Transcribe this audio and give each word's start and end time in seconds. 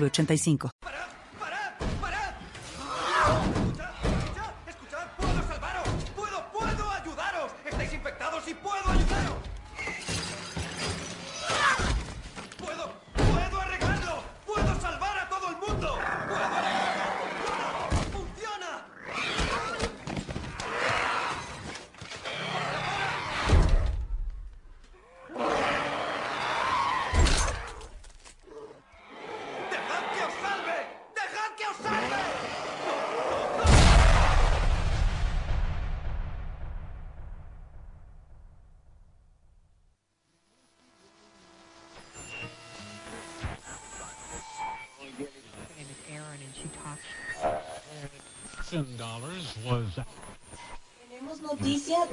8985. 0.00 0.70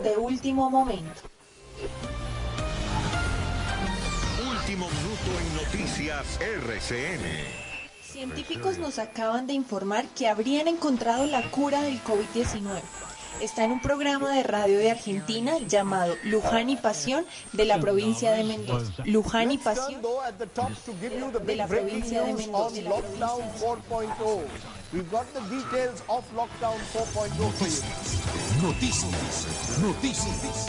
De 0.02 0.18
último 0.18 0.70
momento. 0.70 1.22
Último 4.50 4.88
minuto 4.90 5.40
en 5.40 5.56
noticias 5.56 6.40
RCN. 6.40 7.62
Científicos 8.04 8.78
nos 8.78 9.00
acaban 9.00 9.48
de 9.48 9.54
informar 9.54 10.06
que 10.08 10.28
habrían 10.28 10.68
encontrado 10.68 11.26
la 11.26 11.50
cura 11.52 11.82
del 11.82 12.04
COVID-19. 12.04 12.82
Está 13.40 13.64
en 13.64 13.72
un 13.72 13.82
programa 13.82 14.36
de 14.36 14.44
radio 14.44 14.78
de 14.78 14.92
Argentina 14.92 15.58
llamado 15.68 16.16
Luján 16.24 16.70
y 16.70 16.76
Pasión 16.76 17.26
de 17.54 17.66
la 17.66 17.80
provincia 17.80 18.32
de 18.34 18.44
Mendoza. 18.44 19.04
Luján 19.06 19.52
y 19.52 19.58
Pasión 19.58 20.02
de 20.02 21.56
la 21.56 21.68
provincia 21.68 22.24
de 22.24 22.34
Mendoza. 22.34 22.52
on 22.62 22.84
lockdown 22.84 23.42
4.0. 23.59 24.42
We've 24.94 25.09
got 25.09 25.26
the 25.34 25.42
details 25.50 26.04
of 26.09 26.24
lockdown 26.36 26.78
4.0 26.94 27.06
for 27.14 27.28
you. 27.28 27.44
Notícias. 28.62 29.80
Notícias. 29.82 30.68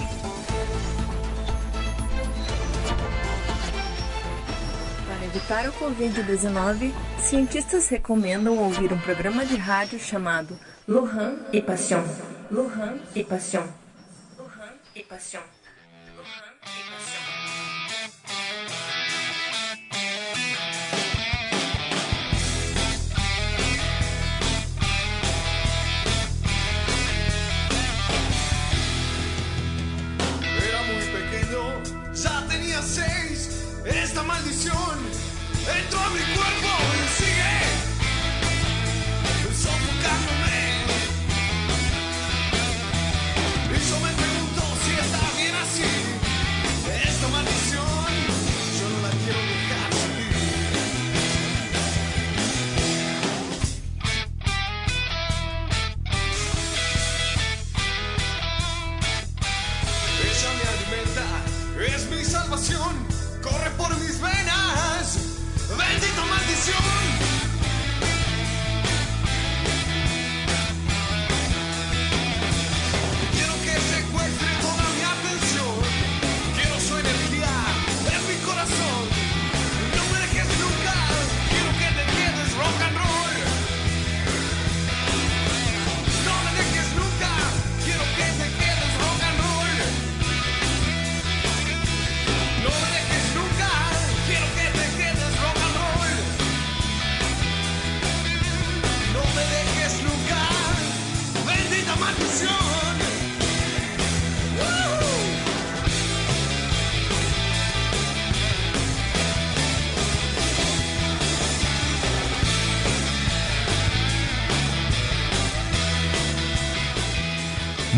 Para 5.08 5.24
evitar 5.24 5.68
o 5.68 5.72
Covid-19, 5.72 6.92
cientistas 7.18 7.88
recomendam 7.88 8.58
ouvir 8.58 8.92
um 8.92 8.98
programa 8.98 9.44
de 9.44 9.56
rádio 9.56 9.98
chamado 9.98 10.58
Lujan 10.86 11.36
e 11.52 11.60
Passion. 11.60 12.02
Lujan 12.52 13.00
e 13.14 13.24
Passion. 13.24 13.66
Lujan 14.36 14.74
e 14.94 15.02
Passion. 15.04 15.42
Lujan 16.14 16.52
muy 30.88 31.06
pequeño, 31.06 31.82
ya 32.12 32.46
tenía 32.50 32.82
seis. 32.82 33.64
Esta 33.86 34.22
maldición 34.24 34.98
entró 35.74 36.00
a 36.00 36.10
mi 36.10 36.20
cuerpo 36.34 36.91
corre 63.42 63.70
por 63.76 63.94
mis 63.98 64.20
venas, 64.20 65.18
bendita 65.76 66.24
maldición. 66.24 67.21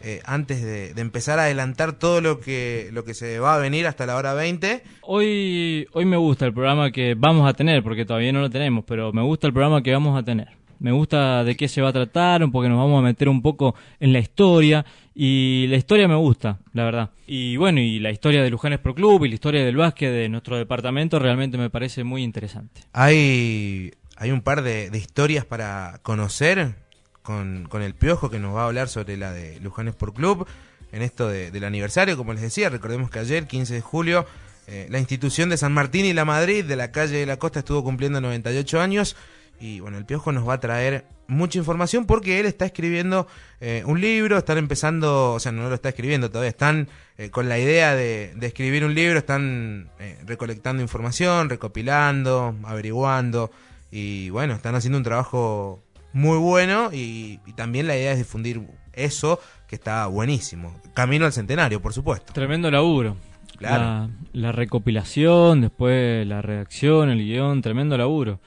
eh, 0.00 0.20
antes 0.24 0.62
de, 0.62 0.92
empezar 1.00 1.40
a 1.40 1.44
adelantar 1.44 1.94
todo 1.94 2.20
lo 2.20 2.38
que, 2.38 2.90
lo 2.92 3.04
que 3.04 3.14
se 3.14 3.40
va 3.40 3.56
a 3.56 3.58
venir 3.58 3.88
hasta 3.88 4.06
la 4.06 4.14
hora 4.14 4.34
20, 4.34 4.82
Hoy, 5.02 5.88
hoy 5.92 6.04
me 6.04 6.16
gusta 6.16 6.46
el 6.46 6.52
programa 6.52 6.92
que 6.92 7.14
vamos 7.18 7.48
a 7.48 7.54
tener, 7.54 7.82
porque 7.82 8.04
todavía 8.04 8.32
no 8.32 8.40
lo 8.40 8.50
tenemos, 8.50 8.84
pero 8.86 9.12
me 9.12 9.22
gusta 9.22 9.48
el 9.48 9.52
programa 9.52 9.82
que 9.82 9.92
vamos 9.92 10.16
a 10.16 10.22
tener. 10.22 10.48
Me 10.78 10.92
gusta 10.92 11.42
de 11.42 11.56
qué 11.56 11.66
se 11.66 11.82
va 11.82 11.88
a 11.88 11.92
tratar, 11.92 12.48
porque 12.52 12.68
nos 12.68 12.78
vamos 12.78 13.00
a 13.00 13.02
meter 13.02 13.28
un 13.28 13.42
poco 13.42 13.74
en 13.98 14.12
la 14.12 14.20
historia, 14.20 14.86
y 15.20 15.66
la 15.68 15.76
historia 15.76 16.06
me 16.06 16.14
gusta, 16.14 16.60
la 16.72 16.84
verdad. 16.84 17.10
Y 17.26 17.56
bueno, 17.56 17.80
y 17.80 17.98
la 17.98 18.12
historia 18.12 18.40
de 18.40 18.50
Luján 18.50 18.72
Sport 18.74 18.94
Club 18.96 19.24
y 19.24 19.28
la 19.28 19.34
historia 19.34 19.64
del 19.64 19.74
básquet 19.76 20.12
de 20.12 20.28
nuestro 20.28 20.56
departamento 20.56 21.18
realmente 21.18 21.58
me 21.58 21.70
parece 21.70 22.04
muy 22.04 22.22
interesante. 22.22 22.82
hay, 22.92 23.90
hay 24.16 24.30
un 24.30 24.42
par 24.42 24.62
de, 24.62 24.90
de 24.90 24.98
historias 24.98 25.44
para 25.44 25.98
conocer 26.02 26.76
con, 27.22 27.66
con 27.68 27.82
el 27.82 27.94
Piojo 27.94 28.30
que 28.30 28.38
nos 28.38 28.54
va 28.54 28.62
a 28.62 28.66
hablar 28.66 28.88
sobre 28.88 29.16
la 29.16 29.32
de 29.32 29.58
Luján 29.60 29.88
Sport 29.88 30.14
Club 30.14 30.46
en 30.92 31.02
esto 31.02 31.28
de- 31.28 31.50
del 31.50 31.64
aniversario, 31.64 32.16
como 32.16 32.32
les 32.32 32.40
decía, 32.42 32.68
recordemos 32.70 33.10
que 33.10 33.18
ayer, 33.18 33.46
15 33.48 33.74
de 33.74 33.80
julio, 33.80 34.24
eh, 34.68 34.86
la 34.88 34.98
institución 35.00 35.48
de 35.48 35.56
San 35.56 35.72
Martín 35.74 36.04
y 36.06 36.12
la 36.12 36.24
Madrid 36.24 36.64
de 36.64 36.76
la 36.76 36.92
calle 36.92 37.16
de 37.18 37.26
la 37.26 37.38
Costa 37.38 37.58
estuvo 37.58 37.82
cumpliendo 37.82 38.20
98 38.20 38.80
años 38.80 39.16
y 39.60 39.80
bueno, 39.80 39.98
el 39.98 40.04
Piojo 40.04 40.32
nos 40.32 40.48
va 40.48 40.54
a 40.54 40.60
traer 40.60 41.04
mucha 41.26 41.58
información 41.58 42.06
porque 42.06 42.40
él 42.40 42.46
está 42.46 42.64
escribiendo 42.64 43.26
eh, 43.60 43.82
un 43.86 44.00
libro, 44.00 44.38
están 44.38 44.58
empezando, 44.58 45.34
o 45.34 45.40
sea, 45.40 45.52
no 45.52 45.68
lo 45.68 45.74
está 45.74 45.90
escribiendo 45.90 46.30
todavía, 46.30 46.48
están 46.48 46.88
eh, 47.18 47.30
con 47.30 47.48
la 47.48 47.58
idea 47.58 47.94
de, 47.94 48.32
de 48.34 48.46
escribir 48.46 48.84
un 48.84 48.94
libro, 48.94 49.18
están 49.18 49.90
eh, 49.98 50.18
recolectando 50.24 50.82
información, 50.82 51.50
recopilando, 51.50 52.54
averiguando 52.64 53.50
y 53.90 54.30
bueno, 54.30 54.54
están 54.54 54.74
haciendo 54.74 54.98
un 54.98 55.04
trabajo 55.04 55.82
muy 56.12 56.38
bueno 56.38 56.90
y, 56.92 57.40
y 57.46 57.52
también 57.52 57.86
la 57.86 57.96
idea 57.96 58.12
es 58.12 58.18
difundir 58.18 58.62
eso 58.94 59.40
que 59.66 59.76
está 59.76 60.06
buenísimo. 60.06 60.80
Camino 60.94 61.26
al 61.26 61.32
centenario, 61.32 61.80
por 61.82 61.92
supuesto. 61.92 62.32
Tremendo 62.32 62.70
laburo. 62.70 63.16
Claro. 63.58 63.84
La, 63.84 64.10
la 64.32 64.52
recopilación, 64.52 65.60
después 65.60 66.26
la 66.26 66.42
redacción, 66.42 67.10
el 67.10 67.18
guion, 67.18 67.60
tremendo 67.60 67.98
laburo. 67.98 68.40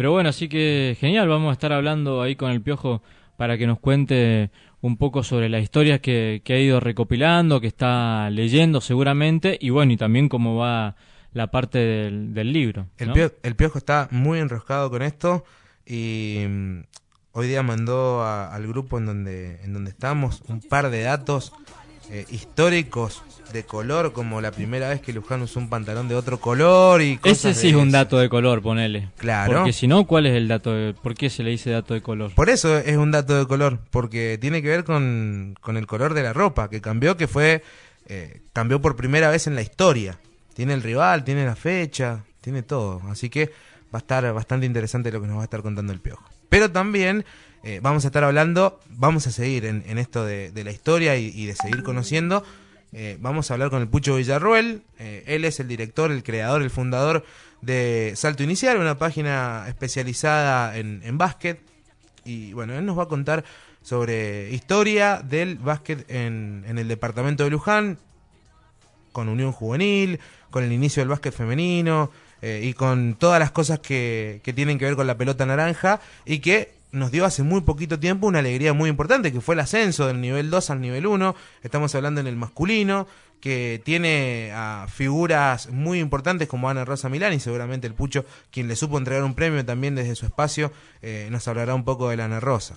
Pero 0.00 0.12
bueno, 0.12 0.30
así 0.30 0.48
que 0.48 0.96
genial, 0.98 1.28
vamos 1.28 1.50
a 1.50 1.52
estar 1.52 1.74
hablando 1.74 2.22
ahí 2.22 2.34
con 2.34 2.50
el 2.50 2.62
Piojo 2.62 3.02
para 3.36 3.58
que 3.58 3.66
nos 3.66 3.78
cuente 3.80 4.48
un 4.80 4.96
poco 4.96 5.22
sobre 5.22 5.50
las 5.50 5.62
historias 5.62 6.00
que, 6.00 6.40
que 6.42 6.54
ha 6.54 6.58
ido 6.58 6.80
recopilando, 6.80 7.60
que 7.60 7.66
está 7.66 8.30
leyendo 8.30 8.80
seguramente, 8.80 9.58
y 9.60 9.68
bueno, 9.68 9.92
y 9.92 9.98
también 9.98 10.30
cómo 10.30 10.56
va 10.56 10.96
la 11.34 11.48
parte 11.50 11.78
del, 11.80 12.32
del 12.32 12.50
libro. 12.50 12.86
El, 12.96 13.54
Piojo 13.56 13.76
está 13.76 14.08
muy 14.10 14.38
enroscado 14.38 14.88
con 14.88 15.02
esto 15.02 15.44
y 15.84 16.46
mm, 16.48 16.78
hoy 17.32 17.48
día 17.48 17.62
mandó 17.62 18.22
a- 18.22 18.54
al 18.54 18.66
grupo 18.66 18.96
en 18.96 19.04
donde, 19.04 19.60
en 19.64 19.74
donde 19.74 19.90
estamos 19.90 20.42
un 20.48 20.60
par 20.62 20.88
de 20.88 21.02
datos 21.02 21.52
eh, 22.10 22.26
históricos 22.30 23.22
de 23.52 23.64
color, 23.64 24.12
como 24.12 24.40
la 24.40 24.50
primera 24.50 24.88
vez 24.88 25.00
que 25.00 25.12
Luján 25.12 25.42
usó 25.42 25.60
un 25.60 25.68
pantalón 25.68 26.08
de 26.08 26.14
otro 26.14 26.40
color 26.40 27.02
y 27.02 27.18
cosas 27.18 27.44
Ese 27.44 27.54
sí 27.54 27.66
de 27.68 27.78
es 27.78 27.82
un 27.82 27.90
dato 27.90 28.18
de 28.18 28.28
color, 28.28 28.62
ponele. 28.62 29.10
Claro. 29.16 29.58
Porque 29.58 29.72
si 29.72 29.86
no, 29.86 30.06
¿cuál 30.06 30.26
es 30.26 30.34
el 30.34 30.48
dato? 30.48 30.72
De, 30.72 30.94
¿Por 30.94 31.14
qué 31.14 31.30
se 31.30 31.42
le 31.42 31.50
dice 31.50 31.70
dato 31.70 31.94
de 31.94 32.00
color? 32.00 32.34
Por 32.34 32.50
eso 32.50 32.76
es 32.78 32.96
un 32.96 33.10
dato 33.10 33.38
de 33.38 33.46
color, 33.46 33.80
porque 33.90 34.38
tiene 34.40 34.62
que 34.62 34.68
ver 34.68 34.84
con, 34.84 35.54
con 35.60 35.76
el 35.76 35.86
color 35.86 36.14
de 36.14 36.22
la 36.22 36.32
ropa, 36.32 36.68
que 36.68 36.80
cambió, 36.80 37.16
que 37.16 37.28
fue, 37.28 37.62
eh, 38.06 38.42
cambió 38.52 38.80
por 38.80 38.96
primera 38.96 39.30
vez 39.30 39.46
en 39.46 39.54
la 39.54 39.62
historia. 39.62 40.18
Tiene 40.54 40.74
el 40.74 40.82
rival, 40.82 41.24
tiene 41.24 41.44
la 41.44 41.56
fecha, 41.56 42.24
tiene 42.40 42.62
todo. 42.62 43.02
Así 43.08 43.30
que 43.30 43.46
va 43.94 43.98
a 43.98 43.98
estar 43.98 44.32
bastante 44.32 44.66
interesante 44.66 45.12
lo 45.12 45.20
que 45.20 45.26
nos 45.26 45.36
va 45.36 45.42
a 45.42 45.44
estar 45.44 45.62
contando 45.62 45.92
el 45.92 46.00
Piojo. 46.00 46.24
Pero 46.48 46.70
también 46.70 47.24
eh, 47.62 47.80
vamos 47.82 48.04
a 48.04 48.08
estar 48.08 48.24
hablando, 48.24 48.80
vamos 48.88 49.26
a 49.26 49.30
seguir 49.30 49.66
en, 49.66 49.98
esto 49.98 50.24
de, 50.24 50.52
la 50.64 50.70
historia 50.70 51.16
y, 51.16 51.46
de 51.46 51.54
seguir 51.54 51.82
conociendo. 51.82 52.42
Eh, 52.92 53.18
vamos 53.20 53.50
a 53.50 53.54
hablar 53.54 53.70
con 53.70 53.82
el 53.82 53.88
Pucho 53.88 54.16
Villarruel. 54.16 54.82
Eh, 54.98 55.24
él 55.26 55.44
es 55.44 55.60
el 55.60 55.68
director, 55.68 56.10
el 56.10 56.22
creador, 56.22 56.62
el 56.62 56.70
fundador 56.70 57.24
de 57.60 58.14
Salto 58.16 58.42
Inicial, 58.42 58.78
una 58.78 58.96
página 58.96 59.66
especializada 59.68 60.76
en, 60.78 61.18
básquet. 61.18 61.60
Y 62.24 62.54
bueno, 62.54 62.74
él 62.74 62.86
nos 62.86 62.98
va 62.98 63.04
a 63.04 63.08
contar 63.08 63.44
sobre 63.82 64.50
historia 64.50 65.22
del 65.22 65.56
básquet 65.56 66.10
en, 66.10 66.64
en 66.66 66.78
el 66.78 66.88
departamento 66.88 67.44
de 67.44 67.50
Luján, 67.50 67.98
con 69.12 69.28
Unión 69.28 69.52
Juvenil, 69.52 70.18
con 70.50 70.64
el 70.64 70.72
inicio 70.72 71.02
del 71.02 71.08
básquet 71.08 71.34
femenino 71.34 72.10
y 72.42 72.72
con 72.72 73.16
todas 73.16 73.38
las 73.38 73.50
cosas 73.50 73.80
que 73.80 74.40
tienen 74.54 74.78
que 74.78 74.86
ver 74.86 74.96
con 74.96 75.06
la 75.06 75.18
pelota 75.18 75.44
naranja 75.44 76.00
y 76.24 76.38
que 76.38 76.79
nos 76.92 77.10
dio 77.10 77.24
hace 77.24 77.42
muy 77.42 77.60
poquito 77.60 77.98
tiempo 77.98 78.26
una 78.26 78.40
alegría 78.40 78.72
muy 78.72 78.90
importante, 78.90 79.32
que 79.32 79.40
fue 79.40 79.54
el 79.54 79.60
ascenso 79.60 80.06
del 80.06 80.20
nivel 80.20 80.50
2 80.50 80.70
al 80.70 80.80
nivel 80.80 81.06
1. 81.06 81.34
Estamos 81.62 81.94
hablando 81.94 82.20
en 82.20 82.26
el 82.26 82.36
masculino, 82.36 83.06
que 83.40 83.80
tiene 83.84 84.50
a 84.54 84.86
figuras 84.92 85.70
muy 85.70 85.98
importantes 86.00 86.46
como 86.48 86.68
Ana 86.68 86.84
Rosa 86.84 87.08
Milán 87.08 87.32
y 87.32 87.40
seguramente 87.40 87.86
el 87.86 87.94
Pucho, 87.94 88.24
quien 88.50 88.68
le 88.68 88.76
supo 88.76 88.98
entregar 88.98 89.24
un 89.24 89.34
premio 89.34 89.64
también 89.64 89.94
desde 89.94 90.14
su 90.14 90.26
espacio, 90.26 90.72
eh, 91.00 91.28
nos 91.30 91.46
hablará 91.48 91.74
un 91.74 91.84
poco 91.84 92.10
de 92.10 92.16
la 92.18 92.26
Ana 92.26 92.40
Rosa. 92.40 92.76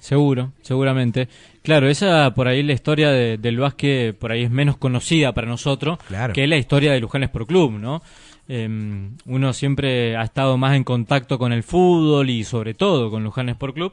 Seguro, 0.00 0.52
seguramente. 0.60 1.28
Claro, 1.62 1.88
esa 1.88 2.34
por 2.34 2.46
ahí 2.46 2.62
la 2.62 2.74
historia 2.74 3.08
de- 3.10 3.38
del 3.38 3.58
básquet 3.58 4.14
por 4.18 4.32
ahí 4.32 4.42
es 4.42 4.50
menos 4.50 4.76
conocida 4.76 5.32
para 5.32 5.46
nosotros 5.46 5.98
Claro. 6.08 6.34
que 6.34 6.46
la 6.46 6.56
historia 6.58 6.92
de 6.92 7.00
Luján 7.00 7.22
Sport 7.22 7.48
Club, 7.48 7.72
¿no? 7.78 8.02
Eh, 8.48 8.68
uno 9.26 9.52
siempre 9.52 10.16
ha 10.16 10.22
estado 10.22 10.58
más 10.58 10.76
en 10.76 10.84
contacto 10.84 11.38
con 11.38 11.52
el 11.52 11.62
fútbol 11.62 12.28
y 12.30 12.44
sobre 12.44 12.74
todo 12.74 13.10
con 13.10 13.24
Luján 13.24 13.48
Sport 13.48 13.74
Club, 13.74 13.92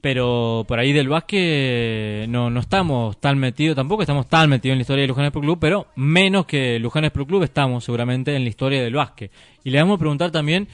pero 0.00 0.64
por 0.68 0.78
ahí 0.78 0.92
del 0.92 1.08
básquet 1.08 2.28
no, 2.28 2.50
no 2.50 2.60
estamos 2.60 3.18
tan 3.18 3.38
metidos, 3.38 3.76
tampoco 3.76 4.02
estamos 4.02 4.28
tan 4.28 4.50
metidos 4.50 4.74
en 4.74 4.78
la 4.78 4.82
historia 4.82 5.02
de 5.02 5.08
Luján 5.08 5.24
Sport 5.26 5.44
Club, 5.44 5.58
pero 5.60 5.86
menos 5.96 6.46
que 6.46 6.78
Luján 6.78 7.04
Sport 7.06 7.28
Club 7.28 7.42
estamos 7.42 7.84
seguramente 7.84 8.34
en 8.36 8.42
la 8.42 8.48
historia 8.48 8.82
del 8.82 8.94
básquet. 8.94 9.30
Y 9.64 9.70
le 9.70 9.78
vamos 9.78 9.96
a 9.96 9.98
preguntar 9.98 10.30
también 10.30 10.68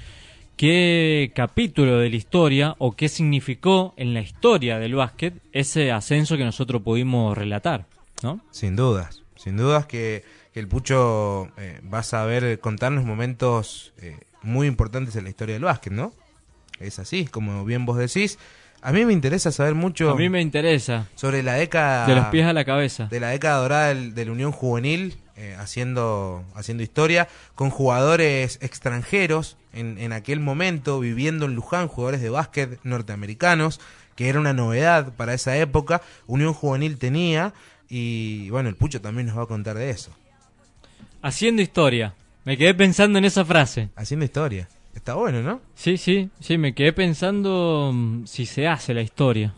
qué 0.56 1.32
capítulo 1.34 1.98
de 1.98 2.10
la 2.10 2.16
historia 2.16 2.74
o 2.78 2.92
qué 2.92 3.08
significó 3.08 3.94
en 3.96 4.14
la 4.14 4.20
historia 4.20 4.78
del 4.78 4.94
básquet 4.94 5.34
ese 5.52 5.92
ascenso 5.92 6.36
que 6.36 6.44
nosotros 6.44 6.82
pudimos 6.82 7.36
relatar, 7.36 7.86
¿no? 8.22 8.40
Sin 8.50 8.76
dudas, 8.76 9.22
sin 9.36 9.56
dudas 9.56 9.86
que, 9.86 10.22
que 10.54 10.60
el 10.60 10.68
Pucho 10.68 11.48
eh, 11.56 11.80
va 11.92 11.98
a 11.98 12.02
saber 12.04 12.60
contarnos 12.60 13.04
momentos 13.04 13.92
eh, 13.98 14.16
muy 14.40 14.68
importantes 14.68 15.16
en 15.16 15.24
la 15.24 15.30
historia 15.30 15.54
del 15.54 15.64
básquet, 15.64 15.92
¿no? 15.92 16.14
Es 16.78 17.00
así, 17.00 17.24
como 17.24 17.64
bien 17.64 17.84
vos 17.84 17.98
decís. 17.98 18.38
A 18.80 18.92
mí 18.92 19.04
me 19.04 19.12
interesa 19.12 19.50
saber 19.50 19.74
mucho 19.74 20.10
A 20.10 20.14
mí 20.14 20.28
me 20.28 20.40
interesa, 20.40 21.08
sobre 21.16 21.42
la 21.42 21.54
década 21.54 22.06
de 22.06 22.14
los 22.14 22.26
pies 22.26 22.46
a 22.46 22.52
la 22.52 22.64
cabeza. 22.64 23.06
de 23.06 23.18
la 23.18 23.30
década 23.30 23.56
dorada 23.62 23.88
del, 23.88 24.14
de 24.14 24.26
la 24.26 24.32
Unión 24.32 24.52
Juvenil, 24.52 25.16
eh, 25.36 25.56
haciendo, 25.58 26.44
haciendo 26.54 26.84
historia, 26.84 27.26
con 27.56 27.70
jugadores 27.70 28.60
extranjeros 28.62 29.56
en, 29.72 29.98
en 29.98 30.12
aquel 30.12 30.38
momento, 30.38 31.00
viviendo 31.00 31.46
en 31.46 31.56
Luján, 31.56 31.88
jugadores 31.88 32.20
de 32.22 32.30
básquet 32.30 32.78
norteamericanos, 32.84 33.80
que 34.14 34.28
era 34.28 34.38
una 34.38 34.52
novedad 34.52 35.14
para 35.16 35.34
esa 35.34 35.56
época, 35.56 36.00
Unión 36.28 36.52
Juvenil 36.54 36.96
tenía, 36.98 37.54
y 37.88 38.50
bueno, 38.50 38.68
el 38.68 38.76
Pucho 38.76 39.00
también 39.00 39.26
nos 39.26 39.36
va 39.36 39.42
a 39.42 39.46
contar 39.46 39.76
de 39.76 39.90
eso, 39.90 40.12
Haciendo 41.24 41.62
historia. 41.62 42.12
Me 42.44 42.58
quedé 42.58 42.74
pensando 42.74 43.18
en 43.18 43.24
esa 43.24 43.46
frase. 43.46 43.88
haciendo 43.96 44.26
historia. 44.26 44.68
Está 44.94 45.14
bueno, 45.14 45.42
¿no? 45.42 45.62
Sí, 45.74 45.96
sí, 45.96 46.28
sí, 46.38 46.58
me 46.58 46.74
quedé 46.74 46.92
pensando 46.92 47.92
mm, 47.94 48.26
si 48.26 48.44
se 48.44 48.68
hace 48.68 48.92
la 48.92 49.00
historia. 49.00 49.54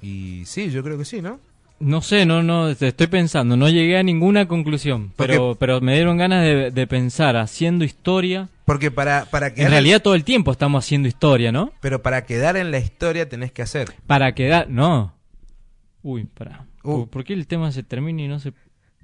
Y 0.00 0.44
sí, 0.46 0.70
yo 0.70 0.84
creo 0.84 0.96
que 0.96 1.04
sí, 1.04 1.20
¿no? 1.20 1.40
No 1.80 2.02
sé, 2.02 2.24
no, 2.24 2.44
no, 2.44 2.68
estoy 2.68 3.08
pensando, 3.08 3.56
no 3.56 3.68
llegué 3.68 3.98
a 3.98 4.04
ninguna 4.04 4.46
conclusión, 4.46 5.12
pero, 5.16 5.56
pero 5.56 5.80
me 5.80 5.94
dieron 5.94 6.16
ganas 6.16 6.44
de, 6.44 6.70
de 6.70 6.86
pensar, 6.86 7.36
haciendo 7.36 7.84
historia. 7.84 8.48
Porque 8.64 8.92
para, 8.92 9.24
para 9.24 9.52
quedar 9.52 9.66
En 9.66 9.72
realidad 9.72 10.02
todo 10.02 10.14
el 10.14 10.22
tiempo 10.22 10.52
estamos 10.52 10.84
haciendo 10.84 11.08
historia, 11.08 11.50
¿no? 11.50 11.72
pero 11.80 12.00
para 12.00 12.24
quedar 12.26 12.56
en 12.56 12.70
la 12.70 12.78
historia 12.78 13.28
tenés 13.28 13.50
que 13.50 13.62
hacer. 13.62 13.92
Para 14.06 14.36
quedar, 14.36 14.70
no. 14.70 15.14
Uy, 16.04 16.26
para. 16.26 16.66
Uh. 16.84 17.06
¿Por 17.06 17.24
qué 17.24 17.32
el 17.32 17.48
tema 17.48 17.72
se 17.72 17.82
termina 17.82 18.22
y 18.22 18.28
no 18.28 18.38
se... 18.38 18.52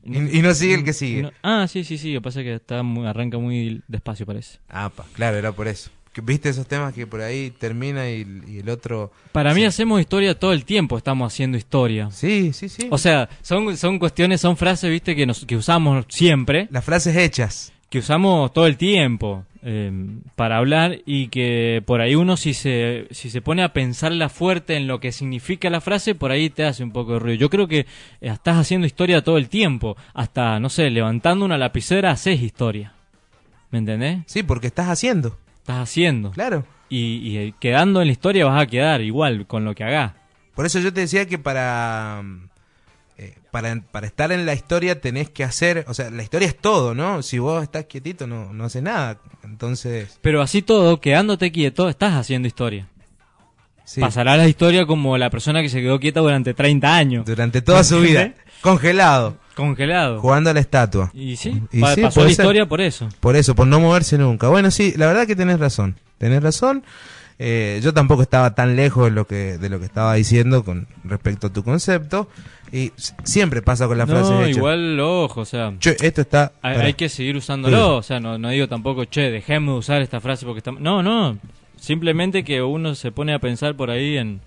Y, 0.04 0.38
y 0.38 0.42
no 0.42 0.52
sigue 0.54 0.75
el 0.75 0.84
que 0.84 0.92
sigue. 0.92 1.23
no- 1.23 1.32
ah, 1.42 1.66
sí, 1.68 1.82
sí, 1.84 1.96
sí, 1.99 2.12
lo 2.12 2.20
que 2.20 2.25
pasa 2.25 2.40
es 2.40 2.44
que 2.44 2.54
está 2.54 2.82
muy- 2.82 3.06
arranca 3.06 3.38
muy 3.38 3.82
despacio, 3.88 4.26
parece. 4.26 4.58
Ah, 4.68 4.90
pa, 4.94 5.04
claro, 5.14 5.37
era 5.38 5.52
por 5.52 5.66
eso. 5.68 5.90
¿Viste 6.23 6.49
esos 6.49 6.68
temas 6.68 6.94
que 6.94 7.08
por 7.08 7.20
ahí 7.23 7.50
termina 7.58 8.08
y, 8.08 8.25
y 8.46 8.58
el 8.58 8.68
otro... 8.68 9.11
Para 9.32 9.52
mí 9.52 9.62
Sí. 9.62 9.66
hacemos 9.66 10.00
historia 10.00 10.38
todo 10.38 10.52
el 10.52 10.64
tiempo, 10.64 10.96
estamos 10.96 11.32
haciendo 11.32 11.58
historia. 11.58 12.08
Sí, 12.12 12.52
sí, 12.52 12.68
sí. 12.68 12.87
O 12.90 12.99
sea, 12.99 13.28
son, 13.42 13.76
son 13.76 13.99
cuestiones, 13.99 14.40
son 14.40 14.56
frases, 14.56 14.88
viste, 14.92 15.16
que, 15.16 15.26
nos, 15.26 15.44
que 15.44 15.56
usamos 15.56 16.04
siempre, 16.08 16.68
Las 16.70 16.84
frases 16.84 17.16
hechas. 17.16 17.73
Que 17.90 17.98
usamos 17.98 18.52
todo 18.52 18.66
el 18.66 18.76
tiempo 18.76 19.44
eh, 19.62 19.90
para 20.36 20.58
hablar 20.58 20.98
y 21.06 21.28
que 21.28 21.82
por 21.86 22.00
ahí 22.00 22.14
uno 22.14 22.36
si 22.36 22.52
se, 22.52 23.06
si 23.10 23.30
se 23.30 23.40
pone 23.40 23.62
a 23.62 23.72
pensarla 23.72 24.28
fuerte 24.28 24.76
en 24.76 24.86
lo 24.86 25.00
que 25.00 25.10
significa 25.10 25.70
la 25.70 25.80
frase, 25.80 26.14
por 26.14 26.30
ahí 26.30 26.50
te 26.50 26.64
hace 26.64 26.84
un 26.84 26.92
poco 26.92 27.14
de 27.14 27.18
ruido. 27.20 27.38
Yo 27.38 27.50
creo 27.50 27.66
que 27.66 27.78
eh, 27.78 27.86
estás 28.20 28.58
haciendo 28.58 28.86
historia 28.86 29.24
todo 29.24 29.38
el 29.38 29.48
tiempo, 29.48 29.96
hasta, 30.12 30.60
no 30.60 30.68
sé, 30.68 30.90
levantando 30.90 31.44
una 31.44 31.56
lapicera 31.56 32.10
haces 32.10 32.42
historia. 32.42 32.92
¿Me 33.70 33.78
entendés? 33.78 34.18
Sí, 34.26 34.42
porque 34.42 34.66
estás 34.66 34.88
haciendo. 34.88 35.38
Estás 35.60 35.78
haciendo. 35.78 36.30
Claro. 36.32 36.64
Y, 36.90 37.16
y, 37.16 37.38
eh, 37.38 37.54
quedando 37.58 38.02
en 38.02 38.08
la 38.08 38.12
historia 38.12 38.44
vas 38.44 38.62
a 38.62 38.66
quedar 38.66 39.00
igual 39.00 39.46
con 39.46 39.64
lo 39.64 39.74
que 39.74 39.84
hagas. 39.84 40.12
Por 40.54 40.66
eso 40.66 40.78
yo 40.78 40.92
te 40.92 41.00
decía 41.00 41.26
que 41.26 41.38
para, 41.38 42.22
eh, 43.18 43.35
para, 43.50 43.80
para 43.92 44.06
estar 44.06 44.33
en 44.33 44.44
la 44.47 44.54
historia 44.54 45.00
tenés 45.00 45.30
que 45.30 45.44
hacer... 45.44 45.85
O 45.88 45.94
sea, 45.94 46.11
la 46.11 46.23
historia 46.23 46.49
es 46.49 46.56
todo, 46.56 46.94
¿no? 46.94 47.23
Si 47.23 47.38
vos 47.38 47.62
estás 47.62 47.85
quietito 47.87 48.26
no, 48.26 48.52
no 48.52 48.64
haces 48.64 48.83
nada. 48.83 49.18
Entonces... 49.44 50.18
Pero 50.21 50.42
así 50.42 50.62
todo, 50.62 51.00
quedándote 51.00 51.52
quieto, 51.52 51.88
estás 51.88 52.14
haciendo 52.14 52.49
historia. 52.49 52.88
Sí, 53.85 54.00
Pasará 54.00 54.37
la 54.37 54.49
historia 54.49 54.87
como 54.87 55.18
la 55.18 55.28
persona 55.30 55.61
que 55.61 55.68
se 55.68 55.80
quedó 55.83 56.00
quieta 56.00 56.21
durante 56.21 56.54
30 56.54 56.97
años. 56.97 57.26
durante 57.26 57.61
toda 57.61 57.85
su 57.85 58.00
vida. 58.00 58.33
Congelado. 58.62 59.37
Congelado. 59.54 60.21
Jugando 60.21 60.50
a 60.50 60.54
la 60.54 60.61
estatua. 60.61 61.11
Y 61.14 61.37
sí, 61.37 61.62
Y 61.71 61.80
pa- 61.83 61.94
sí, 61.94 62.00
pasó 62.02 62.21
la 62.21 62.26
ser. 62.26 62.30
historia 62.33 62.66
por 62.66 62.80
eso. 62.80 63.09
Por 63.21 63.37
eso, 63.37 63.54
por 63.54 63.66
no 63.66 63.78
moverse 63.80 64.16
nunca. 64.18 64.49
Bueno, 64.49 64.71
sí, 64.71 64.94
la 64.97 65.06
verdad 65.06 65.26
que 65.26 65.37
tenés 65.37 65.61
razón. 65.61 65.97
Tenés 66.18 66.42
razón. 66.42 66.83
Eh, 67.38 67.80
yo 67.82 67.92
tampoco 67.92 68.22
estaba 68.22 68.54
tan 68.54 68.76
lejos 68.76 69.06
de 69.06 69.10
lo 69.10 69.26
que 69.26 69.58
de 69.58 69.68
lo 69.68 69.80
que 69.80 69.86
estaba 69.86 70.14
diciendo 70.14 70.64
con 70.64 70.86
respecto 71.02 71.48
a 71.48 71.52
tu 71.52 71.64
concepto 71.64 72.28
y 72.70 72.92
siempre 73.24 73.60
pasa 73.60 73.88
con 73.88 73.98
la 73.98 74.06
frase 74.06 74.30
No, 74.30 74.38
de 74.40 74.50
hecho, 74.50 74.58
igual 74.58 75.00
ojo, 75.00 75.40
o 75.40 75.44
sea, 75.44 75.72
"Che, 75.80 75.96
esto 76.00 76.20
está 76.20 76.52
hay, 76.62 76.74
pará". 76.76 76.86
hay 76.86 76.94
que 76.94 77.08
seguir 77.08 77.36
usándolo. 77.36 77.96
O 77.96 78.02
sea, 78.02 78.20
no, 78.20 78.38
no 78.38 78.50
digo 78.50 78.68
tampoco, 78.68 79.04
che, 79.04 79.30
dejemos 79.32 79.74
de 79.74 79.78
usar 79.80 80.02
esta 80.02 80.20
frase 80.20 80.46
porque 80.46 80.58
estamos. 80.58 80.80
No, 80.80 81.02
no. 81.02 81.36
Simplemente 81.76 82.44
que 82.44 82.62
uno 82.62 82.94
se 82.94 83.10
pone 83.10 83.34
a 83.34 83.40
pensar 83.40 83.74
por 83.74 83.90
ahí 83.90 84.16
en, 84.16 84.40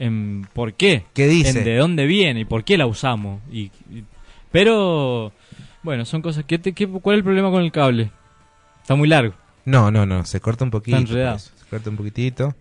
en 0.00 0.46
por 0.52 0.74
qué. 0.74 1.04
¿Qué 1.14 1.28
dice? 1.28 1.58
En 1.60 1.64
de 1.64 1.76
dónde 1.76 2.04
viene 2.06 2.40
y 2.40 2.44
por 2.44 2.64
qué 2.64 2.76
la 2.76 2.86
usamos. 2.86 3.40
Y, 3.50 3.70
y- 3.90 4.04
pero, 4.52 5.32
bueno, 5.82 6.04
son 6.04 6.20
cosas. 6.20 6.44
¿qué 6.46 6.58
te- 6.58 6.72
qué- 6.72 6.86
¿Cuál 6.88 7.14
es 7.14 7.18
el 7.18 7.24
problema 7.24 7.50
con 7.50 7.62
el 7.62 7.72
cable? 7.72 8.10
Está 8.82 8.94
muy 8.96 9.08
largo. 9.08 9.34
No, 9.64 9.90
no, 9.90 10.04
no, 10.04 10.24
se 10.26 10.40
corta 10.40 10.62
un 10.64 10.70
poquito. 10.70 10.96
Está 10.96 11.08
enredado. 11.10 11.36
pues, 11.38 11.53
un 11.90 11.96
poquitito, 11.96 12.54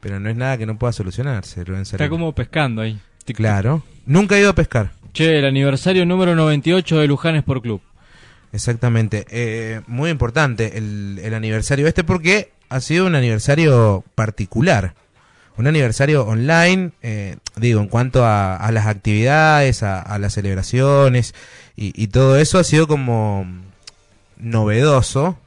pero 0.00 0.18
no 0.20 0.28
es 0.28 0.36
nada 0.36 0.58
que 0.58 0.66
no 0.66 0.78
pueda 0.78 0.92
solucionarse, 0.92 1.64
Rubén 1.64 1.82
Está 1.82 2.08
como 2.08 2.32
pescando 2.34 2.82
ahí. 2.82 2.98
Claro. 3.26 3.82
Nunca 4.06 4.36
he 4.36 4.40
ido 4.40 4.50
a 4.50 4.54
pescar. 4.54 4.92
Che, 5.12 5.38
el 5.38 5.44
aniversario 5.44 6.04
número 6.06 6.34
98 6.34 6.98
de 6.98 7.06
Luján 7.06 7.36
Sport 7.36 7.62
Club. 7.62 7.80
Exactamente. 8.52 9.26
Eh, 9.30 9.80
muy 9.86 10.10
importante 10.10 10.76
el, 10.76 11.20
el 11.22 11.34
aniversario 11.34 11.86
este 11.86 12.04
porque 12.04 12.52
ha 12.68 12.80
sido 12.80 13.06
un 13.06 13.14
aniversario 13.14 14.04
particular. 14.14 14.94
Un 15.56 15.66
aniversario 15.66 16.26
online, 16.26 16.92
eh, 17.02 17.36
digo, 17.56 17.80
en 17.80 17.88
cuanto 17.88 18.24
a, 18.24 18.56
a 18.56 18.72
las 18.72 18.86
actividades, 18.86 19.82
a, 19.82 20.00
a 20.00 20.18
las 20.18 20.32
celebraciones 20.32 21.34
y, 21.76 21.92
y 22.02 22.08
todo 22.08 22.38
eso 22.38 22.58
ha 22.58 22.64
sido 22.64 22.86
como 22.86 23.46
novedoso, 24.38 25.38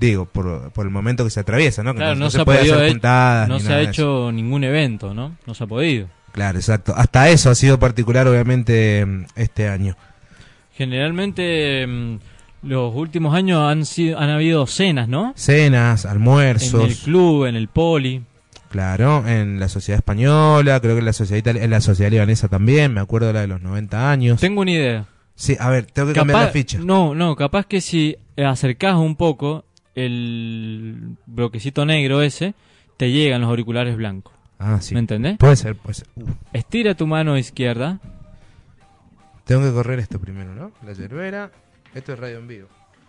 digo, 0.00 0.24
por, 0.24 0.72
por 0.72 0.86
el 0.86 0.90
momento 0.90 1.22
que 1.24 1.30
se 1.30 1.40
atraviesa, 1.40 1.82
¿no? 1.82 1.92
Que 1.92 1.98
Claro, 1.98 2.16
no, 2.16 2.30
se, 2.30 2.40
ha 2.40 2.44
puede 2.44 2.58
podido 2.60 2.74
hacer 2.76 2.88
he- 2.88 3.48
no 3.48 3.54
ni 3.58 3.60
se 3.60 3.72
ha 3.72 3.80
eso. 3.82 3.90
hecho 3.90 4.32
ningún 4.32 4.64
evento, 4.64 5.14
¿no? 5.14 5.36
No 5.46 5.54
se 5.54 5.64
ha 5.64 5.66
podido. 5.66 6.08
Claro, 6.32 6.58
exacto. 6.58 6.94
Hasta 6.96 7.28
eso 7.28 7.50
ha 7.50 7.54
sido 7.54 7.78
particular, 7.78 8.26
obviamente, 8.26 9.06
este 9.36 9.68
año. 9.68 9.96
Generalmente 10.74 11.86
mm, 11.86 12.18
los 12.62 12.94
últimos 12.94 13.34
años 13.34 13.60
han 13.70 13.84
sido 13.84 14.18
han 14.18 14.30
habido 14.30 14.66
cenas, 14.66 15.08
¿no? 15.08 15.32
Cenas, 15.36 16.06
almuerzos. 16.06 16.84
En 16.84 16.90
el 16.90 16.96
club, 16.96 17.44
en 17.46 17.56
el 17.56 17.68
poli. 17.68 18.22
Claro, 18.70 19.26
en 19.26 19.58
la 19.58 19.68
sociedad 19.68 19.98
española, 19.98 20.78
creo 20.80 20.94
que 20.94 21.00
en 21.00 21.04
la 21.04 21.12
sociedad 21.12 21.56
en 21.56 21.70
la 21.70 21.80
sociedad 21.80 22.10
libanesa 22.10 22.48
también, 22.48 22.94
me 22.94 23.00
acuerdo 23.00 23.32
la 23.32 23.40
de 23.40 23.48
los 23.48 23.60
90 23.60 24.10
años. 24.10 24.40
Tengo 24.40 24.60
una 24.62 24.70
idea. 24.70 25.06
Sí, 25.34 25.56
a 25.58 25.70
ver, 25.70 25.86
tengo 25.86 26.08
que 26.08 26.14
cambiar 26.14 26.44
la 26.44 26.48
ficha. 26.48 26.78
No, 26.80 27.14
no, 27.14 27.34
capaz 27.34 27.66
que 27.66 27.80
si 27.80 28.16
acercás 28.36 28.94
un 28.96 29.16
poco 29.16 29.64
el 29.94 31.16
bloquecito 31.26 31.84
negro 31.86 32.22
ese, 32.22 32.54
te 32.96 33.10
llegan 33.10 33.40
los 33.40 33.50
auriculares 33.50 33.96
blancos. 33.96 34.32
Ah, 34.58 34.78
sí. 34.80 34.94
¿Me 34.94 35.00
entendés? 35.00 35.38
Puede 35.38 35.56
ser, 35.56 35.74
puede 35.76 35.94
ser. 35.94 36.06
Uh, 36.16 36.24
Estira 36.52 36.94
tu 36.94 37.06
mano 37.06 37.38
izquierda. 37.38 37.98
tengo 39.44 39.62
que 39.62 39.72
correr 39.72 39.98
esto 39.98 40.18
primero, 40.20 40.54
¿no? 40.54 40.72
La 40.84 40.92
yerbera. 40.92 41.50
Esto 41.94 42.12
es 42.12 42.18
radio 42.18 42.38
en 42.38 42.46
vivo. 42.48 42.68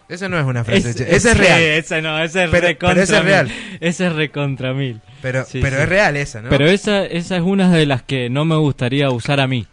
Esa 0.10 0.28
no 0.28 0.38
es 0.40 0.46
una 0.46 0.64
frase. 0.64 0.90
Es- 0.90 1.00
esa 1.02 1.32
es 1.32 1.38
real. 1.38 1.62
Esa 1.62 2.02
no, 2.02 2.22
esa 2.22 2.44
es 2.46 2.50
Pero- 2.52 2.68
recontra 2.68 2.90
pero 2.94 3.04
esa 3.04 3.18
es 3.20 3.24
real. 3.26 3.52
Esa 3.80 4.08
es 4.08 4.14
recontra 4.14 4.74
mil. 4.74 5.00
Pero, 5.22 5.46
Sí, 5.46 5.60
pero 5.62 5.78
sí. 5.78 5.84
es 5.84 5.90
real 5.90 6.18
esa, 6.18 6.42
¿no? 6.42 6.50
Pero 6.50 6.66
esa, 6.68 7.06
esa 7.06 7.36
es 7.38 7.42
una 7.44 7.72
de 7.72 7.86
las 7.86 8.02
que 8.04 8.30
no 8.30 8.44
me 8.44 8.56
gustaría 8.56 9.10
usar 9.12 9.40
a 9.40 9.48
mí. 9.48 9.68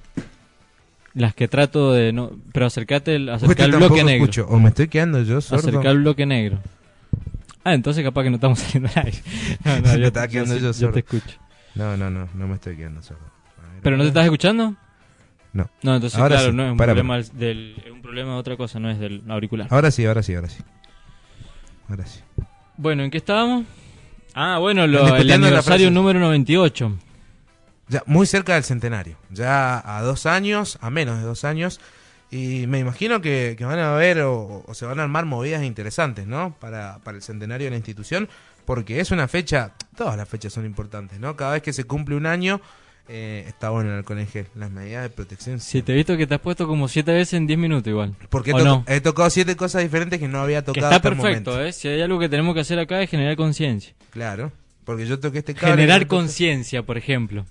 Las 1.14 1.34
que 1.34 1.48
trato 1.48 1.92
de 1.92 2.12
no. 2.12 2.32
Pero 2.52 2.66
acercate 2.66 3.16
el, 3.16 3.28
acerca 3.30 3.66
bloque 3.66 4.04
negro. 4.04 4.24
escucho. 4.24 4.46
O 4.48 4.60
me 4.60 4.68
estoy 4.68 4.88
quedando 4.88 5.22
yo 5.22 5.40
sordo. 5.40 5.80
El 5.82 5.98
bloque 5.98 6.26
negro. 6.26 6.58
Ah, 7.68 7.74
entonces 7.74 8.02
capaz 8.04 8.22
que 8.22 8.30
no 8.30 8.36
estamos 8.36 8.58
saliendo 8.58 8.88
al 8.94 9.06
aire. 9.06 9.18
No, 9.64 9.76
no, 9.80 9.92
Me 9.92 10.00
yo, 10.00 10.06
estaba 10.06 10.26
yo 10.26 10.32
quedando 10.32 10.54
sí- 10.54 10.60
yo 10.60 10.66
yo 10.68 10.72
sordo. 10.72 10.92
te 10.92 10.98
escucho. 11.00 11.38
No, 11.74 11.96
no, 11.96 12.10
no, 12.10 12.28
no 12.34 12.48
me 12.48 12.54
estoy 12.54 12.76
quedando 12.76 13.00
ver, 13.00 13.18
¿Pero 13.82 13.96
no 13.96 14.02
te 14.04 14.08
estás 14.08 14.24
escuchando? 14.24 14.74
No. 15.52 15.70
No, 15.82 15.94
entonces 15.94 16.18
Ahora 16.18 16.36
claro, 16.36 16.50
sí. 16.50 16.56
no 16.56 16.64
es 16.66 16.70
un 16.72 16.76
Para, 16.76 16.92
problema 16.94 17.18
del, 17.34 17.82
es 17.84 17.90
un 17.92 18.02
problema 18.02 18.32
de 18.32 18.38
otra 18.38 18.56
cosa, 18.56 18.78
no 18.80 18.90
es 18.90 18.98
del 18.98 19.22
auricular. 19.28 19.66
Ahora 19.70 19.90
sí, 19.90 20.04
ahora 20.06 20.22
sí, 20.22 20.34
ahora 20.34 20.48
sí. 20.48 20.62
Ahora 21.88 22.06
sí. 22.06 22.20
Bueno, 22.76 23.02
¿en 23.04 23.10
qué 23.10 23.18
estábamos? 23.18 23.64
Ah, 24.34 24.58
bueno, 24.58 24.86
lo- 24.86 25.16
el 25.16 25.30
aniversario 25.30 25.90
número 25.90 26.18
98. 26.20 26.96
Ya, 27.88 28.02
muy 28.06 28.26
cerca 28.26 28.54
del 28.54 28.64
centenario. 28.64 29.16
Ya 29.30 29.82
a 29.96 30.02
dos 30.02 30.26
años, 30.26 30.78
a 30.82 30.90
menos 30.90 31.18
de 31.18 31.24
dos 31.24 31.44
años. 31.44 31.80
Y 32.30 32.66
me 32.66 32.78
imagino 32.78 33.20
que, 33.22 33.54
que 33.56 33.64
van 33.64 33.78
a 33.78 33.94
haber 33.94 34.20
o, 34.20 34.62
o 34.66 34.74
se 34.74 34.84
van 34.84 35.00
a 35.00 35.02
armar 35.04 35.24
movidas 35.24 35.62
interesantes, 35.64 36.26
¿no? 36.26 36.54
Para, 36.60 36.98
para 37.02 37.16
el 37.16 37.22
centenario 37.22 37.66
de 37.66 37.70
la 37.70 37.76
institución. 37.76 38.28
Porque 38.66 39.00
es 39.00 39.10
una 39.10 39.28
fecha, 39.28 39.72
todas 39.96 40.16
las 40.16 40.28
fechas 40.28 40.52
son 40.52 40.66
importantes, 40.66 41.18
¿no? 41.18 41.36
Cada 41.36 41.52
vez 41.52 41.62
que 41.62 41.72
se 41.72 41.84
cumple 41.84 42.16
un 42.16 42.26
año, 42.26 42.60
eh, 43.08 43.44
está 43.48 43.70
bueno 43.70 43.90
en 43.92 43.96
el 43.96 44.04
colegio. 44.04 44.44
Las 44.54 44.70
medidas 44.70 45.04
de 45.04 45.08
protección. 45.08 45.58
Si 45.58 45.80
te 45.80 45.92
he 45.92 45.96
visto 45.96 46.18
que 46.18 46.26
te 46.26 46.34
has 46.34 46.40
puesto 46.42 46.66
como 46.68 46.86
siete 46.86 47.12
veces 47.14 47.32
en 47.32 47.46
10 47.46 47.58
minutos 47.58 47.88
igual. 47.90 48.14
Porque 48.28 48.50
he, 48.50 48.54
¿O 48.54 48.58
to- 48.58 48.64
no? 48.66 48.84
he 48.86 49.00
tocado 49.00 49.30
siete 49.30 49.56
cosas 49.56 49.82
diferentes 49.82 50.18
que 50.18 50.28
no 50.28 50.40
había 50.42 50.60
Que 50.60 50.66
tocado 50.66 50.86
está 50.86 50.96
hasta 50.96 51.08
el 51.08 51.16
perfecto, 51.16 51.50
momento. 51.52 51.66
¿eh? 51.66 51.72
Si 51.72 51.88
hay 51.88 52.02
algo 52.02 52.18
que 52.18 52.28
tenemos 52.28 52.52
que 52.54 52.60
hacer 52.60 52.78
acá 52.78 53.00
es 53.00 53.08
generar 53.08 53.36
conciencia. 53.36 53.94
Claro. 54.10 54.52
Porque 54.84 55.06
yo 55.06 55.18
toqué 55.18 55.38
este 55.38 55.54
cable. 55.54 55.74
Generar 55.76 56.06
conciencia, 56.06 56.82
por 56.82 56.98
ejemplo. 56.98 57.46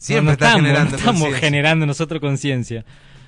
Siempre 0.00 0.22
No, 0.22 0.26
no 0.28 0.32
está 0.32 0.46
estamos, 0.46 0.62
generando 0.66 0.90
no 0.92 0.96
estamos 0.96 1.20
conciencia. 1.20 1.46
generando 1.46 1.86
nosotros 1.86 2.20
conciencia. 2.22 2.84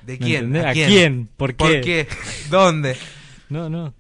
¿De 0.07 0.13
¿Me 0.15 0.19
quién? 0.19 0.57
¿A 0.57 0.71
¿A 0.71 0.73
quién? 0.73 0.89
quién? 0.89 1.29
¿Por 1.37 1.51
qué? 1.55 1.65
¿Por 1.65 1.81
qué? 1.83 2.09
¿Dónde? 2.51 2.97
No, 3.51 3.69
no. 3.69 3.93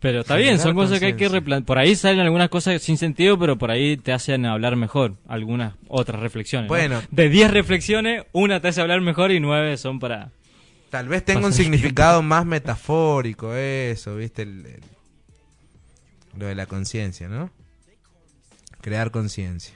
Pero 0.00 0.20
está 0.20 0.34
Generar 0.34 0.54
bien, 0.56 0.62
son 0.62 0.74
cosas 0.74 0.98
que 0.98 1.06
hay 1.06 1.12
que 1.14 1.28
replantear. 1.28 1.66
Por 1.66 1.78
ahí 1.78 1.94
salen 1.94 2.20
algunas 2.20 2.48
cosas 2.48 2.80
sin 2.80 2.96
sentido, 2.96 3.38
pero 3.38 3.58
por 3.58 3.70
ahí 3.70 3.96
te 3.98 4.12
hacen 4.12 4.46
hablar 4.46 4.76
mejor. 4.76 5.16
Algunas 5.28 5.74
otras 5.88 6.20
reflexiones. 6.20 6.68
¿no? 6.68 6.74
Bueno. 6.74 7.02
De 7.10 7.28
10 7.28 7.50
reflexiones, 7.50 8.24
una 8.32 8.60
te 8.60 8.68
hace 8.68 8.80
hablar 8.80 9.00
mejor 9.02 9.30
y 9.30 9.38
nueve 9.40 9.76
son 9.76 9.98
para. 10.00 10.30
Tal 10.90 11.08
vez 11.08 11.22
tenga 11.24 11.46
un 11.46 11.52
significado 11.52 12.22
más 12.22 12.46
metafórico 12.46 13.54
eso, 13.54 14.16
¿viste? 14.16 14.42
El- 14.42 14.64
el- 14.66 14.80
lo 16.38 16.46
de 16.46 16.54
la 16.54 16.64
conciencia, 16.66 17.28
¿no? 17.28 17.50
Crear 18.80 19.10
conciencia. 19.10 19.74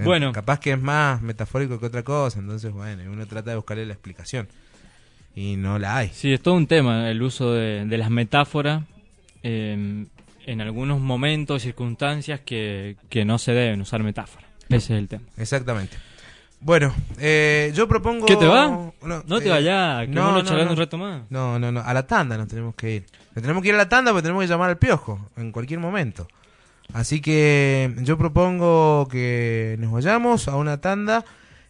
Que 0.00 0.06
Bueno. 0.06 0.32
Capaz 0.32 0.60
que 0.60 0.72
es 0.72 0.80
más 0.80 1.20
metafórico 1.22 1.78
que 1.78 1.86
otra 1.86 2.02
cosa, 2.02 2.38
entonces, 2.38 2.72
bueno, 2.72 3.02
uno 3.10 3.26
trata 3.26 3.50
de 3.50 3.56
buscarle 3.56 3.86
la 3.86 3.92
explicación. 3.92 4.48
Y 5.34 5.56
no 5.56 5.78
la 5.78 5.96
hay. 5.96 6.08
Sí, 6.08 6.32
es 6.32 6.40
todo 6.42 6.54
un 6.54 6.66
tema 6.66 7.10
el 7.10 7.22
uso 7.22 7.52
de, 7.52 7.84
de 7.86 7.98
las 7.98 8.10
metáforas 8.10 8.82
eh, 9.42 10.06
en 10.46 10.60
algunos 10.60 11.00
momentos, 11.00 11.62
circunstancias 11.62 12.40
que, 12.40 12.96
que 13.08 13.24
no 13.24 13.38
se 13.38 13.52
deben 13.52 13.80
usar 13.80 14.02
metáforas. 14.02 14.48
Ese 14.68 14.94
es 14.94 14.98
el 14.98 15.08
tema. 15.08 15.22
Exactamente. 15.36 15.96
Bueno, 16.60 16.94
eh, 17.18 17.72
yo 17.74 17.88
propongo... 17.88 18.26
¿Qué 18.26 18.36
te 18.36 18.46
va? 18.46 18.66
No, 18.66 18.92
No 19.02 19.40
te 19.40 19.46
eh, 19.46 19.50
vayas, 19.50 20.06
que 20.08 20.14
vamos 20.14 20.44
charlando 20.44 20.72
un 20.72 20.78
rato 20.78 20.98
más. 20.98 21.22
No, 21.30 21.58
no, 21.58 21.72
no, 21.72 21.80
a 21.80 21.94
la 21.94 22.06
tanda 22.06 22.36
nos 22.36 22.48
tenemos 22.48 22.74
que 22.74 22.96
ir. 22.96 23.06
Nos 23.34 23.42
tenemos 23.42 23.62
que 23.62 23.68
ir 23.70 23.74
a 23.74 23.78
la 23.78 23.88
tanda 23.88 24.12
porque 24.12 24.22
tenemos 24.22 24.42
que 24.42 24.48
llamar 24.48 24.70
al 24.70 24.78
piojo 24.78 25.30
en 25.36 25.52
cualquier 25.52 25.80
momento. 25.80 26.28
Así 26.94 27.20
que 27.20 27.94
yo 28.02 28.18
propongo 28.18 29.08
que 29.08 29.76
nos 29.78 29.92
vayamos 29.92 30.48
a 30.48 30.56
una 30.56 30.80
tanda 30.80 31.24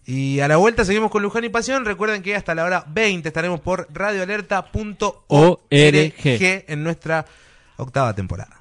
y 0.06 0.40
a 0.40 0.48
la 0.48 0.56
vuelta 0.56 0.84
seguimos 0.84 1.10
con 1.10 1.22
Luján 1.22 1.44
y 1.44 1.48
Pasión. 1.48 1.84
Recuerden 1.84 2.22
que 2.22 2.34
hasta 2.34 2.54
la 2.54 2.64
hora 2.64 2.84
20 2.88 3.28
estaremos 3.28 3.60
por 3.60 3.86
radioalerta.org 3.92 5.58
en 5.70 6.84
nuestra 6.84 7.26
octava 7.76 8.14
temporada. 8.14 8.60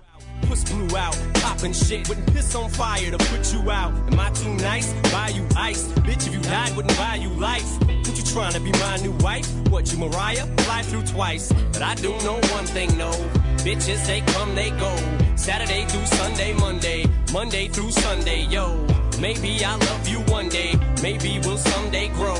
Bitches 13.63 14.05
they 14.07 14.21
come, 14.21 14.55
they 14.55 14.71
go. 14.71 14.95
Saturday 15.35 15.85
through 15.85 16.05
Sunday, 16.05 16.53
Monday, 16.53 17.05
Monday 17.33 17.67
through 17.69 17.91
Sunday, 17.91 18.47
yo. 18.49 18.75
Maybe 19.19 19.63
I'll 19.65 19.77
love 19.79 20.07
you 20.07 20.19
one 20.33 20.49
day, 20.49 20.71
maybe 21.01 21.39
we'll 21.43 21.57
someday 21.57 22.07
grow. 22.09 22.35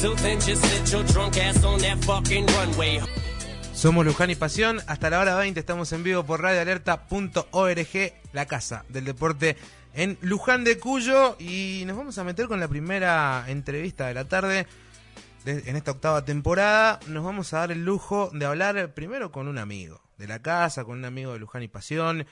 Till 0.00 0.14
then, 0.16 0.40
just 0.40 0.64
sit 0.64 0.90
your 0.92 1.04
drunk 1.04 1.36
ass 1.36 1.62
on 1.64 1.78
that 1.80 2.02
fucking 2.04 2.46
runway. 2.46 3.00
Somos 3.74 4.04
Luján 4.06 4.30
y 4.30 4.34
Pasión. 4.34 4.80
Hasta 4.86 5.10
la 5.10 5.20
hora 5.20 5.36
20 5.36 5.60
estamos 5.60 5.92
en 5.92 6.02
vivo 6.04 6.24
por 6.24 6.40
radioalerta.org, 6.40 8.12
la 8.32 8.46
casa 8.46 8.84
del 8.88 9.04
deporte 9.04 9.56
en 9.94 10.16
Luján 10.22 10.64
de 10.64 10.78
Cuyo. 10.78 11.36
Y 11.38 11.84
nos 11.86 11.96
vamos 11.96 12.16
a 12.18 12.24
meter 12.24 12.46
con 12.48 12.60
la 12.60 12.68
primera 12.68 13.44
entrevista 13.48 14.06
de 14.06 14.14
la 14.14 14.24
tarde 14.24 14.66
de- 15.44 15.62
en 15.66 15.76
esta 15.76 15.90
octava 15.90 16.24
temporada. 16.24 16.98
Nos 17.08 17.24
vamos 17.24 17.52
a 17.52 17.58
dar 17.58 17.72
el 17.72 17.84
lujo 17.84 18.30
de 18.32 18.46
hablar 18.46 18.94
primero 18.94 19.30
con 19.32 19.48
un 19.48 19.58
amigo 19.58 20.00
de 20.22 20.28
la 20.28 20.40
casa, 20.40 20.84
con 20.84 20.98
un 20.98 21.04
amigo 21.04 21.32
de 21.32 21.40
Luján 21.40 21.64
y 21.64 21.68
Pasión, 21.68 22.26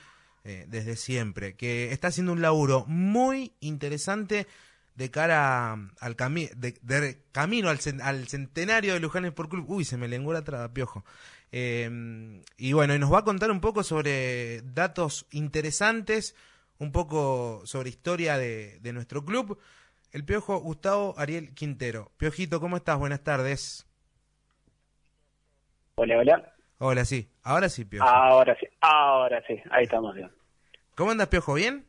eh, 0.45 0.65
desde 0.69 0.95
siempre, 0.95 1.57
que 1.57 1.91
está 1.91 2.07
haciendo 2.07 2.31
un 2.31 2.41
laburo 2.41 2.85
muy 2.87 3.53
interesante 3.59 4.47
de 4.95 5.11
cara 5.11 5.77
al 5.99 6.15
cami 6.15 6.49
de, 6.55 7.21
camino 7.33 7.69
al, 7.69 7.79
al 8.01 8.27
centenario 8.29 8.93
de 8.93 9.01
Luján 9.01 9.25
Sport 9.25 9.49
Club. 9.49 9.65
Uy, 9.69 9.83
se 9.83 9.97
me 9.97 10.07
lenguó 10.07 10.31
la 10.31 10.41
traba, 10.41 10.73
piojo. 10.73 11.03
Eh, 11.51 12.41
y 12.55 12.71
bueno, 12.71 12.95
y 12.95 12.99
nos 12.99 13.11
va 13.11 13.19
a 13.19 13.23
contar 13.25 13.51
un 13.51 13.59
poco 13.59 13.83
sobre 13.83 14.61
datos 14.61 15.27
interesantes, 15.31 16.33
un 16.77 16.93
poco 16.93 17.61
sobre 17.65 17.89
historia 17.89 18.37
de, 18.37 18.79
de 18.79 18.93
nuestro 18.93 19.25
club. 19.25 19.59
El 20.13 20.23
Piojo 20.23 20.59
Gustavo 20.59 21.13
Ariel 21.17 21.53
Quintero. 21.53 22.13
Piojito, 22.15 22.61
¿cómo 22.61 22.77
estás? 22.77 22.97
Buenas 22.97 23.21
tardes. 23.21 23.85
Hola, 25.95 26.17
hola. 26.19 26.53
Hola, 26.83 27.05
sí. 27.05 27.29
Ahora 27.43 27.69
sí, 27.69 27.85
Piojo. 27.85 28.09
Ahora 28.09 28.57
sí, 28.59 28.65
ahora 28.81 29.43
sí. 29.47 29.53
Ahí 29.69 29.83
estamos 29.83 30.15
bien. 30.15 30.31
¿Cómo 30.95 31.11
andas, 31.11 31.27
Piojo? 31.27 31.53
¿Bien? 31.53 31.85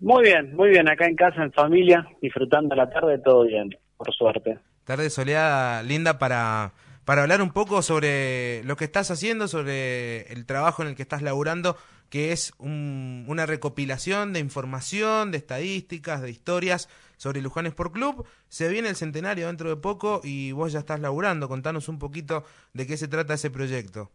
Muy 0.00 0.22
bien, 0.24 0.56
muy 0.56 0.70
bien. 0.70 0.88
Acá 0.88 1.04
en 1.04 1.16
casa, 1.16 1.42
en 1.42 1.52
familia, 1.52 2.08
disfrutando 2.22 2.74
la 2.74 2.88
tarde, 2.88 3.18
todo 3.18 3.44
bien, 3.44 3.76
por 3.98 4.10
suerte. 4.14 4.58
Tarde 4.84 5.10
soleada, 5.10 5.82
linda 5.82 6.18
para, 6.18 6.72
para 7.04 7.20
hablar 7.20 7.42
un 7.42 7.52
poco 7.52 7.82
sobre 7.82 8.64
lo 8.64 8.76
que 8.76 8.86
estás 8.86 9.10
haciendo, 9.10 9.48
sobre 9.48 10.22
el 10.32 10.46
trabajo 10.46 10.80
en 10.80 10.88
el 10.88 10.96
que 10.96 11.02
estás 11.02 11.20
laburando, 11.20 11.76
que 12.08 12.32
es 12.32 12.54
un- 12.58 13.26
una 13.28 13.44
recopilación 13.44 14.32
de 14.32 14.40
información, 14.40 15.30
de 15.30 15.36
estadísticas, 15.36 16.22
de 16.22 16.30
historias 16.30 16.88
sobre 17.18 17.42
Luján 17.42 17.66
Sport 17.66 17.92
Club. 17.92 18.26
Se 18.48 18.70
viene 18.70 18.88
el 18.88 18.96
centenario 18.96 19.46
dentro 19.48 19.68
de 19.68 19.76
poco 19.76 20.22
y 20.24 20.52
vos 20.52 20.72
ya 20.72 20.78
estás 20.78 21.00
laburando. 21.00 21.48
Contanos 21.50 21.90
un 21.90 21.98
poquito 21.98 22.44
de 22.72 22.86
qué 22.86 22.96
se 22.96 23.08
trata 23.08 23.34
ese 23.34 23.50
proyecto. 23.50 24.10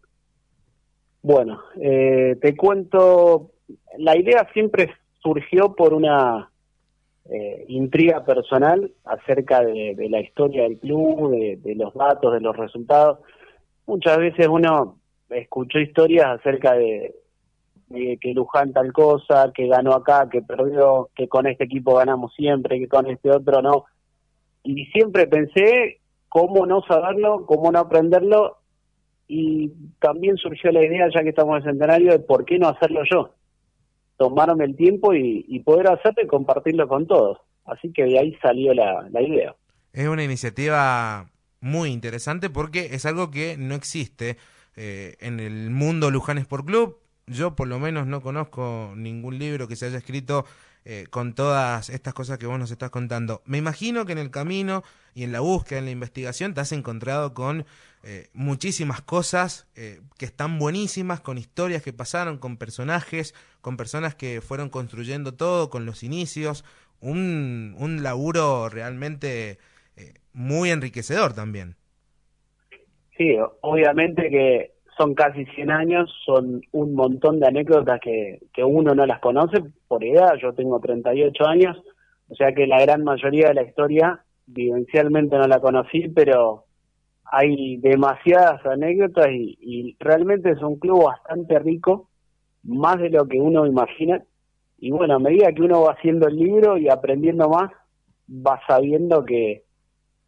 Bueno, 1.27 1.59
eh, 1.75 2.37
te 2.41 2.55
cuento, 2.55 3.51
la 3.97 4.17
idea 4.17 4.47
siempre 4.53 4.93
surgió 5.21 5.75
por 5.75 5.93
una 5.93 6.49
eh, 7.29 7.65
intriga 7.67 8.23
personal 8.23 8.93
acerca 9.03 9.59
de, 9.59 10.07
la 10.09 10.21
historia 10.21 10.63
del 10.63 10.77
club, 10.77 11.31
de, 11.31 11.57
de 11.57 11.75
los 11.75 11.93
datos, 11.95 12.31
de 12.31 12.39
los 12.39 12.55
resultados. 12.55 13.19
Muchas 13.85 14.19
veces 14.19 14.47
uno 14.47 14.99
escuchó 15.29 15.79
historias 15.79 16.27
acerca 16.27 16.75
de, 16.75 17.13
de 17.89 18.17
que 18.21 18.33
Luján 18.33 18.71
tal 18.71 18.93
cosa, 18.93 19.51
que 19.53 19.67
ganó 19.67 19.95
acá, 19.95 20.29
que 20.31 20.41
perdió, 20.41 21.09
que 21.13 21.27
con 21.27 21.45
este 21.45 21.65
equipo 21.65 21.95
ganamos 21.95 22.33
siempre, 22.35 22.79
que 22.79 22.87
con 22.87 23.05
este 23.07 23.31
otro 23.31 23.61
no. 23.61 23.83
Y 24.63 24.85
siempre 24.93 25.27
pensé 25.27 25.99
cómo 26.29 26.65
no 26.65 26.83
saberlo, 26.83 27.45
cómo 27.45 27.69
no 27.69 27.79
aprenderlo 27.79 28.56
y 29.27 29.71
también 29.99 30.37
surgió 30.37 30.71
la 30.71 30.83
idea, 30.83 31.07
ya 31.13 31.21
que 31.21 31.29
estamos 31.29 31.57
en 31.57 31.63
el 31.63 31.71
centenario, 31.71 32.11
de 32.11 32.19
por 32.19 32.45
qué 32.45 32.57
no 32.57 32.69
hacerlo 32.69 33.01
yo. 33.11 33.33
Tomarme 34.17 34.65
el 34.65 34.75
tiempo 34.75 35.13
y, 35.13 35.59
poder 35.65 35.87
hacerlo 35.87 36.23
y 36.23 36.27
compartirlo 36.27 36.87
con 36.87 37.05
todos. 37.07 37.39
Así 37.65 37.91
que 37.91 38.05
de 38.05 38.17
ahí 38.17 38.35
salió 38.41 38.73
la, 38.73 39.07
la 39.11 39.21
idea. 39.21 39.55
Es 39.93 40.07
una 40.07 40.23
iniciativa 40.23 41.29
muy 41.59 41.89
interesante 41.89 42.49
porque 42.49 42.89
es 42.91 43.05
algo 43.05 43.29
que 43.29 43.57
no 43.57 43.75
existe 43.75 44.37
eh, 44.75 45.15
en 45.19 45.39
el 45.39 45.69
mundo 45.69 46.11
Luján 46.11 46.37
Sport 46.37 46.65
Club. 46.65 46.97
Yo 47.25 47.55
por 47.55 47.67
lo 47.67 47.79
menos 47.79 48.07
no 48.07 48.21
conozco 48.21 48.93
ningún 48.95 49.37
libro 49.37 49.67
que 49.67 49.75
se 49.75 49.87
haya 49.87 49.97
escrito 49.97 50.45
eh, 50.89 51.05
con 51.09 51.33
todas 51.33 51.89
estas 51.89 52.13
cosas 52.13 52.37
que 52.37 52.45
vos 52.45 52.57
nos 52.57 52.71
estás 52.71 52.91
contando. 52.91 53.41
Me 53.43 53.57
imagino 53.57 54.05
que 54.05 54.13
en 54.13 54.19
el 54.19 54.31
camino 54.31 54.83
y 55.13 55.23
en 55.25 55.33
la 55.33 55.41
búsqueda, 55.41 55.79
en 55.79 55.85
la 55.85 55.91
investigación, 55.91 56.53
te 56.53 56.61
has 56.61 56.71
encontrado 56.71 57.33
con 57.33 57.65
eh, 58.03 58.29
muchísimas 58.31 59.01
cosas 59.01 59.67
eh, 59.75 59.99
que 60.17 60.23
están 60.23 60.59
buenísimas, 60.59 61.19
con 61.19 61.37
historias 61.37 61.83
que 61.83 61.91
pasaron, 61.91 62.37
con 62.37 62.55
personajes, 62.55 63.35
con 63.59 63.75
personas 63.75 64.15
que 64.15 64.39
fueron 64.39 64.69
construyendo 64.69 65.33
todo, 65.33 65.69
con 65.69 65.85
los 65.85 66.03
inicios. 66.03 66.63
Un, 67.01 67.75
un 67.77 68.03
laburo 68.03 68.69
realmente 68.69 69.57
eh, 69.97 70.13
muy 70.31 70.69
enriquecedor 70.69 71.33
también. 71.33 71.75
Sí, 73.17 73.35
obviamente 73.59 74.29
que 74.29 74.76
son 74.97 75.13
casi 75.13 75.45
100 75.45 75.71
años, 75.71 76.13
son 76.25 76.61
un 76.71 76.93
montón 76.93 77.39
de 77.39 77.47
anécdotas 77.47 77.99
que, 77.99 78.39
que 78.53 78.63
uno 78.63 78.95
no 78.95 79.05
las 79.05 79.19
conoce 79.19 79.63
por 79.87 80.03
edad. 80.03 80.35
Yo 80.41 80.53
tengo 80.53 80.79
38 80.79 81.45
años, 81.45 81.77
o 82.29 82.35
sea 82.35 82.53
que 82.53 82.67
la 82.67 82.81
gran 82.81 83.03
mayoría 83.03 83.49
de 83.49 83.53
la 83.53 83.63
historia 83.63 84.23
vivencialmente 84.47 85.37
no 85.37 85.47
la 85.47 85.59
conocí, 85.59 86.07
pero 86.09 86.65
hay 87.31 87.77
demasiadas 87.77 88.65
anécdotas 88.65 89.27
y, 89.29 89.95
realmente 89.99 90.51
es 90.51 90.61
un 90.61 90.79
club 90.79 91.03
bastante 91.05 91.59
rico, 91.59 92.09
más 92.63 92.99
de 92.99 93.09
lo 93.09 93.27
que 93.27 93.39
uno 93.39 93.65
imagina. 93.65 94.23
Y 94.77 94.91
bueno, 94.91 95.15
a 95.15 95.19
medida 95.19 95.51
que 95.51 95.61
uno 95.61 95.81
va 95.83 95.93
haciendo 95.93 96.27
el 96.27 96.37
libro 96.37 96.77
y 96.77 96.89
aprendiendo 96.89 97.49
más, 97.49 97.71
va 98.29 98.59
sabiendo 98.67 99.25
que 99.25 99.63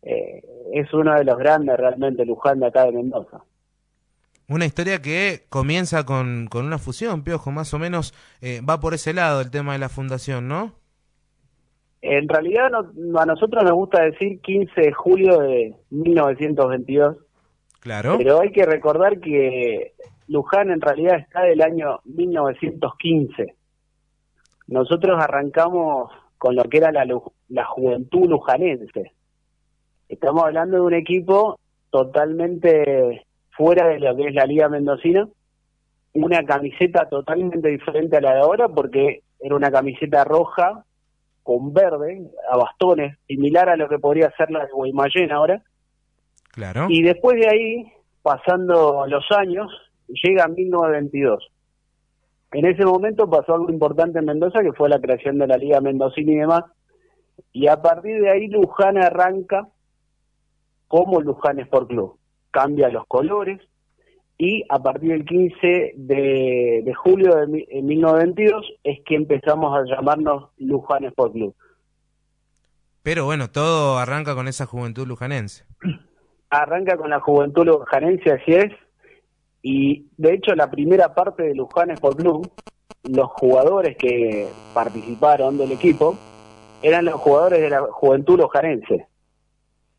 eh, 0.02 0.44
es 0.74 0.94
uno 0.94 1.14
de 1.16 1.24
los 1.24 1.38
grandes 1.38 1.78
realmente 1.78 2.26
Luján 2.26 2.60
de 2.60 2.68
acá 2.68 2.86
de 2.86 2.94
Mendoza. 2.94 3.44
Una 4.50 4.66
historia 4.66 5.00
que 5.02 5.44
comienza 5.50 6.06
con, 6.06 6.48
con 6.48 6.66
una 6.66 6.80
fusión, 6.80 7.24
Piojo, 7.24 7.52
más 7.52 7.74
o 7.74 7.80
menos 7.80 8.14
eh, 8.42 8.62
va 8.68 8.80
por 8.80 8.94
ese 8.96 9.14
lado 9.14 9.42
el 9.42 9.52
tema 9.52 9.74
de 9.74 9.80
la 9.80 9.90
fundación, 9.90 10.48
¿no? 10.48 10.74
En 12.02 12.28
realidad 12.28 12.70
no- 12.96 13.20
a 13.20 13.26
nosotros 13.26 13.64
nos 13.64 13.74
gusta 13.74 14.02
decir 14.04 14.40
15 14.42 14.82
de 14.82 14.92
julio 14.94 15.40
de 15.40 15.76
1922, 15.92 17.18
Claro. 17.82 18.18
pero 18.18 18.42
hay 18.42 18.52
que 18.52 18.66
recordar 18.66 19.20
que 19.20 19.94
Luján 20.28 20.72
en 20.72 20.82
realidad 20.82 21.18
está 21.20 21.42
del 21.44 21.62
año 21.62 22.00
1915. 22.06 23.56
Nosotros 24.68 25.22
arrancamos 25.22 26.12
con 26.38 26.56
lo 26.56 26.64
que 26.64 26.78
era 26.78 26.92
la, 26.92 27.06
la 27.50 27.66
juventud 27.66 28.30
lujanense. 28.30 29.12
Estamos 30.08 30.44
hablando 30.46 30.78
de 30.78 30.82
un 30.84 30.94
equipo 30.94 31.60
totalmente 31.90 33.26
fuera 33.60 33.90
de 33.90 34.00
lo 34.00 34.16
que 34.16 34.30
es 34.30 34.34
la 34.34 34.46
Liga 34.46 34.70
Mendocina, 34.70 35.28
una 36.14 36.46
camiseta 36.46 37.10
totalmente 37.10 37.68
diferente 37.68 38.16
a 38.16 38.22
la 38.22 38.36
de 38.36 38.40
ahora 38.40 38.70
porque 38.70 39.24
era 39.38 39.54
una 39.54 39.70
camiseta 39.70 40.24
roja 40.24 40.86
con 41.44 41.74
verde, 41.74 42.32
a 42.50 42.56
bastones, 42.56 43.18
similar 43.28 43.68
a 43.68 43.76
lo 43.76 43.90
que 43.90 44.00
podría 44.00 44.32
ser 44.38 44.50
la 44.50 44.66
de 44.66 44.72
Guaymallén 44.72 45.34
ahora. 45.34 45.62
Claro. 46.52 46.88
Y 46.90 47.02
después 47.02 47.38
de 47.38 47.50
ahí, 47.50 47.92
pasando 48.22 49.06
los 49.08 49.26
años, 49.32 49.70
llega 50.08 50.48
1922. 50.48 51.52
En 52.54 52.66
ese 52.66 52.86
momento 52.86 53.30
pasó 53.30 53.56
algo 53.56 53.70
importante 53.70 54.20
en 54.20 54.26
Mendoza, 54.26 54.62
que 54.62 54.72
fue 54.72 54.88
la 54.88 55.02
creación 55.02 55.38
de 55.38 55.48
la 55.48 55.58
Liga 55.58 55.82
Mendocina 55.82 56.32
y 56.32 56.36
demás. 56.36 56.64
Y 57.52 57.68
a 57.68 57.82
partir 57.82 58.22
de 58.22 58.30
ahí, 58.30 58.48
Luján 58.48 58.98
arranca 58.98 59.68
como 60.88 61.20
Luján 61.20 61.60
Sport 61.60 61.90
Club. 61.90 62.19
Cambia 62.52 62.90
los 62.90 63.06
colores 63.08 63.60
y 64.38 64.64
a 64.70 64.80
partir 64.82 65.10
del 65.12 65.26
15 65.26 65.94
de, 65.96 66.82
de 66.86 66.94
julio 66.94 67.36
de 67.36 67.48
mi- 67.48 67.66
en 67.70 67.86
1922 67.86 68.66
es 68.84 69.00
que 69.06 69.16
empezamos 69.16 69.78
a 69.78 69.84
llamarnos 69.86 70.50
Luján 70.58 71.04
Sport 71.06 71.34
Club. 71.34 71.56
Pero 73.04 73.26
bueno, 73.26 73.50
todo 73.50 73.98
arranca 73.98 74.36
con 74.36 74.48
esa 74.48 74.66
juventud 74.66 75.08
lujanense. 75.08 75.66
arranca 76.50 76.98
con 76.98 77.10
la 77.10 77.20
juventud 77.20 77.66
lujanense, 77.66 78.32
así 78.32 78.54
es, 78.54 78.72
y 79.62 80.08
de 80.18 80.34
hecho 80.36 80.56
la 80.56 80.72
primera 80.72 81.14
parte 81.14 81.44
de 81.44 81.56
Luján 81.56 81.92
Sport 81.92 82.18
Club, 82.18 82.52
los 83.04 83.28
jugadores 83.32 83.98
que 83.98 84.48
participaron 84.74 85.58
del 85.58 85.72
equipo 85.74 86.18
eran 86.82 87.06
los 87.06 87.16
jugadores 87.16 87.62
de 87.62 87.70
la 87.70 87.82
juventud 87.92 88.40
lujanense. 88.40 89.08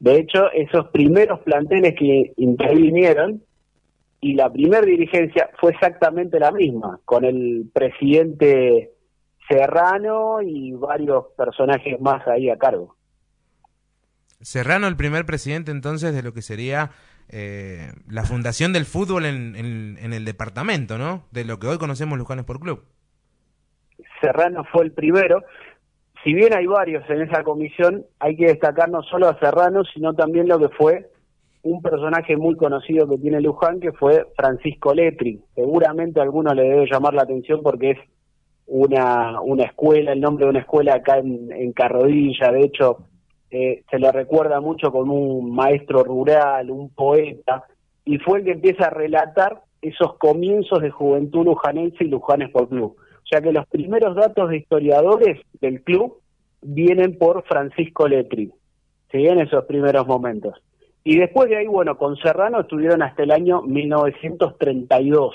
De 0.01 0.17
hecho, 0.19 0.51
esos 0.53 0.89
primeros 0.89 1.41
planteles 1.41 1.95
que 1.97 2.33
intervinieron 2.37 3.43
y 4.21 4.35
la 4.35 4.51
primera 4.53 4.83
dirigencia 4.85 5.51
fue 5.61 5.73
exactamente 5.73 6.39
la 6.41 6.51
misma, 6.53 7.01
con 7.05 7.25
el 7.25 7.71
presidente 7.73 8.91
Serrano 9.49 10.41
y 10.43 10.73
varios 10.73 11.27
personajes 11.37 12.01
más 12.01 12.27
ahí 12.29 12.51
a 12.51 12.57
cargo. 12.57 12.97
Serrano, 14.41 14.87
el 14.89 14.97
primer 14.97 15.27
presidente 15.27 15.71
entonces 15.71 16.15
de 16.15 16.23
lo 16.23 16.33
que 16.33 16.41
sería 16.43 16.91
eh, 17.29 17.93
la 18.09 18.25
fundación 18.25 18.73
del 18.73 18.87
fútbol 18.87 19.25
en, 19.27 19.55
en- 19.57 19.99
en 20.01 20.13
el 20.13 20.25
departamento, 20.25 20.97
¿no? 20.99 21.27
De 21.31 21.45
lo 21.45 21.59
que 21.59 21.67
hoy 21.67 21.79
conocemos 21.79 22.19
Luján 22.19 22.39
Sport 22.41 22.61
Club. 22.63 22.85
Serrano 24.21 24.65
fue 24.73 24.85
el 24.85 24.93
primero. 24.93 25.43
Si 26.23 26.35
bien 26.35 26.55
hay 26.55 26.67
varios 26.67 27.09
en 27.09 27.23
esa 27.23 27.43
comisión, 27.43 28.05
hay 28.19 28.37
que 28.37 28.47
destacar 28.47 28.91
no 28.91 29.03
solo 29.03 29.29
a 29.29 29.39
Serrano, 29.39 29.85
sino 29.85 30.15
también 30.15 30.49
lo 30.49 30.59
que 30.59 30.69
fue 30.69 31.11
un 31.63 31.81
personaje 31.83 32.37
muy 32.37 32.57
conocido 32.57 33.09
que 33.09 33.19
tiene 33.19 33.41
Luján, 33.41 33.81
que 33.81 33.93
fue 33.93 34.27
Francisco 34.37 34.95
Letri. 34.95 35.41
Seguramente 35.55 36.21
a 36.21 36.23
alguno 36.23 36.55
le 36.55 36.63
debe 36.63 36.87
llamar 36.91 37.15
la 37.15 37.23
atención 37.23 37.63
porque 37.63 37.93
es 37.93 37.99
una, 38.67 39.41
una 39.41 39.65
escuela, 39.65 40.13
el 40.13 40.21
nombre 40.21 40.45
de 40.45 40.51
una 40.51 40.61
escuela 40.61 40.95
acá 40.95 41.19
en, 41.19 41.51
en 41.53 41.73
Carrodilla. 41.73 42.53
De 42.53 42.65
hecho, 42.65 42.99
eh, 43.51 43.83
se 43.91 43.99
le 43.99 44.13
recuerda 44.13 44.61
mucho 44.61 44.93
como 44.93 45.15
un 45.15 45.55
maestro 45.55 46.05
rural, 46.05 46.71
un 46.71 46.91
poeta, 46.91 47.65
y 48.05 48.19
fue 48.19 48.39
el 48.39 48.45
que 48.45 48.53
empieza 48.53 48.87
a 48.87 48.91
relatar 48.91 49.63
esos 49.83 50.15
comienzos 50.19 50.81
de 50.83 50.91
juventud 50.91 51.45
lujanense 51.45 52.05
y 52.05 52.09
Luján 52.09 52.43
Sport 52.43 52.69
Club. 52.69 52.97
Sea 53.31 53.41
que 53.41 53.53
los 53.53 53.67
primeros 53.69 54.17
datos 54.17 54.51
de 54.51 54.57
historiadores 54.59 55.41
del 55.61 55.83
club 55.83 56.19
vienen 56.63 57.17
por 57.17 57.45
Francisco 57.45 58.09
Letri, 58.09 58.51
¿sí? 59.13 59.27
en 59.27 59.41
esos 59.41 59.65
primeros 59.67 60.07
momentos. 60.07 60.55
Y 61.05 61.17
después 61.17 61.49
de 61.49 61.57
ahí, 61.57 61.67
bueno, 61.67 61.97
con 61.97 62.17
Serrano 62.17 62.61
estuvieron 62.61 63.03
hasta 63.03 63.23
el 63.23 63.31
año 63.31 63.63
1932, 63.63 65.35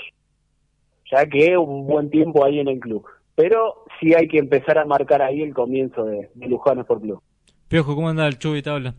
ya 1.12 1.26
que 1.28 1.58
un 1.58 1.88
buen 1.88 2.10
tiempo 2.10 2.46
ahí 2.46 2.60
en 2.60 2.68
el 2.68 2.80
club. 2.80 3.06
Pero 3.36 3.86
sí 4.00 4.14
hay 4.14 4.28
que 4.28 4.38
empezar 4.38 4.78
a 4.78 4.86
marcar 4.86 5.22
ahí 5.22 5.42
el 5.42 5.54
comienzo 5.54 6.04
de, 6.06 6.30
de 6.34 6.56
Sport 6.56 7.02
Club. 7.02 7.22
Piojo, 7.68 7.96
¿cómo 7.96 8.10
anda 8.10 8.28
el 8.28 8.38
Chubi 8.38 8.62
Tabla? 8.62 8.94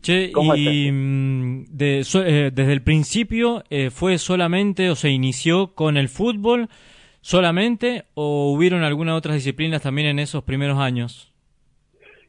Che, 0.00 0.30
y 0.56 0.90
mm, 0.92 1.64
de, 1.70 2.04
so- 2.04 2.24
eh, 2.24 2.50
desde 2.52 2.72
el 2.72 2.82
principio 2.82 3.62
eh, 3.70 3.90
fue 3.90 4.18
solamente 4.18 4.90
o 4.90 4.94
se 4.94 5.10
inició 5.10 5.74
con 5.74 5.96
el 5.96 6.08
fútbol 6.08 6.68
solamente 7.26 8.04
o 8.14 8.52
hubieron 8.52 8.84
algunas 8.84 9.16
otras 9.18 9.34
disciplinas 9.34 9.82
también 9.82 10.06
en 10.06 10.20
esos 10.20 10.44
primeros 10.44 10.78
años? 10.78 11.32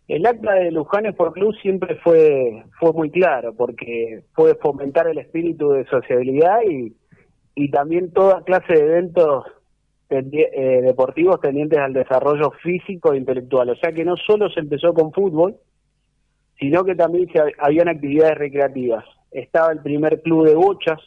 El 0.08 0.26
acta 0.26 0.56
de 0.56 0.72
Luján 0.72 1.06
Sport 1.06 1.36
Club 1.36 1.56
siempre 1.62 1.98
fue, 1.98 2.64
fue 2.80 2.94
muy 2.94 3.12
claro, 3.12 3.54
porque 3.54 4.24
fue 4.34 4.56
fomentar 4.56 5.08
el 5.08 5.20
espíritu 5.20 5.70
de 5.70 5.86
sociabilidad 5.86 6.62
y, 6.68 6.96
y 7.54 7.70
también 7.70 8.12
toda 8.12 8.42
clase 8.44 8.74
de 8.74 8.80
eventos 8.80 9.46
eh, 10.10 10.82
deportivos 10.82 11.42
tendientes 11.42 11.78
al 11.78 11.94
desarrollo 11.94 12.50
físico 12.64 13.14
e 13.14 13.18
intelectual. 13.18 13.70
O 13.70 13.76
sea 13.76 13.92
que 13.92 14.04
no 14.04 14.16
solo 14.18 14.50
se 14.50 14.62
empezó 14.62 14.96
con 14.96 15.14
fútbol, 15.14 15.58
sino 16.58 16.84
que 16.84 16.96
también 16.96 17.30
se, 17.32 17.40
habían 17.60 17.88
actividades 17.88 18.40
recreativas. 18.40 19.06
Estaba 19.30 19.72
el 19.74 19.80
primer 19.84 20.24
club 20.24 20.48
de 20.48 20.56
bochas. 20.56 21.00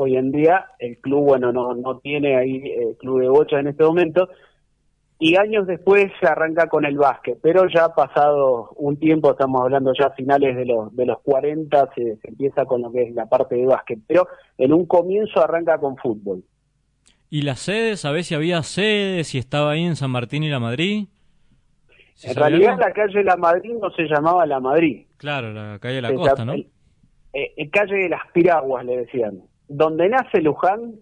Hoy 0.00 0.16
en 0.16 0.30
día 0.30 0.66
el 0.78 0.98
club, 0.98 1.24
bueno, 1.24 1.52
no, 1.52 1.74
no 1.74 1.98
tiene 1.98 2.36
ahí 2.36 2.56
eh, 2.56 2.96
club 2.98 3.20
de 3.20 3.28
bochas 3.28 3.60
en 3.60 3.66
este 3.66 3.82
momento, 3.82 4.28
y 5.18 5.34
años 5.34 5.66
después 5.66 6.12
se 6.20 6.26
arranca 6.28 6.68
con 6.68 6.84
el 6.84 6.96
básquet, 6.96 7.38
pero 7.42 7.66
ya 7.68 7.88
pasado 7.88 8.70
un 8.76 8.96
tiempo, 8.98 9.32
estamos 9.32 9.62
hablando 9.62 9.92
ya 9.98 10.06
a 10.06 10.14
finales 10.14 10.54
de 10.54 10.64
los, 10.66 10.94
de 10.94 11.06
los 11.06 11.20
40, 11.22 11.90
se, 11.96 12.16
se 12.16 12.28
empieza 12.28 12.64
con 12.66 12.82
lo 12.82 12.92
que 12.92 13.02
es 13.02 13.14
la 13.14 13.26
parte 13.26 13.56
de 13.56 13.66
básquet, 13.66 13.98
pero 14.06 14.28
en 14.56 14.72
un 14.72 14.86
comienzo 14.86 15.42
arranca 15.42 15.78
con 15.78 15.96
fútbol. 15.96 16.44
¿Y 17.30 17.42
las 17.42 17.58
sedes? 17.58 18.00
¿Sabés 18.00 18.28
si 18.28 18.34
había 18.36 18.62
sedes? 18.62 19.26
¿Si 19.26 19.38
estaba 19.38 19.72
ahí 19.72 19.84
en 19.84 19.96
San 19.96 20.10
Martín 20.12 20.44
y 20.44 20.48
la 20.48 20.60
Madrid? 20.60 21.08
¿Se 22.14 22.30
en 22.30 22.36
realidad 22.36 22.74
algo? 22.74 22.82
la 22.82 22.92
calle 22.92 23.24
La 23.24 23.36
Madrid 23.36 23.74
no 23.80 23.90
se 23.90 24.04
llamaba 24.04 24.46
La 24.46 24.60
Madrid, 24.60 25.06
Claro, 25.18 25.52
la 25.52 25.78
calle 25.80 25.96
de 25.96 26.02
la 26.02 26.08
se 26.08 26.14
costa, 26.14 26.44
¿no? 26.44 26.54
eh, 26.54 26.68
eh, 27.32 27.70
calle 27.70 27.96
de 27.96 28.08
las 28.08 28.22
Piraguas 28.32 28.84
le 28.84 28.98
decían. 28.98 29.42
Donde 29.68 30.08
nace 30.08 30.40
Luján 30.40 30.94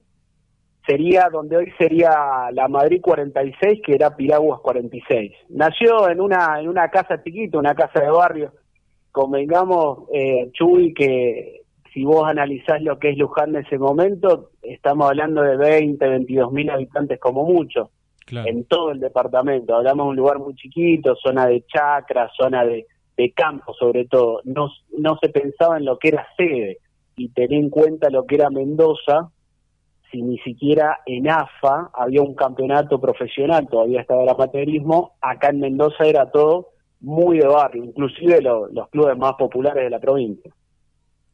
sería, 0.86 1.28
donde 1.30 1.56
hoy 1.56 1.72
sería 1.78 2.48
la 2.52 2.68
Madrid 2.68 3.00
46, 3.02 3.80
que 3.84 3.94
era 3.94 4.16
Piraguas 4.16 4.60
46. 4.60 5.32
Nació 5.50 6.08
en 6.08 6.20
una, 6.20 6.60
en 6.60 6.68
una 6.68 6.88
casa 6.88 7.22
chiquita, 7.22 7.58
una 7.58 7.74
casa 7.74 8.00
de 8.00 8.10
barrio. 8.10 8.52
Convengamos, 9.10 10.08
eh, 10.12 10.50
Chuy, 10.52 10.94
que 10.94 11.62
si 11.92 12.04
vos 12.04 12.28
analizás 12.28 12.82
lo 12.82 12.98
que 12.98 13.10
es 13.10 13.18
Luján 13.18 13.56
en 13.56 13.64
ese 13.64 13.78
momento, 13.78 14.50
estamos 14.62 15.08
hablando 15.08 15.42
de 15.42 15.56
20, 15.56 16.06
22 16.06 16.52
mil 16.52 16.70
habitantes 16.70 17.18
como 17.18 17.44
mucho 17.44 17.90
Claro. 18.26 18.48
en 18.48 18.64
todo 18.64 18.90
el 18.90 18.98
departamento. 18.98 19.74
Hablamos 19.76 20.06
de 20.06 20.10
un 20.10 20.16
lugar 20.16 20.38
muy 20.40 20.54
chiquito, 20.56 21.14
zona 21.14 21.46
de 21.46 21.64
chacra, 21.66 22.28
zona 22.36 22.64
de, 22.64 22.86
de 23.16 23.30
campo 23.32 23.72
sobre 23.72 24.06
todo. 24.06 24.40
No, 24.44 24.68
no 24.98 25.16
se 25.22 25.28
pensaba 25.28 25.78
en 25.78 25.84
lo 25.84 25.96
que 25.98 26.08
era 26.08 26.26
sede 26.36 26.78
y 27.16 27.28
tener 27.30 27.54
en 27.54 27.70
cuenta 27.70 28.10
lo 28.10 28.26
que 28.26 28.34
era 28.36 28.50
Mendoza, 28.50 29.30
si 30.10 30.22
ni 30.22 30.38
siquiera 30.38 30.98
en 31.06 31.28
AFA 31.28 31.90
había 31.94 32.22
un 32.22 32.34
campeonato 32.34 33.00
profesional, 33.00 33.66
todavía 33.68 34.02
estaba 34.02 34.22
el 34.22 34.28
amateurismo, 34.28 35.14
acá 35.20 35.48
en 35.48 35.60
Mendoza 35.60 36.04
era 36.04 36.30
todo 36.30 36.68
muy 37.00 37.38
de 37.38 37.46
barrio, 37.46 37.84
inclusive 37.84 38.40
lo- 38.40 38.68
los 38.68 38.88
clubes 38.90 39.16
más 39.18 39.32
populares 39.38 39.84
de 39.84 39.90
la 39.90 39.98
provincia. 39.98 40.52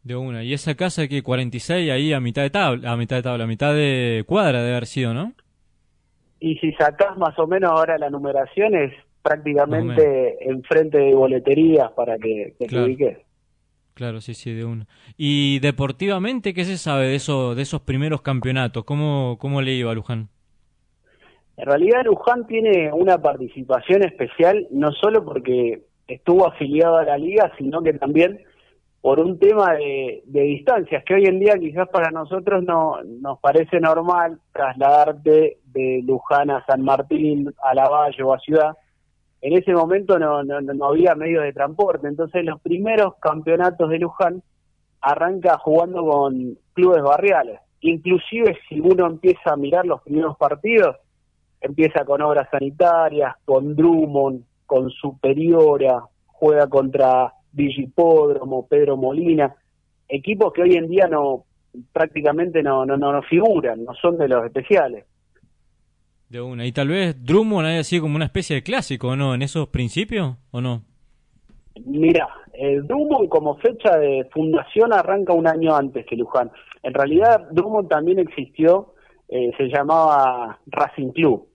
De 0.02 0.16
una. 0.16 0.42
¿Y 0.42 0.52
esa 0.52 0.74
casa 0.74 1.06
que 1.06 1.22
46 1.22 1.90
ahí 1.90 2.12
a 2.12 2.18
mitad 2.20 2.42
de 2.42 2.50
tabla, 2.50 2.90
a 2.92 2.96
mitad 2.96 3.16
de 3.16 3.22
tabla, 3.22 3.44
a 3.44 3.46
mitad 3.46 3.72
de 3.74 4.24
cuadra 4.26 4.60
debe 4.60 4.72
haber 4.72 4.86
sido, 4.86 5.14
¿no? 5.14 5.32
Y 6.40 6.56
si 6.56 6.72
sacás 6.72 7.16
más 7.18 7.38
o 7.38 7.46
menos 7.46 7.70
ahora 7.70 7.98
la 7.98 8.10
numeración 8.10 8.74
es 8.74 8.92
prácticamente 9.22 10.48
enfrente 10.50 10.98
de 10.98 11.14
boleterías 11.14 11.92
para 11.92 12.18
que, 12.18 12.54
que 12.58 12.66
Claro. 12.66 12.86
te 12.86 12.90
ubiques. 12.90 13.18
Claro, 13.94 14.20
sí, 14.20 14.34
sí, 14.34 14.54
de 14.54 14.64
una. 14.64 14.86
Y 15.16 15.58
deportivamente, 15.60 16.54
¿qué 16.54 16.64
se 16.64 16.78
sabe 16.78 17.06
de 17.08 17.14
eso, 17.14 17.54
de 17.54 17.62
esos 17.62 17.82
primeros 17.82 18.22
campeonatos? 18.22 18.84
¿Cómo, 18.84 19.36
cómo 19.38 19.60
le 19.60 19.72
iba 19.72 19.90
a 19.90 19.94
Luján? 19.94 20.28
En 21.56 21.66
realidad 21.66 22.04
Luján 22.04 22.46
tiene 22.46 22.90
una 22.92 23.18
participación 23.18 24.02
especial, 24.04 24.66
no 24.70 24.92
solo 24.92 25.24
porque 25.24 25.82
estuvo 26.08 26.46
afiliado 26.46 26.96
a 26.96 27.04
la 27.04 27.18
liga, 27.18 27.52
sino 27.58 27.82
que 27.82 27.92
también 27.92 28.40
por 29.02 29.20
un 29.20 29.38
tema 29.38 29.74
de, 29.74 30.22
de 30.26 30.40
distancias, 30.42 31.02
que 31.04 31.14
hoy 31.14 31.26
en 31.26 31.40
día 31.40 31.58
quizás 31.58 31.88
para 31.88 32.10
nosotros 32.10 32.62
no 32.62 33.02
nos 33.04 33.40
parece 33.40 33.80
normal 33.80 34.38
trasladarte 34.52 35.58
de 35.66 36.02
Luján 36.04 36.50
a 36.50 36.64
San 36.66 36.82
Martín, 36.82 37.52
a 37.62 37.74
La 37.74 37.88
Valle 37.88 38.22
o 38.22 38.32
a 38.32 38.38
Ciudad. 38.38 38.76
En 39.42 39.54
ese 39.54 39.74
momento 39.74 40.20
no, 40.20 40.44
no, 40.44 40.60
no 40.60 40.86
había 40.86 41.16
medios 41.16 41.42
de 41.42 41.52
transporte, 41.52 42.06
entonces 42.06 42.44
los 42.44 42.60
primeros 42.60 43.16
campeonatos 43.16 43.90
de 43.90 43.98
Luján 43.98 44.42
arranca 45.00 45.58
jugando 45.58 46.06
con 46.06 46.56
clubes 46.72 47.02
barriales. 47.02 47.60
Inclusive 47.80 48.56
si 48.68 48.78
uno 48.78 49.06
empieza 49.06 49.52
a 49.52 49.56
mirar 49.56 49.84
los 49.84 50.00
primeros 50.02 50.36
partidos, 50.36 50.96
empieza 51.60 52.04
con 52.04 52.22
obras 52.22 52.48
sanitarias, 52.50 53.34
con 53.44 53.74
Drummond, 53.74 54.44
con 54.64 54.90
Superiora, 54.90 56.04
juega 56.28 56.68
contra 56.68 57.32
Vigipódromo, 57.50 58.68
Pedro 58.68 58.96
Molina, 58.96 59.56
equipos 60.08 60.52
que 60.52 60.62
hoy 60.62 60.76
en 60.76 60.88
día 60.88 61.08
no 61.08 61.44
prácticamente 61.92 62.62
no, 62.62 62.86
no, 62.86 62.96
no, 62.96 63.12
no 63.12 63.22
figuran, 63.22 63.84
no 63.84 63.92
son 63.94 64.18
de 64.18 64.28
los 64.28 64.44
especiales. 64.44 65.04
De 66.32 66.40
una. 66.40 66.64
Y 66.64 66.72
tal 66.72 66.88
vez 66.88 67.22
Drummond 67.22 67.66
haya 67.66 67.84
sido 67.84 68.04
como 68.04 68.16
una 68.16 68.24
especie 68.24 68.56
de 68.56 68.62
clásico, 68.62 69.14
¿no? 69.16 69.34
¿En 69.34 69.42
esos 69.42 69.68
principios 69.68 70.34
o 70.50 70.62
no? 70.62 70.80
Mira, 71.84 72.26
el 72.54 72.86
Drummond 72.86 73.28
como 73.28 73.58
fecha 73.58 73.98
de 73.98 74.26
fundación 74.32 74.94
arranca 74.94 75.34
un 75.34 75.46
año 75.46 75.76
antes 75.76 76.06
que 76.06 76.16
Luján. 76.16 76.50
En 76.82 76.94
realidad 76.94 77.48
Drummond 77.50 77.90
también 77.90 78.18
existió, 78.18 78.94
eh, 79.28 79.52
se 79.58 79.64
llamaba 79.64 80.58
Racing 80.68 81.10
Club. 81.10 81.48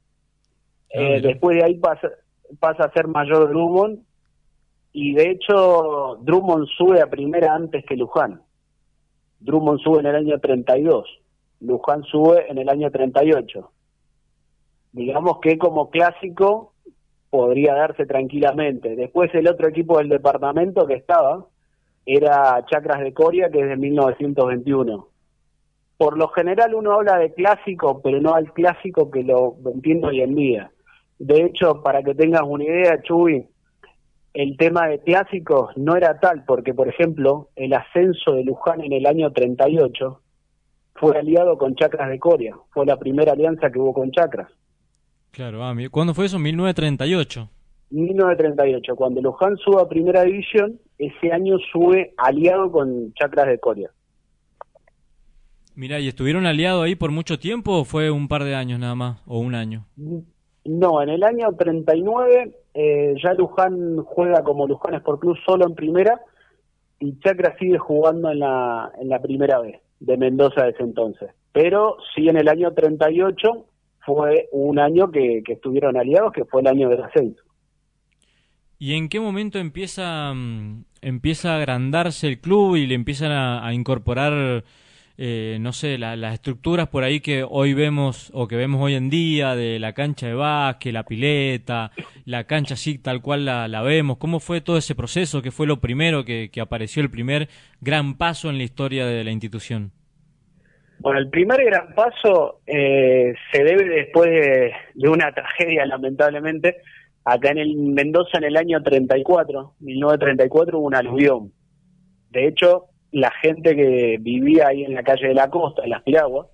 Eh, 0.92 1.16
mira. 1.16 1.28
después 1.28 1.58
de 1.58 1.64
ahí 1.64 1.76
pasa, 1.80 2.10
pasa 2.60 2.84
a 2.84 2.94
ser 2.94 3.08
mayor 3.08 3.50
Drummond 3.50 3.98
y 4.94 5.16
de 5.16 5.32
hecho 5.32 6.20
Drummond 6.22 6.68
sube 6.78 7.02
a 7.02 7.10
primera 7.10 7.56
antes 7.56 7.84
que 7.84 7.96
Luján. 7.96 8.44
Drummond 9.40 9.80
sube 9.80 10.02
en 10.02 10.06
el 10.06 10.16
año 10.18 10.40
32, 10.40 11.08
Luján 11.62 12.04
sube 12.04 12.46
en 12.48 12.60
el 12.60 12.70
año 12.70 12.92
38. 12.92 13.72
Digamos 14.98 15.38
que 15.42 15.60
como 15.60 15.92
clásico 15.92 16.74
podría 17.30 17.76
darse 17.76 18.08
tranquilamente. 18.08 18.96
Después 18.96 19.34
el 19.36 19.48
otro 19.48 19.68
equipo 19.68 20.00
del 20.00 20.10
departamento 20.10 20.88
que 20.88 20.96
estaba 20.96 21.46
era 22.04 22.66
Chacras 22.66 23.02
de 23.02 23.14
Coria, 23.14 23.52
que 23.52 23.60
es 23.60 23.70
de 23.70 23.78
1921. 23.78 25.08
Por 25.98 26.18
lo 26.18 26.30
general 26.30 26.74
uno 26.74 26.94
habla 26.94 27.20
de 27.20 27.32
clásico, 27.32 28.02
pero 28.02 28.20
no 28.20 28.34
al 28.34 28.52
clásico 28.54 29.12
que 29.12 29.22
lo 29.22 29.58
entiendo 29.72 30.08
hoy 30.08 30.22
en 30.22 30.34
día. 30.34 30.72
De 31.20 31.44
hecho, 31.44 31.84
para 31.84 32.02
que 32.02 32.16
tengas 32.16 32.42
una 32.44 32.64
idea, 32.64 33.00
Chuy, 33.04 33.48
el 34.34 34.58
tema 34.58 34.88
de 34.88 35.00
clásicos 35.00 35.78
no 35.78 35.96
era 35.96 36.20
tal, 36.20 36.44
porque 36.46 36.74
por 36.74 36.88
ejemplo, 36.88 37.50
el 37.56 37.74
ascenso 37.74 38.34
de 38.34 38.44
Luján 38.44 38.82
en 38.82 38.94
el 38.94 39.06
año 39.06 39.32
38 39.32 40.22
fue 40.96 41.20
aliado 41.20 41.60
con 41.60 41.76
Chacras 41.76 42.10
de 42.10 42.18
Coria, 42.18 42.56
fue 42.72 42.88
la 42.88 42.98
primera 42.98 43.34
alianza 43.34 43.70
que 43.70 43.78
hubo 43.78 43.94
con 43.94 44.10
Chacras. 44.10 44.52
Claro, 45.38 45.64
ah, 45.64 45.76
¿cuándo 45.92 46.16
fue 46.16 46.26
eso? 46.26 46.40
1938. 46.40 47.48
1938, 47.92 48.96
cuando 48.96 49.22
Luján 49.22 49.56
sube 49.58 49.80
a 49.80 49.88
primera 49.88 50.24
división, 50.24 50.80
ese 50.98 51.32
año 51.32 51.60
sube 51.72 52.16
aliado 52.18 52.72
con 52.72 53.14
Chacras 53.14 53.46
de 53.46 53.60
Coria. 53.60 53.92
Mira, 55.76 56.00
¿y 56.00 56.08
estuvieron 56.08 56.48
aliados 56.48 56.84
ahí 56.84 56.96
por 56.96 57.12
mucho 57.12 57.38
tiempo 57.38 57.74
o 57.74 57.86
fue 57.86 58.10
un 58.10 58.28
par 58.28 58.46
de 58.46 58.56
años 58.56 58.80
nada 58.80 58.96
más? 58.96 59.22
¿O 59.28 59.38
un 59.38 59.54
año? 59.54 59.86
No, 60.66 61.04
en 61.04 61.10
el 61.10 61.24
año 61.24 61.54
39 61.56 62.56
eh, 62.74 63.14
ya 63.24 63.36
Luján 63.36 63.98
juega 63.98 64.44
como 64.44 64.66
Luján 64.66 64.96
Sport 64.96 65.22
Club 65.22 65.38
solo 65.46 65.68
en 65.68 65.76
primera 65.76 66.20
y 67.00 67.20
Chacra 67.20 67.56
sigue 67.60 67.78
jugando 67.78 68.32
en 68.32 68.40
la, 68.40 68.92
en 69.00 69.08
la 69.08 69.22
primera 69.22 69.60
vez 69.60 69.80
de 70.00 70.18
Mendoza 70.18 70.64
desde 70.64 70.84
entonces. 70.84 71.30
Pero 71.52 71.98
sí 72.16 72.28
en 72.28 72.38
el 72.38 72.48
año 72.48 72.74
38 72.74 73.68
fue 74.08 74.48
un 74.54 74.80
año 74.80 75.12
que, 75.12 75.44
que 75.46 75.54
estuvieron 75.54 75.98
aliados, 75.98 76.32
que 76.32 76.46
fue 76.46 76.62
el 76.62 76.68
año 76.68 76.88
del 76.88 77.04
ascenso. 77.04 77.44
¿Y 78.80 78.94
en 78.94 79.10
qué 79.10 79.20
momento 79.20 79.60
empieza, 79.60 80.34
mm, 80.34 80.86
empieza 81.02 81.52
a 81.52 81.58
agrandarse 81.58 82.28
el 82.28 82.40
club 82.40 82.78
y 82.78 82.88
le 82.88 82.96
empiezan 82.96 83.32
a, 83.34 83.74
incorporar 83.74 84.64
eh, 85.18 85.58
no 85.60 85.74
sé, 85.74 85.98
las 85.98 86.34
estructuras 86.34 86.88
por 86.88 87.04
ahí 87.04 87.20
que 87.20 87.44
hoy 87.44 87.74
vemos 87.74 88.32
o 88.34 88.48
que 88.48 88.56
vemos 88.56 88.82
hoy 88.82 88.94
en 88.94 89.10
día 89.10 89.56
de 89.56 89.78
la 89.78 89.92
cancha 89.92 90.28
de 90.28 90.36
básquet, 90.36 90.94
la 90.94 91.04
pileta, 91.04 91.92
la 92.24 92.46
cancha 92.46 92.76
así 92.76 93.00
tal 93.00 93.22
cual 93.22 93.44
la, 93.44 93.68
la 93.68 93.82
vemos? 93.82 94.18
¿Cómo 94.20 94.40
fue 94.40 94.62
todo 94.62 94.78
ese 94.78 94.96
proceso? 94.96 95.42
¿Qué 95.42 95.52
fue 95.52 95.68
lo 95.68 95.82
primero 95.82 96.24
que, 96.24 96.50
que 96.50 96.62
apareció, 96.62 97.02
el 97.04 97.10
primer 97.10 97.50
gran 97.82 98.16
paso 98.16 98.50
en 98.50 98.58
la 98.58 98.64
historia 98.64 99.06
de 99.06 99.26
la 99.26 99.32
institución? 99.32 99.92
Bueno, 101.00 101.20
el 101.20 101.30
primer 101.30 101.64
gran 101.64 101.94
paso 101.94 102.62
eh, 102.66 103.34
se 103.52 103.64
debe 103.64 103.86
después 103.86 104.30
de, 104.30 105.10
una 105.10 105.32
tragedia, 105.32 105.86
lamentablemente. 105.86 106.78
Acá 107.24 107.52
en 107.52 107.60
el 107.60 107.76
Mendoza, 107.76 108.38
en 108.38 108.46
el 108.46 108.58
año 108.58 108.82
34, 108.82 109.76
1934, 109.80 110.80
hubo 110.80 110.88
un 110.88 110.96
aluvión. 110.96 111.52
De 112.32 112.48
hecho, 112.48 112.86
la 113.12 113.32
gente 113.42 113.76
que 113.76 114.18
vivía 114.20 114.68
ahí 114.68 114.84
en 114.84 114.94
la 114.94 115.04
calle 115.04 115.28
de 115.28 115.34
la 115.34 115.50
costa, 115.50 115.84
en 115.84 115.92
las 115.92 116.04
Piraguas, 116.04 116.48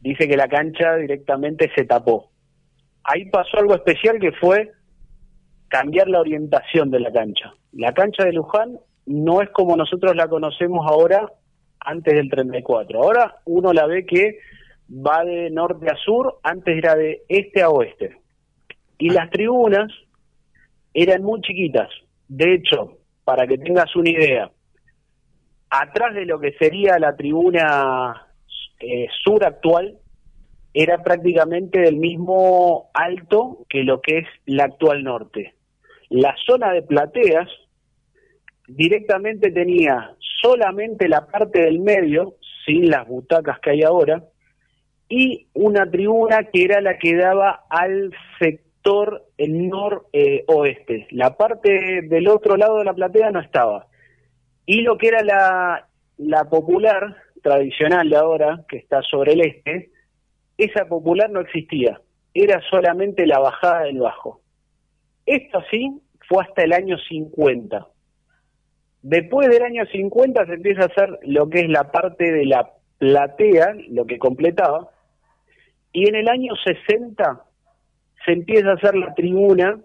dice 0.00 0.28
que 0.28 0.36
la 0.36 0.48
cancha 0.48 0.96
directamente 0.96 1.70
se 1.74 1.84
tapó. 1.84 2.30
Ahí 3.04 3.30
pasó 3.30 3.58
algo 3.58 3.74
especial 3.74 4.18
que 4.18 4.32
fue 4.32 4.72
cambiar 5.68 6.08
la 6.08 6.20
orientación 6.20 6.90
de 6.90 7.00
la 7.00 7.12
cancha. 7.12 7.54
La 7.72 7.92
cancha 7.94 8.24
de 8.24 8.32
Luján 8.32 8.78
no 9.06 9.40
es 9.40 9.50
como 9.50 9.76
nosotros 9.76 10.14
la 10.14 10.28
conocemos 10.28 10.86
ahora 10.86 11.30
antes 11.80 12.14
del 12.14 12.30
34. 12.30 13.02
Ahora 13.02 13.36
uno 13.44 13.72
la 13.72 13.86
ve 13.86 14.04
que 14.06 14.38
va 14.90 15.24
de 15.24 15.50
norte 15.50 15.86
a 15.90 15.96
sur, 15.96 16.38
antes 16.42 16.76
era 16.76 16.94
de 16.94 17.22
este 17.28 17.62
a 17.62 17.70
oeste. 17.70 18.16
Y 18.98 19.10
las 19.10 19.30
tribunas 19.30 19.92
eran 20.94 21.22
muy 21.22 21.40
chiquitas. 21.42 21.88
De 22.26 22.54
hecho, 22.54 22.98
para 23.24 23.46
que 23.46 23.58
tengas 23.58 23.94
una 23.94 24.10
idea, 24.10 24.50
atrás 25.70 26.14
de 26.14 26.26
lo 26.26 26.40
que 26.40 26.52
sería 26.52 26.98
la 26.98 27.16
tribuna 27.16 28.26
eh, 28.80 29.06
sur 29.22 29.44
actual, 29.44 29.98
era 30.74 31.02
prácticamente 31.02 31.80
del 31.80 31.96
mismo 31.96 32.90
alto 32.94 33.66
que 33.68 33.82
lo 33.84 34.00
que 34.00 34.18
es 34.18 34.26
la 34.46 34.64
actual 34.64 35.02
norte. 35.02 35.54
La 36.08 36.34
zona 36.46 36.72
de 36.72 36.82
plateas 36.82 37.48
directamente 38.68 39.50
tenía 39.50 40.14
solamente 40.40 41.08
la 41.08 41.26
parte 41.26 41.62
del 41.62 41.80
medio, 41.80 42.36
sin 42.64 42.90
las 42.90 43.08
butacas 43.08 43.58
que 43.60 43.70
hay 43.70 43.82
ahora, 43.82 44.24
y 45.08 45.48
una 45.54 45.90
tribuna 45.90 46.44
que 46.44 46.64
era 46.64 46.80
la 46.80 46.98
que 46.98 47.16
daba 47.16 47.64
al 47.70 48.12
sector 48.38 49.24
noroeste. 49.38 50.94
Eh, 50.94 51.06
la 51.10 51.36
parte 51.36 52.02
del 52.02 52.28
otro 52.28 52.56
lado 52.56 52.78
de 52.78 52.84
la 52.84 52.94
platea 52.94 53.30
no 53.30 53.40
estaba. 53.40 53.86
Y 54.66 54.82
lo 54.82 54.98
que 54.98 55.08
era 55.08 55.22
la, 55.22 55.88
la 56.18 56.44
popular, 56.44 57.16
tradicional 57.42 58.10
de 58.10 58.16
ahora, 58.16 58.64
que 58.68 58.76
está 58.76 59.00
sobre 59.02 59.32
el 59.32 59.40
este, 59.40 59.90
esa 60.58 60.86
popular 60.86 61.30
no 61.30 61.40
existía. 61.40 62.00
Era 62.34 62.60
solamente 62.68 63.26
la 63.26 63.38
bajada 63.38 63.84
del 63.84 64.00
bajo. 64.00 64.42
Esto 65.24 65.58
así 65.58 66.00
fue 66.28 66.44
hasta 66.44 66.64
el 66.64 66.74
año 66.74 66.98
50 66.98 67.86
Después 69.10 69.48
del 69.48 69.62
año 69.62 69.86
50 69.86 70.44
se 70.44 70.52
empieza 70.52 70.82
a 70.82 70.86
hacer 70.86 71.18
lo 71.22 71.48
que 71.48 71.60
es 71.60 71.68
la 71.70 71.90
parte 71.90 72.30
de 72.30 72.44
la 72.44 72.74
platea, 72.98 73.74
lo 73.88 74.04
que 74.04 74.18
completaba, 74.18 74.90
y 75.94 76.10
en 76.10 76.14
el 76.14 76.28
año 76.28 76.52
60 76.62 77.42
se 78.26 78.32
empieza 78.32 78.68
a 78.68 78.74
hacer 78.74 78.94
la 78.96 79.14
tribuna, 79.14 79.80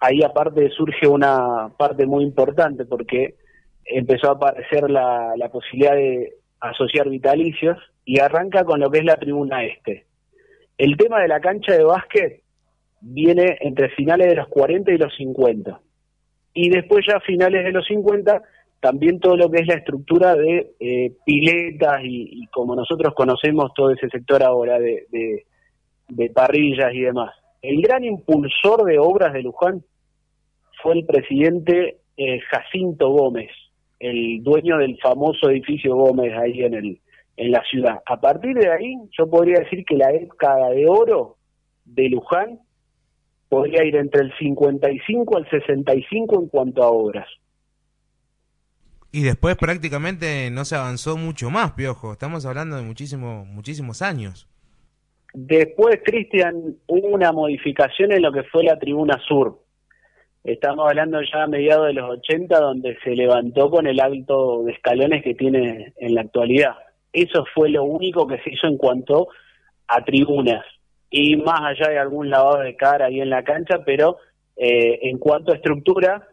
ahí 0.00 0.22
aparte 0.22 0.68
surge 0.68 1.08
una 1.08 1.70
parte 1.78 2.04
muy 2.04 2.24
importante 2.24 2.84
porque 2.84 3.36
empezó 3.86 4.28
a 4.28 4.34
aparecer 4.34 4.90
la, 4.90 5.32
posibilidad 5.50 5.94
de 5.94 6.34
asociar 6.60 7.08
vitalicios 7.08 7.78
y 8.04 8.20
arranca 8.20 8.64
con 8.64 8.80
lo 8.80 8.90
que 8.90 8.98
es 8.98 9.04
la 9.06 9.16
tribuna 9.16 9.64
este. 9.64 10.04
El 10.76 10.98
tema 10.98 11.22
de 11.22 11.28
la 11.28 11.40
cancha 11.40 11.72
de 11.72 11.84
básquet 11.84 12.42
viene 13.00 13.56
entre 13.62 13.88
finales 13.94 14.26
de 14.26 14.34
los 14.34 14.48
40 14.48 14.92
y 14.92 14.98
los 14.98 15.16
50 15.16 15.80
y 16.56 16.70
después 16.70 17.04
ya 17.06 17.18
a 17.18 17.20
finales 17.20 17.64
de 17.64 17.70
los 17.70 17.86
50 17.86 18.42
también 18.80 19.20
todo 19.20 19.36
lo 19.36 19.50
que 19.50 19.60
es 19.60 19.66
la 19.66 19.74
estructura 19.74 20.34
de 20.34 20.74
eh, 20.80 21.12
piletas 21.24 22.00
y, 22.02 22.46
como 22.46 22.74
nosotros 22.74 23.14
conocemos 23.14 23.72
todo 23.74 23.90
ese 23.90 24.08
sector 24.08 24.42
ahora 24.42 24.78
de, 24.78 25.06
de, 26.08 26.30
parrillas 26.30 26.94
y 26.94 27.00
demás. 27.00 27.34
El 27.62 27.80
gran 27.82 28.04
impulsor 28.04 28.84
de 28.84 28.98
obras 28.98 29.32
de 29.32 29.42
Luján 29.42 29.82
fue 30.82 30.94
el 30.94 31.04
presidente 31.04 31.98
eh, 32.16 32.40
Jacinto 32.50 33.10
Gómez, 33.10 33.50
el 33.98 34.42
dueño 34.42 34.78
del 34.78 34.98
famoso 34.98 35.50
edificio 35.50 35.94
Gómez 35.94 36.32
ahí 36.38 36.62
en, 36.62 36.74
el, 36.74 37.00
en 37.36 37.50
la 37.50 37.62
ciudad. 37.64 38.00
A 38.06 38.20
partir 38.20 38.54
de 38.54 38.70
ahí 38.70 38.94
yo 39.18 39.28
podría 39.28 39.60
decir 39.60 39.84
que 39.84 39.96
la 39.96 40.10
época 40.10 40.56
de 40.70 40.86
oro 40.86 41.36
de 41.84 42.08
Luján 42.08 42.60
podría 43.48 43.84
ir 43.84 43.96
entre 43.96 44.22
el 44.22 44.32
55 44.38 45.36
al 45.36 45.48
65 45.48 46.40
en 46.40 46.48
cuanto 46.48 46.82
a 46.82 46.88
obras. 46.88 47.28
Y 49.12 49.22
después 49.22 49.56
prácticamente 49.56 50.50
no 50.50 50.64
se 50.64 50.76
avanzó 50.76 51.16
mucho 51.16 51.48
más, 51.48 51.72
Piojo. 51.72 52.12
Estamos 52.12 52.44
hablando 52.44 52.76
de 52.76 52.82
muchísimo, 52.82 53.44
muchísimos 53.46 54.02
años. 54.02 54.48
Después, 55.32 56.00
Cristian, 56.04 56.76
hubo 56.86 57.08
una 57.08 57.32
modificación 57.32 58.12
en 58.12 58.22
lo 58.22 58.32
que 58.32 58.42
fue 58.44 58.64
la 58.64 58.78
tribuna 58.78 59.18
sur. 59.26 59.60
Estamos 60.44 60.88
hablando 60.88 61.20
ya 61.22 61.44
a 61.44 61.46
mediados 61.46 61.86
de 61.86 61.94
los 61.94 62.10
80, 62.18 62.60
donde 62.60 62.96
se 63.02 63.16
levantó 63.16 63.70
con 63.70 63.86
el 63.86 64.00
alto 64.00 64.62
de 64.64 64.72
escalones 64.72 65.22
que 65.22 65.34
tiene 65.34 65.92
en 65.96 66.14
la 66.14 66.22
actualidad. 66.22 66.76
Eso 67.12 67.44
fue 67.54 67.70
lo 67.70 67.84
único 67.84 68.26
que 68.26 68.38
se 68.40 68.52
hizo 68.52 68.66
en 68.66 68.76
cuanto 68.76 69.28
a 69.88 70.04
tribunas 70.04 70.64
y 71.10 71.36
más 71.36 71.60
allá 71.60 71.90
de 71.90 71.98
algún 71.98 72.30
lavado 72.30 72.60
de 72.60 72.76
cara 72.76 73.06
ahí 73.06 73.20
en 73.20 73.30
la 73.30 73.44
cancha, 73.44 73.84
pero 73.84 74.18
eh, 74.56 75.00
en 75.02 75.18
cuanto 75.18 75.52
a 75.52 75.56
estructura, 75.56 76.28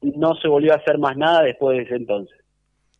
no 0.00 0.34
se 0.36 0.48
volvió 0.48 0.72
a 0.72 0.76
hacer 0.76 0.98
más 0.98 1.16
nada 1.16 1.42
después 1.42 1.76
de 1.76 1.84
ese 1.84 1.96
entonces. 1.96 2.36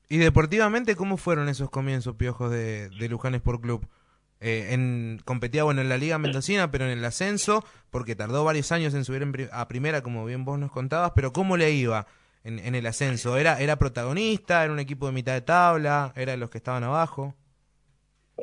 ¿Y 0.08 0.18
deportivamente 0.18 0.96
cómo 0.96 1.16
fueron 1.16 1.48
esos 1.48 1.70
comienzos, 1.70 2.16
Piojos, 2.16 2.50
de, 2.50 2.88
de 2.88 3.08
Luján 3.08 3.34
Sport 3.34 3.60
Club? 3.60 3.86
Eh, 4.40 4.68
en, 4.70 5.20
competía 5.24 5.64
bueno 5.64 5.80
en 5.80 5.88
la 5.88 5.98
Liga 5.98 6.18
Mendocina, 6.18 6.70
pero 6.70 6.84
en 6.84 6.92
el 6.96 7.04
ascenso, 7.04 7.64
porque 7.90 8.14
tardó 8.14 8.44
varios 8.44 8.70
años 8.72 8.94
en 8.94 9.04
subir 9.04 9.50
a 9.52 9.68
primera, 9.68 10.02
como 10.02 10.24
bien 10.24 10.44
vos 10.44 10.58
nos 10.58 10.70
contabas, 10.70 11.12
pero 11.14 11.32
¿cómo 11.32 11.56
le 11.56 11.72
iba 11.72 12.06
en, 12.44 12.58
en 12.60 12.74
el 12.74 12.86
ascenso? 12.86 13.36
¿Era, 13.36 13.60
¿Era 13.60 13.76
protagonista? 13.76 14.64
¿Era 14.64 14.72
un 14.72 14.78
equipo 14.78 15.06
de 15.06 15.12
mitad 15.12 15.34
de 15.34 15.42
tabla? 15.42 16.12
¿Era 16.16 16.36
los 16.36 16.50
que 16.50 16.58
estaban 16.58 16.84
abajo? 16.84 17.34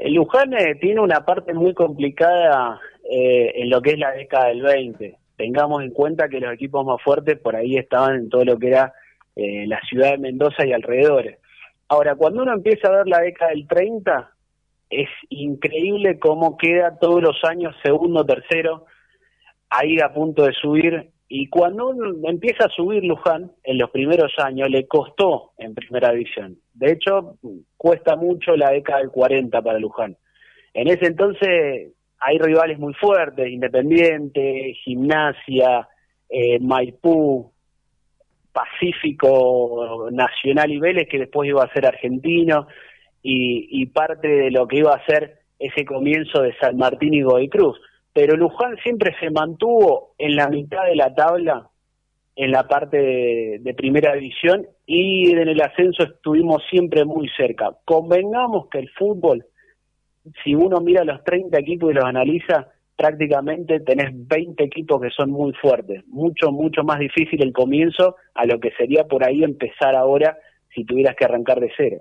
Luján 0.04 0.54
eh, 0.54 0.76
tiene 0.76 1.00
una 1.00 1.26
parte 1.26 1.54
muy 1.54 1.74
complicada 1.74 2.80
eh, 3.10 3.54
en 3.56 3.70
lo 3.70 3.82
que 3.82 3.92
es 3.92 4.00
la 4.00 4.12
década 4.12 4.48
del 4.48 4.62
20. 4.62 5.18
Tengamos 5.38 5.84
en 5.84 5.92
cuenta 5.92 6.28
que 6.28 6.40
los 6.40 6.54
equipos 6.54 6.86
más 6.86 7.02
fuertes 7.02 7.40
por 7.40 7.56
ahí 7.56 7.78
estaban 7.78 8.16
en 8.16 8.30
todo 8.30 8.44
lo 8.44 8.58
que 8.58 8.68
era 8.68 8.94
eh, 9.36 9.66
la 9.68 9.80
ciudad 9.82 10.12
de 10.12 10.18
Mendoza 10.18 10.66
y 10.66 10.74
alrededores. 10.74 11.40
Ahora, 11.88 12.16
cuando 12.16 12.42
uno 12.42 12.54
empieza 12.54 12.88
a 12.88 12.98
ver 12.98 13.08
la 13.08 13.20
década 13.20 13.52
del 13.52 13.68
30, 13.68 14.32
es 14.90 15.10
increíble 15.30 16.20
cómo 16.20 16.58
queda 16.58 16.98
todos 17.00 17.22
los 17.22 17.44
años 17.44 17.76
segundo, 17.84 18.26
tercero, 18.26 18.86
ahí 19.70 20.00
a 20.00 20.14
punto 20.14 20.46
de 20.46 20.54
subir. 20.54 21.12
Y 21.28 21.48
cuando 21.48 21.94
empieza 22.24 22.66
a 22.66 22.70
subir 22.70 23.04
Luján, 23.04 23.52
en 23.64 23.78
los 23.80 23.90
primeros 23.90 24.32
años, 24.38 24.70
le 24.70 24.88
costó 24.88 25.54
en 25.58 25.74
primera 25.74 26.12
división. 26.12 26.58
De 26.74 26.92
hecho, 26.92 27.38
cuesta 27.78 28.16
mucho 28.16 28.56
la 28.56 28.72
década 28.72 29.00
del 29.00 29.10
40 29.10 29.62
para 29.62 29.80
Luján. 29.80 30.18
En 30.74 30.88
ese 30.88 31.08
entonces 31.08 31.94
hay 32.20 32.38
rivales 32.38 32.78
muy 32.78 32.94
fuertes, 32.94 33.48
Independiente, 33.50 34.74
Gimnasia, 34.84 35.88
eh, 36.30 36.60
Maipú, 36.60 37.52
Pacífico, 38.52 40.08
Nacional 40.12 40.72
y 40.72 40.80
Vélez, 40.80 41.08
que 41.10 41.20
después 41.20 41.50
iba 41.50 41.64
a 41.64 41.74
ser 41.74 41.86
argentino, 41.86 42.68
y, 43.28 43.86
parte 43.88 44.28
de 44.28 44.52
lo 44.52 44.68
que 44.68 44.78
iba 44.78 44.94
a 44.94 45.06
ser 45.06 45.40
ese 45.58 45.84
comienzo 45.84 46.42
de 46.42 46.56
San 46.58 46.78
Martín 46.78 47.14
y 47.14 47.24
Godoy 47.24 47.50
Cruz. 47.50 47.80
Pero 48.16 48.38
Luján 48.38 48.78
siempre 48.82 49.14
se 49.20 49.30
mantuvo 49.30 50.14
en 50.18 50.38
la 50.38 50.48
mitad 50.48 50.86
de 50.86 50.96
la 50.96 51.14
tabla 51.14 51.70
en 52.38 52.52
la 52.52 52.66
parte 52.66 53.60
de, 53.60 53.74
primera 53.74 54.14
división 54.14 54.66
y 54.86 55.32
en 55.32 55.50
el 55.50 55.62
ascenso 55.62 56.04
estuvimos 56.04 56.64
siempre 56.70 57.04
muy 57.04 57.28
cerca. 57.36 57.72
Convengamos 57.84 58.70
que 58.70 58.80
el 58.80 58.90
fútbol, 58.92 59.46
si 60.46 60.56
uno 60.56 60.80
mira 60.80 61.04
los 61.04 61.26
30 61.26 61.60
equipos 61.60 61.92
y 61.92 61.94
los 61.94 62.06
analiza, 62.06 62.70
prácticamente 62.96 63.82
tenés 63.82 64.12
20 64.14 64.64
equipos 64.64 65.02
que 65.02 65.10
son 65.10 65.30
muy 65.32 65.52
fuertes. 65.62 66.08
Mucho, 66.08 66.54
mucho 66.54 66.86
más 66.86 67.00
difícil 67.00 67.44
el 67.44 67.52
comienzo 67.52 68.16
a 68.34 68.46
lo 68.46 68.62
que 68.62 68.72
sería 68.78 69.04
por 69.04 69.26
ahí 69.26 69.44
empezar 69.44 69.94
ahora 69.94 70.38
si 70.74 70.86
tuvieras 70.86 71.18
que 71.18 71.26
arrancar 71.26 71.60
de 71.60 71.70
cero. 71.76 71.98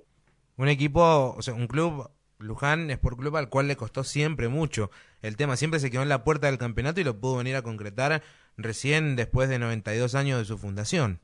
Un 0.58 0.68
equipo, 0.68 1.34
o 1.36 1.42
sea, 1.42 1.54
un 1.54 1.66
club, 1.66 2.08
Luján 2.38 2.88
es 2.92 2.98
por 2.98 3.16
club 3.16 3.36
al 3.36 3.48
cual 3.48 3.66
le 3.66 3.74
costó 3.74 4.04
siempre 4.04 4.46
mucho. 4.46 4.90
El 5.24 5.38
tema 5.38 5.56
siempre 5.56 5.80
se 5.80 5.90
quedó 5.90 6.02
en 6.02 6.10
la 6.10 6.22
puerta 6.22 6.48
del 6.48 6.58
campeonato 6.58 7.00
y 7.00 7.04
lo 7.04 7.18
pudo 7.18 7.38
venir 7.38 7.56
a 7.56 7.62
concretar 7.62 8.20
recién 8.58 9.16
después 9.16 9.48
de 9.48 9.58
92 9.58 10.14
años 10.14 10.38
de 10.38 10.44
su 10.44 10.58
fundación. 10.58 11.18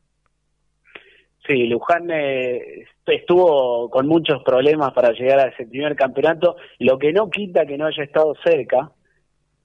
sí, 1.47 1.67
Luján 1.67 2.11
eh, 2.11 2.87
estuvo 3.07 3.91
con 3.91 4.07
muchos 4.07 4.43
problemas 4.43 4.95
para 4.95 5.13
llegar 5.13 5.41
a 5.41 5.49
ese 5.49 5.67
primer 5.67 5.97
campeonato, 5.97 6.57
lo 6.79 6.99
que 6.99 7.13
no 7.13 7.29
quita 7.29 7.67
que 7.67 7.77
no 7.77 7.85
haya 7.85 8.03
estado 8.03 8.35
cerca. 8.43 8.91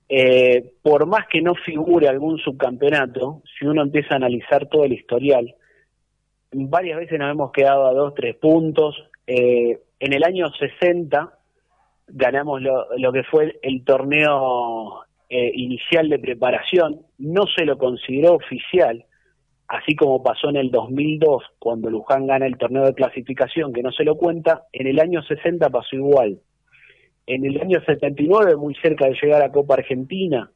Eh, 0.09 0.73
por 0.81 1.05
más 1.05 1.27
que 1.27 1.41
no 1.41 1.55
figure 1.55 2.09
algún 2.09 2.37
subcampeonato, 2.37 3.41
si 3.57 3.65
uno 3.65 3.83
empieza 3.83 4.15
a 4.15 4.17
analizar 4.17 4.67
todo 4.67 4.83
el 4.83 4.91
historial, 4.91 5.55
varias 6.51 6.99
veces 6.99 7.17
nos 7.19 7.31
hemos 7.31 7.53
quedado 7.53 7.87
a 7.87 7.93
dos, 7.93 8.13
tres 8.15 8.35
puntos. 8.35 9.01
Eh, 9.27 9.79
en 9.97 10.13
el 10.13 10.25
año 10.25 10.51
60 10.59 11.34
ganamos 12.07 12.61
lo, 12.61 12.97
lo 12.97 13.11
que 13.11 13.23
fue 13.23 13.59
el 13.61 13.83
torneo 13.83 15.05
eh, 15.27 15.51
inicial 15.55 16.07
de 16.09 16.19
preparación, 16.19 17.01
no 17.17 17.45
se 17.47 17.65
lo 17.65 17.77
consideró 17.77 18.35
oficial, 18.35 19.05
así 19.67 19.95
como 19.95 20.21
pasó 20.21 20.49
en 20.49 20.57
el 20.57 20.69
2002 20.69 21.43
cuando 21.57 21.89
Luján 21.89 22.27
gana 22.27 22.45
el 22.45 22.57
torneo 22.57 22.85
de 22.85 22.93
clasificación, 22.93 23.73
que 23.73 23.81
no 23.81 23.91
se 23.91 24.03
lo 24.03 24.15
cuenta, 24.17 24.65
en 24.71 24.85
el 24.85 24.99
año 24.99 25.23
60 25.23 25.69
pasó 25.69 25.95
igual. 25.95 26.39
En 27.25 27.43
el 27.43 27.59
año 27.59 27.81
79, 27.83 28.55
muy 28.55 28.75
cerca 28.75 29.05
de 29.07 29.17
llegar 29.19 29.41
a 29.41 29.51
Copa 29.51 29.73
Argentina, 29.73 30.51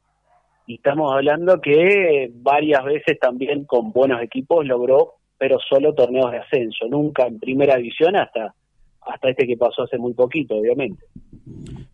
y 0.66 0.74
estamos 0.74 1.12
hablando 1.12 1.60
que 1.60 2.30
varias 2.32 2.84
veces 2.84 3.18
también 3.18 3.64
con 3.64 3.90
buenos 3.90 4.22
equipos 4.22 4.64
logró, 4.64 5.14
pero 5.36 5.58
solo 5.68 5.94
torneos 5.94 6.30
de 6.30 6.38
ascenso, 6.38 6.86
nunca 6.88 7.26
en 7.26 7.40
primera 7.40 7.74
división 7.76 8.14
hasta, 8.14 8.54
hasta 9.02 9.30
este 9.30 9.46
que 9.46 9.56
pasó 9.56 9.82
hace 9.82 9.98
muy 9.98 10.12
poquito, 10.14 10.56
obviamente. 10.56 11.04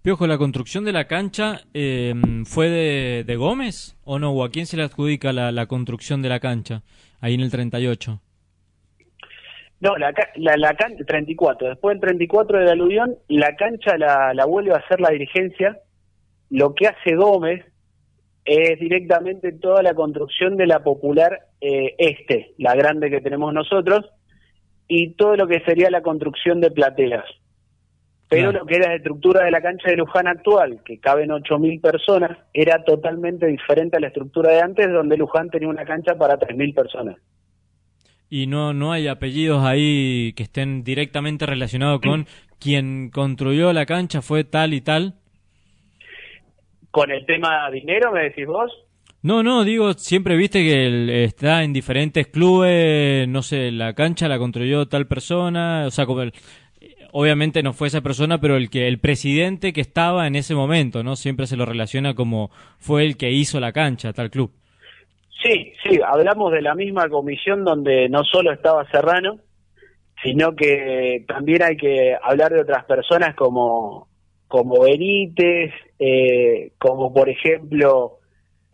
Piojo, 0.02 0.26
¿la 0.26 0.38
construcción 0.38 0.84
de 0.84 0.92
la 0.92 1.06
cancha 1.06 1.60
eh, 1.74 2.14
fue 2.44 2.68
de, 2.68 3.24
de, 3.24 3.36
Gómez 3.36 3.96
o 4.04 4.18
no? 4.18 4.32
¿O 4.32 4.44
a 4.44 4.50
quién 4.50 4.66
se 4.66 4.76
le 4.76 4.82
adjudica 4.82 5.32
la, 5.32 5.52
la, 5.52 5.66
construcción 5.66 6.22
de 6.22 6.28
la 6.28 6.40
cancha 6.40 6.82
ahí 7.20 7.34
en 7.34 7.40
el 7.40 7.50
38? 7.50 8.20
No, 9.80 9.96
la, 9.96 10.12
la, 10.36 10.56
la 10.56 10.74
cancha, 10.74 11.04
34. 11.04 11.68
Después 11.68 11.94
del 11.94 12.00
34 12.00 12.58
de 12.58 12.64
la 12.64 12.72
aluvión, 12.72 13.16
la 13.28 13.56
cancha 13.56 13.96
la, 13.98 14.32
la 14.34 14.44
vuelve 14.46 14.72
a 14.72 14.78
hacer 14.78 15.00
la 15.00 15.10
dirigencia. 15.10 15.78
Lo 16.50 16.74
que 16.74 16.86
hace 16.86 17.16
Gómez 17.16 17.64
es 18.46 18.78
directamente 18.78 19.52
toda 19.52 19.82
la 19.82 19.94
construcción 19.94 20.56
de 20.56 20.66
la 20.66 20.84
popular 20.84 21.46
eh, 21.60 21.94
este, 21.98 22.54
la 22.58 22.74
grande 22.74 23.10
que 23.10 23.20
tenemos 23.20 23.52
nosotros, 23.52 24.06
y 24.88 25.14
todo 25.14 25.36
lo 25.36 25.46
que 25.46 25.60
sería 25.60 25.90
la 25.90 26.02
construcción 26.02 26.60
de 26.60 26.70
plateas. 26.70 27.24
Pero 28.28 28.50
claro. 28.50 28.58
lo 28.60 28.66
que 28.66 28.76
era 28.76 28.88
la 28.88 28.96
estructura 28.96 29.44
de 29.44 29.52
la 29.52 29.60
cancha 29.60 29.88
de 29.88 29.96
Luján 29.96 30.26
actual, 30.26 30.80
que 30.84 30.98
caben 30.98 31.30
8.000 31.30 31.80
personas, 31.80 32.36
era 32.52 32.82
totalmente 32.82 33.46
diferente 33.46 33.96
a 33.96 34.00
la 34.00 34.08
estructura 34.08 34.50
de 34.50 34.60
antes, 34.60 34.90
donde 34.90 35.16
Luján 35.16 35.48
tenía 35.48 35.68
una 35.68 35.84
cancha 35.84 36.16
para 36.16 36.36
3.000 36.36 36.74
personas. 36.74 37.16
¿Y 38.28 38.48
no, 38.48 38.72
no 38.72 38.90
hay 38.90 39.06
apellidos 39.06 39.64
ahí 39.64 40.32
que 40.32 40.42
estén 40.42 40.82
directamente 40.82 41.46
relacionados 41.46 42.00
con 42.00 42.26
quien 42.58 43.10
construyó 43.10 43.72
la 43.72 43.86
cancha 43.86 44.22
fue 44.22 44.42
tal 44.42 44.74
y 44.74 44.80
tal? 44.80 45.14
¿Con 46.90 47.12
el 47.12 47.24
tema 47.26 47.70
dinero, 47.70 48.10
me 48.10 48.24
decís 48.24 48.46
vos? 48.46 48.72
No, 49.26 49.42
no, 49.42 49.64
digo, 49.64 49.92
siempre 49.94 50.36
viste 50.36 50.62
que 50.62 51.24
está 51.24 51.64
en 51.64 51.72
diferentes 51.72 52.28
clubes, 52.28 53.26
no 53.26 53.42
sé, 53.42 53.72
la 53.72 53.92
cancha 53.92 54.28
la 54.28 54.38
construyó 54.38 54.86
tal 54.86 55.08
persona, 55.08 55.82
o 55.84 55.90
sea, 55.90 56.06
como 56.06 56.22
el, 56.22 56.32
obviamente 57.10 57.60
no 57.64 57.72
fue 57.72 57.88
esa 57.88 58.02
persona, 58.02 58.38
pero 58.38 58.54
el 58.56 58.70
que 58.70 58.86
el 58.86 59.00
presidente 59.00 59.72
que 59.72 59.80
estaba 59.80 60.28
en 60.28 60.36
ese 60.36 60.54
momento, 60.54 61.02
¿no? 61.02 61.16
Siempre 61.16 61.48
se 61.48 61.56
lo 61.56 61.66
relaciona 61.66 62.14
como 62.14 62.52
fue 62.78 63.04
el 63.04 63.16
que 63.16 63.32
hizo 63.32 63.58
la 63.58 63.72
cancha, 63.72 64.12
tal 64.12 64.30
club. 64.30 64.52
Sí, 65.42 65.72
sí, 65.82 65.98
hablamos 66.06 66.52
de 66.52 66.62
la 66.62 66.76
misma 66.76 67.08
comisión 67.08 67.64
donde 67.64 68.08
no 68.08 68.22
solo 68.22 68.52
estaba 68.52 68.88
Serrano, 68.92 69.40
sino 70.22 70.54
que 70.54 71.24
también 71.26 71.64
hay 71.64 71.76
que 71.76 72.16
hablar 72.22 72.52
de 72.52 72.60
otras 72.60 72.84
personas 72.84 73.34
como, 73.34 74.06
como 74.46 74.82
Benítez, 74.82 75.72
eh, 75.98 76.70
como 76.78 77.12
por 77.12 77.28
ejemplo 77.28 78.20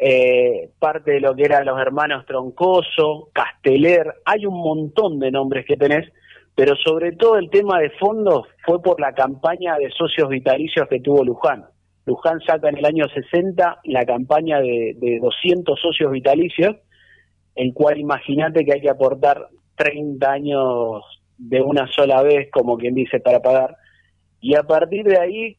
eh, 0.03 0.71
parte 0.79 1.13
de 1.13 1.21
lo 1.21 1.35
que 1.35 1.45
eran 1.45 1.65
los 1.65 1.81
hermanos 1.81 2.27
Troncoso, 2.27 3.31
Casteler, 3.33 4.15
hay 4.25 4.47
un 4.47 4.55
montón 4.55 5.19
de 5.19 5.31
nombres 5.31 5.65
que 5.67 5.77
tenés 5.77 6.13
pero 6.55 6.77
sobre 6.77 7.13
todo 7.13 7.39
el 7.39 7.51
tema 7.51 7.81
de 7.81 7.91
fondos 7.91 8.47
fue 8.65 8.83
por 8.83 9.01
la 9.01 9.15
campaña 9.15 9.77
de 9.77 9.91
socios 9.91 10.29
vitalicios 10.29 10.87
que 10.89 11.01
tuvo 11.01 11.25
Luján. 11.25 11.65
Luján 12.05 12.41
saca 12.41 12.69
en 12.69 12.79
el 12.79 12.85
año 12.85 13.07
60 13.09 13.81
la 13.85 14.05
campaña 14.05 14.61
de, 14.61 14.95
de 14.99 15.19
200 15.21 15.81
socios 15.81 16.13
vitalicios, 16.13 16.77
el 17.55 17.73
cual 17.73 17.99
imagínate 17.99 18.65
que 18.65 18.75
hay 18.75 18.81
que 18.81 18.91
aportar 18.91 19.49
30 19.77 20.31
años 20.31 21.03
de 21.39 21.63
una 21.63 21.87
sola 21.87 22.23
vez, 22.23 22.51
como 22.51 22.77
quien 22.77 22.95
dice, 22.95 23.21
para 23.21 23.41
pagar. 23.41 23.77
Y 24.41 24.55
a 24.55 24.65
partir 24.65 25.05
de 25.05 25.19
ahí, 25.19 25.57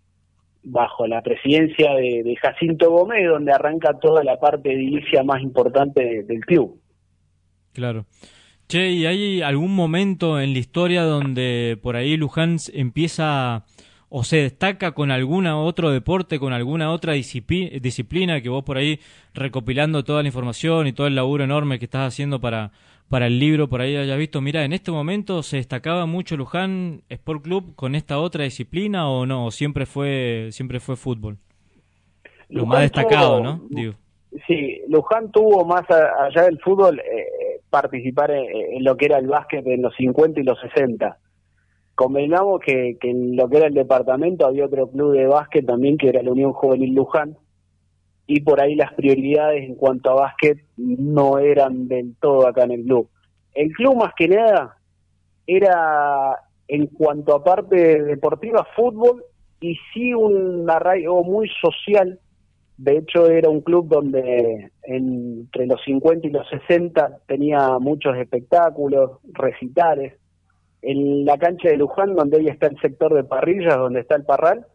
bajo 0.63 1.07
la 1.07 1.21
presidencia 1.21 1.93
de, 1.93 2.35
Jacinto 2.41 2.89
Gómez, 2.89 3.27
donde 3.27 3.51
arranca 3.51 3.99
toda 3.99 4.23
la 4.23 4.39
parte 4.39 4.73
edilicia 4.73 5.23
más 5.23 5.41
importante 5.41 6.03
de, 6.03 6.23
del 6.23 6.39
club. 6.41 6.79
Claro. 7.73 8.05
Che, 8.67 8.89
¿y 8.89 9.05
hay 9.05 9.41
algún 9.41 9.75
momento 9.75 10.39
en 10.39 10.53
la 10.53 10.59
historia 10.59 11.03
donde 11.03 11.77
por 11.81 11.95
ahí 11.95 12.15
Luján 12.15 12.57
empieza 12.73 13.65
o 14.15 14.23
se 14.23 14.37
destaca 14.37 14.91
con 14.91 15.09
algún 15.09 15.47
otro 15.47 15.89
deporte, 15.89 16.39
con 16.39 16.53
alguna 16.53 16.91
otra 16.91 17.13
disciplina 17.13 18.41
que 18.41 18.49
vos 18.49 18.63
por 18.63 18.77
ahí 18.77 18.99
recopilando 19.33 20.03
toda 20.03 20.21
la 20.21 20.27
información 20.27 20.85
y 20.85 20.93
todo 20.93 21.07
el 21.07 21.15
laburo 21.15 21.43
enorme 21.43 21.79
que 21.79 21.85
estás 21.85 22.13
haciendo 22.13 22.39
para, 22.39 22.71
para 23.09 23.27
el 23.27 23.39
libro, 23.39 23.67
por 23.67 23.81
ahí 23.81 23.95
hayas 23.95 24.17
visto, 24.17 24.41
mira, 24.41 24.65
en 24.65 24.73
este 24.73 24.91
momento 24.91 25.43
se 25.43 25.57
destacaba 25.57 26.05
mucho 26.05 26.35
Luján 26.35 27.03
Sport 27.09 27.43
Club 27.43 27.75
con 27.75 27.95
esta 27.95 28.19
otra 28.19 28.43
disciplina 28.43 29.09
o 29.09 29.25
no, 29.25 29.45
o 29.45 29.51
siempre 29.51 29.85
fue, 29.85 30.49
siempre 30.51 30.79
fue 30.79 30.95
fútbol. 30.95 31.37
Lo 32.49 32.61
Luján 32.61 32.69
más 32.69 32.81
destacado, 32.81 33.37
tuvo, 33.37 33.43
¿no? 33.43 33.61
Digo. 33.69 33.93
Sí, 34.47 34.81
Luján 34.87 35.31
tuvo 35.31 35.63
más 35.63 35.83
allá 35.89 36.43
del 36.43 36.59
fútbol 36.59 36.99
eh, 36.99 37.59
participar 37.69 38.31
en, 38.31 38.45
en, 38.77 38.83
lo 38.83 38.97
que 38.97 39.05
era 39.05 39.19
el 39.19 39.27
básquet 39.27 39.65
en 39.67 39.81
los 39.83 39.95
50 39.95 40.39
y 40.39 40.43
los 40.43 40.59
60. 40.59 41.17
Convenamos 41.95 42.61
que, 42.61 42.97
que, 42.99 43.11
en 43.11 43.35
lo 43.35 43.47
que 43.47 43.57
era 43.57 43.67
el 43.67 43.75
departamento 43.75 44.47
había 44.47 44.65
otro 44.65 44.89
club 44.89 45.13
de 45.13 45.27
básquet 45.27 45.65
también 45.65 45.97
que 45.97 46.09
era 46.09 46.23
la 46.23 46.31
Unión 46.31 46.53
Juvenil 46.53 46.95
Luján 46.95 47.37
y 48.25 48.41
por 48.41 48.61
ahí 48.61 48.75
las 48.75 48.93
prioridades 48.93 49.63
en 49.63 49.75
cuanto 49.75 50.11
a 50.11 50.21
básquet 50.21 50.59
no 50.77 51.39
eran 51.39 51.87
del 51.87 52.15
todo 52.19 52.47
acá 52.47 52.63
en 52.63 52.71
el 52.71 52.83
club. 52.83 53.09
El 53.53 53.71
club 53.71 53.97
más 53.97 54.13
que 54.15 54.27
nada 54.27 54.77
era 55.45 56.37
en 56.67 56.87
cuanto 56.87 57.35
a 57.35 57.43
parte 57.43 58.01
deportiva 58.03 58.65
fútbol 58.75 59.23
y 59.59 59.77
sí 59.93 60.13
un 60.13 60.69
arraigo 60.69 61.23
muy 61.23 61.49
social 61.61 62.19
de 62.77 62.97
hecho, 62.97 63.29
era 63.29 63.49
un 63.49 63.61
club 63.61 63.87
donde 63.87 64.71
entre 64.83 65.67
los 65.67 65.81
50 65.83 66.27
y 66.27 66.31
los 66.31 66.47
60 66.49 67.19
tenía 67.27 67.77
muchos 67.79 68.17
espectáculos, 68.17 69.19
recitales. 69.31 70.13
En 70.81 71.23
la 71.23 71.37
cancha 71.37 71.69
de 71.69 71.77
Luján, 71.77 72.15
donde 72.15 72.39
ahí 72.39 72.47
está 72.47 72.67
el 72.67 72.79
sector 72.81 73.13
de 73.13 73.23
parrillas, 73.23 73.77
donde 73.77 74.01
está 74.01 74.15
el 74.15 74.25
parral, 74.25 74.65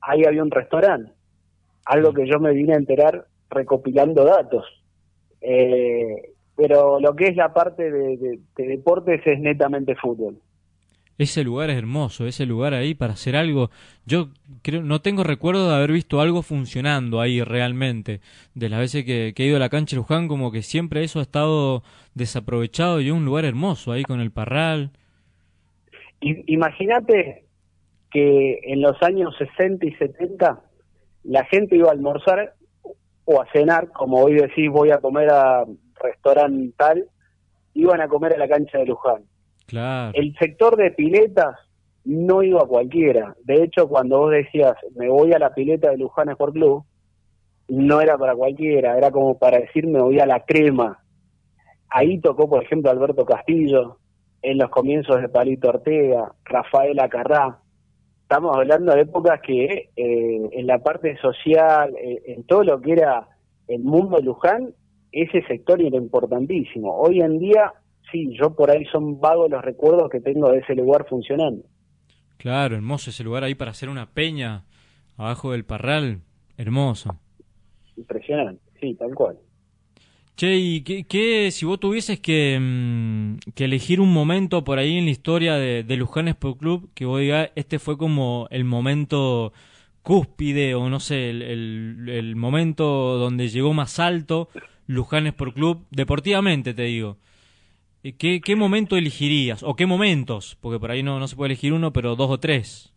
ahí 0.00 0.24
había 0.24 0.42
un 0.42 0.50
restaurante. 0.50 1.12
Algo 1.86 2.12
que 2.12 2.26
yo 2.26 2.38
me 2.40 2.52
vine 2.52 2.74
a 2.74 2.78
enterar 2.78 3.26
recopilando 3.50 4.24
datos. 4.24 4.64
Eh, 5.40 6.30
pero 6.56 7.00
lo 7.00 7.14
que 7.14 7.26
es 7.26 7.36
la 7.36 7.52
parte 7.52 7.90
de, 7.90 8.16
de, 8.16 8.40
de 8.56 8.66
deportes 8.66 9.20
es 9.26 9.40
netamente 9.40 9.94
fútbol 9.96 10.38
ese 11.18 11.44
lugar 11.44 11.70
es 11.70 11.78
hermoso, 11.78 12.26
ese 12.26 12.46
lugar 12.46 12.74
ahí 12.74 12.94
para 12.94 13.12
hacer 13.12 13.36
algo. 13.36 13.70
Yo 14.04 14.30
creo, 14.62 14.82
no 14.82 15.00
tengo 15.00 15.22
recuerdo 15.22 15.68
de 15.68 15.76
haber 15.76 15.92
visto 15.92 16.20
algo 16.20 16.42
funcionando 16.42 17.20
ahí 17.20 17.42
realmente. 17.42 18.20
De 18.54 18.68
las 18.68 18.80
veces 18.80 19.04
que, 19.04 19.32
que 19.34 19.44
he 19.44 19.46
ido 19.46 19.56
a 19.56 19.60
la 19.60 19.68
cancha 19.68 19.94
de 19.94 20.00
Luján, 20.00 20.28
como 20.28 20.50
que 20.50 20.62
siempre 20.62 21.04
eso 21.04 21.20
ha 21.20 21.22
estado 21.22 21.82
desaprovechado 22.14 23.00
y 23.00 23.06
es 23.06 23.12
un 23.12 23.24
lugar 23.24 23.44
hermoso 23.44 23.92
ahí 23.92 24.02
con 24.02 24.20
el 24.20 24.32
parral. 24.32 24.90
Imagínate 26.20 27.44
que 28.10 28.60
en 28.64 28.80
los 28.80 29.00
años 29.02 29.34
60 29.38 29.86
y 29.86 29.92
70 29.92 30.62
la 31.24 31.44
gente 31.44 31.76
iba 31.76 31.88
a 31.88 31.92
almorzar 31.92 32.54
o 33.24 33.40
a 33.40 33.46
cenar, 33.52 33.90
como 33.90 34.18
hoy 34.18 34.34
decís 34.34 34.70
voy 34.70 34.90
a 34.90 34.98
comer 34.98 35.30
a 35.30 35.64
restaurante 36.02 36.74
tal, 36.76 37.08
iban 37.74 38.00
a 38.00 38.08
comer 38.08 38.34
a 38.34 38.38
la 38.38 38.48
cancha 38.48 38.78
de 38.78 38.86
Luján 38.86 39.24
Claro. 39.66 40.12
El 40.14 40.36
sector 40.36 40.76
de 40.76 40.90
piletas 40.90 41.56
no 42.04 42.42
iba 42.42 42.62
a 42.62 42.66
cualquiera. 42.66 43.34
De 43.44 43.62
hecho, 43.62 43.88
cuando 43.88 44.18
vos 44.18 44.30
decías, 44.30 44.74
me 44.94 45.08
voy 45.08 45.32
a 45.32 45.38
la 45.38 45.54
pileta 45.54 45.90
de 45.90 45.96
Luján 45.96 46.28
Sport 46.28 46.52
Club, 46.52 46.84
no 47.68 48.00
era 48.00 48.18
para 48.18 48.34
cualquiera, 48.34 48.96
era 48.96 49.10
como 49.10 49.38
para 49.38 49.58
decir, 49.58 49.86
me 49.86 50.00
voy 50.00 50.20
a 50.20 50.26
la 50.26 50.40
crema. 50.40 51.02
Ahí 51.88 52.20
tocó, 52.20 52.48
por 52.48 52.62
ejemplo, 52.62 52.90
Alberto 52.90 53.24
Castillo, 53.24 53.98
en 54.42 54.58
los 54.58 54.68
comienzos 54.68 55.20
de 55.22 55.28
Palito 55.28 55.70
Ortega, 55.70 56.32
Rafael 56.44 56.98
Acarrá. 57.00 57.60
Estamos 58.24 58.56
hablando 58.56 58.94
de 58.94 59.02
épocas 59.02 59.38
que 59.42 59.90
eh, 59.94 60.48
en 60.52 60.66
la 60.66 60.78
parte 60.78 61.14
social, 61.18 61.94
eh, 61.96 62.22
en 62.26 62.44
todo 62.44 62.64
lo 62.64 62.80
que 62.80 62.92
era 62.92 63.28
el 63.68 63.82
mundo 63.82 64.16
de 64.16 64.22
Luján, 64.22 64.70
ese 65.12 65.42
sector 65.42 65.80
era 65.82 65.98
importantísimo. 65.98 66.96
Hoy 66.96 67.20
en 67.20 67.38
día 67.38 67.74
sí, 68.10 68.34
yo 68.40 68.54
por 68.54 68.70
ahí 68.70 68.86
son 68.86 69.20
vagos 69.20 69.50
los 69.50 69.62
recuerdos 69.62 70.08
que 70.08 70.20
tengo 70.20 70.50
de 70.50 70.60
ese 70.60 70.74
lugar 70.74 71.06
funcionando. 71.06 71.64
Claro, 72.38 72.74
hermoso 72.74 73.10
ese 73.10 73.24
lugar 73.24 73.44
ahí 73.44 73.54
para 73.54 73.72
hacer 73.72 73.90
una 73.90 74.06
peña 74.06 74.64
abajo 75.18 75.52
del 75.52 75.66
parral, 75.66 76.22
hermoso. 76.56 77.20
Impresionante, 77.94 78.62
sí, 78.80 78.94
tal 78.94 79.14
cual. 79.14 79.38
Che, 80.36 80.56
¿y 80.56 80.82
qué, 80.82 81.50
si 81.52 81.64
vos 81.64 81.78
tuvieses 81.78 82.18
que, 82.18 82.58
mm, 82.60 83.52
que, 83.54 83.66
elegir 83.66 84.00
un 84.00 84.12
momento 84.12 84.64
por 84.64 84.78
ahí 84.78 84.98
en 84.98 85.04
la 85.04 85.12
historia 85.12 85.54
de, 85.54 85.84
de 85.84 85.96
Luján 85.96 86.26
Sport 86.26 86.58
Club, 86.58 86.90
que 86.94 87.06
vos 87.06 87.20
digas, 87.20 87.50
este 87.54 87.78
fue 87.78 87.96
como 87.96 88.48
el 88.50 88.64
momento 88.64 89.52
cúspide 90.02 90.74
o 90.74 90.88
no 90.88 90.98
sé, 90.98 91.30
el, 91.30 91.42
el, 91.42 92.08
el 92.08 92.36
momento 92.36 92.84
donde 93.18 93.48
llegó 93.48 93.72
más 93.74 94.00
alto 94.00 94.48
Luján 94.88 95.26
Sport 95.28 95.54
Club, 95.54 95.86
deportivamente 95.90 96.74
te 96.74 96.82
digo. 96.82 97.16
¿Qué, 98.18 98.40
¿Qué 98.44 98.56
momento 98.56 98.96
elegirías? 98.96 99.62
¿O 99.62 99.76
qué 99.76 99.86
momentos? 99.86 100.58
Porque 100.60 100.78
por 100.78 100.90
ahí 100.90 101.02
no, 101.02 101.18
no 101.18 101.26
se 101.26 101.36
puede 101.36 101.52
elegir 101.52 101.72
uno, 101.72 101.92
pero 101.92 102.16
dos 102.16 102.30
o 102.30 102.38
tres. 102.38 102.92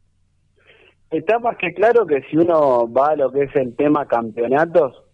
Está 1.11 1.39
más 1.39 1.55
que 1.57 1.73
claro 1.73 2.05
que 2.05 2.23
si 2.23 2.35
uno 2.35 2.91
va 2.91 3.11
a 3.11 3.15
lo 3.15 3.31
que 3.31 3.43
es 3.43 3.55
el 3.55 3.73
tema 3.75 4.05
campeonatos, 4.05 5.06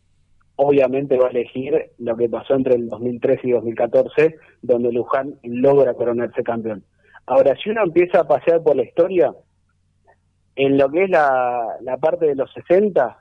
obviamente 0.56 1.18
va 1.18 1.28
a 1.28 1.32
elegir 1.32 1.91
lo 1.97 2.16
que 2.16 2.30
pasó 2.30 2.56
entre 2.56 2.76
el 2.76 2.88
2013 2.88 3.47
y 3.47 3.51
2014, 3.51 4.36
donde 4.62 4.91
Luján 4.91 5.36
logra 5.43 5.93
coronarse 5.93 6.43
campeón. 6.43 6.84
Ahora, 7.26 7.56
si 7.56 7.70
uno 7.70 7.84
empieza 7.84 8.22
a 8.22 8.28
pasear 8.28 8.62
por 8.62 8.76
la 8.76 8.84
historia, 8.84 9.34
en 10.56 10.78
lo 10.78 10.89
que 10.89 11.06
es 11.06 11.10
la, 11.10 11.78
la 11.82 11.97
parte 11.97 12.28
de 12.28 12.36
los 12.36 12.51
60, 12.54 13.18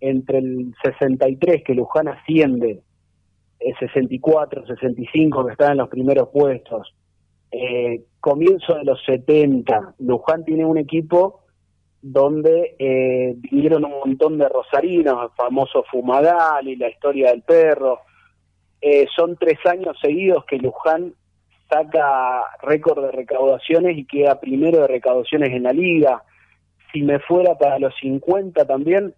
entre 0.00 0.38
el 0.38 0.74
63 0.82 1.62
que 1.64 1.74
Luján 1.74 2.08
asciende, 2.08 2.82
el 3.60 3.78
64, 3.78 4.66
65 4.66 5.46
que 5.46 5.52
están 5.52 5.72
en 5.72 5.78
los 5.78 5.88
primeros 5.88 6.28
puestos, 6.28 6.94
eh, 7.50 8.02
comienzo 8.20 8.74
de 8.74 8.84
los 8.84 9.02
70, 9.04 9.94
Luján 10.00 10.44
tiene 10.44 10.66
un 10.66 10.76
equipo 10.76 11.43
donde 12.06 12.76
eh, 12.78 13.34
vinieron 13.50 13.86
un 13.86 13.92
montón 13.92 14.36
de 14.36 14.46
rosarinos, 14.46 15.24
el 15.24 15.30
famoso 15.34 15.84
Fumadal 15.90 16.68
y 16.68 16.76
la 16.76 16.90
historia 16.90 17.30
del 17.30 17.40
perro. 17.40 18.00
Eh, 18.82 19.06
son 19.16 19.36
tres 19.36 19.58
años 19.64 19.96
seguidos 20.02 20.44
que 20.44 20.58
Luján 20.58 21.14
saca 21.70 22.42
récord 22.60 23.06
de 23.06 23.10
recaudaciones 23.10 23.96
y 23.96 24.04
queda 24.04 24.38
primero 24.38 24.82
de 24.82 24.88
recaudaciones 24.88 25.50
en 25.52 25.62
la 25.62 25.72
liga. 25.72 26.22
Si 26.92 27.00
me 27.00 27.20
fuera 27.20 27.56
para 27.56 27.78
los 27.78 27.94
50 27.98 28.66
también, 28.66 29.14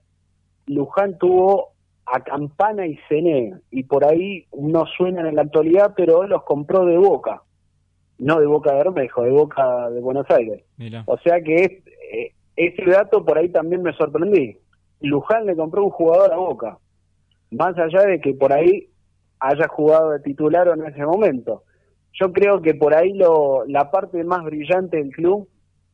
Luján 0.67 1.19
tuvo 1.19 1.71
a 2.07 2.21
Campana 2.21 2.87
y 2.87 3.01
Cené, 3.09 3.55
y 3.73 3.83
por 3.83 4.05
ahí 4.05 4.47
no 4.57 4.87
suenan 4.97 5.27
en 5.27 5.35
la 5.35 5.43
actualidad, 5.43 5.95
pero 5.97 6.25
los 6.29 6.45
compró 6.45 6.85
de 6.85 6.99
Boca, 6.99 7.43
no 8.19 8.39
de 8.39 8.47
Boca 8.47 8.71
de 8.71 8.79
Bermejo, 8.79 9.23
de 9.25 9.33
Boca 9.33 9.91
de 9.91 10.01
Buenos 10.01 10.31
Aires. 10.31 10.63
O 11.07 11.19
sea 11.19 11.41
que 11.41 11.65
es, 11.65 11.73
ese 12.57 12.85
dato 12.91 13.25
por 13.25 13.39
ahí 13.39 13.49
también 13.51 13.83
me 13.83 13.93
sorprendí. 13.93 14.59
Luján 15.01 15.47
le 15.47 15.57
compró 15.57 15.85
un 15.85 15.91
jugador 15.91 16.33
a 16.33 16.37
Boca, 16.37 16.79
más 17.51 17.77
allá 17.79 18.03
de 18.03 18.21
que 18.21 18.35
por 18.35 18.53
ahí 18.53 18.89
haya 19.39 19.69
jugado 19.69 20.11
de 20.13 20.21
titular 20.21 20.69
en 20.69 20.85
ese 20.87 21.05
momento. 21.05 21.65
Yo 22.13 22.33
creo 22.33 22.63
que 22.63 22.75
por 22.75 22.95
ahí 22.95 23.13
lo, 23.13 23.67
la 23.67 23.91
parte 23.91 24.25
más 24.25 24.43
brillante 24.45 24.97
del 24.97 25.11
club 25.11 25.49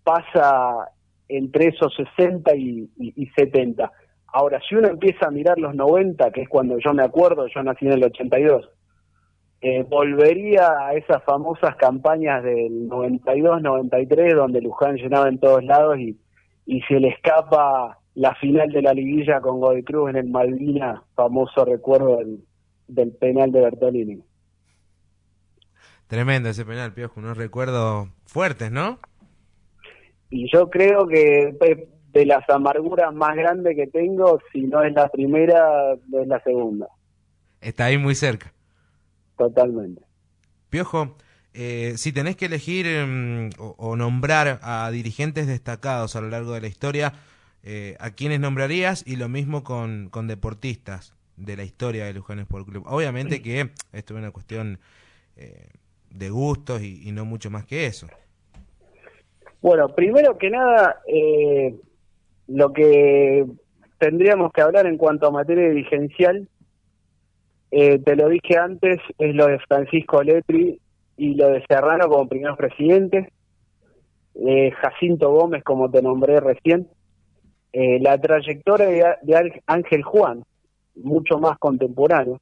pasa 0.04 0.88
entre 1.28 1.68
esos 1.68 1.92
60 2.16 2.54
y, 2.54 2.90
y, 2.96 3.22
y 3.22 3.26
70 3.30 3.90
Ahora, 4.32 4.60
si 4.66 4.74
uno 4.74 4.88
empieza 4.88 5.26
a 5.26 5.30
mirar 5.30 5.58
los 5.58 5.74
90, 5.74 6.30
que 6.30 6.42
es 6.42 6.48
cuando 6.48 6.78
yo 6.78 6.94
me 6.94 7.02
acuerdo, 7.02 7.46
yo 7.48 7.62
nací 7.62 7.84
en 7.84 7.92
el 7.92 8.04
82, 8.04 8.66
eh, 9.60 9.84
volvería 9.86 10.70
a 10.86 10.94
esas 10.94 11.22
famosas 11.24 11.76
campañas 11.76 12.42
del 12.42 12.88
92-93, 12.88 14.34
donde 14.34 14.62
Luján 14.62 14.96
llenaba 14.96 15.28
en 15.28 15.38
todos 15.38 15.62
lados 15.62 15.98
y, 15.98 16.18
y 16.66 16.80
se 16.82 17.00
le 17.00 17.08
escapa 17.08 17.98
la 18.14 18.34
final 18.36 18.70
de 18.70 18.82
la 18.82 18.92
liguilla 18.92 19.40
con 19.40 19.60
Godoy 19.60 19.82
Cruz 19.82 20.10
en 20.10 20.16
el 20.16 20.28
Malvina, 20.28 21.02
famoso 21.14 21.64
recuerdo 21.64 22.18
del, 22.18 22.44
del 22.88 23.12
penal 23.12 23.50
de 23.52 23.60
Bertolini. 23.60 24.22
Tremendo 26.06 26.50
ese 26.50 26.64
penal, 26.64 26.92
Piojo, 26.92 27.20
unos 27.20 27.38
recuerdos 27.38 28.08
fuertes, 28.26 28.70
¿no? 28.70 28.98
Y 30.28 30.50
yo 30.52 30.68
creo 30.68 31.06
que 31.06 31.56
de 32.12 32.26
las 32.26 32.48
amarguras 32.50 33.14
más 33.14 33.34
grandes 33.34 33.74
que 33.76 33.86
tengo, 33.86 34.38
si 34.52 34.62
no 34.62 34.82
es 34.82 34.92
la 34.92 35.08
primera, 35.08 35.94
es 35.94 36.26
la 36.26 36.42
segunda. 36.42 36.88
Está 37.60 37.86
ahí 37.86 37.96
muy 37.96 38.14
cerca. 38.14 38.52
Totalmente. 39.38 40.02
Piojo, 40.68 41.16
eh, 41.54 41.94
si 41.96 42.12
tenés 42.12 42.36
que 42.36 42.46
elegir 42.46 42.86
mm, 42.86 43.50
o, 43.58 43.96
nombrar 43.96 44.58
a 44.62 44.90
dirigentes 44.90 45.46
destacados 45.46 46.16
a 46.16 46.20
lo 46.20 46.28
largo 46.28 46.52
de 46.52 46.60
la 46.60 46.68
historia, 46.68 47.12
eh, 47.62 47.96
¿a 48.00 48.10
quiénes 48.10 48.40
nombrarías? 48.40 49.06
Y 49.06 49.16
lo 49.16 49.28
mismo 49.28 49.62
con, 49.62 50.08
con 50.10 50.26
deportistas 50.26 51.14
de 51.36 51.56
la 51.56 51.64
historia 51.64 52.04
de 52.04 52.14
Luján 52.14 52.38
Sport 52.40 52.68
Club. 52.68 52.84
Obviamente 52.86 53.42
que 53.42 53.70
esto 53.92 54.14
es 54.14 54.18
una 54.18 54.30
cuestión 54.30 54.78
eh, 55.36 55.68
de 56.10 56.30
gustos 56.30 56.82
y, 56.82 57.08
y, 57.08 57.12
no 57.12 57.24
mucho 57.24 57.50
más 57.50 57.64
que 57.64 57.86
eso. 57.86 58.06
Bueno, 59.60 59.88
primero 59.94 60.36
que 60.38 60.50
nada, 60.50 61.00
eh, 61.06 61.74
lo 62.48 62.72
que 62.72 63.46
tendríamos 63.98 64.52
que 64.52 64.60
hablar 64.60 64.86
en 64.86 64.98
cuanto 64.98 65.28
a 65.28 65.30
materia 65.30 65.68
dirigencial, 65.68 66.48
eh, 67.70 67.98
te 68.00 68.16
lo 68.16 68.28
dije 68.28 68.58
antes, 68.58 68.98
es 69.18 69.34
lo 69.34 69.46
de 69.46 69.58
Francisco 69.60 70.22
Letri 70.22 70.80
y 71.16 71.34
lo 71.34 71.48
de 71.48 71.64
Serrano 71.66 72.08
como 72.08 72.28
primeros 72.28 72.56
presidentes, 72.56 73.28
eh, 74.34 74.70
Jacinto 74.72 75.30
Gómez 75.30 75.62
como 75.62 75.90
te 75.90 76.02
nombré 76.02 76.40
recién, 76.40 76.88
eh, 77.72 77.98
la 78.00 78.18
trayectoria 78.18 79.18
de, 79.22 79.62
Ángel 79.66 80.02
Juan, 80.02 80.44
mucho 80.96 81.38
más 81.38 81.58
contemporáneo, 81.58 82.40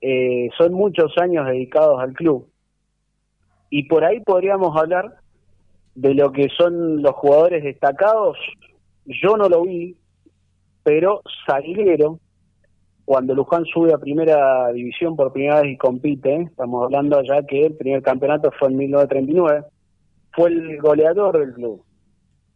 eh, 0.00 0.48
son 0.56 0.74
muchos 0.74 1.16
años 1.18 1.46
dedicados 1.46 2.00
al 2.00 2.12
club. 2.12 2.48
Y 3.70 3.84
por 3.84 4.04
ahí 4.04 4.20
podríamos 4.20 4.76
hablar 4.76 5.16
de 5.94 6.14
lo 6.14 6.32
que 6.32 6.48
son 6.56 7.02
los 7.02 7.14
jugadores 7.14 7.64
destacados 7.64 8.38
yo 9.08 9.36
no 9.36 9.48
lo 9.48 9.62
vi, 9.62 9.96
pero 10.82 11.22
Salguero, 11.46 12.20
cuando 13.08 13.34
Luján 13.34 13.64
sube 13.64 13.94
a 13.94 13.96
primera 13.96 14.70
división 14.70 15.16
por 15.16 15.32
primera 15.32 15.62
vez 15.62 15.72
y 15.72 15.76
compite, 15.78 16.42
estamos 16.42 16.84
hablando 16.84 17.22
ya 17.22 17.42
que 17.42 17.64
el 17.64 17.74
primer 17.74 18.02
campeonato 18.02 18.50
fue 18.58 18.68
en 18.68 18.76
1939, 18.76 19.64
fue 20.30 20.50
el 20.50 20.76
goleador 20.76 21.38
del 21.38 21.54
club. 21.54 21.82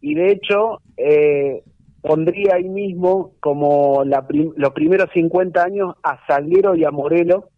Y 0.03 0.15
de 0.15 0.31
hecho, 0.31 0.83
eh, 0.99 1.63
pondría 2.03 2.57
ahí 2.57 2.69
mismo 2.69 3.33
como 3.41 4.05
los 4.05 4.73
primeros 4.75 5.09
50 5.15 5.65
años 5.65 5.95
a 6.03 6.19
Salguero 6.27 6.75
y 6.75 6.85
a 6.85 6.91
Morelo 6.91 7.49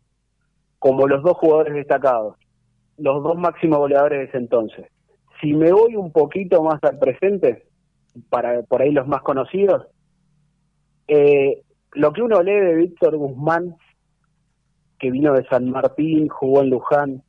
como 0.78 1.08
los 1.08 1.24
dos 1.24 1.36
jugadores 1.38 1.74
destacados, 1.74 2.36
los 2.96 3.24
dos 3.24 3.36
máximos 3.36 3.80
goleadores 3.80 4.20
de 4.20 4.24
ese 4.26 4.38
entonces. 4.38 4.86
Si 5.40 5.52
me 5.52 5.72
voy 5.72 5.96
un 5.96 6.12
poquito 6.12 6.62
más 6.62 6.78
al 6.84 7.00
presente, 7.00 7.64
para 8.28 8.62
por 8.62 8.82
ahí 8.82 8.92
los 8.92 9.08
más 9.08 9.22
conocidos. 9.22 9.84
Eh, 11.08 11.60
lo 11.94 12.12
que 12.12 12.22
uno 12.22 12.42
lee 12.42 12.60
de 12.60 12.74
Víctor 12.74 13.16
Guzmán, 13.16 13.76
que 14.98 15.10
vino 15.10 15.32
de 15.32 15.44
San 15.46 15.70
Martín, 15.70 16.28
jugó 16.28 16.62
en 16.62 16.70
Luján, 16.70 17.22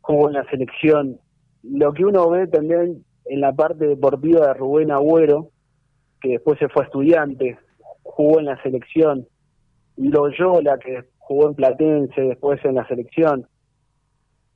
jugó 0.00 0.28
en 0.28 0.34
la 0.34 0.44
selección, 0.50 1.18
lo 1.62 1.92
que 1.92 2.04
uno 2.04 2.28
ve 2.30 2.46
también 2.46 3.04
en 3.26 3.40
la 3.40 3.52
parte 3.52 3.86
deportiva 3.86 4.46
de 4.46 4.54
Rubén 4.54 4.90
Agüero, 4.90 5.50
que 6.20 6.30
después 6.30 6.58
se 6.58 6.68
fue 6.68 6.84
estudiante, 6.84 7.58
jugó 8.02 8.38
en 8.38 8.46
la 8.46 8.62
selección, 8.62 9.26
Loyola, 9.96 10.78
que 10.78 11.04
jugó 11.18 11.48
en 11.48 11.54
Platense, 11.54 12.20
después 12.20 12.64
en 12.64 12.76
la 12.76 12.86
selección. 12.88 13.46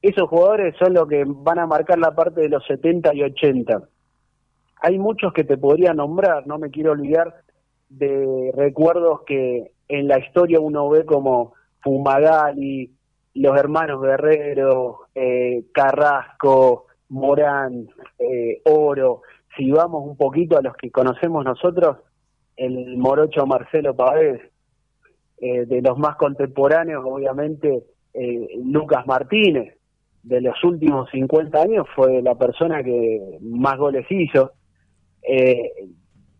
Esos 0.00 0.28
jugadores 0.28 0.74
son 0.78 0.94
los 0.94 1.06
que 1.08 1.24
van 1.26 1.58
a 1.58 1.66
marcar 1.66 1.98
la 1.98 2.14
parte 2.14 2.40
de 2.40 2.48
los 2.48 2.64
70 2.66 3.14
y 3.14 3.22
80 3.22 3.82
hay 4.82 4.98
muchos 4.98 5.32
que 5.32 5.44
te 5.44 5.56
podría 5.56 5.94
nombrar, 5.94 6.46
no 6.46 6.58
me 6.58 6.70
quiero 6.70 6.90
olvidar 6.90 7.42
de 7.98 8.52
recuerdos 8.54 9.22
que 9.26 9.72
en 9.88 10.08
la 10.08 10.18
historia 10.18 10.60
uno 10.60 10.88
ve 10.88 11.04
como 11.04 11.52
Fumagali, 11.80 12.90
los 13.34 13.56
hermanos 13.58 14.02
Guerrero, 14.02 15.00
eh, 15.14 15.64
Carrasco, 15.72 16.86
Morán, 17.10 17.88
eh, 18.18 18.62
Oro. 18.64 19.22
Si 19.56 19.70
vamos 19.70 20.06
un 20.06 20.16
poquito 20.16 20.58
a 20.58 20.62
los 20.62 20.74
que 20.76 20.90
conocemos 20.90 21.44
nosotros, 21.44 21.98
el 22.56 22.96
morocho 22.96 23.46
Marcelo 23.46 23.94
Pavés, 23.94 24.40
eh, 25.38 25.66
de 25.66 25.82
los 25.82 25.98
más 25.98 26.16
contemporáneos, 26.16 27.04
obviamente, 27.06 27.84
Lucas 28.62 29.06
Martínez, 29.06 29.78
de 30.22 30.40
los 30.42 30.62
últimos 30.64 31.10
50 31.10 31.60
años 31.60 31.86
fue 31.96 32.20
la 32.20 32.34
persona 32.34 32.82
que 32.82 33.38
más 33.40 33.78
goles 33.78 34.06
hizo 34.10 34.52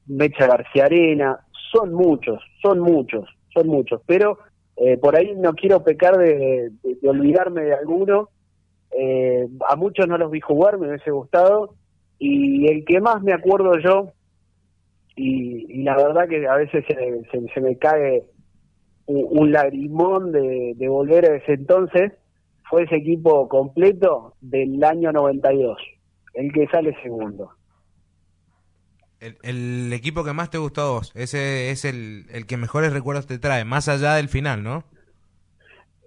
Mecha 0.07 0.47
García 0.47 0.85
Arena, 0.85 1.39
son 1.73 1.93
muchos, 1.93 2.43
son 2.61 2.81
muchos, 2.81 3.29
son 3.53 3.67
muchos, 3.69 4.01
pero 4.07 4.39
eh, 4.77 4.97
por 4.99 5.17
ahí 5.17 5.35
no 5.37 5.55
quiero 5.55 5.83
pecar 5.83 6.17
de, 6.17 6.71
olvidarme 7.03 7.63
de 7.63 7.75
alguno, 7.75 8.29
Eh, 8.95 9.49
a 9.71 9.75
muchos 9.77 10.07
no 10.07 10.19
los 10.19 10.31
vi 10.31 10.41
jugar, 10.41 10.77
me 10.77 10.87
hubiese 10.87 11.11
gustado. 11.11 11.75
Y 12.19 12.67
el 12.71 12.85
que 12.85 13.01
más 13.01 13.23
me 13.23 13.33
acuerdo 13.33 13.79
yo, 13.79 14.13
y, 15.17 15.83
la 15.83 15.97
verdad 15.97 16.29
que 16.29 16.47
a 16.47 16.57
veces 16.57 16.85
se, 16.87 17.49
se, 17.55 17.61
me 17.61 17.79
cae 17.79 18.25
un, 19.07 19.51
lagrimón 19.51 20.31
de, 20.31 20.75
de 20.77 20.89
volver 20.89 21.25
a 21.25 21.37
ese 21.37 21.55
entonces, 21.55 22.13
fue 22.69 22.83
ese 22.85 22.97
equipo 22.97 23.49
completo 23.49 24.35
del 24.43 24.83
año 24.85 25.11
92, 25.11 25.79
el 26.35 26.53
que 26.53 26.67
sale 26.69 26.95
segundo. 27.03 27.53
El, 29.43 29.93
equipo 29.93 30.25
que 30.25 30.33
más 30.33 30.51
te 30.51 30.59
gustó 30.59 30.81
a 30.81 30.91
vos, 30.91 31.13
ese 31.15 31.71
es 31.71 31.85
el, 31.85 32.27
el 32.33 32.47
que 32.47 32.57
mejores 32.57 32.93
recuerdos 32.93 33.27
te 33.27 33.39
trae, 33.39 33.65
más 33.65 33.89
allá 33.89 34.15
del 34.15 34.29
final, 34.29 34.65
¿no? 34.65 34.85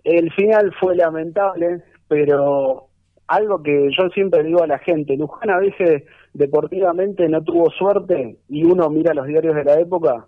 El 0.03 0.31
final 0.33 0.73
fue 0.79 0.95
lamentable, 0.95 1.81
pero 2.07 2.89
algo 3.27 3.63
que 3.63 3.89
yo 3.97 4.09
siempre 4.09 4.43
digo 4.43 4.61
a 4.61 4.67
la 4.67 4.79
gente, 4.79 5.17
Luján 5.17 5.49
a 5.49 5.57
veces 5.57 6.03
deportivamente 6.33 7.27
no 7.29 7.43
tuvo 7.43 7.71
suerte 7.71 8.37
y 8.49 8.65
uno 8.65 8.89
mira 8.89 9.13
los 9.13 9.25
diarios 9.25 9.55
de 9.55 9.63
la 9.63 9.79
época, 9.79 10.27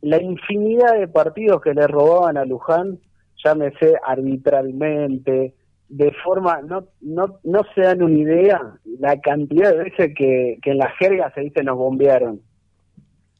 la 0.00 0.20
infinidad 0.20 0.98
de 0.98 1.08
partidos 1.08 1.60
que 1.60 1.74
le 1.74 1.86
robaban 1.86 2.36
a 2.36 2.44
Luján, 2.44 2.98
llámese 3.44 3.94
arbitralmente, 4.04 5.54
de 5.92 6.10
forma, 6.24 6.62
no, 6.62 6.84
no, 7.02 7.38
no 7.44 7.60
se 7.74 7.82
dan 7.82 8.02
una 8.02 8.18
idea 8.18 8.78
la 8.98 9.20
cantidad 9.20 9.72
de 9.72 9.84
veces 9.84 10.14
que, 10.16 10.56
que 10.62 10.70
en 10.70 10.78
la 10.78 10.90
jerga 10.92 11.30
se 11.34 11.42
dice 11.42 11.62
nos 11.62 11.76
bombearon. 11.76 12.40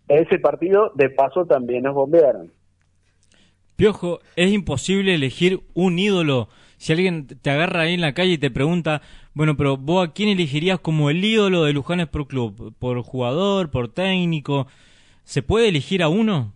Ese 0.07 0.39
partido, 0.39 0.93
de 0.95 1.09
paso, 1.09 1.47
también 1.47 1.85
nos 1.85 1.95
bombearon. 1.95 2.53
Piojo, 3.77 4.21
es 4.37 4.53
imposible 4.53 5.15
elegir 5.15 5.61
un 5.73 5.99
ídolo. 5.99 6.49
Si 6.77 6.93
alguien 6.93 7.27
te 7.27 7.51
agarra 7.51 7.83
ahí 7.83 7.95
en 7.95 8.03
la 8.03 8.13
calle 8.13 8.33
y 8.33 8.39
te 8.39 8.51
pregunta, 8.51 9.01
bueno, 9.33 9.57
pero 9.57 9.79
vos 9.79 10.07
a 10.07 10.13
quién 10.13 10.29
elegirías 10.29 10.79
como 10.79 11.09
el 11.09 11.25
ídolo 11.25 11.65
de 11.65 11.73
Lujanes 11.73 12.09
Pro 12.09 12.27
Club? 12.27 12.75
¿Por 12.79 13.01
jugador, 13.01 13.71
por 13.71 13.89
técnico? 13.89 14.67
¿Se 15.25 15.43
puede 15.43 15.71
elegir 15.71 16.03
a 16.03 16.11
uno? 16.11 16.53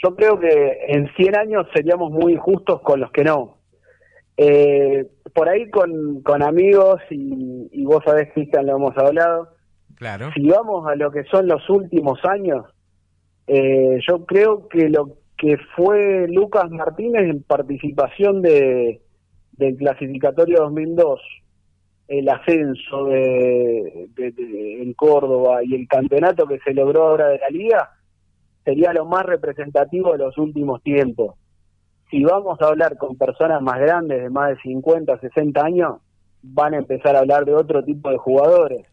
Yo 0.00 0.14
creo 0.14 0.38
que 0.38 0.78
en 0.86 1.12
100 1.16 1.36
años 1.36 1.66
seríamos 1.74 2.12
muy 2.12 2.34
injustos 2.34 2.80
con 2.82 3.00
los 3.00 3.10
que 3.10 3.24
no. 3.24 3.57
Eh, 4.40 5.04
por 5.34 5.48
ahí 5.48 5.68
con, 5.68 6.22
con 6.22 6.44
amigos, 6.44 7.00
y, 7.10 7.84
vos 7.84 8.04
sabés, 8.04 8.32
Cristian, 8.32 8.66
lo 8.66 8.76
hemos 8.76 8.96
hablado. 8.96 9.48
Claro. 9.96 10.30
Si 10.32 10.48
vamos 10.48 10.86
a 10.86 10.94
lo 10.94 11.10
que 11.10 11.24
son 11.24 11.48
los 11.48 11.68
últimos 11.68 12.24
años, 12.24 12.64
eh, 13.48 13.98
yo 14.08 14.24
creo 14.26 14.68
que 14.68 14.88
lo 14.88 15.16
que 15.36 15.56
fue 15.74 16.28
Lucas 16.28 16.70
Martínez 16.70 17.28
en 17.28 17.42
participación 17.42 18.40
de 18.42 19.00
del 19.52 19.76
clasificatorio 19.76 20.60
2002, 20.60 21.20
el 22.06 22.28
ascenso 22.28 23.06
de, 23.06 24.08
de, 24.14 24.82
en 24.82 24.92
Córdoba 24.92 25.64
y 25.64 25.74
el 25.74 25.88
campeonato 25.88 26.46
que 26.46 26.60
se 26.60 26.72
logró 26.74 27.08
ahora 27.08 27.26
de 27.26 27.38
la 27.38 27.48
liga, 27.48 27.90
sería 28.64 28.92
lo 28.92 29.04
más 29.04 29.26
representativo 29.26 30.12
de 30.12 30.18
los 30.18 30.38
últimos 30.38 30.80
tiempos 30.84 31.34
si 32.10 32.24
vamos 32.24 32.60
a 32.60 32.66
hablar 32.66 32.96
con 32.96 33.16
personas 33.16 33.60
más 33.62 33.78
grandes, 33.78 34.22
de 34.22 34.30
más 34.30 34.50
de 34.50 34.60
50, 34.62 35.20
60 35.20 35.64
años, 35.64 35.96
van 36.42 36.74
a 36.74 36.78
empezar 36.78 37.16
a 37.16 37.20
hablar 37.20 37.44
de 37.44 37.54
otro 37.54 37.82
tipo 37.84 38.10
de 38.10 38.18
jugadores. 38.18 38.86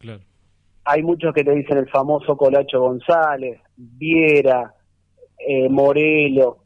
Hay 0.84 1.02
muchos 1.02 1.34
que 1.34 1.44
te 1.44 1.52
dicen 1.52 1.78
el 1.78 1.88
famoso 1.88 2.36
Colacho 2.36 2.80
González, 2.80 3.60
Viera, 3.76 4.74
eh, 5.38 5.68
Morelo. 5.68 6.58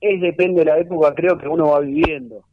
Es 0.00 0.20
depende 0.20 0.60
de 0.60 0.70
la 0.70 0.78
época, 0.78 1.14
creo 1.14 1.36
que 1.38 1.46
uno 1.46 1.70
va 1.70 1.80
viviendo. 1.80 2.44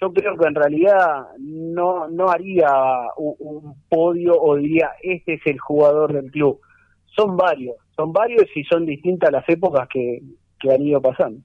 Yo 0.00 0.12
creo 0.12 0.36
que 0.36 0.46
en 0.46 0.54
realidad 0.54 1.28
no, 1.38 2.08
no 2.08 2.28
haría 2.28 2.68
un, 3.16 3.74
podio 3.88 4.34
o 4.38 4.56
diría, 4.56 4.90
este 5.02 5.34
es 5.34 5.46
el 5.46 5.58
jugador 5.58 6.12
del 6.12 6.30
club. 6.30 6.60
Son 7.16 7.36
varios, 7.36 7.76
son 7.94 8.12
varios 8.12 8.44
y 8.54 8.64
son 8.64 8.84
distintas 8.84 9.32
las 9.32 9.48
épocas 9.48 9.88
que, 9.88 10.20
que 10.60 10.70
han 10.70 10.82
ido 10.82 11.00
pasando. 11.00 11.40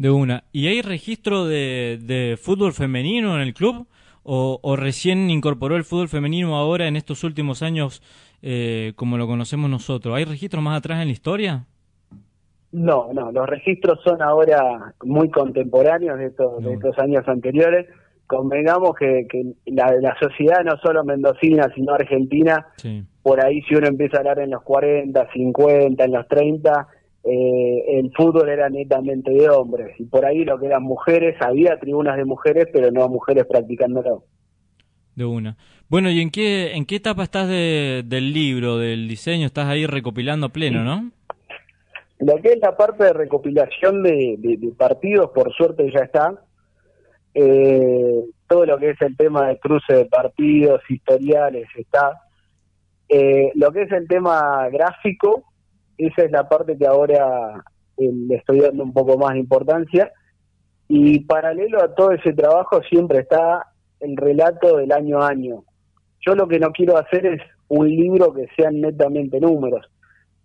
De 0.00 0.10
una. 0.10 0.44
¿Y 0.50 0.68
hay 0.68 0.80
registro 0.80 1.44
de, 1.44 2.38
fútbol 2.40 2.72
femenino 2.72 3.34
en 3.34 3.42
el 3.42 3.52
club? 3.52 3.86
O, 4.22 4.74
recién 4.74 5.28
incorporó 5.28 5.76
el 5.76 5.84
fútbol 5.84 6.08
femenino 6.08 6.56
ahora 6.56 6.88
en 6.88 6.96
estos 6.96 7.22
últimos 7.22 7.62
años 7.62 8.02
eh, 8.40 8.94
como 8.96 9.18
lo 9.18 9.26
conocemos 9.26 9.68
nosotros? 9.68 10.16
¿Hay 10.16 10.24
registro 10.24 10.62
más 10.62 10.78
atrás 10.78 11.02
en 11.02 11.08
la 11.08 11.12
historia? 11.12 11.66
No, 12.72 13.12
no, 13.12 13.30
los 13.30 13.46
registros 13.46 14.00
son 14.02 14.22
ahora 14.22 14.94
muy 15.04 15.28
contemporáneos 15.28 16.18
de 16.18 16.28
estos, 16.28 16.64
de 16.64 16.72
estos 16.72 16.98
años 16.98 17.28
anteriores. 17.28 17.86
Convengamos 18.26 18.94
que, 18.94 19.26
que 19.28 19.52
la, 19.66 19.92
la 20.00 20.16
sociedad 20.18 20.64
no 20.64 20.78
solo 20.78 21.04
mendocina, 21.04 21.70
sino 21.74 21.92
argentina, 21.92 22.68
por 23.22 23.44
ahí 23.44 23.60
si 23.68 23.74
uno 23.74 23.88
empieza 23.88 24.16
a 24.16 24.20
hablar 24.20 24.38
en 24.38 24.52
los 24.52 24.62
40, 24.62 25.28
50, 25.30 26.04
en 26.04 26.12
los 26.12 26.26
30, 26.26 26.88
eh, 27.24 27.98
el 27.98 28.12
fútbol 28.16 28.48
era 28.48 28.68
netamente 28.70 29.30
de 29.30 29.48
hombres 29.50 29.98
y 29.98 30.04
por 30.04 30.24
ahí 30.24 30.44
lo 30.44 30.58
que 30.58 30.66
eran 30.66 30.82
mujeres, 30.82 31.36
había 31.40 31.78
tribunas 31.78 32.16
de 32.16 32.24
mujeres, 32.24 32.68
pero 32.72 32.90
no 32.90 33.08
mujeres 33.08 33.44
practicándolo. 33.46 34.24
De 35.14 35.24
una. 35.24 35.56
Bueno, 35.88 36.10
¿y 36.10 36.20
en 36.20 36.30
qué, 36.30 36.74
en 36.74 36.86
qué 36.86 36.96
etapa 36.96 37.24
estás 37.24 37.48
del 37.48 38.32
libro, 38.32 38.78
del 38.78 39.08
diseño? 39.08 39.46
Estás 39.46 39.66
ahí 39.66 39.84
recopilando 39.84 40.48
pleno, 40.50 40.84
¿no? 40.84 41.10
Lo 42.20 42.36
que 42.40 42.52
es 42.52 42.58
la 42.60 42.76
parte 42.76 43.04
de 43.04 43.12
recopilación 43.12 44.02
de, 44.02 44.72
partidos, 44.78 45.30
por 45.34 45.52
suerte 45.52 45.90
ya 45.92 46.04
está. 46.04 46.34
Eh, 47.34 48.24
todo 48.46 48.66
lo 48.66 48.78
que 48.78 48.90
es 48.90 49.00
el 49.00 49.16
tema 49.16 49.48
de 49.48 49.58
cruce 49.58 49.94
de 49.94 50.04
partidos, 50.04 50.80
historiales, 50.88 51.66
está. 51.76 52.22
Eh, 53.08 53.50
lo 53.54 53.72
que 53.72 53.82
es 53.82 53.92
el 53.92 54.06
tema 54.06 54.68
gráfico, 54.70 55.49
esa 56.06 56.24
es 56.24 56.30
la 56.30 56.48
parte 56.48 56.76
que 56.76 56.86
ahora 56.86 57.62
eh, 57.96 58.10
le 58.12 58.36
estoy 58.36 58.60
dando 58.60 58.82
un 58.82 58.92
poco 58.92 59.18
más 59.18 59.34
de 59.34 59.40
importancia. 59.40 60.12
Y 60.88 61.20
paralelo 61.20 61.82
a 61.82 61.94
todo 61.94 62.12
ese 62.12 62.32
trabajo 62.32 62.80
siempre 62.88 63.20
está 63.20 63.66
el 64.00 64.16
relato 64.16 64.78
del 64.78 64.92
año 64.92 65.20
a 65.20 65.28
año. 65.28 65.64
Yo 66.26 66.34
lo 66.34 66.48
que 66.48 66.58
no 66.58 66.70
quiero 66.72 66.96
hacer 66.96 67.26
es 67.26 67.40
un 67.68 67.88
libro 67.88 68.32
que 68.32 68.48
sean 68.56 68.80
netamente 68.80 69.40
números, 69.40 69.86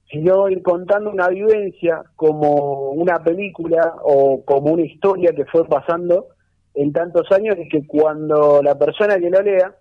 sino 0.09 0.47
ir 0.49 0.61
contando 0.61 1.09
una 1.09 1.29
vivencia 1.29 2.03
como 2.15 2.91
una 2.91 3.23
película 3.23 3.95
o 4.03 4.43
como 4.45 4.73
una 4.73 4.83
historia 4.83 5.31
que 5.33 5.45
fue 5.45 5.65
pasando 5.65 6.27
en 6.75 6.93
tantos 6.93 7.31
años 7.31 7.55
y 7.57 7.67
que 7.67 7.87
cuando 7.87 8.61
la 8.61 8.77
persona 8.77 9.17
que 9.17 9.29
lo 9.29 9.41
lea 9.41 9.73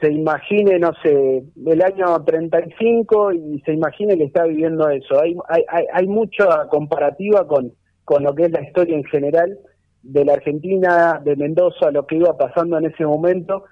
se 0.00 0.10
imagine, 0.10 0.78
no 0.78 0.92
sé, 1.02 1.42
el 1.66 1.82
año 1.82 2.24
35 2.24 3.32
y 3.32 3.60
se 3.60 3.72
imagine 3.72 4.16
que 4.16 4.24
está 4.24 4.44
viviendo 4.44 4.88
eso. 4.88 5.20
Hay, 5.20 5.36
hay, 5.48 5.84
hay 5.92 6.06
mucha 6.06 6.66
comparativa 6.68 7.46
con, 7.46 7.72
con 8.04 8.22
lo 8.22 8.34
que 8.34 8.44
es 8.44 8.50
la 8.50 8.62
historia 8.62 8.96
en 8.96 9.04
general 9.04 9.58
de 10.02 10.24
la 10.24 10.34
Argentina, 10.34 11.20
de 11.22 11.36
Mendoza, 11.36 11.90
lo 11.90 12.06
que 12.06 12.16
iba 12.16 12.36
pasando 12.36 12.78
en 12.78 12.86
ese 12.86 13.04
momento, 13.04 13.64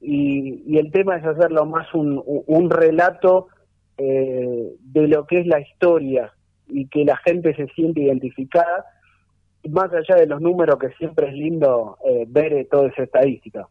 y, 0.00 0.62
y 0.66 0.78
el 0.78 0.90
tema 0.90 1.16
es 1.16 1.24
hacerlo 1.24 1.66
más 1.66 1.92
un, 1.94 2.22
un 2.24 2.70
relato 2.70 3.48
eh, 3.98 4.72
de 4.80 5.08
lo 5.08 5.26
que 5.26 5.40
es 5.40 5.46
la 5.46 5.60
historia 5.60 6.32
y 6.66 6.88
que 6.88 7.04
la 7.04 7.16
gente 7.18 7.54
se 7.54 7.66
siente 7.68 8.00
identificada, 8.00 8.84
más 9.68 9.92
allá 9.92 10.16
de 10.16 10.26
los 10.26 10.40
números 10.40 10.76
que 10.78 10.90
siempre 10.98 11.28
es 11.28 11.34
lindo 11.34 11.98
eh, 12.04 12.24
ver 12.28 12.66
toda 12.70 12.88
esa 12.88 13.02
estadística. 13.02 13.68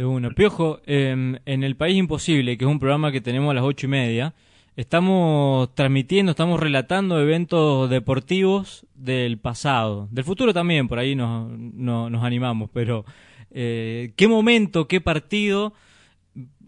De. 0.00 0.30
Piojo, 0.34 0.80
em, 0.86 1.36
en 1.44 1.62
El 1.62 1.76
País 1.76 1.98
Imposible, 1.98 2.56
que 2.56 2.64
es 2.64 2.70
un 2.70 2.78
programa 2.78 3.12
que 3.12 3.20
tenemos 3.20 3.50
a 3.50 3.54
las 3.54 3.64
ocho 3.64 3.86
y 3.86 3.90
media, 3.90 4.32
estamos 4.74 5.74
transmitiendo, 5.74 6.30
estamos 6.30 6.58
relatando 6.58 7.20
eventos 7.20 7.90
deportivos 7.90 8.86
del 8.94 9.36
pasado, 9.36 10.08
del 10.10 10.24
futuro 10.24 10.54
también, 10.54 10.88
por 10.88 10.98
ahí 10.98 11.14
nos, 11.14 11.50
nos, 11.50 12.24
animamos, 12.24 12.70
pero 12.72 13.04
eh, 13.50 14.14
¿qué 14.16 14.26
momento, 14.26 14.88
qué 14.88 15.02
partido 15.02 15.74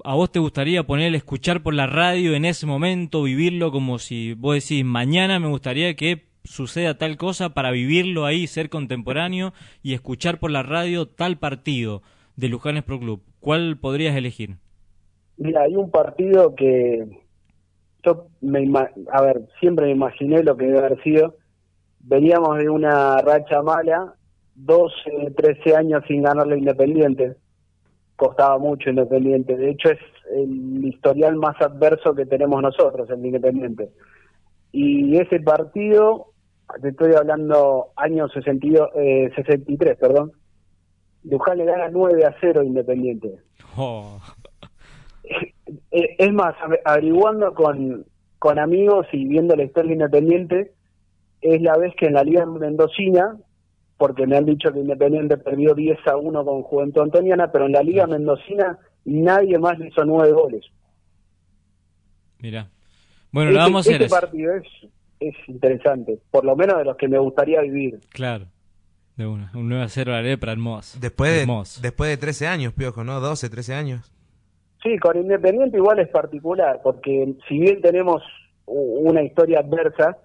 a 0.05 0.15
vos 0.15 0.31
te 0.31 0.39
gustaría 0.39 0.87
poner, 0.87 1.15
escuchar 1.15 1.63
por 1.63 1.73
la 1.73 1.87
radio 1.87 2.35
en 2.35 2.45
ese 2.45 2.67
momento, 2.67 3.23
vivirlo 3.23 3.73
como 3.73 3.99
si 3.99 4.35
vos 4.35 4.57
decís, 4.57 4.85
mañana 4.85 5.39
me 5.39 5.49
gustaría 5.49 5.97
que 5.97 6.27
suceda 6.45 6.99
tal 6.99 7.17
cosa 7.17 7.55
para 7.55 7.71
vivirlo 7.71 8.27
ahí, 8.27 8.47
ser 8.47 8.69
contemporáneo 8.69 9.55
y 9.83 9.95
escuchar 9.95 10.39
por 10.39 10.51
la 10.51 10.63
radio 10.63 11.07
tal 11.07 11.39
partido? 11.39 12.03
De 12.37 12.49
Lujanes 12.49 12.83
Pro 12.85 12.99
Club, 12.99 13.23
¿cuál 13.41 13.77
podrías 13.79 14.17
elegir? 14.17 14.57
Mira, 15.37 15.63
hay 15.63 15.77
un 15.77 15.91
partido 15.91 16.55
que 16.55 17.07
yo 18.05 18.27
me 18.41 18.69
a 19.13 19.23
ver, 19.23 19.43
siempre 19.61 19.87
me 19.87 19.93
imaginé 19.93 20.43
lo 20.43 20.57
que 20.57 20.67
debe 20.67 20.79
haber 20.79 21.03
sido. 21.03 21.37
Veníamos 22.01 22.59
de 22.59 22.69
una 22.69 23.19
racha 23.19 23.63
mala, 23.63 24.15
12, 24.55 25.33
13 25.37 25.77
años 25.77 26.03
sin 26.09 26.23
ganarle 26.23 26.59
Independiente. 26.59 27.37
Costaba 28.17 28.59
mucho 28.59 28.91
Independiente. 28.91 29.57
De 29.57 29.71
hecho, 29.71 29.91
es 29.91 30.01
el 30.35 30.85
historial 30.85 31.37
más 31.37 31.61
adverso 31.61 32.15
que 32.15 32.27
tenemos 32.27 32.61
nosotros, 32.61 33.09
el 33.11 33.25
Independiente. 33.25 33.91
Y 34.73 35.17
ese 35.17 35.41
partido, 35.41 36.33
te 36.81 36.89
estoy 36.89 37.15
hablando 37.15 37.89
año 37.97 38.29
62, 38.29 38.89
eh, 38.97 39.31
63, 39.37 39.97
perdón, 39.99 40.33
Luján 41.25 41.59
le 41.59 41.65
gana 41.65 41.89
9 41.91 42.25
a 42.25 42.35
0 42.41 42.61
a 42.61 42.65
Independiente. 42.65 43.37
Oh, 43.77 44.21
Eh, 45.91 46.17
Es 46.19 46.33
más, 46.33 46.55
ave- 46.61 46.81
averiguando 46.85 47.55
con, 47.55 48.05
con 48.39 48.59
amigos 48.59 49.07
y 49.13 49.25
viendo 49.27 49.55
la 49.57 49.65
historia 49.65 49.89
de 49.91 49.95
Independiente, 49.95 50.73
es 51.41 51.63
la 51.63 51.77
vez 51.77 51.95
que 51.97 52.07
en 52.07 52.15
la 52.15 52.25
Liga 52.25 52.45
Mendocina, 52.47 53.37
porque 53.97 54.27
me 54.27 54.37
han 54.37 54.45
dicho 54.47 54.73
que 54.73 54.81
Independiente 54.81 55.37
perdió 55.39 55.75
10 55.75 55.99
a 56.07 56.17
1 56.17 56.45
con 56.45 56.63
Juventud 56.63 57.03
Antoniana, 57.03 57.51
pero 57.53 57.67
en 57.67 57.73
la 57.73 57.83
Liga 57.83 58.07
Mendocina 58.07 58.79
nadie 59.05 59.59
más 59.59 59.79
le 59.79 59.89
hizo 59.89 60.05
9 60.05 60.33
goles. 60.33 60.65
mira. 62.39 62.69
Bueno, 63.31 63.51
Este- 63.51 63.59
lo 63.59 63.65
vamos 63.65 63.87
a 63.87 63.91
hacer 63.91 64.03
este 64.03 64.15
partido 64.21 64.53
es, 64.57 64.65
es 65.21 65.35
interesante, 65.49 66.19
por 66.31 66.45
lo 66.45 66.55
menos 66.57 66.77
de 66.79 66.85
los 66.85 66.97
que 66.97 67.09
me 67.09 67.19
gustaría 67.19 67.61
vivir. 67.63 68.01
Claro. 68.11 68.47
De 69.17 69.27
una. 69.27 69.51
Un 69.55 69.69
9 69.69 69.85
a 69.85 69.89
0 69.89 70.13
a 70.13 70.17
la 70.17 70.23
lepra 70.23 70.53
hermoso. 70.53 70.99
Después 71.01 71.33
de, 71.33 71.41
Hermoso. 71.43 71.81
después 71.83 72.11
de 72.11 72.17
13 72.17 72.47
años, 72.47 72.73
Piojo, 72.73 73.05
¿no? 73.05 73.21
12, 73.21 73.51
13 73.51 73.75
años. 73.75 74.13
Sí, 74.83 74.99
con 74.99 75.17
Independiente 75.17 75.77
igual 75.77 75.99
es 76.01 76.09
particular, 76.09 76.81
porque 76.83 77.35
si 77.49 77.59
bien 77.59 77.81
tenemos 77.81 78.23
una 78.67 79.23
historia 79.23 79.61
adversa, 79.61 80.17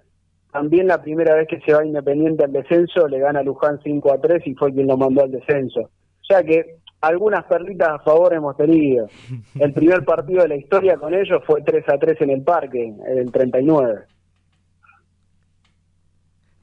también 0.51 0.87
la 0.87 1.01
primera 1.01 1.35
vez 1.35 1.47
que 1.47 1.59
se 1.61 1.73
va 1.73 1.85
Independiente 1.85 2.43
al 2.45 2.51
descenso 2.53 3.07
le 3.07 3.19
gana 3.19 3.43
Luján 3.43 3.79
5 3.83 4.13
a 4.13 4.19
3 4.21 4.47
y 4.47 4.55
fue 4.55 4.73
quien 4.73 4.87
lo 4.87 4.97
mandó 4.97 5.23
al 5.23 5.31
descenso. 5.31 5.81
O 5.81 6.25
sea 6.27 6.43
que 6.43 6.77
algunas 7.01 7.43
perlitas 7.45 7.89
a 7.89 7.99
favor 7.99 8.33
hemos 8.33 8.57
tenido. 8.57 9.07
El 9.59 9.73
primer 9.73 10.03
partido 10.03 10.41
de 10.41 10.47
la 10.47 10.55
historia 10.55 10.97
con 10.97 11.13
ellos 11.13 11.43
fue 11.45 11.61
3 11.61 11.83
a 11.89 11.97
3 11.97 12.21
en 12.21 12.29
el 12.31 12.41
parque, 12.41 12.83
en 12.83 13.17
el 13.17 13.31
39. 13.31 13.99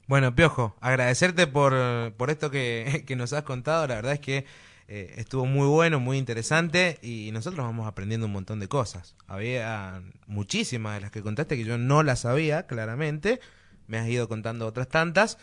Bueno, 0.07 0.35
Piojo, 0.35 0.75
agradecerte 0.81 1.47
por, 1.47 1.73
por 2.13 2.29
esto 2.29 2.51
que, 2.51 3.03
que 3.07 3.15
nos 3.15 3.33
has 3.33 3.43
contado. 3.43 3.87
La 3.87 3.95
verdad 3.95 4.13
es 4.13 4.19
que 4.19 4.45
eh, 4.87 5.15
estuvo 5.17 5.45
muy 5.45 5.67
bueno, 5.67 5.99
muy 5.99 6.17
interesante 6.17 6.99
y 7.01 7.31
nosotros 7.31 7.65
vamos 7.65 7.87
aprendiendo 7.87 8.27
un 8.27 8.33
montón 8.33 8.59
de 8.59 8.67
cosas. 8.67 9.15
Había 9.27 10.03
muchísimas 10.27 10.95
de 10.95 11.01
las 11.01 11.11
que 11.11 11.23
contaste 11.23 11.57
que 11.57 11.63
yo 11.63 11.77
no 11.77 12.03
las 12.03 12.19
sabía, 12.21 12.67
claramente. 12.67 13.39
Me 13.87 13.97
has 13.97 14.07
ido 14.07 14.27
contando 14.27 14.67
otras 14.67 14.87
tantas. 14.89 15.37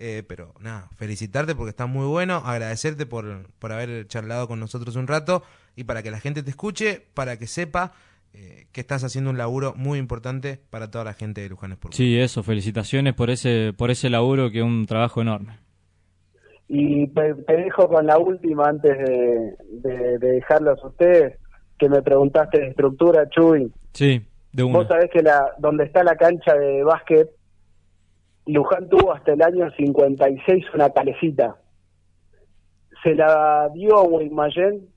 eh, 0.00 0.22
pero 0.28 0.54
nada, 0.60 0.88
felicitarte 0.96 1.54
porque 1.54 1.70
está 1.70 1.86
muy 1.86 2.06
bueno, 2.06 2.36
agradecerte 2.44 3.06
por, 3.06 3.48
por 3.58 3.72
haber 3.72 4.06
charlado 4.08 4.46
con 4.48 4.60
nosotros 4.60 4.94
un 4.96 5.08
rato 5.08 5.42
y 5.76 5.84
para 5.84 6.02
que 6.02 6.10
la 6.12 6.20
gente 6.20 6.42
te 6.42 6.50
escuche, 6.50 7.06
para 7.14 7.36
que 7.38 7.46
sepa 7.48 7.92
eh, 8.32 8.66
que 8.72 8.80
estás 8.80 9.02
haciendo 9.04 9.30
un 9.30 9.38
laburo 9.38 9.74
muy 9.76 9.98
importante 9.98 10.60
para 10.70 10.90
toda 10.90 11.04
la 11.04 11.12
gente 11.14 11.40
de 11.40 11.48
Luján 11.48 11.72
Sport. 11.72 11.94
Sí, 11.94 12.18
eso. 12.18 12.42
Felicitaciones 12.42 13.14
por 13.14 13.30
ese, 13.30 13.72
por 13.76 13.90
ese 13.90 14.10
laburo 14.10 14.50
que 14.50 14.58
es 14.58 14.64
un 14.64 14.86
trabajo 14.86 15.20
enorme. 15.22 15.58
Y 16.68 17.06
te, 17.08 17.32
dejo 17.34 17.88
con 17.88 18.06
la 18.06 18.18
última 18.18 18.68
antes 18.68 18.96
de, 18.98 19.54
de- 19.80 20.18
de 20.18 20.30
dejarlos 20.32 20.78
a 20.84 20.88
ustedes, 20.88 21.38
que 21.78 21.88
me 21.88 22.02
preguntaste 22.02 22.60
de 22.60 22.68
estructura, 22.68 23.26
Chuy. 23.30 23.72
Sí, 23.94 24.20
de 24.52 24.62
una. 24.64 24.78
Vos 24.78 24.88
sabés 24.88 25.10
que 25.10 25.22
la, 25.22 25.50
donde 25.58 25.84
está 25.84 26.04
la 26.04 26.16
cancha 26.16 26.54
de 26.54 26.82
básquet, 26.82 27.30
Luján 28.46 28.88
tuvo 28.88 29.14
hasta 29.14 29.32
el 29.32 29.42
año 29.42 29.70
56 29.76 30.64
una 30.74 30.90
calecita. 30.90 31.56
Se 33.02 33.14
la 33.14 33.68
dio 33.74 33.96
a 33.98 34.02
Guaymallén 34.06 34.88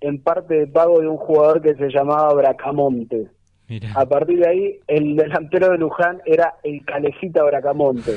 en 0.00 0.22
parte 0.22 0.54
de 0.54 0.66
pago 0.66 1.00
de 1.00 1.08
un 1.08 1.16
jugador 1.16 1.62
que 1.62 1.74
se 1.74 1.88
llamaba 1.88 2.32
Bracamonte. 2.34 3.28
Mira. 3.68 3.92
A 3.94 4.06
partir 4.06 4.40
de 4.40 4.48
ahí, 4.48 4.80
el 4.86 5.16
delantero 5.16 5.70
de 5.70 5.78
Luján 5.78 6.20
era 6.26 6.54
el 6.62 6.84
calecita 6.84 7.42
Bracamonte. 7.42 8.12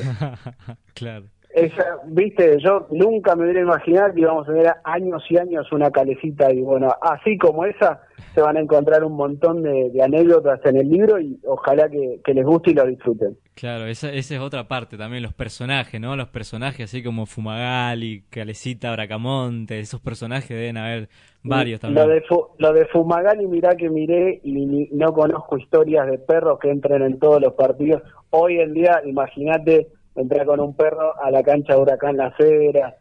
claro. 0.93 1.25
Esa, 1.65 1.97
viste, 2.05 2.57
yo 2.59 2.87
nunca 2.91 3.35
me 3.35 3.43
hubiera 3.45 3.61
imaginado 3.61 4.13
que 4.13 4.21
íbamos 4.21 4.47
a 4.47 4.53
tener 4.53 4.73
años 4.83 5.23
y 5.29 5.37
años 5.37 5.71
una 5.71 5.89
calecita 5.91 6.51
y 6.53 6.61
bueno, 6.61 6.89
así 7.01 7.37
como 7.37 7.65
esa, 7.65 8.01
se 8.35 8.41
van 8.41 8.57
a 8.57 8.59
encontrar 8.59 9.03
un 9.03 9.13
montón 9.13 9.63
de, 9.63 9.89
de 9.89 10.03
anécdotas 10.03 10.59
en 10.65 10.77
el 10.77 10.89
libro 10.89 11.19
y 11.19 11.39
ojalá 11.45 11.89
que, 11.89 12.19
que 12.23 12.33
les 12.33 12.45
guste 12.45 12.71
y 12.71 12.73
lo 12.75 12.85
disfruten. 12.85 13.37
Claro, 13.55 13.87
esa, 13.87 14.11
esa 14.13 14.35
es 14.35 14.39
otra 14.39 14.67
parte 14.67 14.97
también, 14.97 15.23
los 15.23 15.33
personajes, 15.33 15.99
¿no? 15.99 16.15
Los 16.15 16.27
personajes 16.27 16.85
así 16.91 17.01
como 17.01 17.25
Fumagalli, 17.25 18.21
Calecita, 18.29 18.91
Bracamonte, 18.91 19.79
esos 19.79 19.99
personajes 19.99 20.49
deben 20.49 20.77
haber 20.77 21.09
varios 21.41 21.81
Lo 21.81 21.87
también. 21.87 22.09
de, 22.09 22.21
Fu- 22.27 22.49
lo 22.59 22.73
de 22.73 22.85
Fumagalli, 22.85 23.47
mirá 23.47 23.75
que 23.75 23.89
miré 23.89 24.41
y 24.43 24.51
ni- 24.51 24.89
no 24.91 25.11
conozco 25.13 25.57
historias 25.57 26.05
de 26.05 26.19
perros 26.19 26.59
que 26.59 26.69
entren 26.69 27.01
en 27.01 27.17
todos 27.17 27.41
los 27.41 27.53
partidos. 27.53 28.03
Hoy 28.29 28.59
en 28.59 28.73
día, 28.73 29.01
imagínate 29.05 29.87
entrar 30.17 30.45
con 30.45 30.59
un 30.59 30.75
perro 30.75 31.13
a 31.21 31.31
la 31.31 31.43
cancha 31.43 31.73
de 31.73 31.79
Huracán 31.79 32.17
La 32.17 32.31
Fera, 32.31 32.97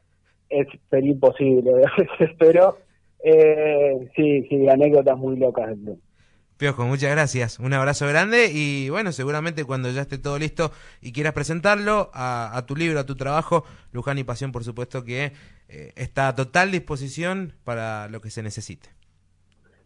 es 0.49 0.67
imposible 0.93 1.73
pero 2.39 2.79
eh, 3.25 4.11
sí, 4.15 4.47
sí, 4.49 4.69
anécdotas 4.69 5.17
muy 5.19 5.37
locas. 5.37 5.77
Piojo, 6.57 6.85
muchas 6.85 7.11
gracias. 7.11 7.59
Un 7.59 7.75
abrazo 7.75 8.07
grande 8.07 8.51
y 8.53 8.89
bueno, 8.89 9.13
seguramente 9.13 9.65
cuando 9.65 9.91
ya 9.91 10.03
esté 10.03 10.17
todo 10.17 10.39
listo 10.39 10.71
y 11.03 11.13
quieras 11.13 11.35
presentarlo 11.35 12.11
a, 12.15 12.57
a 12.57 12.65
tu 12.65 12.77
libro, 12.77 12.99
a 12.99 13.05
tu 13.05 13.17
trabajo, 13.17 13.65
Luján 13.93 14.19
y 14.19 14.25
Pasión, 14.25 14.53
por 14.53 14.65
supuesto 14.65 15.05
que 15.05 15.33
eh, 15.69 15.93
está 15.97 16.29
a 16.29 16.35
total 16.35 16.71
disposición 16.71 17.53
para 17.65 18.09
lo 18.09 18.21
que 18.21 18.31
se 18.31 18.43
necesite. 18.43 18.89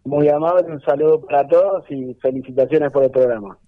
Muy 0.04 0.28
amable, 0.28 0.72
un 0.72 0.80
saludo 0.82 1.20
para 1.20 1.46
todos 1.48 1.84
y 1.90 2.14
felicitaciones 2.14 2.90
por 2.90 3.04
el 3.04 3.10
programa. 3.10 3.58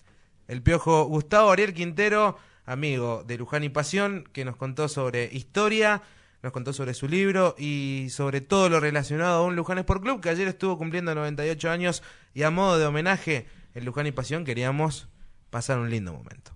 El 0.48 0.62
Piojo 0.62 1.04
Gustavo 1.06 1.50
Ariel 1.50 1.74
Quintero, 1.74 2.36
amigo 2.64 3.24
de 3.26 3.38
Luján 3.38 3.64
y 3.64 3.68
Pasión, 3.68 4.24
que 4.32 4.44
nos 4.44 4.56
contó 4.56 4.88
sobre 4.88 5.28
historia, 5.32 6.02
nos 6.42 6.52
contó 6.52 6.72
sobre 6.72 6.94
su 6.94 7.08
libro 7.08 7.54
y 7.58 8.08
sobre 8.10 8.40
todo 8.40 8.68
lo 8.68 8.80
relacionado 8.80 9.42
a 9.42 9.46
un 9.46 9.56
Luján 9.56 9.78
Sport 9.78 10.02
Club 10.02 10.20
que 10.20 10.28
ayer 10.28 10.48
estuvo 10.48 10.76
cumpliendo 10.76 11.14
98 11.14 11.70
años 11.70 12.02
y 12.34 12.42
a 12.42 12.50
modo 12.50 12.78
de 12.78 12.86
homenaje 12.86 13.46
en 13.74 13.84
Luján 13.84 14.06
y 14.06 14.12
Pasión 14.12 14.44
queríamos 14.44 15.08
pasar 15.50 15.78
un 15.78 15.90
lindo 15.90 16.12
momento. 16.12 16.52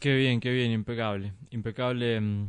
Qué 0.00 0.14
bien, 0.14 0.40
qué 0.40 0.50
bien, 0.50 0.70
impecable. 0.70 1.32
Impecable 1.50 2.20
mm, 2.20 2.48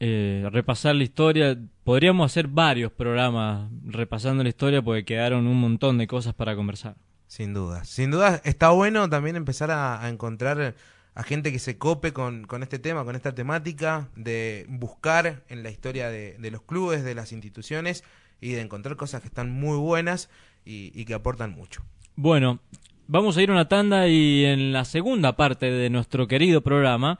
eh, 0.00 0.48
repasar 0.50 0.94
la 0.94 1.04
historia. 1.04 1.58
Podríamos 1.84 2.30
hacer 2.30 2.46
varios 2.46 2.92
programas 2.92 3.70
repasando 3.84 4.42
la 4.42 4.48
historia 4.48 4.82
porque 4.82 5.04
quedaron 5.04 5.46
un 5.46 5.60
montón 5.60 5.98
de 5.98 6.06
cosas 6.06 6.34
para 6.34 6.56
conversar. 6.56 6.96
Sin 7.26 7.54
duda. 7.54 7.84
Sin 7.84 8.10
duda 8.10 8.40
está 8.44 8.70
bueno 8.70 9.08
también 9.08 9.36
empezar 9.36 9.70
a, 9.70 10.02
a 10.02 10.08
encontrar 10.08 10.74
a 11.20 11.22
gente 11.22 11.52
que 11.52 11.58
se 11.58 11.76
cope 11.76 12.14
con, 12.14 12.46
con 12.46 12.62
este 12.62 12.78
tema, 12.78 13.04
con 13.04 13.14
esta 13.14 13.34
temática, 13.34 14.08
de 14.16 14.64
buscar 14.70 15.44
en 15.48 15.62
la 15.62 15.68
historia 15.68 16.08
de, 16.08 16.38
de 16.38 16.50
los 16.50 16.62
clubes, 16.62 17.04
de 17.04 17.14
las 17.14 17.32
instituciones 17.32 18.04
y 18.40 18.52
de 18.52 18.62
encontrar 18.62 18.96
cosas 18.96 19.20
que 19.20 19.28
están 19.28 19.50
muy 19.50 19.76
buenas 19.76 20.30
y, 20.64 20.98
y 20.98 21.04
que 21.04 21.12
aportan 21.12 21.50
mucho. 21.50 21.82
Bueno, 22.16 22.60
vamos 23.06 23.36
a 23.36 23.42
ir 23.42 23.50
a 23.50 23.52
una 23.52 23.68
tanda 23.68 24.08
y 24.08 24.46
en 24.46 24.72
la 24.72 24.86
segunda 24.86 25.36
parte 25.36 25.70
de 25.70 25.90
nuestro 25.90 26.26
querido 26.26 26.62
programa 26.62 27.18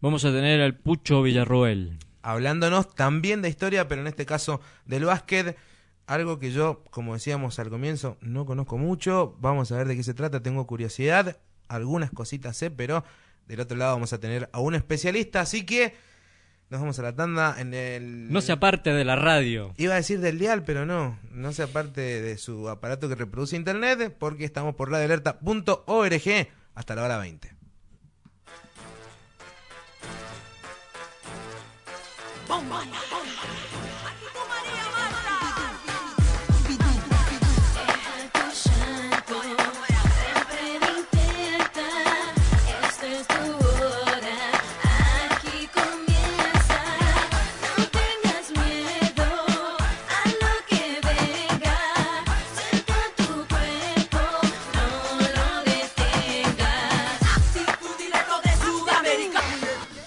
vamos 0.00 0.24
a 0.24 0.32
tener 0.32 0.62
al 0.62 0.76
Pucho 0.76 1.20
Villarroel. 1.20 1.98
Hablándonos 2.22 2.94
también 2.94 3.42
de 3.42 3.50
historia, 3.50 3.88
pero 3.88 4.00
en 4.00 4.06
este 4.06 4.24
caso 4.24 4.62
del 4.86 5.04
básquet, 5.04 5.54
algo 6.06 6.38
que 6.38 6.50
yo, 6.50 6.82
como 6.90 7.12
decíamos 7.12 7.58
al 7.58 7.68
comienzo, 7.68 8.16
no 8.22 8.46
conozco 8.46 8.78
mucho. 8.78 9.36
Vamos 9.38 9.70
a 9.70 9.76
ver 9.76 9.86
de 9.86 9.96
qué 9.96 10.02
se 10.02 10.14
trata, 10.14 10.42
tengo 10.42 10.66
curiosidad, 10.66 11.36
algunas 11.68 12.10
cositas 12.10 12.56
sé, 12.56 12.70
pero 12.70 13.04
del 13.46 13.60
otro 13.60 13.76
lado 13.76 13.92
vamos 13.92 14.12
a 14.12 14.18
tener 14.18 14.48
a 14.52 14.60
un 14.60 14.74
especialista, 14.74 15.40
así 15.40 15.64
que 15.64 15.94
nos 16.70 16.80
vamos 16.80 16.98
a 16.98 17.02
la 17.02 17.14
tanda 17.14 17.56
en 17.58 17.72
el... 17.72 18.30
No 18.30 18.40
se 18.42 18.52
aparte 18.52 18.92
de 18.92 19.04
la 19.04 19.16
radio. 19.16 19.72
Iba 19.78 19.94
a 19.94 19.96
decir 19.96 20.20
del 20.20 20.38
dial, 20.38 20.64
pero 20.64 20.84
no, 20.84 21.18
no 21.30 21.52
se 21.52 21.62
aparte 21.62 22.20
de 22.20 22.36
su 22.36 22.68
aparato 22.68 23.08
que 23.08 23.14
reproduce 23.14 23.56
internet, 23.56 24.14
porque 24.18 24.44
estamos 24.44 24.74
por 24.74 24.90
radioalerta.org 24.90 26.48
hasta 26.74 26.94
la 26.94 27.04
hora 27.04 27.16
20. 27.18 27.58
Esta 32.48 33.07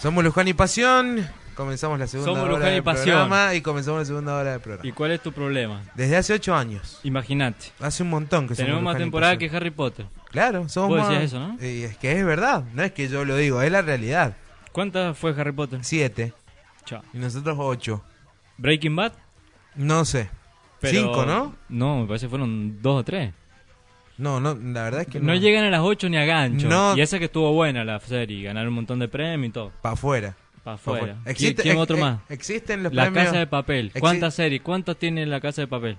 Somos 0.02 0.24
Luján 0.24 0.48
y 0.48 0.54
Pasión, 0.54 1.28
comenzamos 1.56 2.00
la 2.00 2.08
segunda 2.08 2.34
Somos 2.42 2.56
hora 2.56 2.66
del 2.70 2.84
Pasión. 2.84 3.06
programa 3.06 3.54
y 3.54 3.62
comenzamos 3.62 4.00
la 4.02 4.06
segunda 4.06 4.36
hora 4.36 4.52
del 4.54 4.60
programa. 4.62 4.88
¿Y 4.88 4.92
cuál 4.94 5.12
es 5.12 5.22
tu 5.22 5.32
problema? 5.32 5.84
Desde 5.96 6.18
hace 6.18 6.34
ocho 6.34 6.56
años. 6.56 7.00
Imagínate. 7.04 7.68
Hace 7.80 8.02
un 8.04 8.10
montón 8.10 8.48
que 8.48 8.56
Tenemos 8.56 8.78
somos 8.80 8.84
más 8.84 8.94
Luján 8.96 9.06
temporada 9.06 9.38
que 9.38 9.50
Harry 9.56 9.70
Potter. 9.70 10.08
Claro, 10.32 10.68
somos 10.70 10.90
Vos 10.90 11.00
más- 11.00 11.10
decías 11.10 11.24
eso, 11.26 11.40
¿no? 11.40 11.58
Y 11.64 11.84
es 11.84 11.98
que 11.98 12.18
es 12.18 12.26
verdad, 12.26 12.64
no 12.74 12.82
es 12.84 12.92
que 12.94 13.08
yo 13.10 13.26
lo 13.26 13.36
digo, 13.36 13.62
es 13.62 13.72
la 13.72 13.82
realidad. 13.84 14.36
¿Cuántas 14.72 15.18
fue 15.18 15.36
Harry 15.40 15.52
Potter? 15.52 15.80
Siete. 15.84 16.34
Chao. 16.86 17.04
Y 17.14 17.20
nosotros 17.20 17.56
ocho. 17.60 18.04
¿Breaking 18.58 18.96
Bad? 18.96 19.14
No 19.76 20.04
sé. 20.06 20.30
Pero- 20.80 20.98
Cinco, 20.98 21.26
¿no? 21.26 21.56
No, 21.70 22.00
me 22.02 22.08
parece 22.08 22.26
que 22.26 22.30
fueron 22.32 22.82
dos 22.82 23.02
o 23.02 23.04
tres. 23.04 23.34
No, 24.22 24.40
no, 24.40 24.54
la 24.54 24.84
verdad 24.84 25.02
es 25.02 25.08
que 25.08 25.20
No, 25.20 25.34
no. 25.34 25.36
llegan 25.36 25.64
a 25.66 25.70
las 25.72 25.82
8 25.82 26.08
ni 26.10 26.18
a 26.18 26.26
gancho. 26.26 26.70
No. 26.70 26.96
Y 26.96 27.02
esa 27.02 27.18
que 27.20 27.26
estuvo 27.26 27.52
buena 27.54 27.84
la 27.84 28.00
serie, 28.00 28.44
ganar 28.44 28.68
un 28.68 28.74
montón 28.76 29.00
de 29.00 29.08
premios 29.08 29.50
y 29.50 29.52
todo. 29.52 29.72
Para 29.82 29.94
afuera. 29.94 30.36
Para 30.64 30.64
Pa' 30.64 30.74
afuera. 30.76 31.00
afuera. 31.02 31.18
¿Quién, 31.24 31.36
Existe- 31.36 31.62
quién 31.64 31.74
ex- 31.76 31.82
otro 31.82 31.98
más? 31.98 32.20
existen 32.30 32.84
los 32.84 32.94
La 32.94 33.06
premios- 33.06 33.26
Casa 33.26 33.40
de 33.40 33.48
Papel. 33.48 33.92
¿Cuántas 34.00 34.36
series? 34.36 34.62
¿Cuántas 34.62 34.98
tiene 34.98 35.26
la 35.26 35.42
Casa 35.42 35.62
de 35.62 35.68
Papel? 35.68 35.98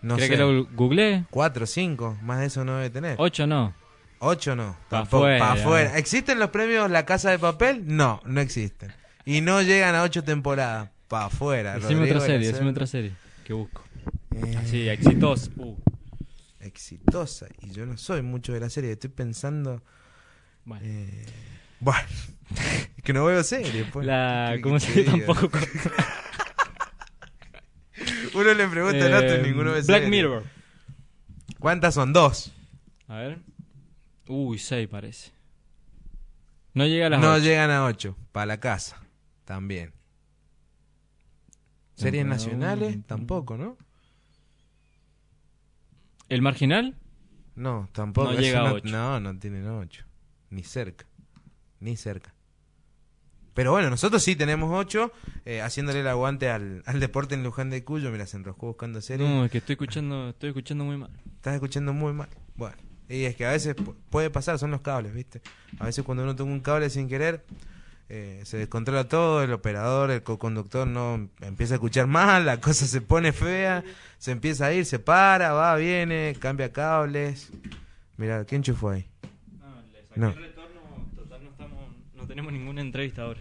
No 0.00 0.16
¿Cree 0.16 0.28
sé. 0.28 0.32
que 0.32 0.38
lo 0.38 0.64
googleé? 0.64 1.24
Cuatro, 1.30 1.66
cinco, 1.66 2.16
más 2.22 2.40
de 2.40 2.46
eso 2.46 2.64
no 2.64 2.76
debe 2.76 2.88
tener. 2.88 3.16
Ocho 3.18 3.46
no. 3.46 3.74
Ocho 4.20 4.56
no. 4.56 4.76
Pa' 4.88 5.00
afuera. 5.00 5.38
pa' 5.38 5.52
afuera. 5.52 5.98
¿Existen 5.98 6.38
los 6.38 6.48
premios 6.48 6.90
La 6.90 7.04
Casa 7.04 7.30
de 7.30 7.38
Papel? 7.38 7.82
No, 7.86 8.22
no 8.24 8.40
existen. 8.40 8.92
Y 9.26 9.42
no 9.42 9.60
llegan 9.60 9.94
a 9.94 10.02
ocho 10.02 10.24
temporadas. 10.24 10.88
Para 11.08 11.26
afuera. 11.26 11.74
Decime 11.74 11.94
Rodrigo 12.00 12.16
otra 12.16 12.26
serie, 12.26 12.46
decime 12.52 12.70
otra 12.70 12.86
serie. 12.86 13.12
Que 13.44 13.52
busco. 13.52 13.82
Eh, 14.36 14.56
Así, 14.56 14.88
exitosa. 14.88 15.50
Uh. 15.56 15.74
Exitosa. 16.60 17.46
Y 17.62 17.70
yo 17.70 17.86
no 17.86 17.96
soy 17.96 18.22
mucho 18.22 18.52
de 18.52 18.60
la 18.60 18.70
serie. 18.70 18.92
Estoy 18.92 19.10
pensando. 19.10 19.82
Bueno. 20.64 20.84
Eh, 20.86 21.26
bueno. 21.80 22.08
es 22.96 23.02
que 23.04 23.12
no 23.12 23.24
veo 23.24 23.42
series. 23.42 23.86
pues. 23.90 24.06
La, 24.06 24.52
¿Qué 24.54 24.60
¿Cómo 24.60 24.78
se 24.78 25.02
tampoco? 25.04 25.50
Uno 28.34 28.54
le 28.54 28.68
pregunta 28.68 29.04
al 29.06 29.14
otro 29.14 29.28
y 29.28 29.40
Eh, 29.40 29.42
ninguno 29.42 29.72
ve 29.72 29.80
Black 29.82 30.02
serie. 30.02 30.08
Mirror. 30.10 30.44
¿Cuántas 31.58 31.94
son? 31.94 32.12
Dos. 32.12 32.52
A 33.08 33.16
ver. 33.16 33.40
Uy, 34.28 34.58
seis 34.58 34.88
parece. 34.88 35.32
No 36.72 36.86
llega 36.86 37.06
a 37.06 37.10
las 37.10 37.20
no 37.20 37.32
ocho. 37.34 37.42
llegan 37.42 37.70
a 37.70 37.84
ocho. 37.84 38.16
Para 38.32 38.46
la 38.46 38.60
casa. 38.60 39.00
También. 39.44 39.92
Series 41.94 42.24
nacionales, 42.24 42.98
tampoco, 43.06 43.56
¿no? 43.58 43.76
¿El 46.30 46.40
marginal? 46.42 46.96
No, 47.56 47.88
tampoco. 47.92 48.28
No 48.28 48.32
eso 48.32 48.40
llega 48.40 48.60
a 48.60 48.68
no, 48.70 48.74
ocho. 48.76 48.88
No, 48.88 49.20
no 49.20 49.38
tienen 49.38 49.66
ocho. 49.68 50.04
Ni 50.48 50.62
cerca. 50.62 51.04
Ni 51.80 51.96
cerca. 51.96 52.34
Pero 53.52 53.72
bueno, 53.72 53.90
nosotros 53.90 54.22
sí 54.22 54.36
tenemos 54.36 54.70
ocho, 54.72 55.12
eh, 55.44 55.60
haciéndole 55.60 56.00
el 56.00 56.08
aguante 56.08 56.48
al, 56.48 56.82
al 56.86 57.00
deporte 57.00 57.34
en 57.34 57.42
Luján 57.42 57.68
de 57.68 57.84
Cuyo. 57.84 58.10
Mira, 58.10 58.24
se 58.26 58.36
enroscó 58.36 58.68
buscando 58.68 59.00
series. 59.02 59.28
No, 59.28 59.44
es 59.44 59.50
que 59.50 59.58
estoy 59.58 59.74
escuchando, 59.74 60.30
estoy 60.30 60.50
escuchando 60.50 60.84
muy 60.84 60.96
mal. 60.96 61.10
Estás 61.34 61.54
escuchando 61.54 61.92
muy 61.92 62.12
mal. 62.12 62.28
Bueno, 62.56 62.76
y 63.08 63.24
es 63.24 63.34
que 63.36 63.44
a 63.44 63.50
veces 63.50 63.76
pu- 63.76 63.96
puede 64.08 64.30
pasar, 64.30 64.58
son 64.58 64.70
los 64.70 64.80
cables, 64.82 65.12
¿viste? 65.12 65.42
A 65.80 65.84
veces 65.86 66.04
cuando 66.04 66.22
uno 66.22 66.36
toma 66.36 66.52
un 66.52 66.60
cable 66.60 66.88
sin 66.90 67.08
querer, 67.08 67.44
eh, 68.12 68.40
se 68.44 68.56
descontrola 68.56 69.04
todo, 69.04 69.40
el 69.44 69.52
operador, 69.52 70.10
el 70.10 70.24
co-conductor 70.24 70.84
no 70.84 71.30
empieza 71.42 71.74
a 71.74 71.76
escuchar 71.76 72.08
mal, 72.08 72.44
la 72.44 72.60
cosa 72.60 72.84
se 72.86 73.00
pone 73.00 73.32
fea, 73.32 73.84
se 74.18 74.32
empieza 74.32 74.66
a 74.66 74.72
ir, 74.72 74.84
se 74.84 74.98
para, 74.98 75.52
va, 75.52 75.76
viene, 75.76 76.34
cambia 76.40 76.72
cables. 76.72 77.52
Mira, 78.16 78.44
¿quién 78.46 78.58
enchufó 78.58 78.90
ahí? 78.90 79.06
No. 80.16 80.34
No 82.16 82.26
tenemos 82.26 82.52
ninguna 82.52 82.80
entrevista 82.80 83.22
ahora. 83.22 83.40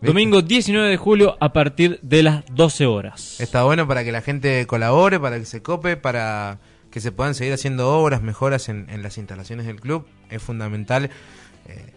Domingo 0.00 0.40
19 0.42 0.88
de 0.88 0.96
julio 0.96 1.36
a 1.38 1.52
partir 1.52 2.00
de 2.02 2.24
las 2.24 2.42
12 2.52 2.86
horas. 2.86 3.40
Está 3.40 3.62
bueno 3.62 3.86
para 3.86 4.02
que 4.02 4.10
la 4.10 4.20
gente 4.20 4.66
colabore, 4.66 5.20
para 5.20 5.38
que 5.38 5.44
se 5.44 5.62
cope, 5.62 5.96
para 5.96 6.58
que 6.92 7.00
se 7.00 7.10
puedan 7.10 7.34
seguir 7.34 7.54
haciendo 7.54 7.90
obras, 7.90 8.22
mejoras 8.22 8.68
en, 8.68 8.86
en 8.90 9.02
las 9.02 9.18
instalaciones 9.18 9.66
del 9.66 9.80
club. 9.80 10.06
Es 10.30 10.42
fundamental 10.42 11.10
eh, 11.66 11.92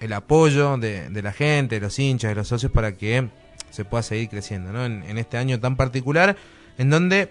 el 0.00 0.12
apoyo 0.12 0.76
de, 0.78 1.10
de 1.10 1.22
la 1.22 1.32
gente, 1.32 1.76
de 1.76 1.80
los 1.82 1.98
hinchas, 1.98 2.30
de 2.30 2.34
los 2.34 2.48
socios, 2.48 2.72
para 2.72 2.96
que 2.96 3.28
se 3.70 3.84
pueda 3.84 4.02
seguir 4.02 4.30
creciendo 4.30 4.72
¿no? 4.72 4.84
en, 4.84 5.04
en 5.04 5.18
este 5.18 5.36
año 5.36 5.60
tan 5.60 5.76
particular, 5.76 6.36
en 6.78 6.90
donde 6.90 7.30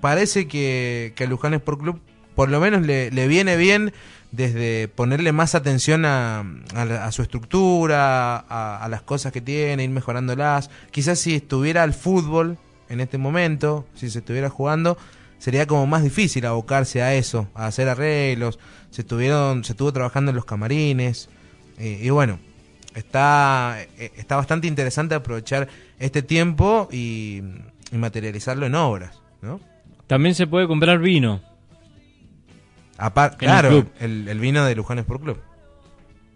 parece 0.00 0.48
que, 0.48 1.12
que 1.14 1.24
a 1.24 1.26
Luján 1.26 1.54
Sport 1.54 1.80
Club 1.80 2.00
por 2.34 2.48
lo 2.48 2.58
menos 2.58 2.82
le, 2.82 3.10
le 3.10 3.28
viene 3.28 3.56
bien 3.56 3.92
desde 4.32 4.88
ponerle 4.88 5.32
más 5.32 5.54
atención 5.54 6.06
a, 6.06 6.40
a 6.74 7.12
su 7.12 7.20
estructura, 7.20 8.38
a, 8.38 8.82
a 8.82 8.88
las 8.88 9.02
cosas 9.02 9.32
que 9.32 9.40
tiene, 9.42 9.84
ir 9.84 9.90
mejorándolas. 9.90 10.70
Quizás 10.90 11.18
si 11.18 11.34
estuviera 11.34 11.82
al 11.82 11.92
fútbol 11.92 12.56
en 12.88 13.00
este 13.00 13.18
momento, 13.18 13.84
si 13.94 14.08
se 14.08 14.20
estuviera 14.20 14.48
jugando, 14.48 14.96
sería 15.40 15.66
como 15.66 15.84
más 15.88 16.04
difícil 16.04 16.46
abocarse 16.46 17.02
a 17.02 17.14
eso, 17.14 17.48
a 17.54 17.66
hacer 17.66 17.88
arreglos. 17.88 18.60
Se 18.90 19.00
estuvieron, 19.02 19.64
se 19.64 19.72
estuvo 19.72 19.92
trabajando 19.92 20.30
en 20.30 20.36
los 20.36 20.44
camarines. 20.44 21.28
eh, 21.78 21.98
y 22.02 22.10
bueno, 22.10 22.38
está, 22.94 23.78
eh, 23.98 24.12
está 24.16 24.36
bastante 24.36 24.68
interesante 24.68 25.16
aprovechar 25.16 25.66
este 25.98 26.22
tiempo 26.22 26.88
y, 26.92 27.42
y 27.90 27.96
materializarlo 27.96 28.66
en 28.66 28.74
obras, 28.76 29.18
¿no? 29.42 29.60
También 30.06 30.34
se 30.36 30.46
puede 30.46 30.66
comprar 30.68 30.98
vino. 31.00 31.40
Apar- 32.98 33.28
En 33.30 33.32
el 33.34 33.38
claro, 33.38 33.68
club. 33.70 33.88
el, 34.00 34.28
el 34.28 34.38
vino 34.40 34.64
de 34.64 34.74
Luján 34.74 34.98
Sport 34.98 35.22
Club. 35.22 35.38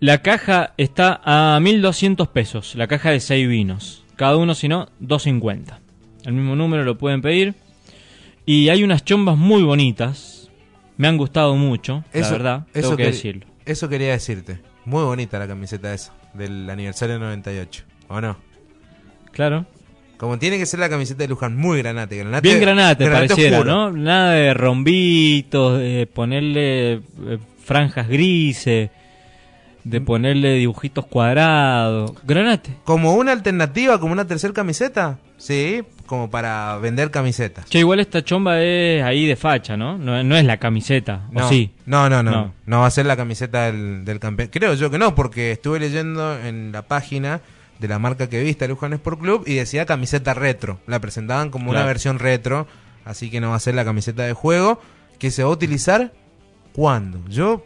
La 0.00 0.22
caja 0.22 0.74
está 0.76 1.20
a 1.24 1.58
1200 1.60 2.28
pesos, 2.28 2.74
la 2.74 2.86
caja 2.86 3.10
de 3.10 3.20
6 3.20 3.48
vinos. 3.48 4.04
Cada 4.16 4.36
uno, 4.36 4.54
si 4.54 4.68
no, 4.68 4.88
250. 5.00 5.80
El 6.24 6.32
mismo 6.34 6.56
número 6.56 6.84
lo 6.84 6.96
pueden 6.98 7.20
pedir. 7.22 7.54
Y 8.46 8.68
hay 8.68 8.84
unas 8.84 9.04
chombas 9.04 9.36
muy 9.36 9.62
bonitas. 9.62 10.50
Me 10.96 11.08
han 11.08 11.16
gustado 11.16 11.56
mucho, 11.56 12.04
la 12.12 12.30
verdad, 12.30 12.66
tengo 12.72 12.96
que 12.96 13.06
decirlo. 13.06 13.46
Eso 13.66 13.88
quería 13.88 14.12
decirte. 14.12 14.60
Muy 14.84 15.02
bonita 15.02 15.38
la 15.38 15.48
camiseta 15.48 15.92
esa, 15.92 16.12
del 16.34 16.68
aniversario 16.70 17.18
98. 17.18 17.84
¿O 18.08 18.20
no? 18.20 18.36
Claro. 19.32 19.66
Como 20.18 20.38
tiene 20.38 20.58
que 20.58 20.66
ser 20.66 20.78
la 20.78 20.88
camiseta 20.88 21.24
de 21.24 21.28
Luján, 21.28 21.56
muy 21.56 21.78
granate. 21.78 22.16
granate 22.18 22.46
Bien 22.46 22.60
granate, 22.60 23.10
pareciera, 23.10 23.58
oscuro. 23.58 23.90
¿no? 23.90 23.96
Nada 23.96 24.32
de 24.32 24.54
rombitos, 24.54 25.78
de 25.80 26.06
ponerle 26.12 26.92
eh, 26.92 27.00
franjas 27.64 28.06
grises, 28.08 28.90
de 29.82 30.00
Mm. 30.00 30.04
ponerle 30.04 30.54
dibujitos 30.54 31.06
cuadrados. 31.06 32.12
Granate. 32.24 32.76
Como 32.84 33.14
una 33.14 33.32
alternativa, 33.32 33.98
como 33.98 34.12
una 34.12 34.26
tercera 34.26 34.54
camiseta. 34.54 35.18
Sí, 35.36 35.82
como 36.06 36.30
para 36.30 36.76
vender 36.78 37.10
camisetas. 37.10 37.64
Che, 37.66 37.78
igual 37.78 38.00
esta 38.00 38.22
chomba 38.22 38.60
es 38.60 39.02
ahí 39.02 39.26
de 39.26 39.36
facha, 39.36 39.76
¿no? 39.76 39.96
No, 39.98 40.22
no 40.22 40.36
es 40.36 40.44
la 40.44 40.58
camiseta, 40.58 41.26
¿o 41.30 41.40
No, 41.40 41.48
sí? 41.48 41.72
no, 41.86 42.08
no, 42.10 42.22
no, 42.22 42.30
No. 42.30 42.54
no. 42.66 42.80
va 42.80 42.86
a 42.86 42.90
ser 42.90 43.06
la 43.06 43.16
camiseta 43.16 43.66
del, 43.72 44.04
del 44.04 44.18
campeón. 44.20 44.50
Creo 44.52 44.74
yo 44.74 44.90
que 44.90 44.98
no, 44.98 45.14
porque 45.14 45.52
estuve 45.52 45.80
leyendo 45.80 46.38
en 46.38 46.72
la 46.72 46.82
página 46.82 47.40
de 47.78 47.88
la 47.88 47.98
marca 47.98 48.28
que 48.28 48.42
viste, 48.42 48.68
Luján 48.68 48.92
Sport 48.92 49.20
Club, 49.20 49.44
y 49.46 49.54
decía 49.54 49.86
camiseta 49.86 50.34
retro. 50.34 50.78
La 50.86 51.00
presentaban 51.00 51.50
como 51.50 51.70
una 51.70 51.84
versión 51.84 52.18
retro, 52.18 52.66
así 53.04 53.30
que 53.30 53.40
no 53.40 53.50
va 53.50 53.56
a 53.56 53.60
ser 53.60 53.74
la 53.74 53.84
camiseta 53.84 54.22
de 54.24 54.32
juego, 54.32 54.80
que 55.18 55.30
se 55.30 55.42
va 55.42 55.48
a 55.48 55.52
utilizar 55.52 56.12
¿cuándo? 56.72 57.20
Yo 57.28 57.64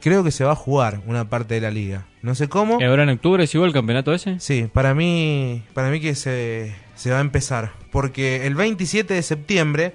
creo 0.00 0.24
que 0.24 0.30
se 0.30 0.44
va 0.44 0.52
a 0.52 0.56
jugar 0.56 1.00
una 1.06 1.28
parte 1.28 1.54
de 1.54 1.60
la 1.60 1.70
liga. 1.70 2.06
No 2.22 2.34
sé 2.34 2.48
cómo. 2.48 2.78
¿Y 2.80 2.84
ahora 2.84 3.02
en 3.04 3.10
octubre 3.10 3.46
sigo 3.46 3.64
el 3.64 3.72
campeonato 3.72 4.12
ese? 4.12 4.38
Sí, 4.40 4.68
para 4.72 4.94
mí, 4.94 5.62
para 5.74 5.90
mí 5.90 6.00
que 6.00 6.14
se, 6.14 6.74
se 6.94 7.10
va 7.10 7.18
a 7.18 7.22
empezar. 7.22 7.72
Porque 7.90 8.46
el 8.46 8.54
27 8.54 9.14
de 9.14 9.22
septiembre 9.22 9.94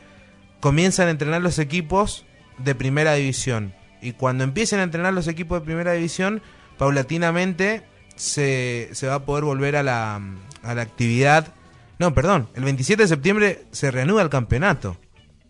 comienzan 0.60 1.08
a 1.08 1.12
entrenar 1.12 1.42
los 1.42 1.60
equipos 1.60 2.26
de 2.58 2.76
primera 2.76 3.14
división. 3.14 3.74
Y 4.02 4.14
cuando 4.14 4.44
empiecen 4.44 4.80
a 4.80 4.84
entrenar 4.84 5.14
los 5.14 5.28
equipos 5.28 5.60
de 5.60 5.66
primera 5.66 5.94
división, 5.94 6.42
paulatinamente 6.78 7.84
se, 8.16 8.90
se 8.94 9.08
va 9.08 9.16
a 9.16 9.26
poder 9.26 9.44
volver 9.44 9.76
a 9.76 9.84
la, 9.84 10.22
a 10.64 10.76
la 10.76 10.82
actividad. 10.82 11.54
No, 12.00 12.14
perdón, 12.14 12.50
el 12.56 12.64
27 12.64 13.04
de 13.04 13.08
septiembre 13.08 13.66
se 13.72 13.92
reanuda 13.92 14.22
el 14.22 14.30
campeonato. 14.30 14.98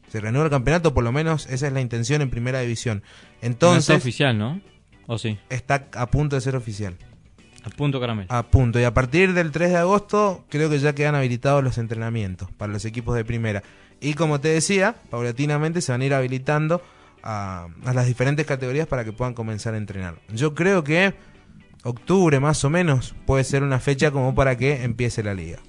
Se 0.10 0.22
reanuda 0.22 0.46
el 0.46 0.50
campeonato, 0.50 0.94
por 0.94 1.04
lo 1.04 1.12
menos 1.12 1.48
esa 1.48 1.68
es 1.68 1.74
la 1.74 1.82
intención 1.82 2.22
en 2.22 2.30
primera 2.30 2.62
división. 2.62 3.04
No 3.42 3.48
Entonces, 3.48 3.90
está 3.90 3.96
oficial, 3.96 4.38
¿no? 4.38 4.62
¿O 5.06 5.18
sí? 5.18 5.38
está 5.50 5.88
a 5.94 6.08
punto 6.08 6.36
de 6.36 6.42
ser 6.42 6.56
oficial. 6.56 6.96
A 7.68 7.76
punto 7.76 8.00
caramelo. 8.00 8.28
A 8.32 8.44
punto. 8.44 8.80
Y 8.80 8.86
a 8.86 8.94
partir 8.94 9.34
del 9.34 9.52
3 9.52 9.72
de 9.72 9.78
agosto 9.78 10.46
creo 10.50 10.70
que 10.70 10.80
ya 10.80 10.96
quedan 10.96 11.16
habilitados 11.16 11.62
los 11.64 11.78
entrenamientos 11.78 12.50
para 12.58 12.72
los 12.72 12.86
equipos 12.86 13.16
de 13.16 13.26
primera. 13.26 13.62
Y 14.00 14.14
como 14.14 14.40
te 14.40 14.50
decía, 14.50 14.96
paulatinamente 15.10 15.82
se 15.82 15.92
van 15.92 16.02
a 16.02 16.06
ir 16.06 16.14
habilitando 16.14 16.82
a, 17.24 17.68
las 17.94 18.08
diferentes 18.08 18.46
categorías 18.46 18.88
para 18.88 19.04
que 19.04 19.12
puedan 19.12 19.34
comenzar 19.34 19.74
a 19.74 19.78
entrenar. 19.78 20.16
Yo 20.30 20.56
creo 20.56 20.84
que 20.84 21.14
octubre 21.84 22.40
más 22.40 22.64
o 22.64 22.70
menos 22.70 23.16
puede 23.26 23.44
ser 23.44 23.64
una 23.64 23.80
fecha 23.80 24.12
como 24.12 24.34
para 24.34 24.58
que 24.58 24.84
empiece 24.84 25.22
la 25.22 25.34
liga. 25.34 25.60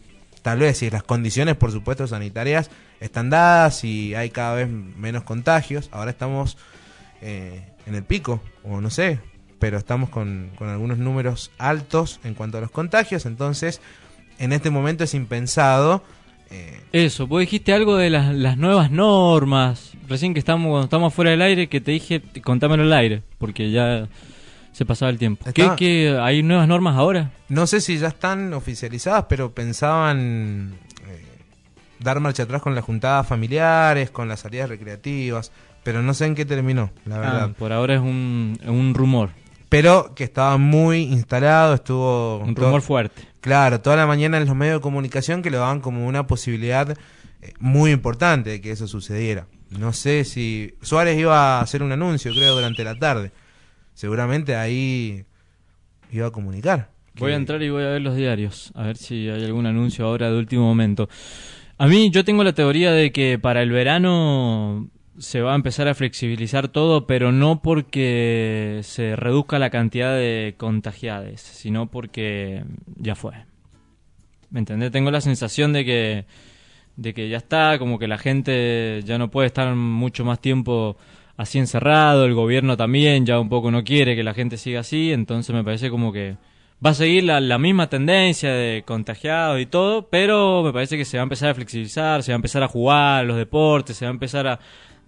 Tal 0.42 0.61
vez 0.61 0.78
si 0.78 0.90
las 0.90 1.03
condiciones, 1.03 1.57
por 1.57 1.72
supuesto, 1.72 2.07
sanitarias 2.07 2.70
están 3.01 3.28
dadas 3.28 3.82
y 3.82 4.14
hay 4.14 4.30
cada 4.30 4.55
vez 4.55 4.68
menos 4.68 5.24
contagios. 5.24 5.88
Ahora 5.90 6.12
estamos 6.12 6.57
eh, 7.22 7.72
en 7.86 7.96
el 7.96 8.05
pico, 8.05 8.40
o 8.62 8.80
no 8.80 8.90
sé, 8.90 9.18
pero 9.59 9.76
estamos 9.78 10.09
con, 10.11 10.50
con 10.56 10.68
algunos 10.68 10.98
números 10.98 11.50
altos 11.59 12.20
en 12.24 12.34
cuanto 12.34 12.59
a 12.59 12.61
los 12.61 12.70
contagios. 12.70 13.26
Entonces, 13.26 13.80
en 14.38 14.52
este 14.52 14.70
momento 14.70 15.04
es 15.04 15.14
impensado. 15.14 16.02
eh, 16.50 16.80
Eso, 16.92 17.26
vos 17.26 17.40
dijiste 17.40 17.72
algo 17.72 17.96
de 17.96 18.11
las, 18.11 18.34
las 18.34 18.56
nuevas 18.56 18.90
normas. 18.90 19.92
Recién 20.09 20.32
que 20.32 20.38
estamos, 20.38 20.68
cuando 20.70 20.84
estamos 20.84 21.12
fuera 21.12 21.30
del 21.32 21.42
aire, 21.42 21.68
que 21.68 21.80
te 21.80 21.90
dije, 21.90 22.22
contámelo 22.42 22.84
al 22.84 22.92
aire, 22.92 23.22
porque 23.38 23.70
ya 23.70 24.09
se 24.72 24.84
pasaba 24.86 25.11
el 25.11 25.18
tiempo. 25.18 25.44
¿Qué, 25.52 25.68
qué, 25.76 26.18
hay 26.20 26.42
nuevas 26.42 26.68
normas 26.68 26.96
ahora? 26.96 27.32
No 27.48 27.66
sé 27.66 27.80
si 27.80 27.98
ya 27.98 28.09
están 28.09 28.54
oficializadas, 28.54 29.24
pero 29.28 29.50
pensaban 29.52 30.74
eh, 31.09 31.24
dar 31.98 32.20
marcha 32.20 32.44
atrás 32.44 32.62
con 32.62 32.74
las 32.76 32.84
juntadas 32.84 33.26
familiares, 33.26 34.11
con 34.11 34.28
las 34.28 34.40
salidas 34.40 34.68
recreativas, 34.68 35.50
pero 35.82 36.00
no 36.02 36.14
sé 36.14 36.26
en 36.26 36.34
qué 36.36 36.44
terminó, 36.44 36.90
la 37.06 37.18
verdad. 37.18 37.50
Ah, 37.50 37.54
por 37.59 37.72
ahora 37.72 37.94
es 37.94 38.00
un, 38.00 38.59
un 38.66 38.94
rumor. 38.94 39.30
Pero 39.68 40.14
que 40.14 40.24
estaba 40.24 40.56
muy 40.56 41.02
instalado, 41.02 41.74
estuvo... 41.74 42.38
Un 42.38 42.54
todo- 42.54 42.66
rumor 42.66 42.82
fuerte. 42.82 43.22
Claro, 43.40 43.80
toda 43.80 43.96
la 43.96 44.06
mañana 44.06 44.38
en 44.38 44.46
los 44.46 44.54
medios 44.56 44.76
de 44.76 44.80
comunicación 44.80 45.42
que 45.42 45.50
lo 45.50 45.58
daban 45.58 45.80
como 45.80 46.06
una 46.06 46.26
posibilidad 46.26 46.90
eh, 46.90 47.52
muy 47.60 47.90
importante 47.92 48.50
de 48.50 48.60
que 48.60 48.70
eso 48.70 48.86
sucediera. 48.88 49.46
No 49.70 49.92
sé 49.92 50.24
si 50.24 50.74
Suárez 50.82 51.18
iba 51.18 51.58
a 51.58 51.60
hacer 51.60 51.82
un 51.82 51.92
anuncio, 51.92 52.32
creo, 52.32 52.54
durante 52.54 52.82
la 52.84 52.94
tarde. 52.98 53.30
Seguramente 53.94 54.56
ahí 54.56 55.24
iba 56.10 56.26
a 56.26 56.30
comunicar. 56.30 56.90
Voy 57.16 57.32
a 57.32 57.36
entrar 57.36 57.62
y 57.62 57.68
voy 57.68 57.82
a 57.82 57.88
ver 57.88 58.00
los 58.00 58.14
diarios, 58.16 58.70
a 58.74 58.84
ver 58.84 58.96
si 58.96 59.28
hay 59.28 59.44
algún 59.44 59.66
anuncio 59.66 60.06
ahora 60.06 60.30
de 60.30 60.38
último 60.38 60.62
momento. 60.62 61.08
A 61.76 61.86
mí 61.86 62.10
yo 62.12 62.24
tengo 62.24 62.44
la 62.44 62.52
teoría 62.52 62.92
de 62.92 63.10
que 63.12 63.38
para 63.38 63.60
el 63.62 63.70
verano 63.70 64.88
se 65.18 65.40
va 65.40 65.52
a 65.52 65.56
empezar 65.56 65.88
a 65.88 65.94
flexibilizar 65.94 66.68
todo, 66.68 67.06
pero 67.06 67.32
no 67.32 67.60
porque 67.62 68.80
se 68.82 69.16
reduzca 69.16 69.58
la 69.58 69.70
cantidad 69.70 70.14
de 70.14 70.54
contagiados, 70.56 71.40
sino 71.40 71.90
porque 71.90 72.64
ya 72.96 73.14
fue. 73.14 73.32
¿Me 74.50 74.60
entendés? 74.60 74.90
Tengo 74.90 75.10
la 75.10 75.20
sensación 75.20 75.72
de 75.72 75.84
que 75.84 76.24
de 76.96 77.14
que 77.14 77.28
ya 77.28 77.36
está, 77.36 77.78
como 77.78 77.98
que 77.98 78.08
la 78.08 78.18
gente 78.18 79.02
ya 79.04 79.18
no 79.18 79.30
puede 79.30 79.46
estar 79.46 79.72
mucho 79.76 80.24
más 80.24 80.40
tiempo 80.40 80.96
así 81.36 81.58
encerrado, 81.60 82.24
el 82.24 82.34
gobierno 82.34 82.76
también 82.76 83.24
ya 83.24 83.38
un 83.38 83.48
poco 83.48 83.70
no 83.70 83.84
quiere 83.84 84.16
que 84.16 84.24
la 84.24 84.34
gente 84.34 84.56
siga 84.56 84.80
así, 84.80 85.12
entonces 85.12 85.54
me 85.54 85.62
parece 85.62 85.90
como 85.90 86.12
que 86.12 86.36
va 86.84 86.90
a 86.90 86.94
seguir 86.94 87.22
la, 87.22 87.40
la 87.40 87.56
misma 87.58 87.88
tendencia 87.88 88.52
de 88.52 88.82
contagiados 88.84 89.60
y 89.60 89.66
todo, 89.66 90.08
pero 90.08 90.64
me 90.64 90.72
parece 90.72 90.96
que 90.96 91.04
se 91.04 91.18
va 91.18 91.22
a 91.22 91.24
empezar 91.24 91.50
a 91.50 91.54
flexibilizar, 91.54 92.24
se 92.24 92.32
va 92.32 92.34
a 92.34 92.42
empezar 92.42 92.64
a 92.64 92.68
jugar 92.68 93.24
los 93.24 93.36
deportes, 93.36 93.96
se 93.96 94.04
va 94.04 94.10
a 94.10 94.14
empezar 94.14 94.46
a... 94.48 94.58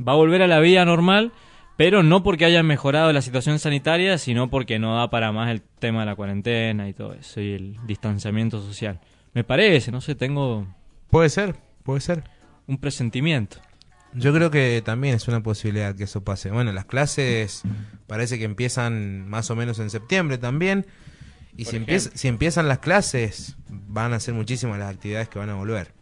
va 0.06 0.12
a 0.12 0.16
volver 0.16 0.42
a 0.42 0.46
la 0.46 0.60
vida 0.60 0.84
normal, 0.84 1.32
pero 1.76 2.02
no 2.02 2.22
porque 2.22 2.44
haya 2.44 2.62
mejorado 2.62 3.12
la 3.12 3.22
situación 3.22 3.58
sanitaria, 3.58 4.18
sino 4.18 4.50
porque 4.50 4.78
no 4.78 4.96
da 4.96 5.08
para 5.10 5.32
más 5.32 5.50
el 5.50 5.62
tema 5.62 6.00
de 6.00 6.06
la 6.06 6.16
cuarentena 6.16 6.88
y 6.88 6.92
todo 6.94 7.14
eso, 7.14 7.40
y 7.40 7.52
el 7.52 7.76
distanciamiento 7.86 8.60
social. 8.60 9.00
Me 9.32 9.44
parece, 9.44 9.90
no 9.92 10.00
sé, 10.00 10.14
tengo 10.14 10.66
Puede 11.10 11.28
ser, 11.30 11.56
puede 11.82 12.00
ser. 12.00 12.24
un 12.66 12.78
presentimiento. 12.78 13.58
Yo 14.12 14.32
creo 14.34 14.50
que 14.50 14.82
también 14.84 15.14
es 15.14 15.28
una 15.28 15.40
posibilidad 15.42 15.94
que 15.94 16.04
eso 16.04 16.24
pase. 16.24 16.50
Bueno, 16.50 16.72
las 16.72 16.84
clases 16.84 17.62
parece 18.08 18.38
que 18.38 18.44
empiezan 18.44 19.28
más 19.28 19.50
o 19.50 19.56
menos 19.56 19.78
en 19.78 19.88
septiembre 19.88 20.36
también. 20.36 20.84
Y 21.56 21.64
Por 21.64 21.70
si, 21.70 21.76
empieza- 21.76 22.10
si 22.14 22.26
empiezan 22.28 22.66
las 22.68 22.78
clases, 22.80 23.56
van 23.68 24.12
a 24.12 24.18
ser 24.20 24.34
muchísimas 24.34 24.78
las 24.80 24.92
actividades 24.92 25.28
que 25.28 25.38
van 25.38 25.50
a 25.50 25.54
volver. 25.54 25.92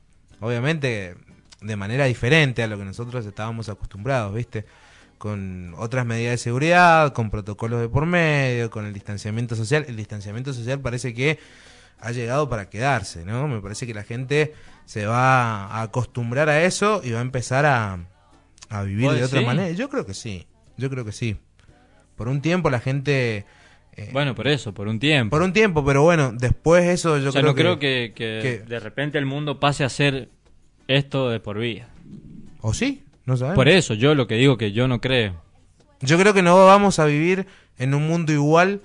Obviamente 0.41 1.17
de 1.61 1.77
manera 1.77 2.05
diferente 2.05 2.63
a 2.63 2.67
lo 2.67 2.79
que 2.79 2.85
nosotros 2.85 3.25
estábamos 3.27 3.69
acostumbrados, 3.69 4.35
¿viste? 4.35 4.65
Con 5.19 5.75
otras 5.79 6.07
medidas 6.07 6.33
de 6.33 6.39
seguridad, 6.39 7.13
con 7.13 7.31
protocolos 7.31 7.81
de 7.81 7.89
por 7.89 8.07
medio, 8.07 8.71
con 8.71 8.87
el 8.87 8.93
distanciamiento 8.93 9.57
social. 9.57 9.85
El 9.89 9.97
distanciamiento 9.97 10.53
social 10.53 10.81
parece 10.81 11.13
que 11.15 11.39
ha 12.01 12.13
llegado 12.13 12.49
para 12.49 12.71
quedarse, 12.71 13.25
¿no? 13.25 13.49
Me 13.49 13.61
parece 13.61 13.87
que 13.87 13.95
la 13.95 14.05
gente 14.05 14.55
se 14.85 15.07
va 15.07 15.65
a 15.67 15.83
acostumbrar 15.83 16.49
a 16.49 16.63
eso 16.63 17.01
y 17.03 17.11
va 17.11 17.19
a 17.19 17.23
empezar 17.23 17.67
a, 17.67 17.99
a 18.69 18.83
vivir 18.85 19.07
¿Vos 19.07 19.17
de 19.19 19.25
otra 19.25 19.41
manera. 19.41 19.71
Yo 19.73 19.89
creo 19.89 20.07
que 20.07 20.15
sí, 20.15 20.47
yo 20.77 20.89
creo 20.89 21.05
que 21.05 21.13
sí. 21.13 21.37
Por 22.15 22.29
un 22.29 22.41
tiempo 22.41 22.71
la 22.71 22.79
gente... 22.79 23.45
eh, 23.97 24.11
Bueno, 24.13 24.37
por 24.37 24.47
eso, 24.47 24.73
por 24.73 24.87
un 24.87 25.01
tiempo. 25.01 25.37
por 25.37 25.43
un 25.43 25.53
tiempo, 25.53 25.85
pero 25.85 26.03
bueno, 26.05 26.33
después 26.33 26.85
eso 26.85 27.19
yo 27.19 27.31
o 27.31 27.33
sea, 27.33 27.41
creo 27.43 27.51
no 27.53 27.57
que... 27.57 27.63
creo 27.63 27.79
que, 27.81 28.13
que 28.15 28.41
que- 28.43 28.65
de 28.65 28.79
repente 28.79 29.19
el 29.19 29.27
mundo 29.27 29.59
pase 29.59 29.83
a 29.83 29.89
ser 29.89 30.29
esto 30.89 31.31
de 31.31 31.39
por 31.39 31.59
vida. 31.59 31.89
¿O 32.61 32.75
sí? 32.75 33.05
No 33.25 33.37
sabemos. 33.37 33.57
Por 33.57 33.69
eso, 33.69 33.95
yo 33.95 34.15
lo 34.15 34.27
que 34.27 34.35
digo 34.35 34.59
que 34.59 34.73
yo 34.73 34.89
no 34.89 35.01
creo. 35.01 35.41
Yo 36.01 36.19
creo 36.19 36.35
que 36.35 36.43
no 36.43 36.67
vamos 36.67 36.99
a 36.99 37.05
vivir 37.05 37.47
en 37.79 37.95
un 37.95 38.07
mundo 38.09 38.33
igual 38.33 38.81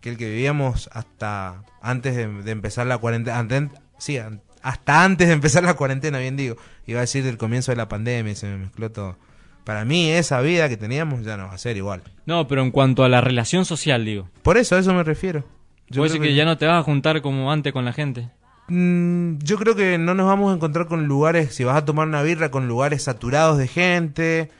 que 0.00 0.10
el 0.10 0.16
que 0.16 0.28
vivíamos 0.28 0.90
hasta 0.92 1.62
antes 1.80 2.16
de, 2.16 2.28
de 2.28 2.50
empezar 2.50 2.86
la 2.86 2.98
cuarentena. 2.98 3.38
Antes, 3.38 3.70
sí, 3.98 4.18
hasta 4.62 5.04
antes 5.04 5.28
de 5.28 5.34
empezar 5.34 5.62
la 5.62 5.74
cuarentena, 5.74 6.18
bien 6.18 6.36
digo. 6.36 6.56
Iba 6.86 6.98
a 6.98 7.02
decir 7.02 7.24
del 7.24 7.38
comienzo 7.38 7.72
de 7.72 7.76
la 7.76 7.88
pandemia 7.88 8.32
y 8.32 8.36
se 8.36 8.46
me 8.46 8.56
mezcló 8.56 8.90
todo. 8.90 9.16
Para 9.64 9.84
mí, 9.84 10.10
esa 10.10 10.40
vida 10.40 10.68
que 10.68 10.78
teníamos 10.78 11.24
ya 11.24 11.36
no 11.36 11.46
va 11.48 11.52
a 11.54 11.58
ser 11.58 11.76
igual. 11.76 12.02
No, 12.24 12.48
pero 12.48 12.62
en 12.62 12.70
cuanto 12.70 13.04
a 13.04 13.08
la 13.08 13.20
relación 13.20 13.64
social, 13.64 14.04
digo. 14.04 14.28
Por 14.42 14.56
eso, 14.56 14.76
a 14.76 14.78
eso 14.78 14.94
me 14.94 15.02
refiero. 15.02 15.44
Yo 15.90 16.02
¿Vos 16.02 16.10
creo 16.10 16.22
decís 16.22 16.32
que 16.32 16.34
ya 16.34 16.44
no 16.44 16.56
te 16.56 16.66
vas 16.66 16.80
a 16.80 16.82
juntar 16.82 17.20
como 17.22 17.52
antes 17.52 17.72
con 17.72 17.84
la 17.84 17.92
gente? 17.92 18.30
Mm, 18.68 19.38
yo 19.42 19.56
creo 19.58 19.74
que 19.74 19.98
no 19.98 20.14
nos 20.14 20.26
vamos 20.26 20.52
a 20.52 20.54
encontrar 20.56 20.86
con 20.86 21.06
lugares, 21.06 21.54
si 21.54 21.64
vas 21.64 21.76
a 21.76 21.84
tomar 21.84 22.06
una 22.06 22.22
birra, 22.22 22.50
con 22.50 22.68
lugares 22.68 23.02
saturados 23.04 23.58
de 23.58 23.66
gente. 23.68 24.50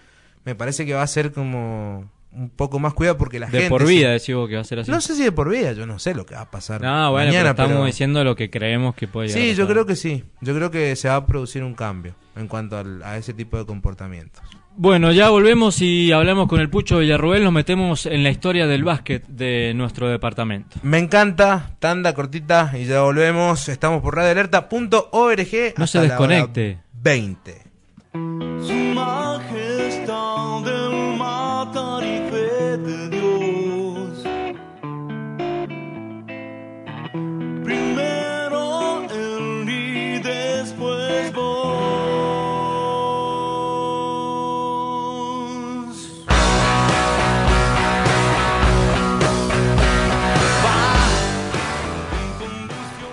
Me 0.45 0.55
parece 0.55 0.87
que 0.87 0.95
va 0.95 1.03
a 1.03 1.07
ser 1.07 1.33
como 1.33 2.11
un 2.31 2.51
poco 2.51 2.79
más 2.79 2.95
cuidado 2.95 3.17
porque 3.19 3.39
la 3.41 3.47
De 3.47 3.53
gente... 3.59 3.69
por 3.71 3.83
se- 3.83 3.89
vida, 3.89 4.11
decís 4.11 4.35
vos 4.35 4.49
que 4.49 4.55
va 4.55 4.61
a 4.61 4.65
ser 4.65 4.79
así. 4.81 4.91
No 4.91 5.01
sé 5.01 5.15
si 5.17 5.25
de 5.25 5.33
por 5.33 5.49
vida, 5.51 5.73
yo 5.73 5.87
no 5.87 5.99
sé 5.99 6.15
lo 6.15 6.25
que 6.25 6.35
va 6.35 6.43
a 6.43 6.51
pasar 6.51 6.81
No, 6.81 7.11
bueno, 7.11 7.29
mañana, 7.29 7.41
pero 7.41 7.51
estamos 7.51 7.73
pero- 7.73 7.85
diciendo 7.87 8.25
lo 8.25 8.37
que 8.37 8.49
creemos 8.51 8.95
que 8.95 9.09
puede 9.09 9.29
llegar 9.29 9.43
Sí, 9.43 9.51
a 9.51 9.55
yo 9.55 9.67
creo 9.69 9.87
que 9.87 9.97
sí. 9.97 10.25
Yo 10.41 10.55
creo 10.55 10.71
que 10.71 10.95
se 10.97 11.09
va 11.09 11.17
a 11.17 11.27
producir 11.27 11.63
un 11.65 11.75
cambio 11.75 12.15
en 12.37 12.47
cuanto 12.49 12.79
al- 12.79 13.03
a 13.03 13.17
ese 13.17 13.35
tipo 13.35 13.57
de 13.59 13.67
comportamientos. 13.67 14.43
Bueno, 14.81 15.11
ya 15.11 15.29
volvemos 15.29 15.83
y 15.83 16.13
hablamos 16.13 16.47
con 16.47 16.61
el 16.61 16.71
Pucho 16.71 16.99
Villarruel, 16.99 17.43
nos 17.43 17.53
metemos 17.53 18.07
en 18.07 18.23
la 18.23 18.31
historia 18.31 18.69
del 18.69 18.85
básquet 18.85 19.27
de 19.27 19.73
nuestro 19.75 20.09
departamento. 20.09 20.77
Me 20.85 20.99
encanta, 20.99 21.73
tanda 21.81 22.15
cortita 22.15 22.71
y 22.79 22.85
ya 22.85 23.01
volvemos. 23.01 23.69
Estamos 23.69 24.01
por 24.03 24.15
radioalerta.org. 24.15 25.75
No 25.77 25.87
se 25.89 25.99
hasta 25.99 26.09
la 26.09 26.21
hora 26.21 26.37
desconecte. 26.37 26.79
20. 26.93 27.63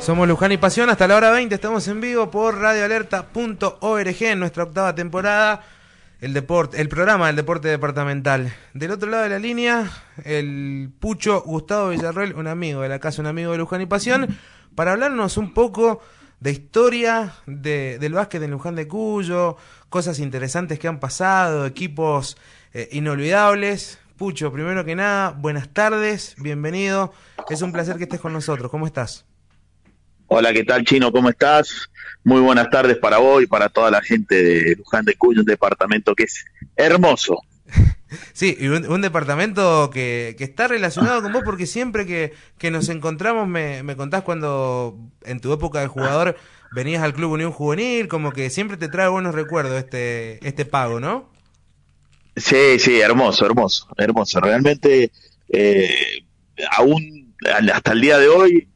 Somos 0.06 0.28
Luján 0.28 0.52
y 0.52 0.58
Pasión 0.58 0.92
hasta 0.92 1.08
la 1.08 1.16
hora 1.16 1.32
20. 1.32 1.56
Estamos 1.56 1.88
en 1.88 2.00
vivo 2.00 2.30
por 2.30 2.60
radioalerta.org 2.60 4.22
en 4.22 4.40
nuestra 4.40 4.62
octava 4.62 4.94
temporada. 4.94 5.64
el 6.22 6.32
deporte, 6.32 6.80
el 6.80 6.90
programa 6.90 7.26
del 7.26 7.36
deporte 7.36 7.70
departamental. 7.70 8.54
Del 8.76 8.92
otro 8.92 9.10
lado 9.10 9.24
de 9.24 9.30
la 9.30 9.40
línea, 9.40 9.90
el 10.24 10.92
Pucho 11.00 11.42
Gustavo 11.42 11.90
Villarroel, 11.90 12.36
un 12.36 12.46
amigo 12.46 12.82
de 12.82 12.90
la 12.90 13.00
casa, 13.00 13.24
un 13.24 13.26
amigo 13.26 13.54
de 13.54 13.58
Luján 13.58 13.82
y 13.82 13.88
Pasión, 13.88 14.38
para 14.76 14.92
hablarnos 14.92 15.38
un 15.38 15.56
poco 15.56 16.02
de 16.40 16.52
historia 16.52 17.34
de, 17.48 17.98
del 17.98 18.14
básquet 18.14 18.44
en 18.44 18.52
Luján 18.52 18.76
de 18.76 18.88
Cuyo, 18.88 19.58
cosas 19.90 20.20
interesantes 20.20 20.78
que 20.78 20.88
han 20.88 21.00
pasado, 21.00 21.66
equipos 21.66 22.38
eh, 22.74 22.90
inolvidables. 22.92 23.98
Pucho, 24.18 24.52
primero 24.52 24.86
que 24.86 24.96
nada, 24.96 25.32
buenas 25.32 25.70
tardes, 25.70 26.36
bienvenido. 26.38 27.12
Es 27.50 27.64
un 27.64 27.72
placer 27.72 27.98
que 27.98 28.04
estés 28.04 28.20
con 28.20 28.34
nosotros. 28.34 28.70
¿Cómo 28.70 28.86
estás? 28.86 29.26
Hola, 30.28 30.54
¿qué 30.54 30.64
tal, 30.64 30.84
Chino? 30.84 31.12
¿Cómo 31.12 31.30
estás? 31.30 31.90
Muy 32.24 32.42
buenas 32.42 32.70
tardes 32.72 32.98
para 32.98 33.20
vos 33.20 33.44
y 33.44 33.48
para 33.48 33.70
toda 33.70 33.92
la 33.92 34.02
gente 34.02 34.42
de 34.42 34.76
Luján 34.76 35.06
de 35.06 35.16
Cuyo, 35.16 35.42
un 35.42 35.46
departamento 35.46 36.16
que 36.16 36.24
es 36.24 36.46
hermoso. 36.76 37.38
Sí, 38.32 38.56
y 38.58 38.68
un, 38.68 38.88
un 38.88 39.02
departamento 39.02 39.90
que, 39.90 40.36
que 40.38 40.46
está 40.46 40.70
relacionado 40.70 41.22
con 41.22 41.34
vos 41.34 41.42
porque 41.44 41.66
siempre 41.66 42.06
que, 42.06 42.34
que 42.58 42.72
nos 42.72 42.88
encontramos 42.88 43.46
me, 43.46 43.84
me 43.84 43.98
contás 43.98 44.24
cuando 44.24 44.98
en 45.24 45.42
tu 45.42 45.52
época 45.52 45.82
de 45.82 45.88
jugador 45.88 46.38
venías 46.72 47.04
al 47.04 47.14
Club 47.14 47.32
Unión 47.34 47.52
Juvenil, 47.52 48.08
como 48.08 48.32
que 48.32 48.50
siempre 48.50 48.78
te 48.78 48.88
trae 48.88 49.10
buenos 49.10 49.36
recuerdos 49.36 49.78
este, 49.80 50.46
este 50.48 50.64
pago, 50.64 51.02
¿no? 51.02 51.30
Sí, 52.38 52.80
sí, 52.80 53.02
hermoso, 53.02 53.46
hermoso, 53.46 53.88
hermoso. 53.98 54.40
Realmente, 54.40 55.12
eh, 55.50 56.24
aún 56.78 57.36
hasta 57.74 57.92
el 57.92 58.02
día 58.02 58.18
de 58.18 58.30
hoy, 58.30 58.70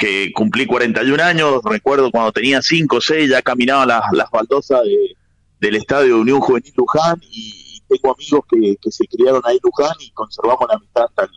que 0.00 0.32
cumplí 0.32 0.64
41 0.66 1.22
años, 1.22 1.60
recuerdo 1.64 2.10
cuando 2.10 2.32
tenía 2.32 2.62
5 2.62 2.96
o 2.96 3.00
6, 3.02 3.28
ya 3.30 3.42
caminaba 3.42 3.84
las, 3.86 4.02
las 4.12 4.30
baldosas 4.30 4.82
de- 4.84 5.14
del 5.60 5.76
estadio 5.76 6.14
de 6.16 6.20
Unión 6.22 6.40
Juvenil 6.40 6.72
Luján 6.76 7.20
y, 7.30 7.68
tengo 7.86 8.14
amigos 8.14 8.44
que, 8.48 8.76
que 8.80 8.90
se 8.92 9.04
criaron 9.06 9.42
ahí 9.44 9.56
en 9.56 9.60
Luján 9.64 9.96
y 10.00 10.10
conservamos 10.12 10.60
la 10.68 10.76
amistad 10.76 11.04
hasta 11.08 11.24
el, 11.24 11.30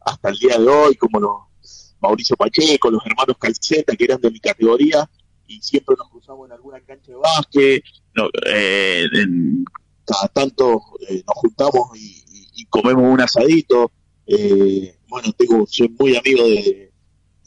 hasta 0.00 0.28
el 0.30 0.38
día 0.38 0.58
de 0.58 0.66
hoy, 0.66 0.96
como 0.96 1.20
los 1.20 1.94
Mauricio 2.00 2.34
Pacheco, 2.36 2.90
los 2.90 3.04
hermanos 3.06 3.36
Calceta, 3.38 3.94
que 3.94 4.04
eran 4.04 4.20
de 4.20 4.30
mi 4.30 4.40
categoría, 4.40 5.08
y 5.46 5.60
siempre 5.62 5.94
nos 5.98 6.08
cruzamos 6.08 6.46
en 6.48 6.52
alguna 6.52 6.80
cancha 6.80 7.12
de 7.12 7.16
básquet, 7.18 7.82
eh, 8.46 9.04
cada 10.04 10.28
tanto 10.28 10.80
eh, 11.08 11.22
nos 11.26 11.36
juntamos 11.36 11.90
y, 11.96 12.24
y- 12.32 12.48
y 12.62 12.64
comemos 12.66 13.04
un 13.04 13.20
asadito. 13.20 13.92
Eh, 14.26 14.96
bueno, 15.08 15.32
tengo, 15.36 15.66
soy 15.68 15.88
muy 15.98 16.16
amigo 16.16 16.44
de, 16.48 16.87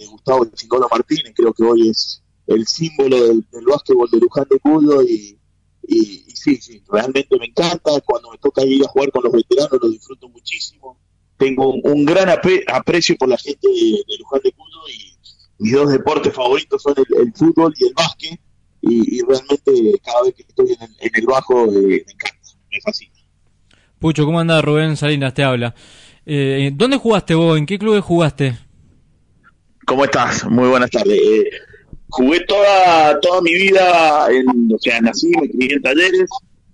Gustavo 0.08 0.46
Chingolo 0.54 0.88
Martínez, 0.90 1.34
creo 1.36 1.54
que 1.54 1.64
hoy 1.64 1.90
es 1.90 2.24
el 2.48 2.66
símbolo 2.68 3.28
del, 3.28 3.46
del 3.52 3.66
básquetbol 3.66 4.10
de 4.10 4.20
Luján 4.20 4.46
de 4.50 4.60
Cuyo 4.60 5.02
y, 5.04 5.38
sí, 6.34 6.56
sí, 6.58 6.84
realmente 6.92 7.38
me 7.40 7.46
encanta. 7.46 7.92
Cuando 8.06 8.32
me 8.32 8.38
toca 8.38 8.64
ir 8.66 8.84
a 8.84 8.88
jugar 8.88 9.12
con 9.12 9.24
los 9.24 9.34
veteranos 9.34 9.80
lo 9.82 9.90
disfruto 9.90 10.30
muchísimo. 10.30 10.98
Tengo 11.38 11.74
un, 11.74 12.06
gran 12.06 12.30
apre- 12.30 12.64
aprecio 12.72 13.16
por 13.18 13.30
la 13.30 13.38
gente 13.38 13.68
de, 13.68 14.04
de 14.08 14.18
Luján 14.20 14.42
de 14.44 14.52
Cuyo 14.52 14.80
y 14.90 15.18
mis 15.60 15.74
dos 15.74 15.90
deportes 15.92 16.34
favoritos 16.34 16.82
son 16.82 16.96
el, 16.98 17.34
fútbol 17.34 17.74
y 17.78 17.88
el 17.88 17.94
básquet 17.94 18.40
y, 18.82 19.22
realmente 19.22 20.00
cada 20.04 20.24
vez 20.24 20.34
que 20.36 20.44
estoy 20.44 20.72
en 20.74 20.82
el, 20.82 20.96
en 21.00 21.12
el 21.14 21.26
bajo 21.26 21.66
eh, 21.66 22.04
me 22.06 22.14
encanta, 22.14 22.48
me 22.72 22.82
fascina. 22.82 23.14
Pucho, 24.00 24.26
¿cómo 24.26 24.40
anda 24.40 24.62
Rubén 24.62 24.98
Salinas? 24.98 25.34
Te 25.36 25.44
habla. 25.44 25.76
Eh, 26.26 26.72
¿Dónde 26.74 26.98
jugaste 26.98 27.36
vos? 27.36 27.58
¿En 27.58 27.68
qué 27.68 27.78
clubes 27.78 28.04
jugaste? 28.04 28.58
¿Cómo 29.86 30.06
estás? 30.06 30.46
Muy 30.50 30.70
buenas 30.70 30.90
tardes. 30.90 31.20
Eh, 31.20 31.50
jugué 32.10 32.42
toda 32.46 33.20
toda 33.20 33.42
mi 33.42 33.54
vida, 33.54 34.28
en, 34.32 34.48
o 34.74 34.78
sea, 34.80 35.02
nací, 35.02 35.32
me 35.40 35.50
crié 35.50 35.74
en 35.76 35.82
talleres. 35.82 36.30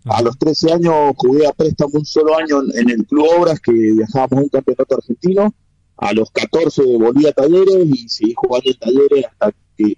A 0.05 0.21
los 0.21 0.37
13 0.37 0.73
años 0.73 0.93
jugué 1.17 1.45
a 1.47 1.51
préstamo 1.51 1.91
un 1.95 2.05
solo 2.05 2.37
año 2.37 2.61
en, 2.73 2.79
en 2.81 2.89
el 2.91 3.05
Club 3.05 3.27
Obras, 3.39 3.59
que 3.59 3.71
viajábamos 3.71 4.43
un 4.45 4.49
campeonato 4.49 4.95
argentino. 4.95 5.53
A 5.97 6.13
los 6.13 6.29
14 6.31 6.81
volví 6.97 7.25
a 7.27 7.31
talleres 7.33 7.85
y 7.85 8.07
seguí 8.07 8.33
jugando 8.35 8.69
en 8.69 8.77
talleres 8.79 9.25
hasta 9.25 9.51
que 9.75 9.97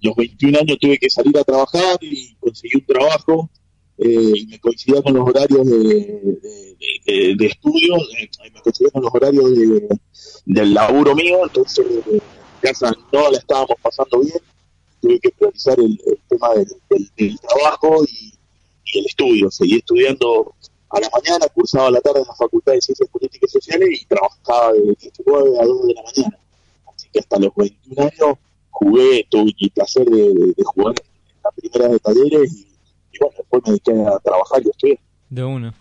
los 0.00 0.16
21 0.16 0.58
años 0.60 0.78
tuve 0.80 0.98
que 0.98 1.10
salir 1.10 1.36
a 1.38 1.44
trabajar 1.44 1.98
y 2.00 2.34
conseguí 2.36 2.76
un 2.78 2.86
trabajo 2.86 3.50
eh, 3.98 4.32
y 4.36 4.46
me 4.46 4.58
coincidía 4.60 5.02
con 5.02 5.14
los 5.14 5.28
horarios 5.28 5.66
de, 5.66 5.78
de, 5.78 6.76
de- 7.06 7.34
de 7.36 7.46
estudio, 7.46 7.96
eh, 7.96 8.30
me 8.52 8.60
coincidía 8.62 8.90
con 8.92 9.02
los 9.02 9.14
horarios 9.14 9.54
de, 9.54 9.88
del 10.46 10.74
laburo 10.74 11.14
mío, 11.14 11.38
entonces 11.44 11.84
en 12.10 12.20
casa 12.62 12.92
no 13.12 13.30
la 13.30 13.38
estábamos 13.38 13.76
pasando 13.82 14.20
bien, 14.20 14.38
tuve 15.00 15.18
que 15.20 15.30
priorizar 15.30 15.78
el, 15.78 15.98
tema 16.28 16.48
del, 16.54 17.38
trabajo 17.40 18.04
y, 18.04 18.32
el 18.94 19.06
estudio. 19.06 19.50
Seguí 19.50 19.76
estudiando 19.76 20.54
a 20.90 21.00
la 21.00 21.08
mañana, 21.10 21.46
cursaba 21.48 21.88
a 21.88 21.90
la 21.90 22.00
tarde 22.00 22.20
en 22.20 22.26
la 22.26 22.34
Facultad 22.34 22.72
de 22.72 22.80
Ciencias 22.80 23.08
Políticas 23.08 23.50
y 23.50 23.52
Sociales 23.52 23.88
y 24.02 24.04
trabajaba 24.04 24.72
de 24.74 24.94
19 25.00 25.58
a 25.58 25.64
2 25.64 25.86
de 25.86 25.94
la 25.94 26.02
mañana. 26.02 26.38
Así 26.94 27.08
que 27.12 27.18
hasta 27.20 27.38
los 27.38 27.54
21 27.56 28.02
años 28.02 28.38
jugué, 28.70 29.26
tuve 29.30 29.54
el 29.58 29.70
placer 29.70 30.04
de, 30.04 30.54
jugar 30.64 30.94
en 31.00 31.40
la 31.42 31.50
primera 31.50 31.88
de 31.88 31.98
talleres 31.98 32.52
y, 32.52 33.18
bueno, 33.18 33.34
después 33.38 33.62
me 33.64 33.70
dediqué 33.72 33.92
a 33.92 34.18
trabajar 34.18 34.62
y 34.64 34.68
estudiar. 34.68 34.98
De 35.30 35.44
una. 35.44 35.74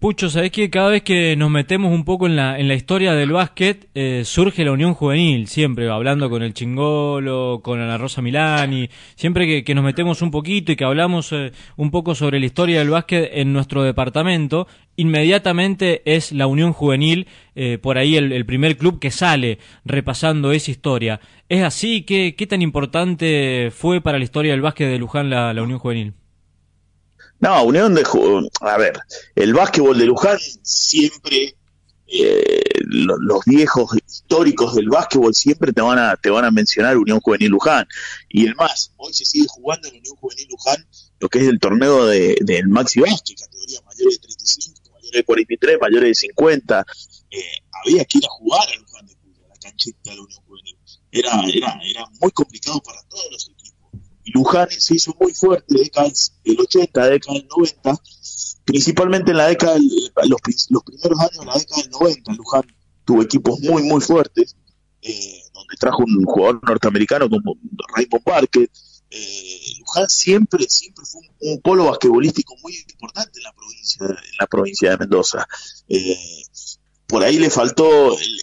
Pucho, 0.00 0.30
sabés 0.30 0.52
que 0.52 0.70
cada 0.70 0.90
vez 0.90 1.02
que 1.02 1.34
nos 1.34 1.50
metemos 1.50 1.92
un 1.92 2.04
poco 2.04 2.28
en 2.28 2.36
la, 2.36 2.56
en 2.60 2.68
la 2.68 2.74
historia 2.74 3.14
del 3.14 3.32
básquet, 3.32 3.88
eh, 3.96 4.22
surge 4.24 4.64
la 4.64 4.70
Unión 4.70 4.94
Juvenil, 4.94 5.48
siempre 5.48 5.90
hablando 5.90 6.30
con 6.30 6.44
el 6.44 6.54
Chingolo, 6.54 7.62
con 7.64 7.80
Ana 7.80 7.98
Rosa 7.98 8.22
Milani, 8.22 8.88
siempre 9.16 9.48
que, 9.48 9.64
que 9.64 9.74
nos 9.74 9.82
metemos 9.82 10.22
un 10.22 10.30
poquito 10.30 10.70
y 10.70 10.76
que 10.76 10.84
hablamos 10.84 11.32
eh, 11.32 11.50
un 11.76 11.90
poco 11.90 12.14
sobre 12.14 12.38
la 12.38 12.46
historia 12.46 12.78
del 12.78 12.90
básquet 12.90 13.28
en 13.32 13.52
nuestro 13.52 13.82
departamento, 13.82 14.68
inmediatamente 14.94 16.02
es 16.04 16.30
la 16.30 16.46
Unión 16.46 16.72
Juvenil, 16.72 17.26
eh, 17.56 17.78
por 17.78 17.98
ahí 17.98 18.14
el, 18.14 18.30
el 18.30 18.46
primer 18.46 18.76
club 18.76 19.00
que 19.00 19.10
sale 19.10 19.58
repasando 19.84 20.52
esa 20.52 20.70
historia. 20.70 21.18
¿Es 21.48 21.64
así? 21.64 22.02
¿Qué, 22.02 22.36
qué 22.36 22.46
tan 22.46 22.62
importante 22.62 23.72
fue 23.72 24.00
para 24.00 24.18
la 24.18 24.24
historia 24.24 24.52
del 24.52 24.60
básquet 24.60 24.88
de 24.88 24.98
Luján 25.00 25.28
la, 25.28 25.52
la 25.52 25.62
Unión 25.64 25.80
Juvenil? 25.80 26.14
No, 27.40 27.62
Unión 27.64 27.94
de 27.94 28.02
a 28.60 28.76
ver, 28.78 28.98
el 29.34 29.54
básquetbol 29.54 29.96
de 29.98 30.06
Luján 30.06 30.38
siempre 30.62 31.54
eh, 32.10 32.62
lo- 32.80 33.18
los 33.18 33.44
viejos 33.44 33.90
históricos 34.06 34.74
del 34.74 34.88
básquetbol 34.88 35.34
siempre 35.34 35.72
te 35.72 35.82
van 35.82 35.98
a 35.98 36.16
te 36.16 36.30
van 36.30 36.44
a 36.46 36.50
mencionar 36.50 36.96
Unión 36.96 37.20
Juvenil 37.20 37.50
Luján 37.50 37.86
y 38.30 38.46
el 38.46 38.54
más, 38.54 38.92
hoy 38.96 39.12
se 39.12 39.24
sigue 39.26 39.46
jugando 39.48 39.88
en 39.88 39.96
Unión 39.98 40.16
Juvenil 40.16 40.46
Luján 40.50 40.86
lo 41.20 41.28
que 41.28 41.40
es 41.40 41.48
el 41.48 41.60
torneo 41.60 42.06
de, 42.06 42.36
del 42.40 42.68
Maxi 42.68 43.00
categoría 43.00 43.80
mayores 43.84 44.14
de 44.14 44.26
35, 44.26 44.80
mayores 44.92 45.12
de 45.12 45.24
43, 45.24 45.78
mayores 45.80 46.08
de 46.08 46.14
50, 46.14 46.86
eh, 47.30 47.40
había 47.84 48.04
que 48.06 48.18
ir 48.18 48.24
a 48.24 48.28
jugar 48.30 48.66
a 48.68 48.76
Luján 48.80 49.06
de 49.06 49.14
Cuyo, 49.16 49.44
a 49.44 49.48
la 49.48 49.56
canchita 49.60 50.10
de 50.10 50.16
la 50.16 50.22
Unión 50.22 50.40
Juvenil. 50.46 50.76
Era, 51.10 51.30
era, 51.52 51.80
era 51.84 52.04
muy 52.20 52.30
complicado 52.32 52.80
para 52.82 53.02
todos 53.08 53.24
los. 53.30 53.50
Luján 54.32 54.68
se 54.70 54.94
hizo 54.94 55.14
muy 55.20 55.32
fuerte 55.34 55.74
década 55.74 56.08
del 56.44 56.60
80, 56.60 57.06
década 57.08 57.34
del 57.38 57.48
90, 57.48 58.00
principalmente 58.64 59.30
en 59.30 59.36
la 59.36 59.46
década, 59.48 59.74
del- 59.74 60.12
los, 60.28 60.40
pri- 60.40 60.54
los 60.70 60.82
primeros 60.82 61.18
años 61.20 61.38
de 61.40 61.46
la 61.46 61.54
década 61.54 61.82
del 61.82 61.90
90. 61.90 62.32
Luján 62.34 62.62
tuvo 63.04 63.22
equipos 63.22 63.60
muy, 63.60 63.82
muy 63.82 64.00
fuertes, 64.00 64.56
eh, 65.02 65.42
donde 65.54 65.76
trajo 65.78 66.02
un 66.04 66.24
jugador 66.24 66.60
norteamericano 66.66 67.28
como 67.30 67.56
Raymond 67.96 68.24
Parker. 68.24 68.70
Eh, 69.10 69.60
Luján 69.80 70.08
siempre, 70.08 70.66
siempre 70.68 71.04
fue 71.06 71.22
un, 71.40 71.60
polo 71.62 71.84
basquetbolístico 71.86 72.54
muy 72.62 72.76
importante 72.90 73.38
en 73.38 73.44
la 73.44 73.52
provincia, 73.54 74.06
en 74.06 74.36
la 74.38 74.46
provincia 74.46 74.90
de 74.90 74.96
Mendoza. 74.98 75.46
Eh, 75.88 76.42
por 77.06 77.24
ahí 77.24 77.38
le 77.38 77.48
faltó 77.48 78.18
el- 78.18 78.40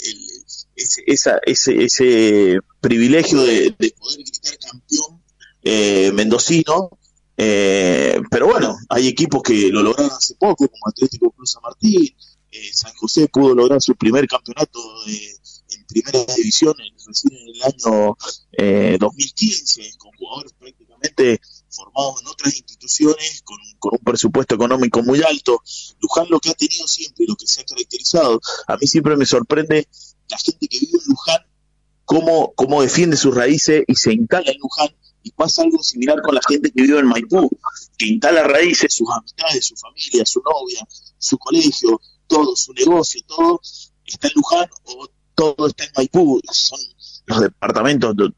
ese, 0.76 1.04
esa- 1.06 1.40
ese, 1.46 1.84
ese 1.84 2.60
privilegio 2.82 3.42
de, 3.44 3.76
de 3.78 3.92
poder 3.98 4.20
gritar 4.24 4.58
campeón 4.58 5.22
eh, 5.66 6.12
mendocino, 6.14 6.90
eh, 7.38 8.22
pero 8.32 8.48
bueno, 8.48 8.78
hay 8.90 9.08
equipos 9.08 9.44
que 9.44 9.68
lo 9.70 9.84
lograron 9.84 10.12
hace 10.12 10.36
poco, 10.36 10.68
como 10.70 10.88
Atlético 10.88 11.32
Cruz 11.32 11.52
San 11.52 11.62
Martín, 11.64 12.16
eh, 12.52 12.70
San 12.74 12.94
José 12.94 13.28
pudo 13.28 13.54
lograr 13.54 13.82
su 13.82 13.96
primer 13.96 14.26
campeonato 14.28 14.80
de- 15.06 15.36
en 15.72 15.86
primera 15.88 16.24
división 16.36 16.74
en, 16.80 16.96
recién 17.08 17.34
en 17.34 17.48
el 17.56 17.64
año 17.64 18.16
eh, 18.54 18.98
2015, 19.00 19.82
con 19.98 20.12
jugadores 20.16 20.54
prácticamente 20.58 21.42
formados 21.70 22.22
en 22.22 22.28
otras 22.28 22.56
instituciones, 22.56 23.42
con, 23.44 23.58
con 23.80 23.92
un 24.00 24.04
presupuesto 24.06 24.56
económico 24.56 25.02
muy 25.04 25.22
alto. 25.24 25.62
Luján 26.00 26.28
lo 26.30 26.40
que 26.40 26.52
ha 26.52 26.54
tenido 26.54 26.88
siempre, 26.88 27.26
lo 27.28 27.36
que 27.36 27.48
se 27.48 27.62
ha 27.62 27.66
caracterizado, 27.66 28.40
a 28.68 28.78
mí 28.78 28.88
siempre 28.88 29.18
me 29.18 29.26
sorprende 29.26 29.88
la 30.30 30.38
gente 30.38 30.68
que 30.68 30.80
vive 30.80 31.00
en 31.04 31.10
Luján, 31.10 31.42
cómo, 32.06 32.54
cómo 32.56 32.82
defiende 32.82 33.18
sus 33.18 33.36
raíces 33.36 33.84
y 33.88 33.96
se 33.96 34.14
instala 34.14 34.52
en 34.52 34.60
Luján, 34.60 34.90
y 35.28 35.32
pasa 35.32 35.64
algo 35.64 35.82
similar 35.82 36.22
con 36.22 36.36
la 36.36 36.42
gente 36.48 36.72
que 36.72 36.84
vive 36.84 37.00
en 37.00 37.08
Maipú, 37.08 37.50
que 37.98 38.06
instala 38.08 38.44
raíces, 38.44 38.94
sus 38.94 39.08
amistades, 39.12 39.66
su 39.66 39.76
familia, 39.76 40.24
su 40.26 40.40
novia, 40.42 40.88
su 41.18 41.38
colegio, 41.40 42.00
todo, 42.28 42.56
su 42.56 42.74
negocio, 42.74 43.22
todo 43.28 43.60
está 44.06 44.28
en 44.28 44.34
Luján 44.36 44.70
o 44.84 45.10
todo 45.34 45.68
está 45.68 45.84
en 45.86 45.92
Maipú. 45.98 46.40
Son 46.52 46.80
los 47.26 47.42
departamentos 47.42 48.16
do- 48.16 48.34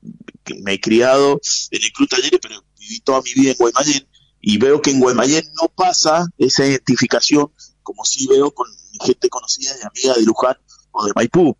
que 0.45 0.53
me 0.61 0.75
he 0.75 0.79
criado 0.79 1.41
en 1.71 1.83
el 1.83 1.91
Club 1.91 2.07
Talleres, 2.07 2.39
pero 2.41 2.63
viví 2.79 3.01
toda 3.01 3.21
mi 3.21 3.33
vida 3.33 3.51
en 3.51 3.57
Guaymallén. 3.57 4.07
y 4.39 4.57
veo 4.57 4.81
que 4.81 4.91
en 4.91 5.01
Guaymallén 5.01 5.43
no 5.61 5.67
pasa 5.67 6.25
esa 6.37 6.65
identificación 6.65 7.51
como 7.83 8.05
sí 8.05 8.27
veo 8.27 8.51
con 8.53 8.67
gente 9.03 9.27
conocida 9.27 9.75
y 9.75 9.85
amiga 9.85 10.13
de 10.13 10.23
Luján 10.25 10.55
o 10.91 11.05
de 11.05 11.11
Maipú. 11.15 11.57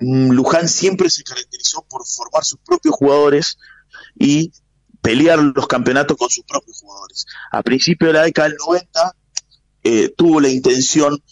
Mm, 0.00 0.32
Luján 0.32 0.68
siempre 0.68 1.08
se 1.08 1.22
caracterizó 1.22 1.86
por 1.88 2.04
formar 2.06 2.44
sus 2.44 2.58
propios 2.64 2.96
jugadores 2.96 3.56
y 4.18 4.52
pelear 5.00 5.38
los 5.38 5.66
campeonatos 5.66 6.16
con 6.16 6.28
sus 6.30 6.44
propios 6.44 6.80
jugadores. 6.80 7.26
A 7.52 7.62
principios 7.62 8.08
de 8.08 8.18
la 8.18 8.24
década 8.24 8.48
del 8.48 8.56
90 8.58 9.16
eh, 9.84 10.08
tuvo 10.16 10.40
la 10.40 10.48
intención 10.48 11.22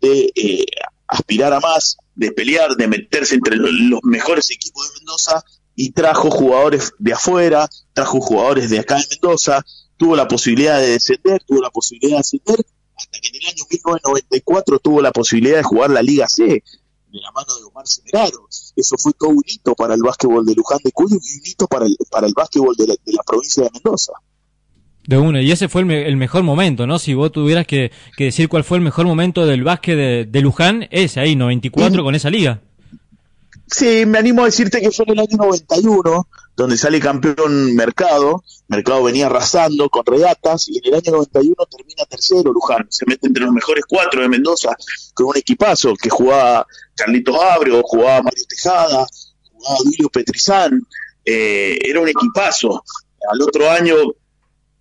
de 0.00 0.32
eh, 0.34 0.66
aspirar 1.06 1.52
a 1.54 1.60
más, 1.60 1.96
de 2.14 2.32
pelear, 2.32 2.76
de 2.76 2.88
meterse 2.88 3.34
entre 3.36 3.56
lo- 3.56 3.70
los 3.70 4.00
mejores 4.02 4.50
equipos 4.50 4.86
de 4.92 4.98
Mendoza 5.00 5.42
y 5.74 5.92
trajo 5.92 6.30
jugadores 6.30 6.92
de 6.98 7.12
afuera, 7.14 7.68
trajo 7.94 8.20
jugadores 8.20 8.68
de 8.68 8.80
acá 8.80 8.96
de 8.96 9.06
Mendoza, 9.10 9.64
tuvo 9.96 10.16
la 10.16 10.28
posibilidad 10.28 10.78
de 10.78 10.88
descender, 10.88 11.42
tuvo 11.46 11.62
la 11.62 11.70
posibilidad 11.70 12.16
de 12.16 12.20
ascender, 12.20 12.56
hasta 12.96 13.18
que 13.20 13.28
en 13.28 13.34
el 13.36 13.46
año 13.48 13.64
1994 13.70 14.78
tuvo 14.80 15.00
la 15.00 15.12
posibilidad 15.12 15.56
de 15.56 15.62
jugar 15.62 15.90
la 15.90 16.02
Liga 16.02 16.26
C, 16.28 16.62
de 17.12 17.20
la 17.20 17.30
mano 17.32 17.54
de 17.58 17.64
Omar 17.64 17.86
Semeraro. 17.86 18.48
Eso 18.74 18.96
fue 18.98 19.12
todo 19.12 19.30
un 19.30 19.42
hito 19.46 19.74
para 19.74 19.94
el 19.94 20.02
básquetbol 20.02 20.44
de 20.46 20.54
Luján 20.54 20.78
de 20.82 20.92
Cuyo 20.92 21.16
y 21.16 21.34
un 21.38 21.42
hito 21.46 21.66
para 21.66 21.86
el, 21.86 21.96
para 22.10 22.26
el 22.26 22.32
básquetbol 22.34 22.74
de 22.76 22.86
la, 22.88 22.94
de 23.04 23.12
la 23.12 23.22
provincia 23.24 23.62
de 23.64 23.70
Mendoza. 23.72 24.12
De 25.04 25.18
una, 25.18 25.42
y 25.42 25.50
ese 25.50 25.68
fue 25.68 25.80
el, 25.82 25.86
me- 25.86 26.06
el 26.06 26.16
mejor 26.16 26.42
momento, 26.44 26.86
¿no? 26.86 26.98
Si 26.98 27.12
vos 27.14 27.32
tuvieras 27.32 27.66
que, 27.66 27.90
que 28.16 28.24
decir 28.24 28.48
cuál 28.48 28.62
fue 28.64 28.78
el 28.78 28.84
mejor 28.84 29.04
momento 29.06 29.44
del 29.44 29.64
básquet 29.64 29.96
de, 29.96 30.24
de 30.30 30.40
Luján, 30.40 30.86
ese 30.92 31.18
ahí, 31.20 31.34
94 31.36 32.04
con 32.04 32.14
esa 32.14 32.30
liga. 32.30 32.60
Sí, 33.66 34.04
me 34.06 34.18
animo 34.18 34.42
a 34.42 34.46
decirte 34.46 34.80
que 34.80 34.90
fue 34.90 35.04
en 35.08 35.12
el 35.12 35.18
año 35.20 35.36
91, 35.38 36.28
donde 36.56 36.76
sale 36.76 37.00
campeón 37.00 37.74
Mercado. 37.74 38.42
Mercado 38.68 39.02
venía 39.04 39.26
arrasando 39.26 39.88
con 39.88 40.04
regatas 40.06 40.68
y 40.68 40.78
en 40.78 40.84
el 40.86 40.94
año 40.94 41.12
91 41.12 41.54
termina 41.70 42.04
tercero 42.06 42.52
Luján. 42.52 42.86
Se 42.90 43.04
mete 43.06 43.26
entre 43.26 43.44
los 43.44 43.52
mejores 43.52 43.84
cuatro 43.88 44.20
de 44.22 44.28
Mendoza 44.28 44.70
con 45.14 45.26
un 45.26 45.36
equipazo 45.36 45.94
que 46.00 46.10
jugaba 46.10 46.66
Carlitos 46.94 47.36
Abreu, 47.40 47.82
jugaba 47.84 48.22
Mario 48.22 48.44
Tejada, 48.48 49.06
jugaba 49.50 49.76
Duilio 49.84 50.08
Petrizán. 50.10 50.80
Eh, 51.24 51.78
era 51.84 52.00
un 52.00 52.08
equipazo. 52.08 52.82
Al 53.30 53.40
otro 53.42 53.70
año 53.70 53.94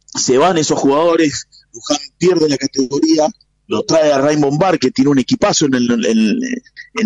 se 0.05 0.38
van 0.38 0.57
esos 0.57 0.80
jugadores, 0.80 1.47
Luján 1.74 1.97
pierde 2.17 2.49
la 2.49 2.57
categoría, 2.57 3.28
lo 3.67 3.84
trae 3.84 4.11
a 4.11 4.17
Raymond 4.19 4.59
Bar, 4.59 4.78
que 4.80 4.91
tiene 4.91 5.11
un 5.11 5.19
equipazo 5.19 5.67
en 5.67 5.76
el, 5.76 5.91
en, 6.05 6.39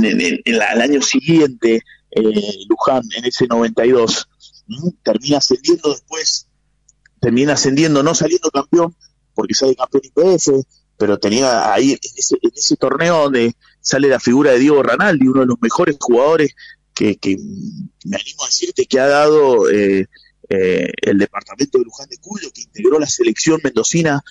en- 0.05 0.21
en- 0.21 0.41
el 0.45 0.61
año 0.61 1.01
siguiente, 1.01 1.81
eh, 2.11 2.53
Luján, 2.69 3.03
en 3.17 3.25
ese 3.25 3.45
92. 3.47 4.27
Termina 5.03 5.37
ascendiendo 5.37 5.89
después, 5.89 6.47
termina 7.19 7.53
ascendiendo, 7.53 8.03
no 8.03 8.15
saliendo 8.15 8.49
campeón, 8.51 8.95
porque 9.33 9.53
sale 9.53 9.75
campeón 9.75 10.03
IPF, 10.05 10.65
pero 10.97 11.19
tenía 11.19 11.73
ahí, 11.73 11.91
en 11.91 11.99
ese, 12.15 12.37
en 12.41 12.51
ese 12.55 12.75
torneo 12.77 13.23
donde 13.23 13.55
sale 13.81 14.07
la 14.07 14.19
figura 14.19 14.51
de 14.51 14.59
Diego 14.59 14.81
Ranaldi, 14.81 15.27
uno 15.27 15.41
de 15.41 15.47
los 15.47 15.57
mejores 15.61 15.97
jugadores 15.99 16.55
que, 16.93 17.17
que 17.17 17.37
me 17.37 18.17
animo 18.17 18.43
a 18.43 18.47
decirte 18.47 18.85
que 18.85 18.99
ha 18.99 19.07
dado 19.07 19.69
eh, 19.69 20.07
eh, 20.49 20.91
el 21.01 21.17
departamento 21.17 21.77
de 21.77 21.83
Luján 21.83 22.07
de 22.09 22.17
Cuyo, 22.17 22.49
que 22.53 22.61
integró 22.61 22.99
la 22.99 23.07
selección 23.07 23.59
mendocina 23.63 24.23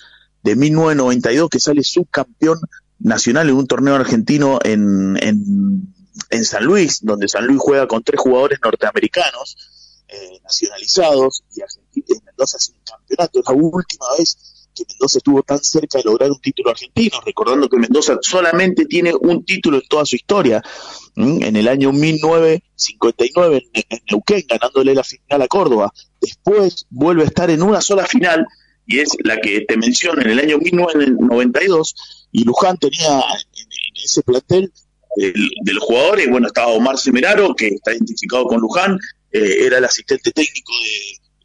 de 0.43 0.55
1992, 0.55 1.49
que 1.49 1.59
sale 1.59 1.83
subcampeón 1.83 2.59
nacional 2.99 3.49
en 3.49 3.55
un 3.55 3.67
torneo 3.67 3.95
argentino 3.95 4.59
en, 4.63 5.17
en, 5.21 5.93
en 6.29 6.45
San 6.45 6.65
Luis, 6.65 6.99
donde 7.03 7.27
San 7.27 7.45
Luis 7.45 7.59
juega 7.59 7.87
con 7.87 8.03
tres 8.03 8.19
jugadores 8.19 8.59
norteamericanos 8.63 9.74
eh, 10.15 10.39
nacionalizados 10.43 11.43
y 11.55 11.61
Argentina 11.61 12.05
y 12.09 12.25
Mendoza 12.25 12.57
un 12.71 12.81
campeonato. 12.83 13.39
Es 13.39 13.45
la 13.47 13.53
última 13.53 14.05
vez 14.17 14.37
que 14.73 14.83
Mendoza 14.89 15.17
estuvo 15.19 15.41
tan 15.43 15.59
cerca 15.63 15.97
de 15.99 16.03
lograr 16.03 16.29
un 16.31 16.39
título 16.41 16.69
argentino, 16.71 17.17
recordando 17.25 17.69
que 17.69 17.77
Mendoza 17.77 18.17
solamente 18.21 18.85
tiene 18.85 19.13
un 19.13 19.45
título 19.45 19.77
en 19.77 19.87
toda 19.87 20.05
su 20.05 20.15
historia, 20.17 20.61
en 21.15 21.55
el 21.55 21.67
año 21.69 21.93
1959 21.93 23.63
en, 23.73 23.83
en 23.89 23.99
Neuquén, 24.11 24.43
ganándole 24.49 24.93
la 24.93 25.03
final 25.03 25.41
a 25.41 25.47
Córdoba. 25.47 25.93
Después 26.21 26.85
vuelve 26.89 27.23
a 27.23 27.27
estar 27.27 27.49
en 27.49 27.61
una 27.63 27.79
sola 27.81 28.05
final, 28.05 28.45
y 28.85 28.99
es 28.99 29.09
la 29.23 29.37
que 29.39 29.61
te 29.61 29.77
menciono, 29.77 30.21
en 30.21 30.29
el 30.31 30.39
año 30.39 30.57
1992, 30.57 31.95
y 32.31 32.43
Luján 32.43 32.77
tenía 32.77 33.15
en, 33.17 34.03
ese 34.03 34.21
plantel 34.23 34.71
el- 35.17 35.49
de 35.63 35.73
los 35.73 35.83
jugadores, 35.83 36.29
bueno, 36.29 36.47
estaba 36.47 36.67
Omar 36.67 36.97
Semeraro, 36.97 37.55
que 37.55 37.67
está 37.67 37.93
identificado 37.93 38.45
con 38.45 38.59
Luján, 38.59 38.99
eh, 39.37 39.65
era 39.65 39.77
el 39.79 39.85
asistente 39.85 40.31
técnico 40.31 40.71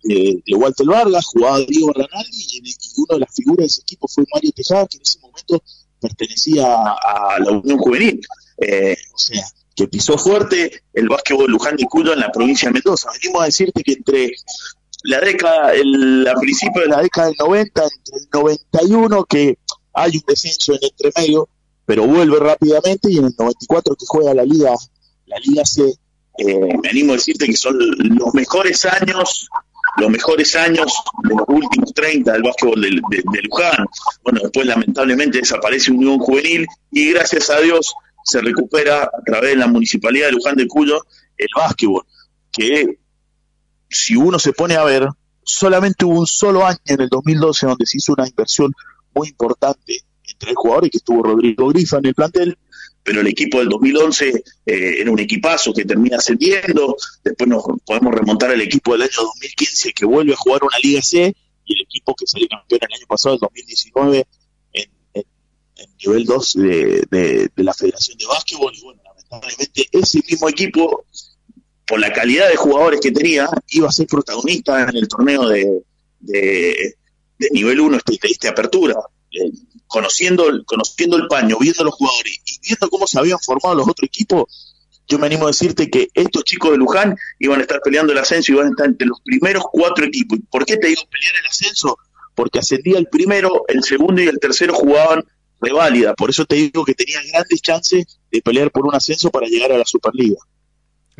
de, 0.04 0.42
de- 0.46 0.54
Walter 0.54 0.86
Vargas, 0.86 1.26
jugaba 1.26 1.58
Diego 1.60 1.92
Ranaldi, 1.92 2.46
y, 2.52 2.70
y 2.70 2.74
una 2.96 3.14
de 3.14 3.20
las 3.20 3.34
figuras 3.34 3.58
de 3.64 3.66
ese 3.66 3.80
equipo 3.82 4.08
fue 4.08 4.24
Mario 4.32 4.52
Tejada, 4.52 4.86
que 4.86 4.96
en 4.96 5.02
ese 5.02 5.18
momento 5.20 5.62
pertenecía 6.00 6.64
a, 6.66 7.38
la 7.38 7.50
Unión 7.50 7.78
Juvenil. 7.78 8.20
Eh, 8.58 8.96
o 9.14 9.18
sea, 9.18 9.44
que 9.74 9.88
pisó 9.88 10.18
fuerte 10.18 10.82
el 10.92 11.08
básquetbol 11.08 11.50
Luján 11.50 11.76
de 11.76 11.86
Cuyo 11.86 12.12
en 12.12 12.20
la 12.20 12.30
provincia 12.30 12.68
de 12.68 12.74
Mendoza. 12.74 13.10
Venimos 13.20 13.42
a 13.42 13.46
decirte 13.46 13.82
que 13.82 13.92
entre 13.92 14.32
la 15.04 15.20
década, 15.20 15.72
el, 15.72 16.26
a 16.28 16.34
principios 16.34 16.84
de 16.84 16.90
la 16.90 17.00
década 17.00 17.28
del 17.28 17.36
90, 17.38 17.82
entre 17.82 18.18
el 18.18 18.28
91, 18.32 19.24
que 19.24 19.58
hay 19.94 20.16
un 20.16 20.22
descenso 20.26 20.74
en 20.74 20.80
entre 20.82 21.10
medio, 21.16 21.48
pero 21.86 22.06
vuelve 22.06 22.38
rápidamente, 22.38 23.10
y 23.10 23.18
en 23.18 23.26
el 23.26 23.34
94 23.38 23.96
que 23.96 24.06
juega 24.06 24.34
la 24.34 24.44
Liga, 24.44 24.74
la 25.26 25.38
Liga 25.38 25.64
C, 25.64 25.82
eh, 26.38 26.78
me 26.82 26.88
animo 26.88 27.12
a 27.12 27.16
decirte 27.16 27.46
que 27.46 27.56
son 27.56 27.76
los 27.78 28.34
mejores 28.34 28.84
años, 28.86 29.48
los 29.98 30.10
mejores 30.10 30.54
años 30.56 30.92
de 31.24 31.34
los 31.34 31.44
últimos 31.48 31.92
30 31.92 32.32
del 32.32 32.42
básquetbol 32.42 32.80
de, 32.80 33.42
Luján. 33.42 33.86
Bueno, 34.22 34.40
después 34.42 34.66
lamentablemente 34.66 35.38
desaparece 35.38 35.92
Unión 35.92 36.18
Juvenil 36.18 36.66
y 36.90 37.12
gracias 37.12 37.50
a 37.50 37.60
Dios 37.60 37.94
se 38.24 38.40
recupera 38.40 39.04
a 39.04 39.22
través 39.24 39.50
de 39.50 39.56
la 39.56 39.66
Municipalidad 39.66 40.26
de 40.26 40.32
Luján 40.32 40.56
de 40.56 40.66
Cuyo 40.66 41.04
el 41.36 41.48
básquetbol, 41.56 42.04
que 42.52 42.98
si 43.88 44.14
uno 44.14 44.38
se 44.38 44.52
pone 44.52 44.76
a 44.76 44.84
ver, 44.84 45.08
solamente 45.42 46.04
hubo 46.04 46.20
un 46.20 46.26
solo 46.26 46.66
año 46.66 46.78
en 46.86 47.00
el 47.00 47.08
2012 47.08 47.66
donde 47.66 47.86
se 47.86 47.98
hizo 47.98 48.12
una 48.12 48.28
inversión 48.28 48.72
muy 49.14 49.28
importante 49.28 50.04
entre 50.28 50.54
jugadores, 50.54 50.90
que 50.90 50.98
estuvo 50.98 51.22
Rodrigo 51.22 51.68
Grifa 51.68 51.98
en 51.98 52.06
el 52.06 52.14
plantel, 52.14 52.58
pero 53.02 53.20
el 53.20 53.26
equipo 53.26 53.58
del 53.58 53.68
2011 53.68 54.28
eh, 54.28 54.94
era 55.00 55.10
un 55.10 55.18
equipazo 55.18 55.72
que 55.72 55.84
termina 55.84 56.16
ascendiendo, 56.18 56.96
después 57.24 57.48
nos 57.48 57.62
podemos 57.84 58.14
remontar 58.14 58.50
al 58.50 58.60
equipo 58.60 58.92
del 58.92 59.02
año 59.02 59.10
2015 59.16 59.92
que 59.92 60.04
vuelve 60.04 60.34
a 60.34 60.36
jugar 60.36 60.62
una 60.62 60.78
Liga 60.82 61.00
C, 61.02 61.34
y 61.64 61.74
el 61.74 61.82
equipo 61.82 62.14
que 62.14 62.26
salió 62.26 62.46
campeón 62.48 62.80
el 62.88 62.94
año 62.96 63.06
pasado, 63.06 63.34
el 63.36 63.40
2019, 63.40 64.26
en, 64.72 64.90
en- 65.14 65.24
en 65.76 65.90
nivel 66.04 66.24
2 66.24 66.54
de, 66.54 67.50
la 67.56 67.74
Federación 67.74 68.18
de 68.18 68.26
Básquetbol, 68.26 68.72
y 68.76 68.82
bueno, 68.82 69.00
lamentablemente 69.04 69.88
ese 69.92 70.20
mismo 70.28 70.48
equipo 70.48 71.04
por 71.86 71.98
la 72.00 72.12
calidad 72.12 72.48
de 72.48 72.56
jugadores 72.56 73.00
que 73.00 73.10
tenía, 73.12 73.48
iba 73.70 73.88
a 73.88 73.92
ser 73.92 74.06
protagonista 74.06 74.82
en 74.88 74.96
el 74.96 75.08
torneo 75.08 75.48
de, 75.48 75.82
de, 76.20 76.96
nivel 77.52 77.80
1 77.80 77.96
este, 77.96 78.12
de 78.12 78.28
esta 78.28 78.50
apertura. 78.50 78.94
Eh, 79.32 79.50
conociendo, 79.90 80.48
el- 80.48 80.64
conociendo 80.64 81.16
el 81.16 81.26
paño, 81.28 81.58
viendo 81.60 81.84
los 81.84 81.94
jugadores 81.94 82.38
y 82.46 82.58
viendo 82.66 82.88
cómo 82.88 83.06
se 83.06 83.18
habían 83.18 83.38
formado 83.40 83.74
los 83.74 83.88
otros 83.88 84.06
equipos, 84.06 84.44
yo 85.08 85.18
me 85.18 85.26
animo 85.26 85.44
a 85.44 85.48
decirte 85.48 85.90
que 85.90 86.08
estos 86.14 86.44
chicos 86.44 86.70
de 86.70 86.76
Luján 86.78 87.16
iban 87.40 87.58
a 87.58 87.62
estar 87.62 87.80
peleando 87.82 88.12
el 88.12 88.18
ascenso 88.18 88.52
y 88.52 88.54
iban 88.54 88.68
a 88.68 88.70
estar 88.70 88.86
entre 88.86 89.08
los 89.08 89.20
primeros 89.24 89.64
cuatro 89.72 90.04
equipos. 90.04 90.38
¿Y 90.38 90.42
¿Por 90.42 90.64
qué 90.64 90.76
te 90.76 90.86
digo 90.86 91.02
pelear 91.10 91.34
el 91.42 91.46
ascenso? 91.48 91.98
Porque 92.36 92.60
ascendía 92.60 92.96
el 92.98 93.08
primero, 93.08 93.64
el 93.66 93.82
segundo 93.82 94.22
y 94.22 94.28
el 94.28 94.38
tercero 94.38 94.72
jugaban 94.72 95.24
reválida. 95.60 96.14
Por 96.14 96.30
eso 96.30 96.44
te 96.44 96.54
digo 96.54 96.84
que 96.84 96.94
tenían 96.94 97.24
grandes 97.32 97.60
chances 97.60 98.20
de 98.30 98.40
pelear 98.40 98.70
por 98.70 98.86
un 98.86 98.94
ascenso 98.94 99.30
para 99.30 99.48
llegar 99.48 99.72
a 99.72 99.78
la 99.78 99.84
Superliga. 99.84 100.36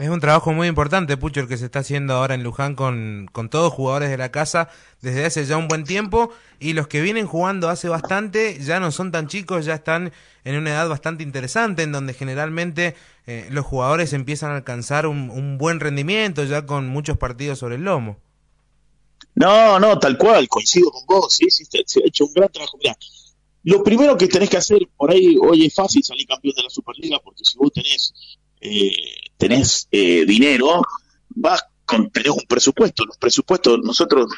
Es 0.00 0.08
un 0.08 0.18
trabajo 0.18 0.54
muy 0.54 0.66
importante, 0.66 1.18
Pucho, 1.18 1.40
el 1.40 1.48
que 1.48 1.58
se 1.58 1.66
está 1.66 1.80
haciendo 1.80 2.14
ahora 2.14 2.34
en 2.34 2.42
Luján 2.42 2.74
con, 2.74 3.28
con 3.32 3.50
todos 3.50 3.70
jugadores 3.70 4.08
de 4.08 4.16
la 4.16 4.32
casa 4.32 4.70
desde 5.02 5.26
hace 5.26 5.44
ya 5.44 5.58
un 5.58 5.68
buen 5.68 5.84
tiempo 5.84 6.30
y 6.58 6.72
los 6.72 6.88
que 6.88 7.02
vienen 7.02 7.26
jugando 7.26 7.68
hace 7.68 7.90
bastante 7.90 8.58
ya 8.60 8.80
no 8.80 8.92
son 8.92 9.12
tan 9.12 9.28
chicos, 9.28 9.66
ya 9.66 9.74
están 9.74 10.10
en 10.44 10.56
una 10.56 10.70
edad 10.70 10.88
bastante 10.88 11.22
interesante 11.22 11.82
en 11.82 11.92
donde 11.92 12.14
generalmente 12.14 12.96
eh, 13.26 13.46
los 13.50 13.66
jugadores 13.66 14.14
empiezan 14.14 14.52
a 14.52 14.56
alcanzar 14.56 15.06
un, 15.06 15.28
un 15.28 15.58
buen 15.58 15.80
rendimiento 15.80 16.44
ya 16.44 16.64
con 16.64 16.88
muchos 16.88 17.18
partidos 17.18 17.58
sobre 17.58 17.74
el 17.74 17.84
lomo. 17.84 18.16
No, 19.34 19.78
no, 19.78 19.98
tal 19.98 20.16
cual, 20.16 20.48
coincido 20.48 20.90
con 20.90 21.04
vos, 21.04 21.34
sí, 21.34 21.50
sí, 21.50 21.66
se, 21.66 21.78
ha 21.78 22.06
hecho 22.06 22.24
un 22.24 22.32
gran 22.32 22.48
trabajo. 22.48 22.78
Mirá, 22.78 22.96
lo 23.64 23.84
primero 23.84 24.16
que 24.16 24.28
tenés 24.28 24.48
que 24.48 24.56
hacer, 24.56 24.80
por 24.96 25.10
ahí, 25.10 25.36
hoy 25.38 25.66
es 25.66 25.74
fácil 25.74 26.02
salir 26.02 26.26
campeón 26.26 26.54
de 26.56 26.62
la 26.62 26.70
Superliga, 26.70 27.18
porque 27.22 27.44
si 27.44 27.58
vos 27.58 27.70
tenés, 27.70 28.14
eh, 28.62 29.29
tenés 29.40 29.88
eh, 29.90 30.24
dinero, 30.26 30.82
vas 31.30 31.62
con, 31.84 32.10
tenés 32.10 32.30
un 32.30 32.44
presupuesto. 32.46 33.04
Los 33.04 33.16
presupuestos, 33.16 33.80
nosotros, 33.82 34.30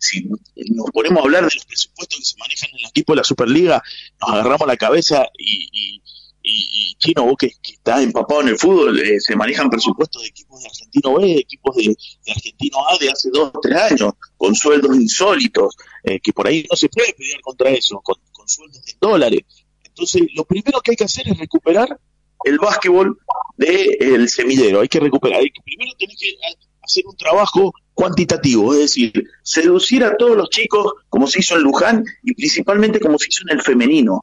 si 0.00 0.24
nos 0.24 0.90
ponemos 0.92 1.20
a 1.20 1.24
hablar 1.24 1.42
de 1.48 1.54
los 1.54 1.64
presupuestos 1.64 2.18
que 2.18 2.24
se 2.24 2.36
manejan 2.38 2.70
en 2.70 2.78
el 2.80 2.86
equipo 2.90 3.12
de 3.12 3.18
la 3.18 3.24
Superliga, 3.24 3.82
nos 4.20 4.30
agarramos 4.30 4.66
la 4.66 4.76
cabeza 4.76 5.26
y, 5.38 5.68
y- 5.72 6.02
y, 6.50 6.94
Chino, 6.94 7.24
vos 7.26 7.34
que, 7.38 7.50
que 7.62 7.74
empapado 8.00 8.40
en 8.40 8.48
el 8.48 8.58
fútbol, 8.58 8.98
eh, 9.00 9.20
se 9.20 9.36
manejan 9.36 9.68
presupuestos 9.68 10.22
de 10.22 10.28
equipos 10.28 10.58
de 10.62 10.66
Argentino 10.68 11.14
B, 11.18 11.26
de 11.26 11.40
equipos 11.40 11.76
de, 11.76 11.82
de 12.24 12.32
Argentino 12.32 12.78
A 12.88 12.96
de 12.98 13.10
hace 13.10 13.28
dos 13.30 13.50
o 13.52 13.60
tres 13.60 13.76
años, 13.78 14.12
con 14.38 14.54
sueldos 14.54 14.96
insólitos, 14.96 15.76
eh, 16.04 16.18
que 16.20 16.32
por 16.32 16.46
ahí 16.48 16.66
no 16.70 16.74
se 16.76 16.88
puede 16.88 17.12
pelear 17.12 17.40
contra 17.42 17.68
eso, 17.70 18.00
con, 18.02 18.16
con 18.32 18.48
sueldos 18.48 18.80
en 18.86 18.96
dólares. 18.98 19.42
Entonces, 19.84 20.22
lo 20.34 20.44
primero 20.44 20.80
que 20.80 20.92
hay 20.92 20.96
que 20.96 21.04
hacer 21.04 21.28
es 21.28 21.36
recuperar 21.36 22.00
el 22.44 22.58
básquetbol 22.58 23.18
del 23.56 24.28
semillero. 24.28 24.80
Hay 24.80 24.88
que 24.88 25.00
recuperar. 25.00 25.40
Hay 25.40 25.50
que, 25.50 25.60
primero 25.62 25.92
tenés 25.98 26.16
que 26.18 26.34
hacer 26.82 27.04
un 27.06 27.16
trabajo 27.16 27.72
cuantitativo, 27.94 28.72
es 28.74 28.80
decir, 28.80 29.12
seducir 29.42 30.04
a 30.04 30.16
todos 30.16 30.36
los 30.36 30.48
chicos 30.50 30.92
como 31.08 31.26
se 31.26 31.40
hizo 31.40 31.56
en 31.56 31.62
Luján 31.62 32.04
y 32.22 32.34
principalmente 32.34 33.00
como 33.00 33.18
se 33.18 33.26
hizo 33.28 33.42
en 33.48 33.56
el 33.56 33.62
femenino. 33.62 34.22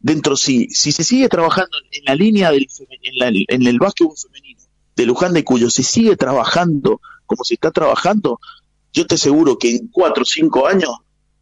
Dentro, 0.00 0.36
si, 0.36 0.68
si 0.70 0.92
se 0.92 1.04
sigue 1.04 1.28
trabajando 1.28 1.76
en 1.92 2.04
la 2.06 2.14
línea 2.14 2.50
del 2.50 2.66
en, 3.02 3.18
la- 3.18 3.32
en 3.48 3.66
el 3.66 3.78
básquetbol 3.78 4.16
femenino 4.16 4.60
de 4.96 5.06
Luján 5.06 5.32
de 5.34 5.44
Cuyo, 5.44 5.70
se 5.70 5.82
sigue 5.82 6.16
trabajando 6.16 7.00
como 7.26 7.44
se 7.44 7.54
está 7.54 7.70
trabajando, 7.70 8.40
yo 8.92 9.06
te 9.06 9.14
aseguro 9.14 9.56
que 9.56 9.76
en 9.76 9.88
cuatro 9.88 10.22
o 10.22 10.26
cinco 10.26 10.66
años, 10.66 10.90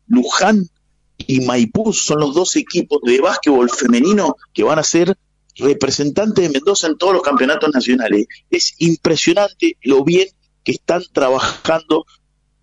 Luján 0.06 0.68
y 1.16 1.40
Maipú 1.46 1.92
son 1.94 2.20
los 2.20 2.34
dos 2.34 2.56
equipos 2.56 3.00
de 3.02 3.20
básquetbol 3.20 3.70
femenino 3.70 4.36
que 4.52 4.64
van 4.64 4.78
a 4.78 4.82
ser 4.82 5.16
representantes 5.58 6.44
de 6.44 6.50
Mendoza 6.50 6.86
en 6.86 6.96
todos 6.96 7.12
los 7.12 7.22
campeonatos 7.22 7.70
nacionales. 7.72 8.26
Es 8.50 8.74
impresionante 8.78 9.76
lo 9.82 10.04
bien 10.04 10.28
que 10.64 10.72
están 10.72 11.02
trabajando 11.12 12.06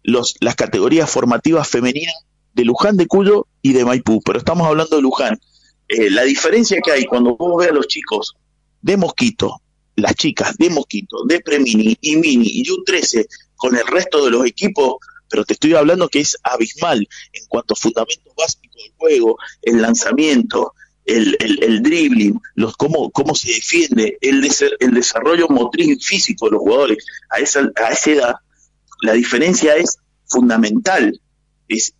los, 0.03 0.35
las 0.39 0.55
categorías 0.55 1.09
formativas 1.09 1.67
femeninas 1.67 2.15
de 2.53 2.63
Luján 2.63 2.97
de 2.97 3.07
Cuyo 3.07 3.47
y 3.61 3.73
de 3.73 3.85
Maipú, 3.85 4.21
pero 4.23 4.39
estamos 4.39 4.67
hablando 4.67 4.95
de 4.95 5.01
Luján. 5.01 5.39
Eh, 5.87 6.09
la 6.09 6.23
diferencia 6.23 6.79
que 6.83 6.91
hay 6.91 7.05
cuando 7.05 7.35
vos 7.35 7.59
ves 7.59 7.71
a 7.71 7.73
los 7.73 7.87
chicos 7.87 8.35
de 8.81 8.97
Mosquito, 8.97 9.61
las 9.95 10.15
chicas 10.15 10.57
de 10.57 10.69
Mosquito, 10.69 11.17
de 11.27 11.41
Premini 11.41 11.97
y 11.99 12.15
Mini 12.15 12.47
y 12.47 12.63
U13 12.63 13.27
con 13.55 13.75
el 13.75 13.85
resto 13.87 14.23
de 14.23 14.31
los 14.31 14.45
equipos, 14.45 14.95
pero 15.29 15.43
te 15.43 15.53
estoy 15.53 15.73
hablando 15.73 16.07
que 16.07 16.21
es 16.21 16.37
abismal 16.43 17.07
en 17.33 17.45
cuanto 17.47 17.73
a 17.73 17.77
fundamentos 17.77 18.33
básicos 18.37 18.75
del 18.75 18.93
juego, 18.97 19.37
el 19.61 19.81
lanzamiento, 19.81 20.73
el, 21.05 21.37
el, 21.39 21.63
el 21.63 21.83
dribbling, 21.83 22.39
los, 22.55 22.75
cómo, 22.75 23.11
cómo 23.11 23.35
se 23.35 23.51
defiende, 23.53 24.17
el, 24.21 24.41
des- 24.41 24.65
el 24.79 24.93
desarrollo 24.93 25.47
motriz 25.49 25.87
y 25.87 25.95
físico 25.99 26.45
de 26.45 26.53
los 26.53 26.61
jugadores. 26.61 27.05
A 27.29 27.39
esa, 27.39 27.69
a 27.75 27.91
esa 27.91 28.11
edad, 28.11 28.35
la 29.01 29.13
diferencia 29.13 29.75
es 29.75 29.97
fundamental. 30.27 31.19
Es, 31.67 31.93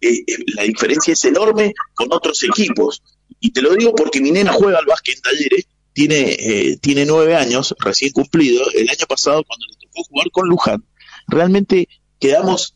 la 0.56 0.64
diferencia 0.64 1.14
es 1.14 1.26
enorme 1.26 1.73
con 1.94 2.07
otros 2.11 2.44
equipos. 2.44 3.02
Y 3.40 3.52
te 3.52 3.61
lo 3.61 3.76
digo 3.76 3.94
porque 3.95 4.22
mi 4.22 4.32
nena 4.32 4.53
juega 4.53 4.80
al 4.80 4.86
básquet 4.86 5.15
en 5.15 5.22
talleres, 5.22 5.68
tiene, 5.94 6.32
eh, 6.34 6.77
tiene 6.82 7.06
nueve 7.06 7.36
años, 7.36 7.76
recién 7.80 8.11
cumplido. 8.11 8.64
El 8.73 8.90
año 8.90 9.06
pasado, 9.07 9.44
cuando 9.44 9.65
le 9.68 9.88
tocó 9.88 10.03
jugar 10.10 10.32
con 10.32 10.48
Luján, 10.49 10.84
realmente 11.27 11.88
quedamos 12.19 12.76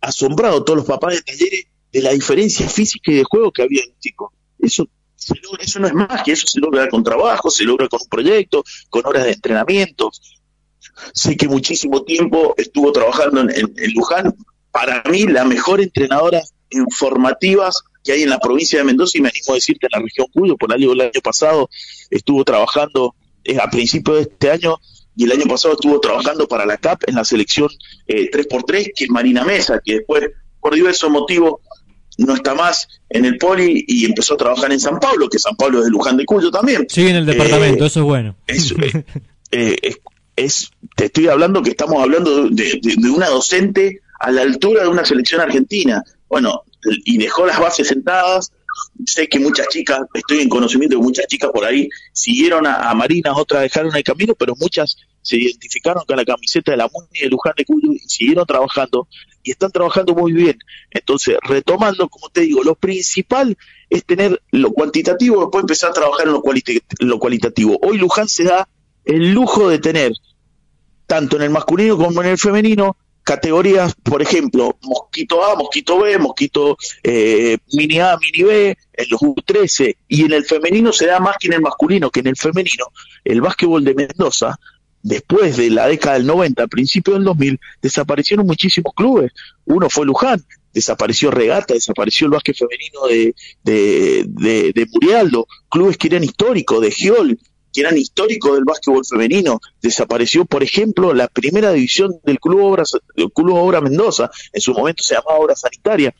asombrados 0.00 0.64
todos 0.64 0.78
los 0.78 0.86
papás 0.86 1.14
de 1.14 1.22
talleres 1.22 1.64
de 1.92 2.02
la 2.02 2.12
diferencia 2.12 2.68
física 2.68 3.10
y 3.12 3.16
de 3.16 3.24
juego 3.24 3.52
que 3.52 3.62
había 3.62 3.82
en 3.82 3.90
el 3.90 3.98
chico. 3.98 4.32
Eso 4.58 4.88
se 5.22 5.34
logra, 5.42 5.62
eso 5.64 5.78
no 5.80 5.86
es 5.86 5.94
más 5.94 6.22
que 6.24 6.32
eso 6.32 6.46
se 6.46 6.60
logra 6.60 6.88
con 6.88 7.02
trabajo, 7.02 7.50
se 7.50 7.64
logra 7.64 7.88
con 7.88 8.00
un 8.02 8.08
proyecto, 8.08 8.64
con 8.90 9.06
horas 9.06 9.24
de 9.24 9.32
entrenamiento. 9.32 10.10
Sé 11.14 11.36
que 11.36 11.48
muchísimo 11.48 12.02
tiempo 12.02 12.54
estuvo 12.56 12.92
trabajando 12.92 13.40
en, 13.42 13.50
en- 13.50 13.74
en 13.76 13.92
Luján. 13.94 14.34
Para 14.70 15.02
mí, 15.10 15.24
la 15.26 15.44
mejor 15.44 15.80
entrenadora 15.80 16.42
en 16.70 16.86
formativas 16.90 17.82
que 18.04 18.12
hay 18.12 18.22
en 18.22 18.30
la 18.30 18.38
provincia 18.40 18.78
de 18.78 18.84
Mendoza, 18.84 19.18
y 19.18 19.20
me 19.20 19.28
animo 19.28 19.52
a 19.52 19.54
decirte 19.54 19.86
en 19.86 19.98
la 20.00 20.04
región 20.04 20.26
Cuyo, 20.32 20.56
por 20.56 20.72
algo 20.72 20.92
el 20.92 21.00
año 21.02 21.20
pasado 21.22 21.68
estuvo 22.10 22.44
trabajando 22.44 23.14
eh, 23.44 23.58
a 23.60 23.70
principios 23.70 24.16
de 24.16 24.22
este 24.22 24.50
año 24.50 24.76
y 25.14 25.24
el 25.24 25.32
año 25.32 25.44
pasado 25.46 25.74
estuvo 25.74 26.00
trabajando 26.00 26.48
para 26.48 26.64
la 26.66 26.78
CAP 26.78 27.04
en 27.08 27.14
la 27.16 27.24
selección 27.24 27.68
eh, 28.08 28.30
3x3, 28.30 28.92
que 28.96 29.04
es 29.04 29.10
Marina 29.10 29.44
Mesa, 29.44 29.80
que 29.84 29.96
después, 29.96 30.24
por 30.60 30.74
diversos 30.74 31.10
motivos, 31.10 31.60
no 32.18 32.34
está 32.34 32.54
más 32.54 32.88
en 33.08 33.24
el 33.24 33.38
poli 33.38 33.84
y 33.88 34.04
empezó 34.04 34.34
a 34.34 34.36
trabajar 34.36 34.70
en 34.72 34.80
San 34.80 34.98
Pablo, 35.00 35.28
que 35.28 35.38
San 35.38 35.56
Pablo 35.56 35.78
es 35.78 35.84
de 35.86 35.90
Luján 35.90 36.16
de 36.16 36.24
Cuyo 36.24 36.50
también. 36.50 36.86
Sigue 36.88 37.10
en 37.10 37.16
el 37.16 37.26
departamento, 37.26 37.84
Eh, 37.84 37.86
eso 37.86 38.00
es 38.00 38.04
bueno. 38.06 38.36
es, 38.46 38.72
eh, 38.82 39.04
eh, 39.52 39.76
es, 39.82 39.98
es- 40.36 40.70
te 40.96 41.06
estoy 41.06 41.28
hablando 41.28 41.62
que 41.62 41.70
estamos 41.70 42.02
hablando 42.02 42.48
de, 42.48 42.78
de- 42.82 42.94
de 42.96 43.10
una 43.10 43.28
docente 43.28 44.00
a 44.20 44.30
la 44.30 44.42
altura 44.42 44.82
de 44.82 44.88
una 44.88 45.04
selección 45.04 45.40
argentina. 45.40 46.02
Bueno, 46.28 46.62
y 47.04 47.18
dejó 47.18 47.44
las 47.46 47.58
bases 47.60 47.88
sentadas. 47.88 48.52
Sé 49.06 49.28
que 49.28 49.38
muchas 49.38 49.68
chicas, 49.68 50.00
estoy 50.14 50.40
en 50.40 50.48
conocimiento 50.48 50.96
de 50.96 51.02
muchas 51.02 51.26
chicas 51.26 51.50
por 51.52 51.64
ahí 51.64 51.88
siguieron 52.12 52.66
a, 52.66 52.92
Marina, 52.94 53.34
otras 53.34 53.62
dejaron 53.62 53.94
el 53.94 54.02
camino, 54.02 54.34
pero 54.34 54.54
muchas 54.58 54.96
se 55.22 55.36
identificaron 55.36 56.04
con 56.06 56.16
la 56.16 56.24
camiseta 56.24 56.72
de 56.72 56.76
la 56.76 56.88
MUNI 56.92 57.20
de 57.20 57.28
Luján 57.28 57.54
de 57.56 57.64
Cuyo 57.64 57.92
y 57.92 57.98
siguieron 58.00 58.46
trabajando 58.46 59.08
y 59.42 59.50
están 59.50 59.70
trabajando 59.70 60.14
muy 60.14 60.32
bien. 60.32 60.58
Entonces, 60.90 61.36
retomando, 61.42 62.08
como 62.08 62.28
te 62.28 62.42
digo, 62.42 62.62
lo 62.62 62.74
principal 62.74 63.56
es 63.90 64.04
tener 64.04 64.40
lo 64.50 64.72
cuantitativo, 64.72 65.40
después 65.40 65.62
empezar 65.62 65.90
a 65.90 65.94
trabajar 65.94 66.26
en 66.26 66.32
lo, 66.32 66.42
lo 67.00 67.18
cualitativo. 67.18 67.78
Hoy 67.82 67.98
Luján 67.98 68.28
se 68.28 68.44
da 68.44 68.68
el 69.04 69.32
lujo 69.32 69.68
de 69.68 69.78
tener, 69.78 70.12
tanto 71.06 71.36
en 71.36 71.42
el 71.42 71.50
masculino 71.50 71.96
como 71.96 72.22
en 72.22 72.28
el 72.28 72.38
femenino, 72.38 72.96
categorías, 73.22 73.94
por 73.94 74.22
ejemplo, 74.22 74.76
Mosquito 74.82 75.44
A, 75.44 75.54
Mosquito 75.56 76.00
B, 76.00 76.18
Mosquito 76.18 76.76
eh, 77.02 77.58
Mini 77.72 78.00
A, 78.00 78.16
Mini 78.18 78.42
B, 78.42 78.78
en 78.92 79.06
los 79.10 79.20
U13, 79.20 79.96
y 80.08 80.24
en 80.24 80.32
el 80.32 80.44
femenino 80.44 80.92
se 80.92 81.06
da 81.06 81.20
más 81.20 81.36
que 81.38 81.48
en 81.48 81.54
el 81.54 81.60
masculino, 81.60 82.10
que 82.10 82.20
en 82.20 82.28
el 82.28 82.36
femenino, 82.36 82.86
el 83.24 83.40
básquetbol 83.40 83.84
de 83.84 83.94
Mendoza, 83.94 84.58
después 85.02 85.56
de 85.56 85.70
la 85.70 85.86
década 85.86 86.14
del 86.14 86.26
90, 86.26 86.62
a 86.62 86.66
principios 86.66 87.16
del 87.16 87.24
2000, 87.24 87.60
desaparecieron 87.80 88.46
muchísimos 88.46 88.92
clubes. 88.94 89.32
Uno 89.64 89.88
fue 89.90 90.06
Luján, 90.06 90.44
desapareció 90.72 91.30
Regata, 91.30 91.74
desapareció 91.74 92.26
el 92.26 92.32
básquet 92.32 92.56
femenino 92.56 93.06
de, 93.08 93.34
de, 93.62 94.24
de, 94.26 94.72
de 94.72 94.86
Murialdo, 94.92 95.46
clubes 95.68 95.96
que 95.96 96.08
eran 96.08 96.24
históricos, 96.24 96.80
de 96.80 96.90
Giol, 96.90 97.38
que 97.72 97.80
eran 97.80 97.96
históricos 97.96 98.54
del 98.54 98.64
básquetbol 98.64 99.04
femenino. 99.04 99.60
Desapareció, 99.80 100.44
por 100.44 100.62
ejemplo, 100.62 101.14
la 101.14 101.28
primera 101.28 101.72
división 101.72 102.20
del 102.24 102.38
Club 102.38 102.62
Obra, 102.62 102.84
del 103.16 103.32
Club 103.32 103.56
Obra 103.56 103.80
Mendoza, 103.80 104.30
en 104.52 104.60
su 104.60 104.72
momento 104.72 105.02
se 105.02 105.14
llamaba 105.14 105.38
Obra 105.38 105.56
Sanitaria, 105.56 106.14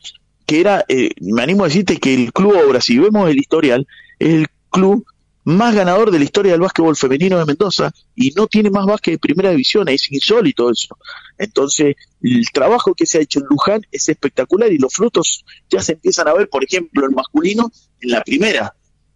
que 0.45 0.59
era, 0.59 0.83
eh, 0.87 1.11
me 1.21 1.43
animo 1.43 1.63
a 1.63 1.67
decirte 1.67 1.97
que 1.97 2.13
el 2.13 2.33
Club 2.33 2.55
Obra, 2.67 2.81
si 2.81 2.97
vemos 2.97 3.29
el 3.29 3.37
historial, 3.37 3.87
es 4.19 4.29
el 4.29 4.47
club 4.69 5.05
más 5.45 5.75
ganador 5.75 6.11
de 6.11 6.19
la 6.19 6.25
historia 6.25 6.53
del 6.53 6.61
básquetbol 6.61 6.95
femenino 6.95 7.37
de 7.37 7.45
Mendoza 7.45 7.91
y 8.15 8.31
no 8.31 8.47
tiene 8.47 8.69
más 8.69 8.85
básquet 8.85 9.15
de 9.15 9.19
primera 9.19 9.51
división, 9.51 9.89
es 9.89 10.11
insólito 10.11 10.69
eso. 10.69 10.97
Entonces, 11.37 11.95
el 12.21 12.45
trabajo 12.53 12.93
que 12.93 13.05
se 13.05 13.17
ha 13.17 13.21
hecho 13.21 13.39
en 13.39 13.45
Luján 13.49 13.81
es 13.91 14.07
espectacular 14.07 14.71
y 14.71 14.77
los 14.77 14.93
frutos 14.93 15.43
ya 15.69 15.81
se 15.81 15.93
empiezan 15.93 16.27
a 16.27 16.33
ver, 16.33 16.49
por 16.49 16.63
ejemplo, 16.63 17.05
el 17.05 17.11
masculino 17.11 17.71
en 17.99 18.11
la 18.11 18.23
primera. 18.23 18.73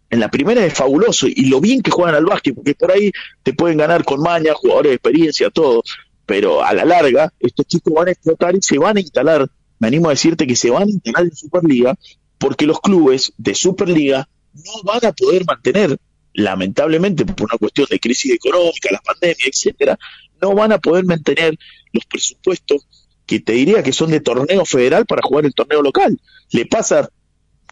En 0.10 0.20
la 0.20 0.30
primera 0.30 0.66
es 0.66 0.74
fabuloso 0.74 1.28
y 1.28 1.46
lo 1.46 1.60
bien 1.60 1.82
que 1.82 1.92
juegan 1.92 2.16
al 2.16 2.26
básquet, 2.26 2.56
porque 2.56 2.76
por 2.76 2.92
ahí 2.92 3.12
te 3.44 3.54
pueden 3.54 3.78
ganar 3.78 4.04
con 4.06 4.22
maña, 4.22 4.54
jugadores 4.54 4.92
de 4.92 4.96
experiencia, 4.96 5.50
todo, 5.50 5.84
pero 6.26 6.64
a 6.64 6.74
la 6.74 6.86
larga 6.86 7.34
estos 7.40 7.66
chicos 7.68 7.94
van 7.94 8.08
a 8.08 8.12
explotar 8.12 8.56
y 8.56 8.62
se 8.62 8.78
van 8.78 8.98
a 8.98 9.02
instalar, 9.02 9.50
me 9.80 9.88
animo 9.88 10.08
a 10.08 10.12
decirte 10.12 10.48
que 10.48 10.56
se 10.56 10.70
van 10.70 10.84
a 10.84 10.92
instalar 10.92 11.24
en 11.24 11.36
Superliga, 11.36 11.98
porque 12.38 12.66
los 12.66 12.80
clubes 12.80 13.34
de 13.38 13.54
Superliga 13.54 14.30
no 14.54 14.84
van 14.84 15.06
a 15.06 15.12
poder 15.12 15.46
mantener, 15.46 15.98
lamentablemente 16.34 17.26
por 17.26 17.50
una 17.50 17.58
cuestión 17.58 17.88
de 17.90 18.00
crisis 18.00 18.32
económica, 18.32 18.90
la 18.92 19.02
pandemia, 19.02 19.46
etcétera, 19.46 19.98
no 20.42 20.54
van 20.54 20.72
a 20.72 20.78
poder 20.78 21.06
mantener 21.06 21.58
los 21.92 22.06
presupuestos 22.06 22.88
que 23.26 23.40
te 23.40 23.54
diría 23.54 23.84
que 23.84 23.94
son 23.94 24.12
de 24.12 24.22
torneo 24.22 24.66
federal 24.66 25.06
para 25.06 25.22
jugar 25.22 25.46
el 25.46 25.54
torneo 25.54 25.82
local. 25.82 26.20
Le 26.52 26.66
pasa, 26.66 27.10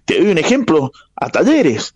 te 0.03 0.19
doy 0.19 0.31
un 0.31 0.37
ejemplo, 0.37 0.91
a 1.15 1.29
Talleres. 1.29 1.93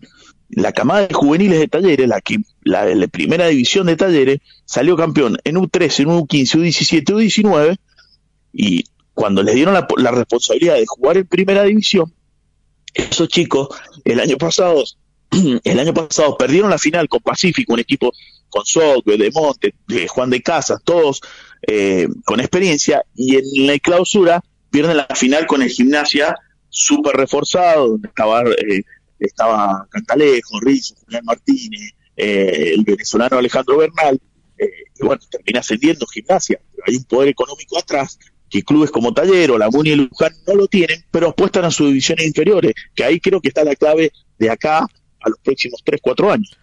La 0.50 0.72
camada 0.72 1.06
de 1.06 1.14
juveniles 1.14 1.60
de 1.60 1.68
Talleres, 1.68 2.08
la 2.08 2.20
que 2.20 2.38
la, 2.62 2.86
primera 3.08 3.46
división 3.46 3.86
de 3.86 3.96
Talleres, 3.96 4.40
salió 4.64 4.96
campeón 4.96 5.38
en 5.44 5.56
U13, 5.56 6.00
en 6.00 6.08
U15, 6.08 6.58
U17, 6.58 7.04
U19, 7.14 7.76
y 8.52 8.84
cuando 9.14 9.42
les 9.42 9.54
dieron 9.54 9.74
la, 9.74 9.86
la 9.96 10.10
responsabilidad 10.10 10.74
de 10.74 10.86
jugar 10.86 11.16
en 11.16 11.26
primera 11.26 11.62
división, 11.62 12.12
esos 12.94 13.28
chicos 13.28 13.68
el 14.04 14.18
año 14.18 14.36
pasado 14.36 14.82
el 15.64 15.80
año 15.80 15.94
pasado 15.94 16.36
perdieron 16.36 16.70
la 16.70 16.78
final 16.78 17.08
con 17.08 17.20
Pacífico, 17.20 17.72
un 17.72 17.80
equipo 17.80 18.12
con 18.48 18.64
Socbe, 18.64 19.16
de 19.16 19.30
Monte, 19.30 19.74
de 19.86 20.08
Juan 20.08 20.30
de 20.30 20.42
Casas, 20.42 20.80
todos 20.84 21.20
eh, 21.66 22.08
con 22.24 22.40
experiencia, 22.40 23.04
y 23.14 23.36
en 23.36 23.66
la 23.66 23.78
clausura 23.78 24.42
pierden 24.70 24.96
la 24.96 25.06
final 25.14 25.46
con 25.46 25.62
el 25.62 25.70
Gimnasia 25.70 26.36
súper 26.68 27.16
reforzado, 27.16 27.90
donde 27.90 28.08
estaba, 28.08 28.42
eh, 28.42 28.82
estaba 29.26 29.86
Cantalejo, 29.90 30.60
Rizzo, 30.60 30.94
Julián 31.04 31.24
Martínez, 31.24 31.92
eh, 32.16 32.72
el 32.74 32.84
venezolano 32.84 33.38
Alejandro 33.38 33.78
Bernal, 33.78 34.20
eh, 34.58 34.70
y 34.98 35.04
bueno, 35.04 35.22
termina 35.30 35.60
ascendiendo 35.60 36.06
Gimnasia, 36.06 36.60
pero 36.70 36.84
hay 36.86 36.96
un 36.96 37.04
poder 37.04 37.28
económico 37.28 37.78
atrás 37.78 38.18
que 38.50 38.62
clubes 38.62 38.90
como 38.90 39.14
Tallero, 39.14 39.56
la 39.56 39.70
Muni 39.70 39.90
y 39.90 39.94
Luján 39.94 40.32
no 40.46 40.54
lo 40.54 40.66
tienen, 40.66 41.04
pero 41.10 41.28
apuestan 41.28 41.64
a 41.64 41.70
sus 41.70 41.86
divisiones 41.86 42.26
inferiores, 42.26 42.74
que 42.94 43.04
ahí 43.04 43.20
creo 43.20 43.40
que 43.40 43.48
está 43.48 43.62
la 43.62 43.76
clave 43.76 44.12
de 44.38 44.50
acá 44.50 44.80
a 44.80 45.28
los 45.28 45.38
próximos 45.38 45.80
3, 45.84 46.00
4 46.02 46.32
años. 46.32 46.58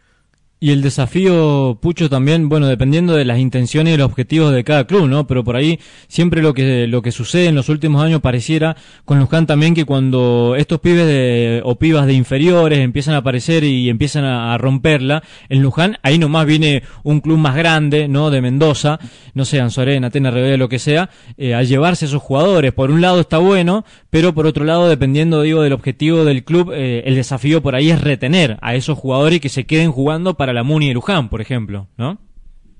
Y 0.59 0.71
el 0.71 0.81
desafío, 0.81 1.77
Pucho, 1.79 2.09
también, 2.09 2.49
bueno, 2.49 2.65
dependiendo 2.65 3.13
de 3.13 3.25
las 3.25 3.37
intenciones 3.37 3.93
y 3.93 3.97
los 3.97 4.07
objetivos 4.07 4.51
de 4.51 4.63
cada 4.63 4.87
club, 4.87 5.07
¿no? 5.07 5.27
Pero 5.27 5.43
por 5.43 5.55
ahí 5.55 5.79
siempre 6.07 6.41
lo 6.41 6.55
que, 6.55 6.87
lo 6.87 7.03
que 7.03 7.11
sucede 7.11 7.45
en 7.45 7.53
los 7.53 7.69
últimos 7.69 8.03
años 8.03 8.21
pareciera 8.21 8.75
con 9.05 9.19
Luján 9.19 9.45
también 9.45 9.75
que 9.75 9.85
cuando 9.85 10.55
estos 10.57 10.79
pibes 10.79 11.05
de, 11.05 11.61
o 11.63 11.75
pibas 11.75 12.07
de 12.07 12.13
inferiores 12.13 12.79
empiezan 12.79 13.13
a 13.13 13.17
aparecer 13.17 13.63
y 13.63 13.87
empiezan 13.87 14.23
a, 14.25 14.57
romperla, 14.57 15.21
en 15.47 15.61
Luján 15.61 15.99
ahí 16.01 16.17
nomás 16.17 16.47
viene 16.47 16.81
un 17.03 17.21
club 17.21 17.37
más 17.37 17.55
grande, 17.55 18.07
¿no? 18.07 18.31
De 18.31 18.41
Mendoza, 18.41 18.97
no 19.35 19.45
sé, 19.45 19.61
Anzorena, 19.61 20.07
Atena, 20.07 20.31
Revés, 20.31 20.57
lo 20.57 20.69
que 20.69 20.79
sea, 20.79 21.11
eh, 21.37 21.53
a 21.53 21.61
llevarse 21.61 22.05
esos 22.05 22.23
jugadores. 22.23 22.73
Por 22.73 22.89
un 22.89 23.01
lado 23.01 23.19
está 23.19 23.37
bueno, 23.37 23.85
pero 24.09 24.33
por 24.33 24.47
otro 24.47 24.65
lado, 24.65 24.89
dependiendo, 24.89 25.43
digo, 25.43 25.61
del 25.61 25.73
objetivo 25.73 26.25
del 26.25 26.43
club, 26.43 26.71
eh, 26.73 27.03
el 27.05 27.13
desafío 27.13 27.61
por 27.61 27.75
ahí 27.75 27.91
es 27.91 28.01
retener 28.01 28.57
a 28.61 28.73
esos 28.73 28.97
jugadores 28.97 29.37
y 29.37 29.39
que 29.39 29.49
se 29.49 29.65
queden 29.67 29.91
jugando 29.91 30.33
para 30.33 30.46
la 30.53 30.63
Muni 30.63 30.89
de 30.89 30.93
Luján, 30.93 31.29
por 31.29 31.41
ejemplo, 31.41 31.87
¿no? 31.97 32.19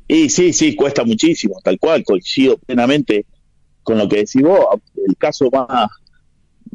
Y 0.07 0.29
sí, 0.29 0.53
sí, 0.53 0.75
cuesta 0.75 1.03
muchísimo, 1.03 1.59
tal 1.63 1.77
cual, 1.79 2.03
coincido 2.03 2.57
plenamente 2.57 3.25
con 3.83 3.97
lo 3.97 4.07
que 4.07 4.17
decís 4.17 4.41
vos. 4.41 4.65
El 5.05 5.17
caso 5.17 5.49
más, 5.51 5.89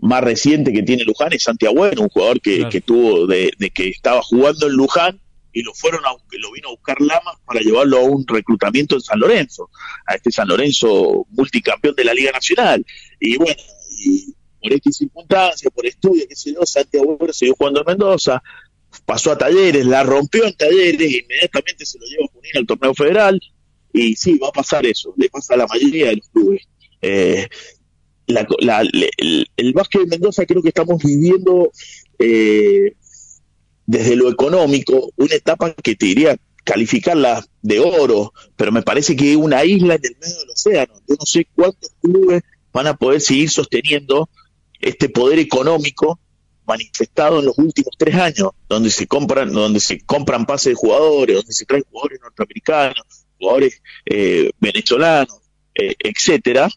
más 0.00 0.22
reciente 0.22 0.72
que 0.72 0.82
tiene 0.82 1.04
Luján 1.04 1.32
es 1.32 1.42
Santiago, 1.42 1.82
un 1.82 2.08
jugador 2.08 2.40
que, 2.40 2.56
Claro. 2.56 2.70
que 2.70 2.80
tuvo 2.80 3.26
de, 3.26 3.50
de 3.58 3.70
que 3.70 3.88
estaba 3.88 4.22
jugando 4.22 4.66
en 4.66 4.72
Luján 4.74 5.18
y 5.52 5.62
lo 5.62 5.74
fueron 5.74 6.04
a, 6.04 6.10
lo 6.10 6.52
vino 6.52 6.68
a 6.68 6.72
buscar 6.72 7.00
Lamas 7.00 7.36
para 7.44 7.60
llevarlo 7.60 7.98
a 7.98 8.02
un 8.02 8.26
reclutamiento 8.26 8.94
en 8.94 9.00
San 9.02 9.20
Lorenzo, 9.20 9.68
a 10.06 10.14
este 10.14 10.30
San 10.30 10.48
Lorenzo 10.48 11.26
multicampeón 11.30 11.94
de 11.94 12.04
la 12.04 12.14
Liga 12.14 12.32
Nacional. 12.32 12.84
Y 13.20 13.36
bueno, 13.36 13.56
y 14.04 14.34
por 14.62 14.72
esta 14.72 14.90
circunstancia, 14.92 15.70
por 15.70 15.86
estudio, 15.86 16.24
qué 16.28 16.36
sé 16.36 16.54
yo, 16.54 16.64
Santiago 16.64 17.18
siguió 17.32 17.54
jugando 17.56 17.80
en 17.80 17.86
Mendoza, 17.86 18.42
pasó 19.04 19.32
a 19.32 19.38
Talleres, 19.38 19.86
la 19.86 20.02
rompió 20.02 20.44
en 20.46 20.54
Talleres, 20.54 21.00
inmediatamente 21.22 21.84
se 21.86 21.98
lo 21.98 22.06
lleva 22.06 22.24
a 22.24 22.32
Junín 22.32 22.52
al 22.56 22.66
torneo 22.66 22.94
federal, 22.94 23.40
y 23.92 24.16
sí, 24.16 24.38
va 24.38 24.48
a 24.48 24.52
pasar 24.52 24.86
eso, 24.86 25.14
le 25.16 25.28
pasa 25.28 25.54
a 25.54 25.58
la 25.58 25.66
mayoría 25.66 26.08
de 26.08 26.16
los 26.16 26.28
clubes. 26.28 26.62
Eh, 27.02 27.48
la- 28.26 28.46
la- 28.60 28.80
el, 29.16 29.46
el 29.56 29.72
básquet 29.72 30.02
de 30.02 30.06
Mendoza 30.06 30.46
creo 30.46 30.62
que 30.62 30.68
estamos 30.68 31.02
viviendo 31.02 31.70
eh, 32.18 32.92
desde 33.86 34.16
lo 34.16 34.30
económico 34.30 35.10
una 35.16 35.34
etapa 35.34 35.74
que 35.74 35.96
te 35.96 36.06
diría 36.06 36.36
calificarla 36.64 37.44
de 37.62 37.80
oro, 37.80 38.32
pero 38.56 38.70
me 38.70 38.82
parece 38.82 39.16
que 39.16 39.32
es 39.32 39.36
una 39.36 39.64
isla 39.64 39.96
en 39.96 40.04
el 40.04 40.16
medio 40.20 40.38
del 40.38 40.50
océano. 40.50 40.94
Yo 41.08 41.16
no 41.18 41.26
sé 41.26 41.46
cuántos 41.54 41.90
clubes 42.00 42.42
van 42.72 42.86
a 42.86 42.96
poder 42.96 43.20
seguir 43.20 43.50
sosteniendo 43.50 44.28
este 44.80 45.08
poder 45.08 45.40
económico 45.40 46.20
manifestado 46.72 47.38
en 47.40 47.46
los 47.46 47.58
últimos 47.58 47.94
tres 47.98 48.14
años, 48.16 48.50
donde 48.68 48.90
se 48.90 49.06
compran, 49.06 49.52
donde 49.52 49.80
se 49.80 50.00
compran 50.12 50.46
pases 50.46 50.70
de 50.72 50.74
jugadores, 50.82 51.36
donde 51.36 51.52
se 51.52 51.64
traen 51.66 51.84
jugadores 51.90 52.20
norteamericanos, 52.22 53.04
jugadores 53.38 53.82
eh, 54.06 54.50
venezolanos, 54.60 55.40
eh, 55.74 55.94
etcétera. 55.98 56.68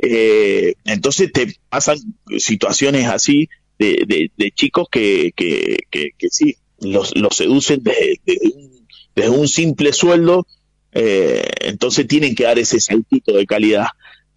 Eh, 0.00 0.74
entonces 0.84 1.32
te 1.32 1.54
pasan 1.68 1.98
situaciones 2.38 3.06
así 3.08 3.48
de, 3.78 4.04
de- 4.36 4.50
chicos 4.52 4.86
que, 4.90 5.32
que, 5.36 5.76
que, 5.90 6.12
sí, 6.30 6.56
los, 6.80 7.16
los 7.16 7.36
seducen 7.36 7.82
desde, 7.82 8.20
desde 8.24 8.48
un, 8.54 8.86
desde 9.16 9.30
un 9.30 9.48
simple 9.48 9.92
sueldo, 9.92 10.46
eh, 10.92 11.44
entonces 11.62 12.06
tienen 12.06 12.34
que 12.34 12.44
dar 12.44 12.58
ese 12.58 12.80
saltito 12.80 13.32
de 13.34 13.46
calidad. 13.46 13.86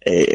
Eh, 0.04 0.34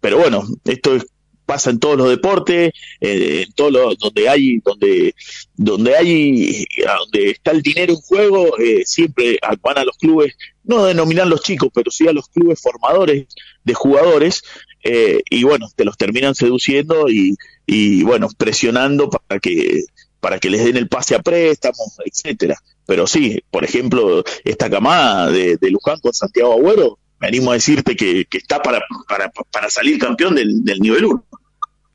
pero 0.00 0.18
bueno, 0.18 0.42
esto 0.64 0.96
es- 0.96 1.06
pasa 1.46 1.70
en 1.70 1.78
todos 1.78 1.96
los 1.96 2.10
deportes, 2.10 2.72
en 3.00 3.52
todos 3.52 3.72
los, 3.72 3.98
donde 3.98 4.28
hay, 4.28 4.58
donde, 4.58 5.14
donde 5.54 5.96
hay, 5.96 6.66
donde 6.98 7.30
está 7.30 7.52
el 7.52 7.62
dinero 7.62 7.94
en 7.94 8.00
juego, 8.00 8.58
eh, 8.58 8.82
siempre 8.84 9.38
van 9.62 9.78
a 9.78 9.84
los 9.84 9.96
clubes, 9.96 10.34
no 10.64 10.84
a 10.84 10.88
denominar 10.88 11.26
los 11.26 11.42
chicos, 11.42 11.70
pero 11.72 11.90
sí 11.90 12.06
a 12.08 12.12
los 12.12 12.28
clubes 12.28 12.60
formadores 12.60 13.26
de 13.64 13.74
jugadores, 13.74 14.42
eh, 14.84 15.20
y 15.30 15.44
bueno, 15.44 15.68
te 15.74 15.84
los 15.84 15.96
terminan 15.96 16.34
seduciendo 16.34 17.08
y, 17.08 17.36
y 17.66 18.02
bueno, 18.02 18.28
presionando 18.36 19.08
para 19.08 19.40
que, 19.40 19.84
para 20.20 20.38
que 20.38 20.50
les 20.50 20.64
den 20.64 20.76
el 20.76 20.88
pase 20.88 21.14
a 21.14 21.22
préstamos, 21.22 21.96
etcétera. 22.04 22.60
Pero 22.86 23.06
sí, 23.06 23.42
por 23.50 23.64
ejemplo, 23.64 24.22
esta 24.44 24.70
camada 24.70 25.30
de, 25.30 25.56
de 25.56 25.70
Luján 25.70 25.98
con 26.00 26.12
Santiago 26.12 26.52
Agüero, 26.52 26.98
me 27.20 27.28
animo 27.28 27.50
a 27.50 27.54
decirte 27.54 27.96
que, 27.96 28.24
que 28.26 28.38
está 28.38 28.60
para, 28.62 28.80
para, 29.08 29.30
para 29.30 29.70
salir 29.70 29.98
campeón 29.98 30.34
del, 30.34 30.64
del 30.64 30.80
nivel 30.80 31.06
1. 31.06 31.24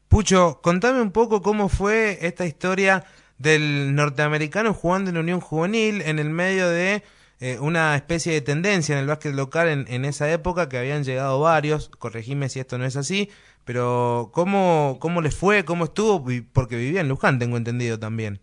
Pucho, 0.07 0.60
contame 0.61 1.02
un 1.02 1.11
poco 1.11 1.41
cómo 1.41 1.69
fue 1.69 2.19
esta 2.22 2.45
historia 2.45 3.06
del 3.38 3.95
norteamericano 3.95 4.73
jugando 4.73 5.10
en 5.10 5.18
Unión 5.18 5.39
Juvenil 5.39 6.02
en 6.02 6.19
el 6.19 6.30
medio 6.30 6.69
de 6.69 7.03
eh, 7.39 7.57
una 7.60 7.95
especie 7.95 8.34
de 8.34 8.41
tendencia 8.41 8.93
en 8.93 9.02
el 9.02 9.07
básquet 9.07 9.34
local 9.34 9.68
en, 9.68 9.85
en 9.88 10.06
esa 10.06 10.31
época 10.31 10.69
que 10.69 10.77
habían 10.77 11.03
llegado 11.03 11.39
varios, 11.39 11.89
corregime 11.89 12.49
si 12.49 12.60
esto 12.60 12.77
no 12.77 12.85
es 12.85 12.95
así, 12.98 13.30
pero 13.65 14.30
¿cómo, 14.34 14.98
cómo 14.99 15.22
les 15.22 15.35
fue? 15.35 15.65
¿Cómo 15.65 15.85
estuvo? 15.85 16.23
Porque 16.53 16.76
vivía 16.76 17.02
en 17.02 17.10
Luján, 17.10 17.39
tengo 17.39 17.57
entendido 17.57 17.98
también. 17.98 18.39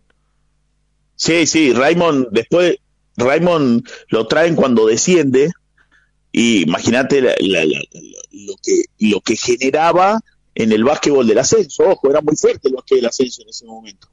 Sí, 1.15 1.45
sí, 1.45 1.73
Raymond, 1.73 2.27
después 2.31 2.77
Raymond 3.17 3.87
lo 4.07 4.27
traen 4.27 4.55
cuando 4.55 4.87
desciende 4.87 5.51
y 6.31 6.63
imagínate 6.63 7.21
lo, 7.21 8.55
que, 8.63 8.83
lo 8.99 9.21
que 9.21 9.35
generaba 9.35 10.19
en 10.55 10.71
el 10.71 10.83
básquetbol 10.83 11.27
del 11.27 11.37
ascenso, 11.39 11.83
ojo, 11.89 12.09
era 12.09 12.21
muy 12.21 12.35
fuerte 12.35 12.67
el 12.67 12.75
básquet 12.75 12.97
del 12.97 13.05
ascenso 13.07 13.41
en 13.43 13.49
ese 13.49 13.65
momento. 13.65 14.07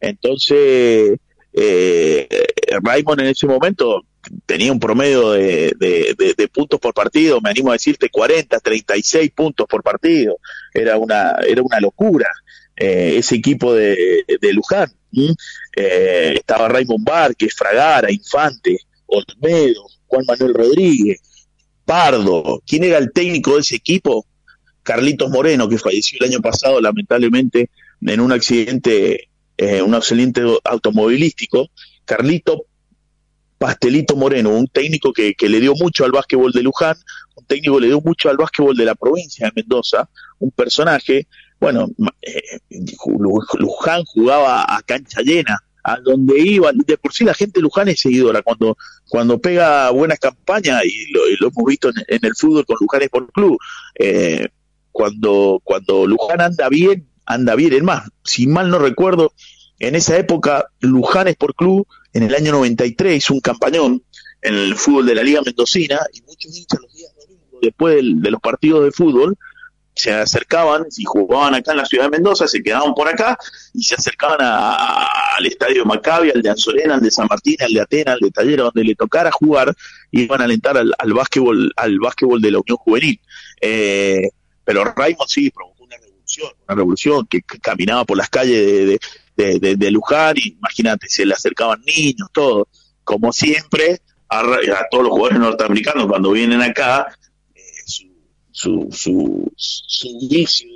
Entonces, 0.00 1.18
eh, 1.52 2.28
Raymond 2.82 3.20
en 3.20 3.26
ese 3.26 3.46
momento 3.46 4.02
tenía 4.46 4.72
un 4.72 4.78
promedio 4.80 5.32
de, 5.32 5.72
de- 5.78 6.48
puntos 6.48 6.80
por 6.80 6.92
partido, 6.94 7.40
me 7.40 7.50
animo 7.50 7.70
a 7.70 7.74
decirte 7.74 8.08
40, 8.08 8.58
36 8.60 9.30
puntos 9.32 9.66
por 9.68 9.82
partido, 9.82 10.38
era 10.74 10.98
una, 10.98 11.32
era 11.46 11.62
una 11.62 11.80
locura 11.80 12.28
eh, 12.76 13.14
ese 13.18 13.36
equipo 13.36 13.74
de, 13.74 14.24
Luján. 14.52 14.92
Eh, 15.76 16.34
estaba 16.36 16.68
Raymond 16.68 17.04
Várquez, 17.04 17.54
Fragara, 17.54 18.10
Infante, 18.12 18.78
Olmedo, 19.06 19.86
Juan 20.06 20.24
Manuel 20.26 20.54
Rodríguez, 20.54 21.20
Pardo. 21.88 22.62
¿Quién 22.66 22.84
era 22.84 22.98
el 22.98 23.10
técnico 23.12 23.54
de 23.54 23.60
ese 23.60 23.76
equipo? 23.76 24.26
Carlitos 24.82 25.30
Moreno, 25.30 25.70
que 25.70 25.78
falleció 25.78 26.18
el 26.20 26.28
año 26.30 26.42
pasado 26.42 26.82
lamentablemente 26.82 27.70
en 28.02 28.20
un 28.20 28.30
accidente, 28.30 29.30
eh, 29.56 29.80
un 29.80 29.94
accidente 29.94 30.42
automovilístico. 30.64 31.70
Carlito 32.04 32.66
Pastelito 33.56 34.16
Moreno, 34.16 34.50
un 34.50 34.66
técnico 34.66 35.14
que, 35.14 35.32
que 35.32 35.48
le 35.48 35.60
dio 35.60 35.74
mucho 35.76 36.04
al 36.04 36.12
básquetbol 36.12 36.52
de 36.52 36.62
Luján, 36.62 36.94
un 37.36 37.46
técnico 37.46 37.76
que 37.76 37.80
le 37.80 37.86
dio 37.86 38.02
mucho 38.02 38.28
al 38.28 38.36
básquetbol 38.36 38.76
de 38.76 38.84
la 38.84 38.94
provincia 38.94 39.46
de 39.46 39.52
Mendoza, 39.56 40.10
un 40.40 40.50
personaje, 40.50 41.26
bueno, 41.58 41.88
eh, 42.20 42.58
Lu- 43.18 43.42
Luján 43.58 44.04
jugaba 44.04 44.62
a 44.62 44.82
cancha 44.82 45.22
llena, 45.22 45.58
a 45.88 45.98
donde 46.00 46.38
iba, 46.38 46.70
de 46.72 46.98
por 46.98 47.14
sí 47.14 47.24
la 47.24 47.32
gente 47.32 47.60
Luján 47.60 47.88
es 47.88 48.00
seguidora, 48.00 48.42
cuando, 48.42 48.76
cuando 49.08 49.38
pega 49.38 49.90
buenas 49.90 50.18
campañas, 50.18 50.84
y 50.84 51.10
lo, 51.12 51.26
y 51.28 51.36
lo 51.36 51.48
hemos 51.48 51.64
visto 51.66 51.88
en, 51.88 52.18
el 52.22 52.34
fútbol 52.36 52.66
con 52.66 52.76
Luján 52.78 53.02
Sport 53.02 53.30
Club, 53.32 53.58
eh, 53.98 54.48
cuando, 54.92 55.60
cuando 55.64 56.06
Luján 56.06 56.42
anda 56.42 56.68
bien, 56.68 57.08
anda 57.24 57.54
bien, 57.54 57.72
es 57.72 57.82
más, 57.82 58.08
si 58.22 58.46
mal 58.46 58.68
no 58.68 58.78
recuerdo, 58.78 59.32
en 59.78 59.94
esa 59.94 60.18
época 60.18 60.66
Luján 60.80 61.28
Sport 61.28 61.56
Club, 61.56 61.86
en 62.12 62.24
el 62.24 62.34
año 62.34 62.52
93, 62.52 63.16
hizo 63.16 63.32
un 63.32 63.40
campañón 63.40 64.02
en 64.42 64.54
el 64.54 64.74
fútbol 64.74 65.06
de 65.06 65.14
la 65.14 65.22
Liga 65.22 65.40
Mendocina, 65.42 66.00
y 66.12 66.20
muchos 66.22 66.54
hinchas 66.54 66.80
los 66.82 66.92
días 66.92 67.12
domingos, 67.18 67.60
después 67.62 67.96
de 68.02 68.30
los 68.30 68.40
partidos 68.42 68.84
de 68.84 68.92
fútbol, 68.92 69.38
se 69.98 70.12
acercaban, 70.12 70.90
si 70.90 71.02
jugaban 71.04 71.54
acá 71.56 71.72
en 71.72 71.78
la 71.78 71.84
ciudad 71.84 72.04
de 72.04 72.10
Mendoza, 72.10 72.46
se 72.46 72.62
quedaban 72.62 72.94
por 72.94 73.08
acá 73.08 73.36
y 73.74 73.82
se 73.82 73.96
acercaban 73.96 74.38
a- 74.40 75.06
al 75.36 75.46
estadio 75.46 75.84
Maccabi, 75.84 76.30
al 76.30 76.40
de 76.40 76.50
Anzorena, 76.50 76.94
al 76.94 77.00
de 77.00 77.10
San 77.10 77.26
Martín, 77.28 77.56
al 77.60 77.72
de 77.72 77.80
Atenas, 77.80 78.14
al 78.14 78.20
de 78.20 78.30
Taller, 78.30 78.58
donde 78.58 78.84
le 78.84 78.94
tocara 78.94 79.30
jugar, 79.32 79.74
y 80.12 80.22
iban 80.22 80.40
a 80.40 80.44
alentar 80.44 80.76
al, 80.78 80.92
al 80.96 81.12
básquetbol, 81.12 81.72
al 81.76 81.98
básquetbol 81.98 82.40
de 82.40 82.50
la 82.52 82.58
Unión 82.60 82.76
Juvenil. 82.76 83.20
Eh, 83.60 84.22
pero 84.64 84.84
Raymond 84.84 85.28
sí 85.28 85.50
provocó 85.50 85.82
una 85.84 85.96
revolución, 85.96 86.52
una 86.66 86.74
revolución 86.76 87.26
que, 87.26 87.42
caminaba 87.42 88.04
por 88.04 88.16
las 88.16 88.30
calles 88.30 89.00
de, 89.36 89.58
de, 89.76 89.90
Luján, 89.90 90.36
y 90.36 90.52
imagínate, 90.52 91.08
se 91.08 91.26
le 91.26 91.34
acercaban 91.34 91.80
niños, 91.84 92.28
todo. 92.32 92.68
Como 93.02 93.32
siempre, 93.32 94.00
a 94.28 94.42
todos 94.90 95.04
los 95.04 95.12
jugadores 95.12 95.40
norteamericanos 95.40 96.06
cuando 96.06 96.30
vienen 96.32 96.62
acá, 96.62 97.17
su, 98.58 98.88
su, 98.90 99.52
su 99.56 100.08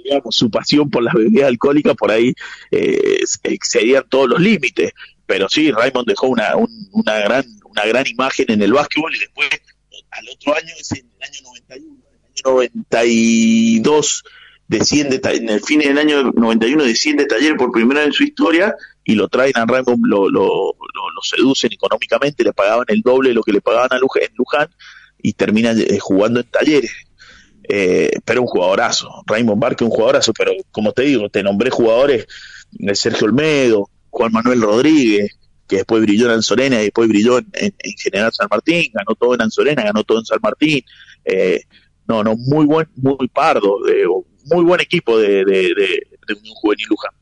digamos, 0.04 0.34
su 0.36 0.50
pasión 0.50 0.88
por 0.90 1.02
las 1.02 1.14
bebidas 1.14 1.48
alcohólicas, 1.48 1.94
por 1.96 2.10
ahí 2.12 2.32
eh, 2.70 3.18
excedían 3.42 4.04
todos 4.08 4.28
los 4.28 4.40
límites. 4.40 4.92
Pero 5.26 5.48
sí, 5.48 5.70
Raymond 5.72 6.06
dejó 6.06 6.28
una, 6.28 6.56
un- 6.56 6.88
una, 6.92 7.18
gran, 7.20 7.44
una 7.64 7.84
gran 7.86 8.06
imagen 8.06 8.46
en 8.50 8.62
el 8.62 8.72
básquetbol 8.72 9.14
y 9.14 9.18
después, 9.18 9.48
al 10.10 10.28
otro 10.28 10.54
año, 10.54 10.72
es 10.78 10.92
en 10.92 10.98
el 10.98 11.22
año 11.28 11.38
91, 11.44 11.94
en 12.12 12.18
el 12.18 12.24
año 12.24 12.42
92, 12.44 14.24
desciende, 14.68 15.20
en 15.24 15.48
el 15.48 15.60
fin 15.62 15.80
del 15.80 15.98
año 15.98 16.22
91 16.34 16.84
desciende 16.84 17.26
Taller 17.26 17.56
por 17.56 17.72
primera 17.72 18.00
vez 18.00 18.08
en 18.08 18.12
su 18.12 18.24
historia 18.24 18.74
y 19.04 19.14
lo 19.14 19.28
traen 19.28 19.52
a 19.56 19.64
Raymond, 19.66 20.04
lo, 20.06 20.28
lo, 20.30 20.44
lo, 20.50 21.10
lo 21.14 21.22
seducen 21.22 21.72
económicamente, 21.72 22.44
le 22.44 22.52
pagaban 22.52 22.84
el 22.88 23.00
doble 23.02 23.30
de 23.30 23.34
lo 23.34 23.42
que 23.42 23.52
le 23.52 23.60
pagaban 23.60 23.88
a 23.92 23.98
Luján, 23.98 24.22
en 24.22 24.34
Luján 24.36 24.68
y 25.24 25.32
termina 25.34 25.72
eh, 25.72 25.98
jugando 26.00 26.40
en 26.40 26.46
talleres. 26.50 26.90
Eh, 27.74 28.10
pero 28.26 28.42
un 28.42 28.48
jugadorazo, 28.48 29.08
Raymond 29.26 29.58
Barque 29.58 29.82
un 29.82 29.88
jugadorazo, 29.90 30.34
pero 30.34 30.52
como 30.70 30.92
te 30.92 31.02
digo, 31.04 31.30
te 31.30 31.42
nombré 31.42 31.70
jugadores, 31.70 32.26
eh, 32.78 32.94
Sergio 32.94 33.26
Olmedo, 33.26 33.88
Juan 34.10 34.30
Manuel 34.30 34.60
Rodríguez, 34.60 35.38
que 35.66 35.76
después 35.76 36.02
brilló 36.02 36.26
en 36.26 36.32
Anzorena 36.32 36.78
y 36.80 36.84
después 36.84 37.08
brilló 37.08 37.38
en, 37.38 37.46
en- 37.54 37.74
en 37.78 37.92
General 37.96 38.30
San 38.34 38.48
Martín, 38.50 38.90
ganó 38.92 39.14
todo 39.18 39.34
en 39.34 39.40
Anzorena, 39.40 39.84
ganó 39.84 40.04
todo 40.04 40.18
en 40.18 40.24
San 40.26 40.38
Martín. 40.42 40.82
Eh, 41.24 41.62
no, 42.06 42.22
no, 42.22 42.34
muy 42.36 42.66
buen, 42.66 42.88
muy 42.96 43.26
pardo, 43.28 43.78
de- 43.86 44.04
muy 44.54 44.64
buen 44.64 44.80
equipo 44.82 45.18
de, 45.18 45.42
de, 45.46 45.62
de, 45.74 46.02
de 46.28 46.34
Unión 46.34 46.54
Juvenil 46.56 46.86
Luján. 46.90 47.12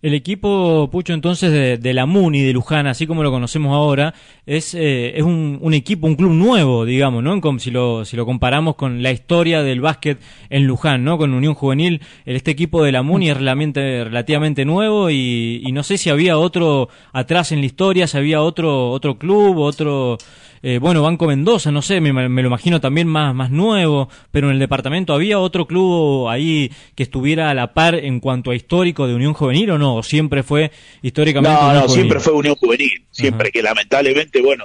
El 0.00 0.14
equipo, 0.14 0.88
Pucho, 0.92 1.12
entonces, 1.12 1.50
de, 1.50 1.76
de 1.76 1.92
la 1.92 2.06
Muni, 2.06 2.40
de 2.40 2.52
Luján, 2.52 2.86
así 2.86 3.04
como 3.04 3.24
lo 3.24 3.32
conocemos 3.32 3.74
ahora, 3.74 4.14
es, 4.46 4.72
eh, 4.74 5.18
es 5.18 5.24
un, 5.24 5.58
un 5.60 5.74
equipo, 5.74 6.06
un 6.06 6.14
club 6.14 6.34
nuevo, 6.34 6.84
digamos, 6.84 7.24
¿no? 7.24 7.58
Si 7.58 7.72
lo, 7.72 8.04
si 8.04 8.16
lo 8.16 8.24
comparamos 8.24 8.76
con 8.76 9.02
la 9.02 9.10
historia 9.10 9.64
del 9.64 9.80
básquet 9.80 10.20
en 10.50 10.68
Luján, 10.68 11.02
¿no? 11.02 11.18
Con 11.18 11.34
Unión 11.34 11.54
Juvenil, 11.54 12.00
este 12.26 12.52
equipo 12.52 12.84
de 12.84 12.92
la 12.92 13.02
Muni 13.02 13.30
es 13.30 13.36
relativamente, 13.38 14.04
relativamente 14.04 14.64
nuevo 14.64 15.10
y, 15.10 15.62
y 15.64 15.72
no 15.72 15.82
sé 15.82 15.98
si 15.98 16.10
había 16.10 16.38
otro 16.38 16.88
atrás 17.12 17.50
en 17.50 17.58
la 17.58 17.66
historia, 17.66 18.06
si 18.06 18.18
había 18.18 18.40
otro, 18.40 18.92
otro 18.92 19.18
club, 19.18 19.58
otro, 19.58 20.16
eh, 20.62 20.78
bueno, 20.80 21.02
Banco 21.02 21.26
Mendoza, 21.26 21.70
no 21.72 21.82
sé, 21.82 22.00
me, 22.00 22.12
me 22.12 22.42
lo 22.42 22.48
imagino 22.48 22.80
también 22.80 23.06
más, 23.08 23.34
más 23.34 23.50
nuevo, 23.50 24.08
pero 24.30 24.48
en 24.48 24.54
el 24.54 24.58
departamento 24.58 25.12
había 25.14 25.38
otro 25.38 25.66
club 25.66 26.28
ahí 26.28 26.70
que 26.94 27.02
estuviera 27.02 27.50
a 27.50 27.54
la 27.54 27.74
par 27.74 27.94
en 27.94 28.20
cuanto 28.20 28.50
a 28.50 28.54
histórico 28.56 29.06
de 29.06 29.14
Unión 29.14 29.32
Juvenil 29.34 29.70
o 29.72 29.78
no, 29.78 29.96
o 29.96 30.02
siempre 30.02 30.42
fue 30.42 30.70
históricamente 31.02 31.52
No, 31.52 31.60
Unión 31.60 31.74
no, 31.74 31.80
Juvenil? 31.82 31.94
siempre 32.02 32.20
fue 32.20 32.32
Unión 32.34 32.54
Juvenil, 32.56 33.04
siempre 33.10 33.50
que 33.50 33.62
lamentablemente, 33.62 34.40
bueno, 34.42 34.64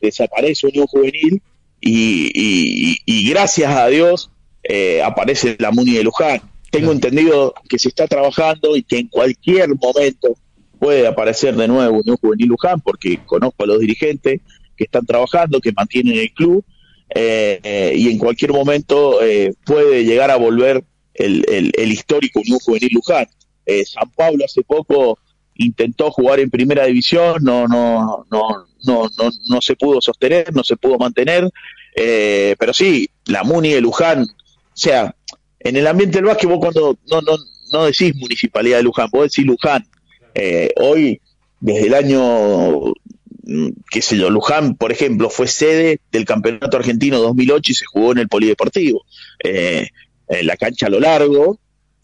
desaparece 0.00 0.66
Unión 0.66 0.86
Juvenil 0.86 1.42
y, 1.80 2.30
y- 2.34 2.96
y 3.06 3.30
gracias 3.30 3.70
a 3.74 3.86
Dios 3.88 4.30
eh, 4.62 5.02
aparece 5.02 5.56
la 5.60 5.70
Muni 5.70 5.92
de 5.92 6.04
Luján. 6.04 6.40
Tengo 6.70 6.92
entendido 6.92 7.54
que 7.68 7.78
se 7.78 7.88
está 7.88 8.06
trabajando 8.06 8.76
y 8.76 8.82
que 8.82 8.98
en 8.98 9.08
cualquier 9.08 9.68
momento 9.76 10.36
puede 10.78 11.06
aparecer 11.06 11.56
de 11.56 11.66
nuevo 11.66 11.98
Unión 11.98 12.16
Juvenil 12.20 12.48
Luján, 12.48 12.80
porque 12.80 13.18
conozco 13.24 13.64
a 13.64 13.66
los 13.66 13.80
dirigentes 13.80 14.40
que 14.78 14.84
están 14.84 15.04
trabajando, 15.04 15.60
que 15.60 15.72
mantienen 15.72 16.16
el 16.18 16.32
club, 16.32 16.64
eh, 17.14 17.58
eh, 17.62 17.92
y 17.96 18.08
en 18.10 18.18
cualquier 18.18 18.52
momento 18.52 19.22
eh, 19.22 19.52
puede 19.66 20.04
llegar 20.04 20.30
a 20.30 20.36
volver 20.36 20.84
el, 21.14 21.44
el- 21.48 21.72
el 21.76 21.92
histórico 21.92 22.40
Unión 22.40 22.58
Juvenil 22.60 22.90
Luján. 22.92 23.26
Eh, 23.66 23.84
San 23.84 24.10
Pablo 24.12 24.44
hace 24.44 24.62
poco 24.62 25.18
intentó 25.56 26.10
jugar 26.10 26.38
en 26.40 26.50
primera 26.50 26.84
división, 26.86 27.42
no, 27.42 27.66
no, 27.66 28.24
no, 28.30 28.66
no, 28.84 29.08
no, 29.18 29.30
no 29.50 29.60
se 29.60 29.74
pudo 29.74 30.00
sostener, 30.00 30.54
no 30.54 30.62
se 30.62 30.76
pudo 30.76 30.96
mantener, 30.98 31.50
pero 32.58 32.72
sí, 32.72 33.10
la 33.26 33.42
Muni 33.42 33.70
de 33.70 33.80
Luján, 33.80 34.22
o 34.22 34.26
sea, 34.76 35.14
en 35.58 35.76
el 35.76 35.86
ambiente 35.88 36.18
del 36.18 36.26
básquet 36.26 36.48
vos 36.48 36.60
cuando 36.60 36.96
no, 37.10 37.20
no, 37.22 37.36
no 37.72 37.84
decís 37.86 38.14
municipalidad 38.14 38.76
de 38.76 38.84
Luján, 38.84 39.08
vos 39.12 39.24
decís 39.24 39.44
Luján. 39.44 39.84
Hoy, 40.76 41.20
desde 41.60 41.86
el 41.88 41.94
año, 41.94 42.92
qué 43.90 44.02
sé 44.02 44.16
yo, 44.16 44.30
Luján, 44.30 44.74
por 44.76 44.92
ejemplo, 44.92 45.30
fue 45.30 45.46
sede 45.48 46.00
del 46.12 46.24
Campeonato 46.24 46.76
Argentino 46.76 47.18
2008 47.18 47.72
y 47.72 47.74
se 47.74 47.84
jugó 47.86 48.12
en 48.12 48.18
el 48.18 48.28
Polideportivo. 48.28 49.04
Eh, 49.42 49.88
en 50.28 50.46
la 50.46 50.56
cancha 50.56 50.86
a 50.86 50.90
lo 50.90 51.00
largo, 51.00 51.58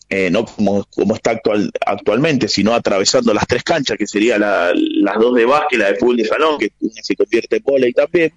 eh, 0.09 0.31
no 0.31 0.47
como, 0.47 0.85
como 0.87 1.15
está 1.15 1.33
actual, 1.33 1.71
actualmente, 1.85 2.49
sino 2.49 2.73
atravesando 2.73 3.35
las 3.35 3.47
tres 3.47 3.62
canchas, 3.62 3.99
que 3.99 4.07
serían 4.07 4.41
la- 4.41 4.73
las 4.75 5.19
dos 5.19 5.35
de 5.35 5.45
básquet, 5.45 5.79
la 5.79 5.93
de 5.93 5.97
fútbol 5.97 6.16
de 6.16 6.25
salón, 6.25 6.59
que 6.59 6.71
se 7.03 7.15
convierte 7.16 7.62
en 7.65 7.89
y 7.89 7.93
también. 7.93 8.33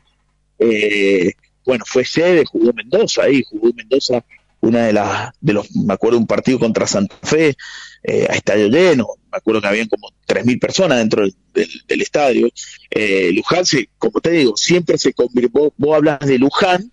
Eh, 0.59 1.31
bueno, 1.65 1.83
fue 1.87 2.03
sede, 2.05 2.43
jugó 2.45 2.73
Mendoza 2.73 3.23
ahí, 3.23 3.43
jugó 3.49 3.71
Mendoza 3.73 4.23
una 4.61 4.85
de 4.87 4.93
las, 4.93 5.31
de 5.39 5.53
los, 5.53 5.75
me 5.75 5.93
acuerdo 5.93 6.17
un 6.17 6.27
partido 6.27 6.59
contra 6.59 6.87
Santa 6.87 7.15
Fe, 7.21 7.55
eh, 8.03 8.25
a 8.29 8.33
estadio 8.33 8.67
lleno, 8.67 9.07
me 9.31 9.37
acuerdo 9.37 9.61
que 9.61 9.67
habían 9.67 9.87
como 9.87 10.09
3.000 10.27 10.59
personas 10.59 10.97
dentro 10.97 11.21
del, 11.23 11.35
del- 11.53 11.81
del 11.87 12.01
estadio. 12.01 12.49
Eh, 12.89 13.31
Luján, 13.33 13.65
se, 13.65 13.89
como 13.97 14.19
te 14.21 14.31
digo, 14.31 14.55
siempre 14.57 14.97
se 14.97 15.13
convirtió, 15.13 15.51
vos, 15.61 15.73
vos 15.77 15.95
hablas 15.95 16.19
de 16.19 16.37
Luján, 16.39 16.91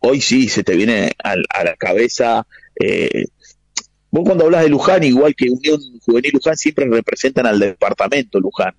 hoy 0.00 0.20
sí 0.20 0.48
se 0.48 0.62
te 0.64 0.74
viene 0.76 1.12
al- 1.22 1.44
a, 1.50 1.64
la 1.64 1.76
cabeza, 1.76 2.46
eh, 2.80 3.26
vos 4.10 4.22
cuando 4.24 4.44
hablas 4.44 4.62
de 4.62 4.68
Luján, 4.70 5.02
igual 5.04 5.34
que 5.34 5.50
Unión 5.50 5.80
Juvenil 6.04 6.32
Luján, 6.34 6.56
siempre 6.56 6.86
representan 6.88 7.46
al 7.46 7.58
departamento 7.58 8.40
Luján. 8.40 8.74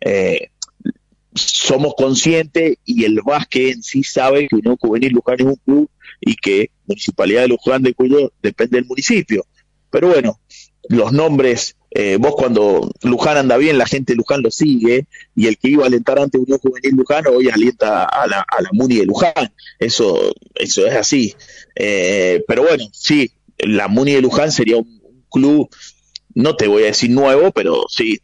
Eh, 0.00 0.48
somos 1.34 1.94
conscientes 1.96 2.78
y 2.84 3.04
el 3.04 3.20
básquet 3.22 3.74
en 3.74 3.82
sí 3.82 4.02
sabe 4.02 4.48
que 4.48 4.56
Unión 4.56 4.76
Juvenil 4.76 5.12
Luján 5.12 5.36
es 5.38 5.44
un 5.46 5.56
club 5.56 5.90
y 6.20 6.36
que 6.36 6.70
Municipalidad 6.86 7.42
de 7.42 7.48
Luján 7.48 7.82
de 7.82 7.94
Cuyo 7.94 8.32
depende 8.42 8.78
del 8.78 8.86
municipio. 8.86 9.44
Pero 9.90 10.08
bueno, 10.08 10.40
los 10.88 11.12
nombres, 11.12 11.76
eh, 11.90 12.16
vos 12.18 12.34
cuando 12.36 12.90
Luján 13.02 13.36
anda 13.36 13.56
bien, 13.56 13.78
la 13.78 13.86
gente 13.86 14.12
de 14.12 14.16
Luján 14.16 14.42
lo 14.42 14.50
sigue, 14.50 15.06
y 15.34 15.46
el 15.46 15.58
que 15.58 15.68
iba 15.68 15.84
a 15.84 15.86
alentar 15.86 16.18
antes 16.18 16.40
Unión 16.40 16.58
Juvenil 16.58 16.94
Luján 16.96 17.24
hoy 17.28 17.48
alienta 17.48 18.04
a 18.04 18.26
la, 18.26 18.40
a 18.40 18.62
la 18.62 18.68
Muni 18.72 18.96
de 18.96 19.06
Luján. 19.06 19.52
Eso, 19.78 20.32
eso 20.54 20.86
es 20.86 20.94
así. 20.94 21.34
Eh, 21.74 22.44
pero 22.46 22.62
bueno, 22.62 22.84
sí, 22.92 23.32
la 23.58 23.88
Muni 23.88 24.12
de 24.12 24.22
Luján 24.22 24.52
sería 24.52 24.76
un, 24.76 24.96
club, 25.30 25.68
no 26.34 26.56
te 26.56 26.66
voy 26.66 26.84
a 26.84 26.86
decir 26.86 27.10
nuevo, 27.10 27.50
pero 27.50 27.84
sí, 27.88 28.18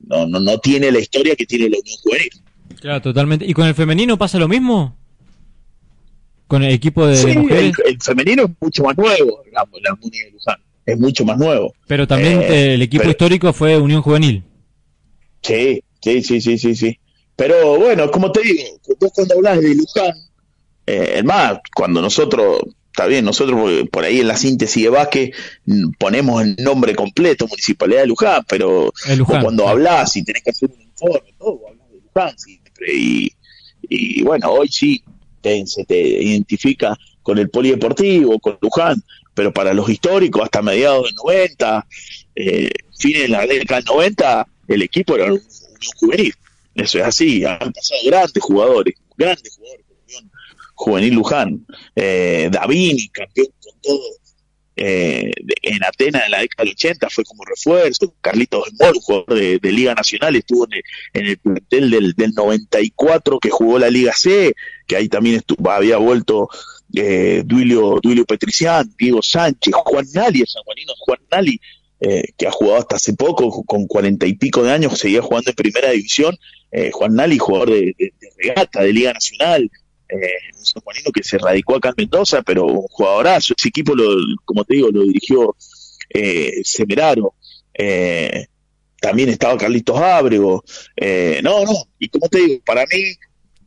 no, 0.00 0.26
no, 0.26 0.38
no 0.38 0.58
tiene 0.58 0.92
la 0.92 1.00
historia 1.00 1.34
que 1.34 1.46
tiene 1.46 1.68
la 1.68 1.78
Unión 1.78 1.96
Juvenil. 2.02 2.30
Claro, 2.80 3.02
totalmente. 3.02 3.46
¿Y 3.46 3.54
con 3.54 3.66
el 3.66 3.74
femenino 3.74 4.18
pasa 4.18 4.38
lo 4.38 4.48
mismo? 4.48 4.96
¿Con 6.46 6.62
el 6.62 6.72
equipo 6.72 7.06
de, 7.06 7.16
Sí, 7.16 7.30
el, 7.30 7.38
mujeres? 7.40 7.72
el 7.84 8.00
femenino 8.00 8.44
es 8.44 8.50
mucho 8.60 8.84
más 8.84 8.96
nuevo, 8.96 9.42
digamos, 9.44 9.80
la 9.82 9.94
Muni 9.96 10.18
de 10.18 10.30
Luján. 10.30 10.56
Es 10.84 10.98
mucho 10.98 11.24
más 11.24 11.36
nuevo. 11.38 11.72
Pero 11.88 12.06
también 12.06 12.40
Eh, 12.42 12.46
eh, 12.48 12.74
el 12.74 12.82
equipo 12.82 13.00
pero- 13.02 13.10
histórico 13.10 13.52
fue 13.52 13.76
Unión 13.78 14.02
Juvenil. 14.02 14.44
Sí, 15.42 15.82
sí, 16.00 16.22
sí, 16.22 16.40
sí, 16.40 16.58
sí, 16.58 16.74
sí. 16.76 16.98
Pero 17.34 17.78
bueno, 17.78 18.10
como 18.10 18.30
te 18.32 18.40
digo, 18.42 18.62
vos 19.00 19.10
cuando 19.14 19.34
hablas 19.34 19.60
de 19.60 19.74
Luján, 19.74 20.12
eh, 20.86 21.14
es 21.16 21.24
más, 21.24 21.58
cuando 21.74 22.00
nosotros, 22.00 22.60
está 22.86 23.06
bien, 23.06 23.24
nosotros 23.24 23.60
por- 23.60 23.90
por 23.90 24.04
ahí 24.04 24.20
en 24.20 24.28
la 24.28 24.36
síntesis 24.36 24.84
de 24.84 25.32
mm, 25.66 25.90
ponemos 25.98 26.42
el 26.42 26.56
nombre 26.60 26.94
completo, 26.94 27.46
Municipalidad 27.48 28.00
de 28.02 28.06
Luján, 28.06 28.42
pero 28.48 28.92
Luján, 29.16 29.42
cuando 29.42 29.64
sí. 29.64 29.68
hablas 29.68 30.16
y 30.16 30.24
tenés 30.24 30.42
que 30.42 30.50
hacer 30.50 30.70
un 30.72 30.80
informe, 30.80 31.34
todo, 31.38 31.60
hablas 31.68 31.88
de 31.90 31.98
Luján 32.00 32.38
siempre. 32.38 32.86
Y, 32.94 33.32
y 33.82 34.22
bueno, 34.22 34.50
hoy 34.52 34.68
sí 34.68 35.02
se 35.66 35.84
te 35.84 35.98
identifica 35.98 36.96
con 37.22 37.38
el 37.38 37.50
polideportivo, 37.50 38.38
con 38.38 38.58
Luján, 38.60 39.02
pero 39.34 39.52
para 39.52 39.74
los 39.74 39.88
históricos, 39.88 40.42
hasta 40.42 40.62
mediados 40.62 41.04
del 41.04 41.14
90, 41.14 41.86
eh, 42.36 42.70
fines 42.98 43.22
de 43.22 43.28
la 43.28 43.46
década 43.46 43.80
del 43.80 43.84
90, 43.86 44.46
el 44.68 44.82
equipo 44.82 45.16
era 45.16 45.32
un, 45.32 45.42
juvenil. 45.96 46.34
Eso 46.74 46.98
es 46.98 47.04
así, 47.04 47.44
han 47.44 47.72
pasado 47.72 48.00
grandes 48.06 48.42
jugadores, 48.42 48.94
grandes 49.16 49.56
jugadores 49.56 49.86
Unión 50.06 50.30
Juvenil 50.74 51.14
Luján. 51.14 51.66
Eh, 51.94 52.48
Davini, 52.50 53.08
campeón 53.08 53.48
con 53.62 53.80
todo. 53.82 54.02
Eh, 54.78 55.32
en 55.62 55.84
Atenas 55.84 56.24
en 56.26 56.30
la 56.32 56.40
década 56.40 56.64
del 56.64 56.74
80 56.74 57.08
fue 57.10 57.24
como 57.24 57.44
refuerzo. 57.44 58.14
Carlitos 58.20 58.68
Mol, 58.78 58.94
jugador 59.00 59.34
de, 59.34 59.58
de 59.58 59.72
Liga 59.72 59.94
Nacional, 59.94 60.36
estuvo 60.36 60.66
en 60.66 60.74
el, 60.74 60.82
en 61.14 61.26
el 61.26 61.38
plantel 61.38 61.90
del, 61.90 62.12
del 62.12 62.32
94 62.32 63.38
que 63.40 63.50
jugó 63.50 63.78
la 63.78 63.88
Liga 63.88 64.12
C, 64.12 64.54
que 64.86 64.96
ahí 64.96 65.08
también 65.08 65.42
había 65.68 65.96
vuelto 65.96 66.48
eh, 66.94 67.42
Duilio, 67.44 67.98
Duilio 68.02 68.24
Diego 68.98 69.22
Sánchez, 69.22 69.74
Juan 69.74 70.06
Nali, 70.14 70.40
el 70.40 70.46
sanjuanino 70.46 70.92
Juan 70.98 71.18
Nali, 71.30 71.60
eh, 72.00 72.24
que 72.36 72.46
ha 72.46 72.50
jugado 72.50 72.78
hasta 72.78 72.96
hace 72.96 73.14
poco, 73.14 73.64
con 73.64 73.86
cuarenta 73.86 74.26
y 74.26 74.34
pico 74.34 74.62
de 74.62 74.72
años, 74.72 74.98
seguía 74.98 75.22
jugando 75.22 75.50
en 75.50 75.56
primera 75.56 75.90
división. 75.90 76.36
Eh, 76.70 76.90
Juan 76.92 77.14
Nali, 77.14 77.38
jugador 77.38 77.70
de, 77.70 77.94
regata, 78.36 78.82
de 78.82 78.92
Liga 78.92 79.12
Nacional, 79.12 79.70
eh, 80.08 80.16
un 80.56 80.64
sanjuanino 80.64 81.10
que 81.10 81.22
se 81.22 81.38
radicó 81.38 81.76
acá 81.76 81.88
en 81.90 81.94
Mendoza, 81.96 82.42
pero 82.42 82.66
un 82.66 82.86
jugadorazo. 82.88 83.54
Ese 83.56 83.68
equipo, 83.68 83.94
lo, 83.94 84.04
como 84.44 84.64
te 84.64 84.74
digo, 84.74 84.90
lo 84.90 85.04
dirigió 85.04 85.56
eh, 86.10 86.60
Semeraro. 86.64 87.34
También 89.00 89.28
estaba 89.28 89.56
Carlitos 89.56 89.98
Ábrego. 89.98 90.64
No, 91.42 91.64
no, 91.64 91.72
y 91.98 92.08
como 92.08 92.28
te 92.28 92.38
digo, 92.38 92.60
para 92.64 92.84
mí, 92.86 93.16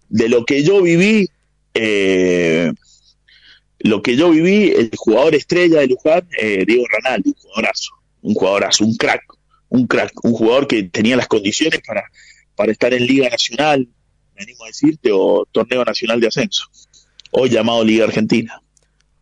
de 0.09 0.29
lo 0.29 0.45
que 0.45 0.63
yo 0.63 0.81
viví, 0.81 1.29
eh, 1.73 2.71
lo 3.79 4.01
que 4.01 4.15
yo 4.15 4.29
viví, 4.31 4.71
el 4.71 4.91
jugador 4.97 5.35
estrella 5.35 5.79
de 5.79 5.87
Luján, 5.87 6.27
eh, 6.37 6.65
Diego 6.67 6.83
Ranaldi, 6.91 7.29
un 7.29 7.35
jugadorazo, 7.35 7.91
un 8.21 8.33
jugadorazo, 8.33 8.85
un 8.85 8.95
crack, 8.97 9.23
un 9.69 9.87
crack, 9.87 10.11
un 10.25 10.33
jugador 10.33 10.67
que 10.67 10.83
tenía 10.83 11.15
las 11.15 11.27
condiciones 11.27 11.79
para, 11.85 12.03
para 12.55 12.71
estar 12.71 12.93
en 12.93 13.05
Liga 13.05 13.29
Nacional, 13.29 13.87
me 14.35 14.43
animo 14.43 14.63
a 14.65 14.67
decirte, 14.67 15.11
o 15.13 15.45
Torneo 15.51 15.85
Nacional 15.85 16.19
de 16.19 16.27
Ascenso, 16.27 16.65
hoy 17.31 17.49
llamado 17.49 17.83
Liga 17.83 18.05
Argentina. 18.05 18.61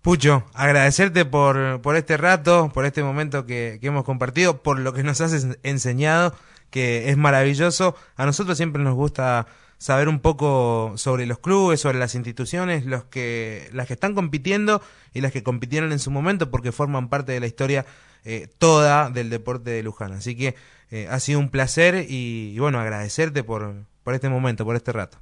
Pucho, 0.02 0.46
agradecerte 0.54 1.26
por, 1.26 1.82
por 1.82 1.98
este 1.98 2.16
rato, 2.16 2.72
por 2.74 2.86
este 2.86 3.04
momento 3.04 3.46
que, 3.46 3.78
que 3.82 3.88
hemos 3.88 4.06
compartido, 4.06 4.64
por 4.64 4.80
lo 4.80 4.94
que 4.94 5.04
nos 5.04 5.20
has 5.22 5.44
en- 5.44 5.58
enseñado 5.64 6.34
que 6.72 7.10
es 7.10 7.18
maravilloso. 7.18 7.96
A 8.16 8.26
nosotros 8.26 8.58
siempre 8.58 8.82
nos 8.82 8.96
gusta 8.96 9.48
saber 9.78 10.10
un 10.10 10.20
poco 10.20 10.94
sobre 10.98 11.26
los 11.26 11.40
clubes, 11.40 11.80
sobre 11.80 12.00
las 12.00 12.16
instituciones, 12.16 12.86
los 12.86 13.06
que, 13.06 13.70
las 13.74 13.88
que 13.88 13.94
están 13.94 14.16
compitiendo 14.16 14.82
y 15.14 15.22
las 15.22 15.32
que 15.32 15.44
compitieron 15.44 15.92
en 15.92 16.00
su 16.00 16.12
momento 16.12 16.50
porque 16.50 16.72
forman 16.72 17.10
parte 17.10 17.32
de 17.32 17.40
la 17.40 17.48
historia 17.48 17.86
eh, 18.26 18.48
toda 18.58 19.10
del 19.10 19.30
deporte 19.30 19.70
de 19.70 19.84
Luján. 19.84 20.14
Así 20.14 20.36
que 20.36 20.56
eh, 20.92 21.08
ha 21.10 21.20
sido 21.20 21.40
un 21.40 21.50
placer 21.50 22.06
y, 22.10 22.58
bueno, 22.60 22.80
agradecerte 22.80 23.44
por, 23.44 23.86
por 24.04 24.14
este 24.14 24.30
momento, 24.30 24.66
por 24.66 24.76
este 24.76 24.92
rato. 24.92 25.20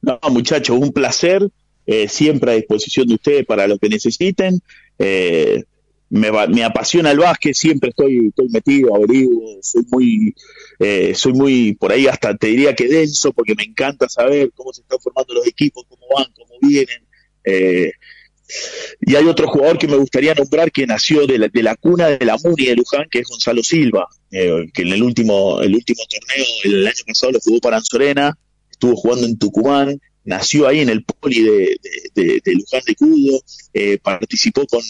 No, 0.00 0.18
muchachos, 0.30 0.78
un 0.78 0.92
placer. 0.92 1.50
eh, 1.88 2.06
siempre 2.06 2.52
a 2.52 2.54
disposición 2.54 3.06
de 3.08 3.14
ustedes 3.14 3.46
para 3.46 3.66
lo 3.66 3.78
que 3.78 3.88
necesiten. 3.88 4.60
Eh, 4.98 5.64
me, 6.10 6.30
me 6.48 6.64
apasiona 6.64 7.10
el 7.10 7.18
básquet, 7.18 7.54
siempre 7.54 7.90
estoy, 7.90 8.28
estoy 8.28 8.48
metido, 8.48 8.94
averiguo, 8.94 9.58
soy 9.62 9.84
muy, 9.90 10.34
eh, 10.78 11.12
soy 11.14 11.32
muy, 11.34 11.74
por 11.74 11.92
ahí 11.92 12.06
hasta 12.06 12.36
te 12.36 12.46
diría 12.48 12.74
que 12.74 12.88
denso, 12.88 13.32
porque 13.32 13.54
me 13.54 13.64
encanta 13.64 14.08
saber 14.08 14.50
cómo 14.54 14.72
se 14.72 14.80
están 14.82 14.98
formando 15.00 15.34
los 15.34 15.46
equipos, 15.46 15.84
cómo 15.88 16.06
van, 16.16 16.26
cómo 16.34 16.54
vienen. 16.62 17.04
Eh, 17.44 17.92
y 19.02 19.14
hay 19.14 19.26
otro 19.26 19.46
jugador 19.48 19.78
que 19.78 19.86
me 19.86 19.96
gustaría 19.96 20.34
nombrar 20.34 20.72
que 20.72 20.86
nació 20.86 21.26
de 21.26 21.38
la, 21.38 21.48
de 21.48 21.62
la 21.62 21.76
cuna 21.76 22.08
de 22.08 22.24
la 22.24 22.38
Muni 22.42 22.64
de 22.66 22.76
Luján, 22.76 23.06
que 23.10 23.18
es 23.18 23.28
Gonzalo 23.28 23.62
Silva, 23.62 24.08
eh, 24.30 24.66
que 24.72 24.82
en 24.82 24.88
el 24.92 25.02
último, 25.02 25.60
el 25.60 25.74
último 25.74 26.00
torneo, 26.08 26.46
el 26.64 26.86
año 26.86 27.02
pasado 27.06 27.32
lo 27.32 27.40
jugó 27.40 27.58
para 27.60 27.76
Anzorena, 27.76 28.38
estuvo 28.70 28.96
jugando 28.96 29.26
en 29.26 29.38
Tucumán, 29.38 30.00
nació 30.24 30.66
ahí 30.66 30.80
en 30.80 30.88
el 30.88 31.04
poli 31.04 31.42
de, 31.42 31.76
de- 32.14 32.40
Luján 32.54 32.80
de 32.86 32.94
Cuyo, 32.94 33.38
eh, 33.74 33.98
participó 33.98 34.66
con 34.66 34.80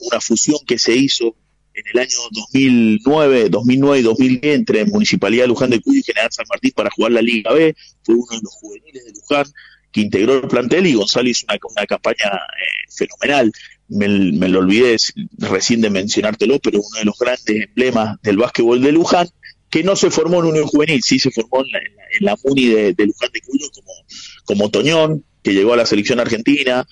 una 0.00 0.20
fusión 0.20 0.58
que 0.66 0.78
se 0.78 0.94
hizo 0.94 1.36
en 1.74 1.84
el 1.92 2.00
año 2.00 2.16
2009, 2.32 3.48
2009 3.48 3.98
y 3.98 4.02
2010 4.02 4.54
entre 4.56 4.84
Municipalidad 4.84 5.44
de 5.44 5.48
Luján 5.48 5.70
de 5.70 5.80
Cuyo 5.80 6.00
y 6.00 6.02
General 6.02 6.30
San 6.32 6.46
Martín 6.48 6.72
para 6.74 6.90
jugar 6.90 7.12
la 7.12 7.22
Liga 7.22 7.52
B, 7.52 7.74
fue 8.02 8.14
uno 8.16 8.26
de 8.30 8.40
los 8.42 8.54
juveniles 8.54 9.04
de 9.04 9.12
Luján 9.12 9.46
que 9.92 10.00
integró 10.02 10.34
el 10.34 10.48
plantel 10.48 10.86
y 10.86 10.94
Gonzalo 10.94 11.28
hizo 11.28 11.46
una, 11.48 11.58
una 11.62 11.86
campaña 11.86 12.30
eh, 12.32 12.92
fenomenal. 12.96 13.52
Me, 13.88 14.08
me 14.08 14.48
lo 14.48 14.60
olvidé 14.60 14.96
recién 15.38 15.80
de 15.80 15.90
mencionártelo, 15.90 16.60
pero 16.60 16.78
uno 16.78 16.98
de 16.98 17.04
los 17.04 17.18
grandes 17.18 17.66
emblemas 17.66 18.20
del 18.22 18.36
básquetbol 18.36 18.80
de 18.80 18.92
Luján, 18.92 19.28
que 19.68 19.82
no 19.82 19.96
se 19.96 20.10
formó 20.10 20.40
en 20.40 20.46
Unión 20.46 20.66
Juvenil, 20.66 21.02
sí 21.02 21.18
se 21.18 21.30
formó 21.30 21.64
en 21.64 21.72
la, 21.72 21.78
en 21.78 22.24
la, 22.24 22.36
Muni 22.44 22.66
de, 22.66 22.94
Luján 22.98 23.30
de 23.32 23.40
Cuyo 23.40 23.66
como, 23.74 23.92
como 24.44 24.70
Toñón, 24.70 25.24
que 25.42 25.54
llegó 25.54 25.72
a 25.72 25.76
la 25.76 25.86
selección 25.86 26.20
argentina, 26.20 26.86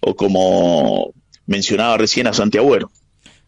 o 0.00 0.16
como 0.16 1.12
mencionaba 1.46 1.96
recién 1.98 2.26
a 2.26 2.32
Santiago. 2.32 2.76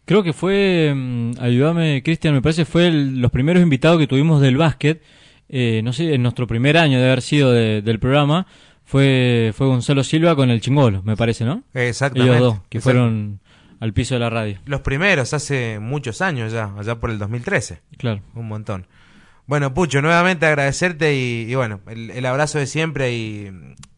Creo 0.05 0.23
que 0.23 0.33
fue, 0.33 0.93
mm, 0.95 1.31
ayúdame 1.39 2.01
Cristian, 2.03 2.33
me 2.33 2.41
parece 2.41 2.65
fue 2.65 2.87
el- 2.87 3.19
los 3.21 3.31
primeros 3.31 3.61
invitados 3.61 3.99
que 3.99 4.07
tuvimos 4.07 4.41
del 4.41 4.57
básquet, 4.57 5.01
eh, 5.49 5.81
no 5.83 5.93
sé, 5.93 6.13
en 6.13 6.23
nuestro 6.23 6.47
primer 6.47 6.77
año 6.77 6.99
de 6.99 7.05
haber 7.05 7.21
sido 7.21 7.51
de- 7.51 7.81
del 7.81 7.99
programa, 7.99 8.47
fue, 8.85 9.51
fue 9.55 9.67
Gonzalo 9.67 10.03
Silva 10.03 10.35
con 10.35 10.49
el 10.49 10.61
Chingolo, 10.61 11.03
me 11.03 11.15
parece, 11.15 11.45
¿no? 11.45 11.63
Exactamente. 11.75 12.37
Ellos 12.37 12.53
dos, 12.55 12.61
que 12.69 12.81
fueron 12.81 13.39
al 13.79 13.93
piso 13.93 14.15
de 14.15 14.19
la 14.19 14.29
radio. 14.31 14.57
Los 14.65 14.81
primeros, 14.81 15.33
hace 15.33 15.77
muchos 15.79 16.21
años 16.21 16.51
ya, 16.51 16.73
allá 16.77 16.95
por 16.99 17.11
el 17.11 17.19
2013. 17.19 17.81
Claro. 17.97 18.21
Un 18.33 18.47
montón. 18.47 18.87
Bueno, 19.45 19.73
Pucho, 19.73 20.01
nuevamente 20.01 20.45
agradecerte 20.47 21.15
y, 21.15 21.45
y 21.51 21.55
bueno, 21.55 21.81
el, 21.87 22.09
el 22.11 22.25
abrazo 22.25 22.57
de 22.59 22.65
siempre 22.67 23.13
y, 23.15 23.51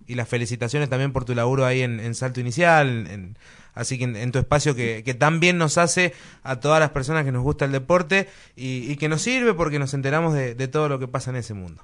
y 0.07 0.15
las 0.15 0.27
felicitaciones 0.27 0.89
también 0.89 1.13
por 1.13 1.23
tu 1.25 1.35
laburo 1.35 1.65
ahí 1.65 1.81
en, 1.81 1.99
en 2.01 2.13
Salto 2.15 2.39
Inicial, 2.41 3.07
en- 3.09 3.37
así 3.73 3.97
que 3.97 4.05
en, 4.05 4.15
en 4.15 4.31
tu 4.31 4.39
espacio 4.39 4.75
que, 4.75 5.03
que 5.03 5.13
tan 5.13 5.39
bien 5.39 5.57
nos 5.57 5.77
hace 5.77 6.13
a 6.43 6.59
todas 6.59 6.79
las 6.79 6.91
personas 6.91 7.25
que 7.25 7.31
nos 7.31 7.43
gusta 7.43 7.65
el 7.65 7.71
deporte 7.71 8.27
y, 8.55 8.91
y 8.91 8.95
que 8.97 9.09
nos 9.09 9.21
sirve 9.21 9.53
porque 9.53 9.79
nos 9.79 9.93
enteramos 9.93 10.33
de, 10.33 10.55
de 10.55 10.67
todo 10.67 10.89
lo 10.89 10.99
que 10.99 11.07
pasa 11.07 11.29
en 11.31 11.37
ese 11.37 11.53
mundo. 11.53 11.81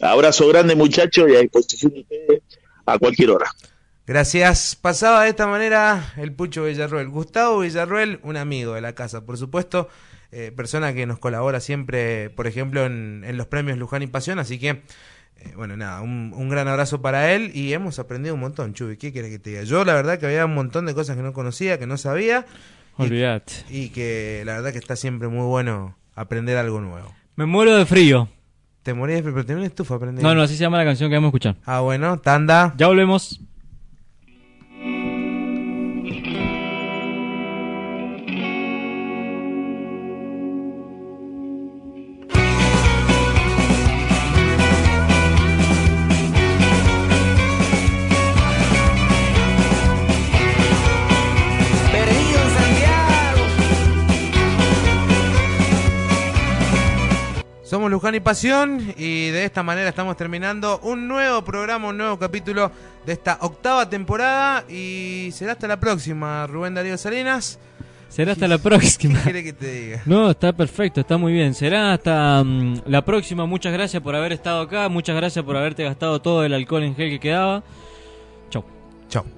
Abrazo 0.00 0.46
grande 0.48 0.76
muchachos 0.76 1.28
y 1.28 1.36
a 1.36 1.40
disposición 1.40 1.92
de 1.92 2.00
ustedes 2.00 2.42
a 2.86 2.98
cualquier 2.98 3.30
hora. 3.30 3.50
Gracias. 4.06 4.74
Pasaba 4.74 5.24
de 5.24 5.28
esta 5.28 5.46
manera 5.46 6.14
el 6.16 6.32
Pucho 6.32 6.64
Villarruel. 6.64 7.08
Gustavo 7.08 7.58
Villarruel, 7.58 8.20
un 8.22 8.38
amigo 8.38 8.72
de 8.72 8.80
la 8.80 8.94
casa, 8.94 9.26
por 9.26 9.36
supuesto, 9.36 9.88
eh, 10.32 10.50
persona 10.56 10.94
que 10.94 11.04
nos 11.04 11.18
colabora 11.18 11.60
siempre, 11.60 12.30
por 12.30 12.46
ejemplo, 12.46 12.86
en, 12.86 13.22
en 13.26 13.36
los 13.36 13.48
premios 13.48 13.76
Luján 13.76 14.02
y 14.02 14.06
Pasión. 14.06 14.38
Así 14.38 14.58
que, 14.58 14.82
eh, 15.40 15.52
bueno, 15.56 15.76
nada, 15.76 16.00
un, 16.02 16.32
un 16.36 16.48
gran 16.48 16.68
abrazo 16.68 17.00
para 17.02 17.32
él 17.32 17.50
y 17.54 17.72
hemos 17.72 17.98
aprendido 17.98 18.34
un 18.34 18.40
montón, 18.40 18.74
Chubi. 18.74 18.96
¿Qué 18.96 19.12
quieres 19.12 19.30
que 19.30 19.38
te 19.38 19.50
diga? 19.50 19.62
Yo, 19.62 19.84
la 19.84 19.94
verdad, 19.94 20.18
que 20.18 20.26
había 20.26 20.44
un 20.44 20.54
montón 20.54 20.86
de 20.86 20.94
cosas 20.94 21.16
que 21.16 21.22
no 21.22 21.32
conocía, 21.32 21.78
que 21.78 21.86
no 21.86 21.96
sabía. 21.96 22.44
y- 22.98 23.02
Olvídate. 23.02 23.52
Y, 23.70 23.90
que 23.90 24.42
la 24.44 24.54
verdad 24.54 24.72
que 24.72 24.78
está 24.78 24.96
siempre 24.96 25.28
muy 25.28 25.46
bueno 25.46 25.96
aprender 26.14 26.56
algo 26.56 26.80
nuevo. 26.80 27.12
Me 27.36 27.46
muero 27.46 27.76
de 27.76 27.86
frío. 27.86 28.28
Te 28.82 28.94
morí 28.94 29.12
de 29.14 29.22
frío, 29.22 29.34
pero 29.34 29.46
tenés 29.46 29.58
una 29.60 29.66
estufa 29.66 29.94
aprender. 29.96 30.22
No, 30.24 30.34
no, 30.34 30.42
así 30.42 30.54
se 30.56 30.60
llama 30.62 30.78
la 30.78 30.84
canción 30.84 31.08
que 31.10 31.16
vamos 31.16 31.28
a 31.28 31.30
escuchar. 31.30 31.56
Ah, 31.64 31.80
bueno, 31.80 32.18
tanda. 32.18 32.74
Ya 32.76 32.86
volvemos. 32.88 33.40
Somos 57.68 57.90
Luján 57.90 58.14
y 58.14 58.20
Pasión 58.20 58.94
y 58.96 59.28
de 59.28 59.44
esta 59.44 59.62
manera 59.62 59.90
estamos 59.90 60.16
terminando 60.16 60.80
un 60.84 61.06
nuevo 61.06 61.42
programa, 61.44 61.88
un 61.88 61.98
nuevo 61.98 62.18
capítulo 62.18 62.72
de 63.04 63.12
esta 63.12 63.36
octava 63.42 63.90
temporada 63.90 64.64
y 64.70 65.28
será 65.32 65.52
hasta 65.52 65.68
la 65.68 65.78
próxima, 65.78 66.46
Rubén 66.46 66.72
Darío 66.72 66.96
Salinas. 66.96 67.58
Será 68.08 68.32
hasta 68.32 68.48
la 68.48 68.56
próxima. 68.56 69.18
¿Qué 69.18 69.22
quiere 69.24 69.44
que 69.44 69.52
te 69.52 69.70
diga? 69.70 70.02
No, 70.06 70.30
está 70.30 70.54
perfecto, 70.54 71.02
está 71.02 71.18
muy 71.18 71.34
bien. 71.34 71.52
Será 71.52 71.92
hasta 71.92 72.42
mm, 72.42 72.84
la 72.86 73.04
próxima. 73.04 73.44
Muchas 73.44 73.74
gracias 73.74 74.02
por 74.02 74.16
haber 74.16 74.32
estado 74.32 74.62
acá. 74.62 74.88
Muchas 74.88 75.14
gracias 75.14 75.44
por 75.44 75.54
haberte 75.54 75.84
gastado 75.84 76.22
todo 76.22 76.46
el 76.46 76.54
alcohol 76.54 76.84
en 76.84 76.96
gel 76.96 77.10
que 77.10 77.20
quedaba. 77.20 77.62
Chau. 78.48 78.64
Chau. 79.10 79.37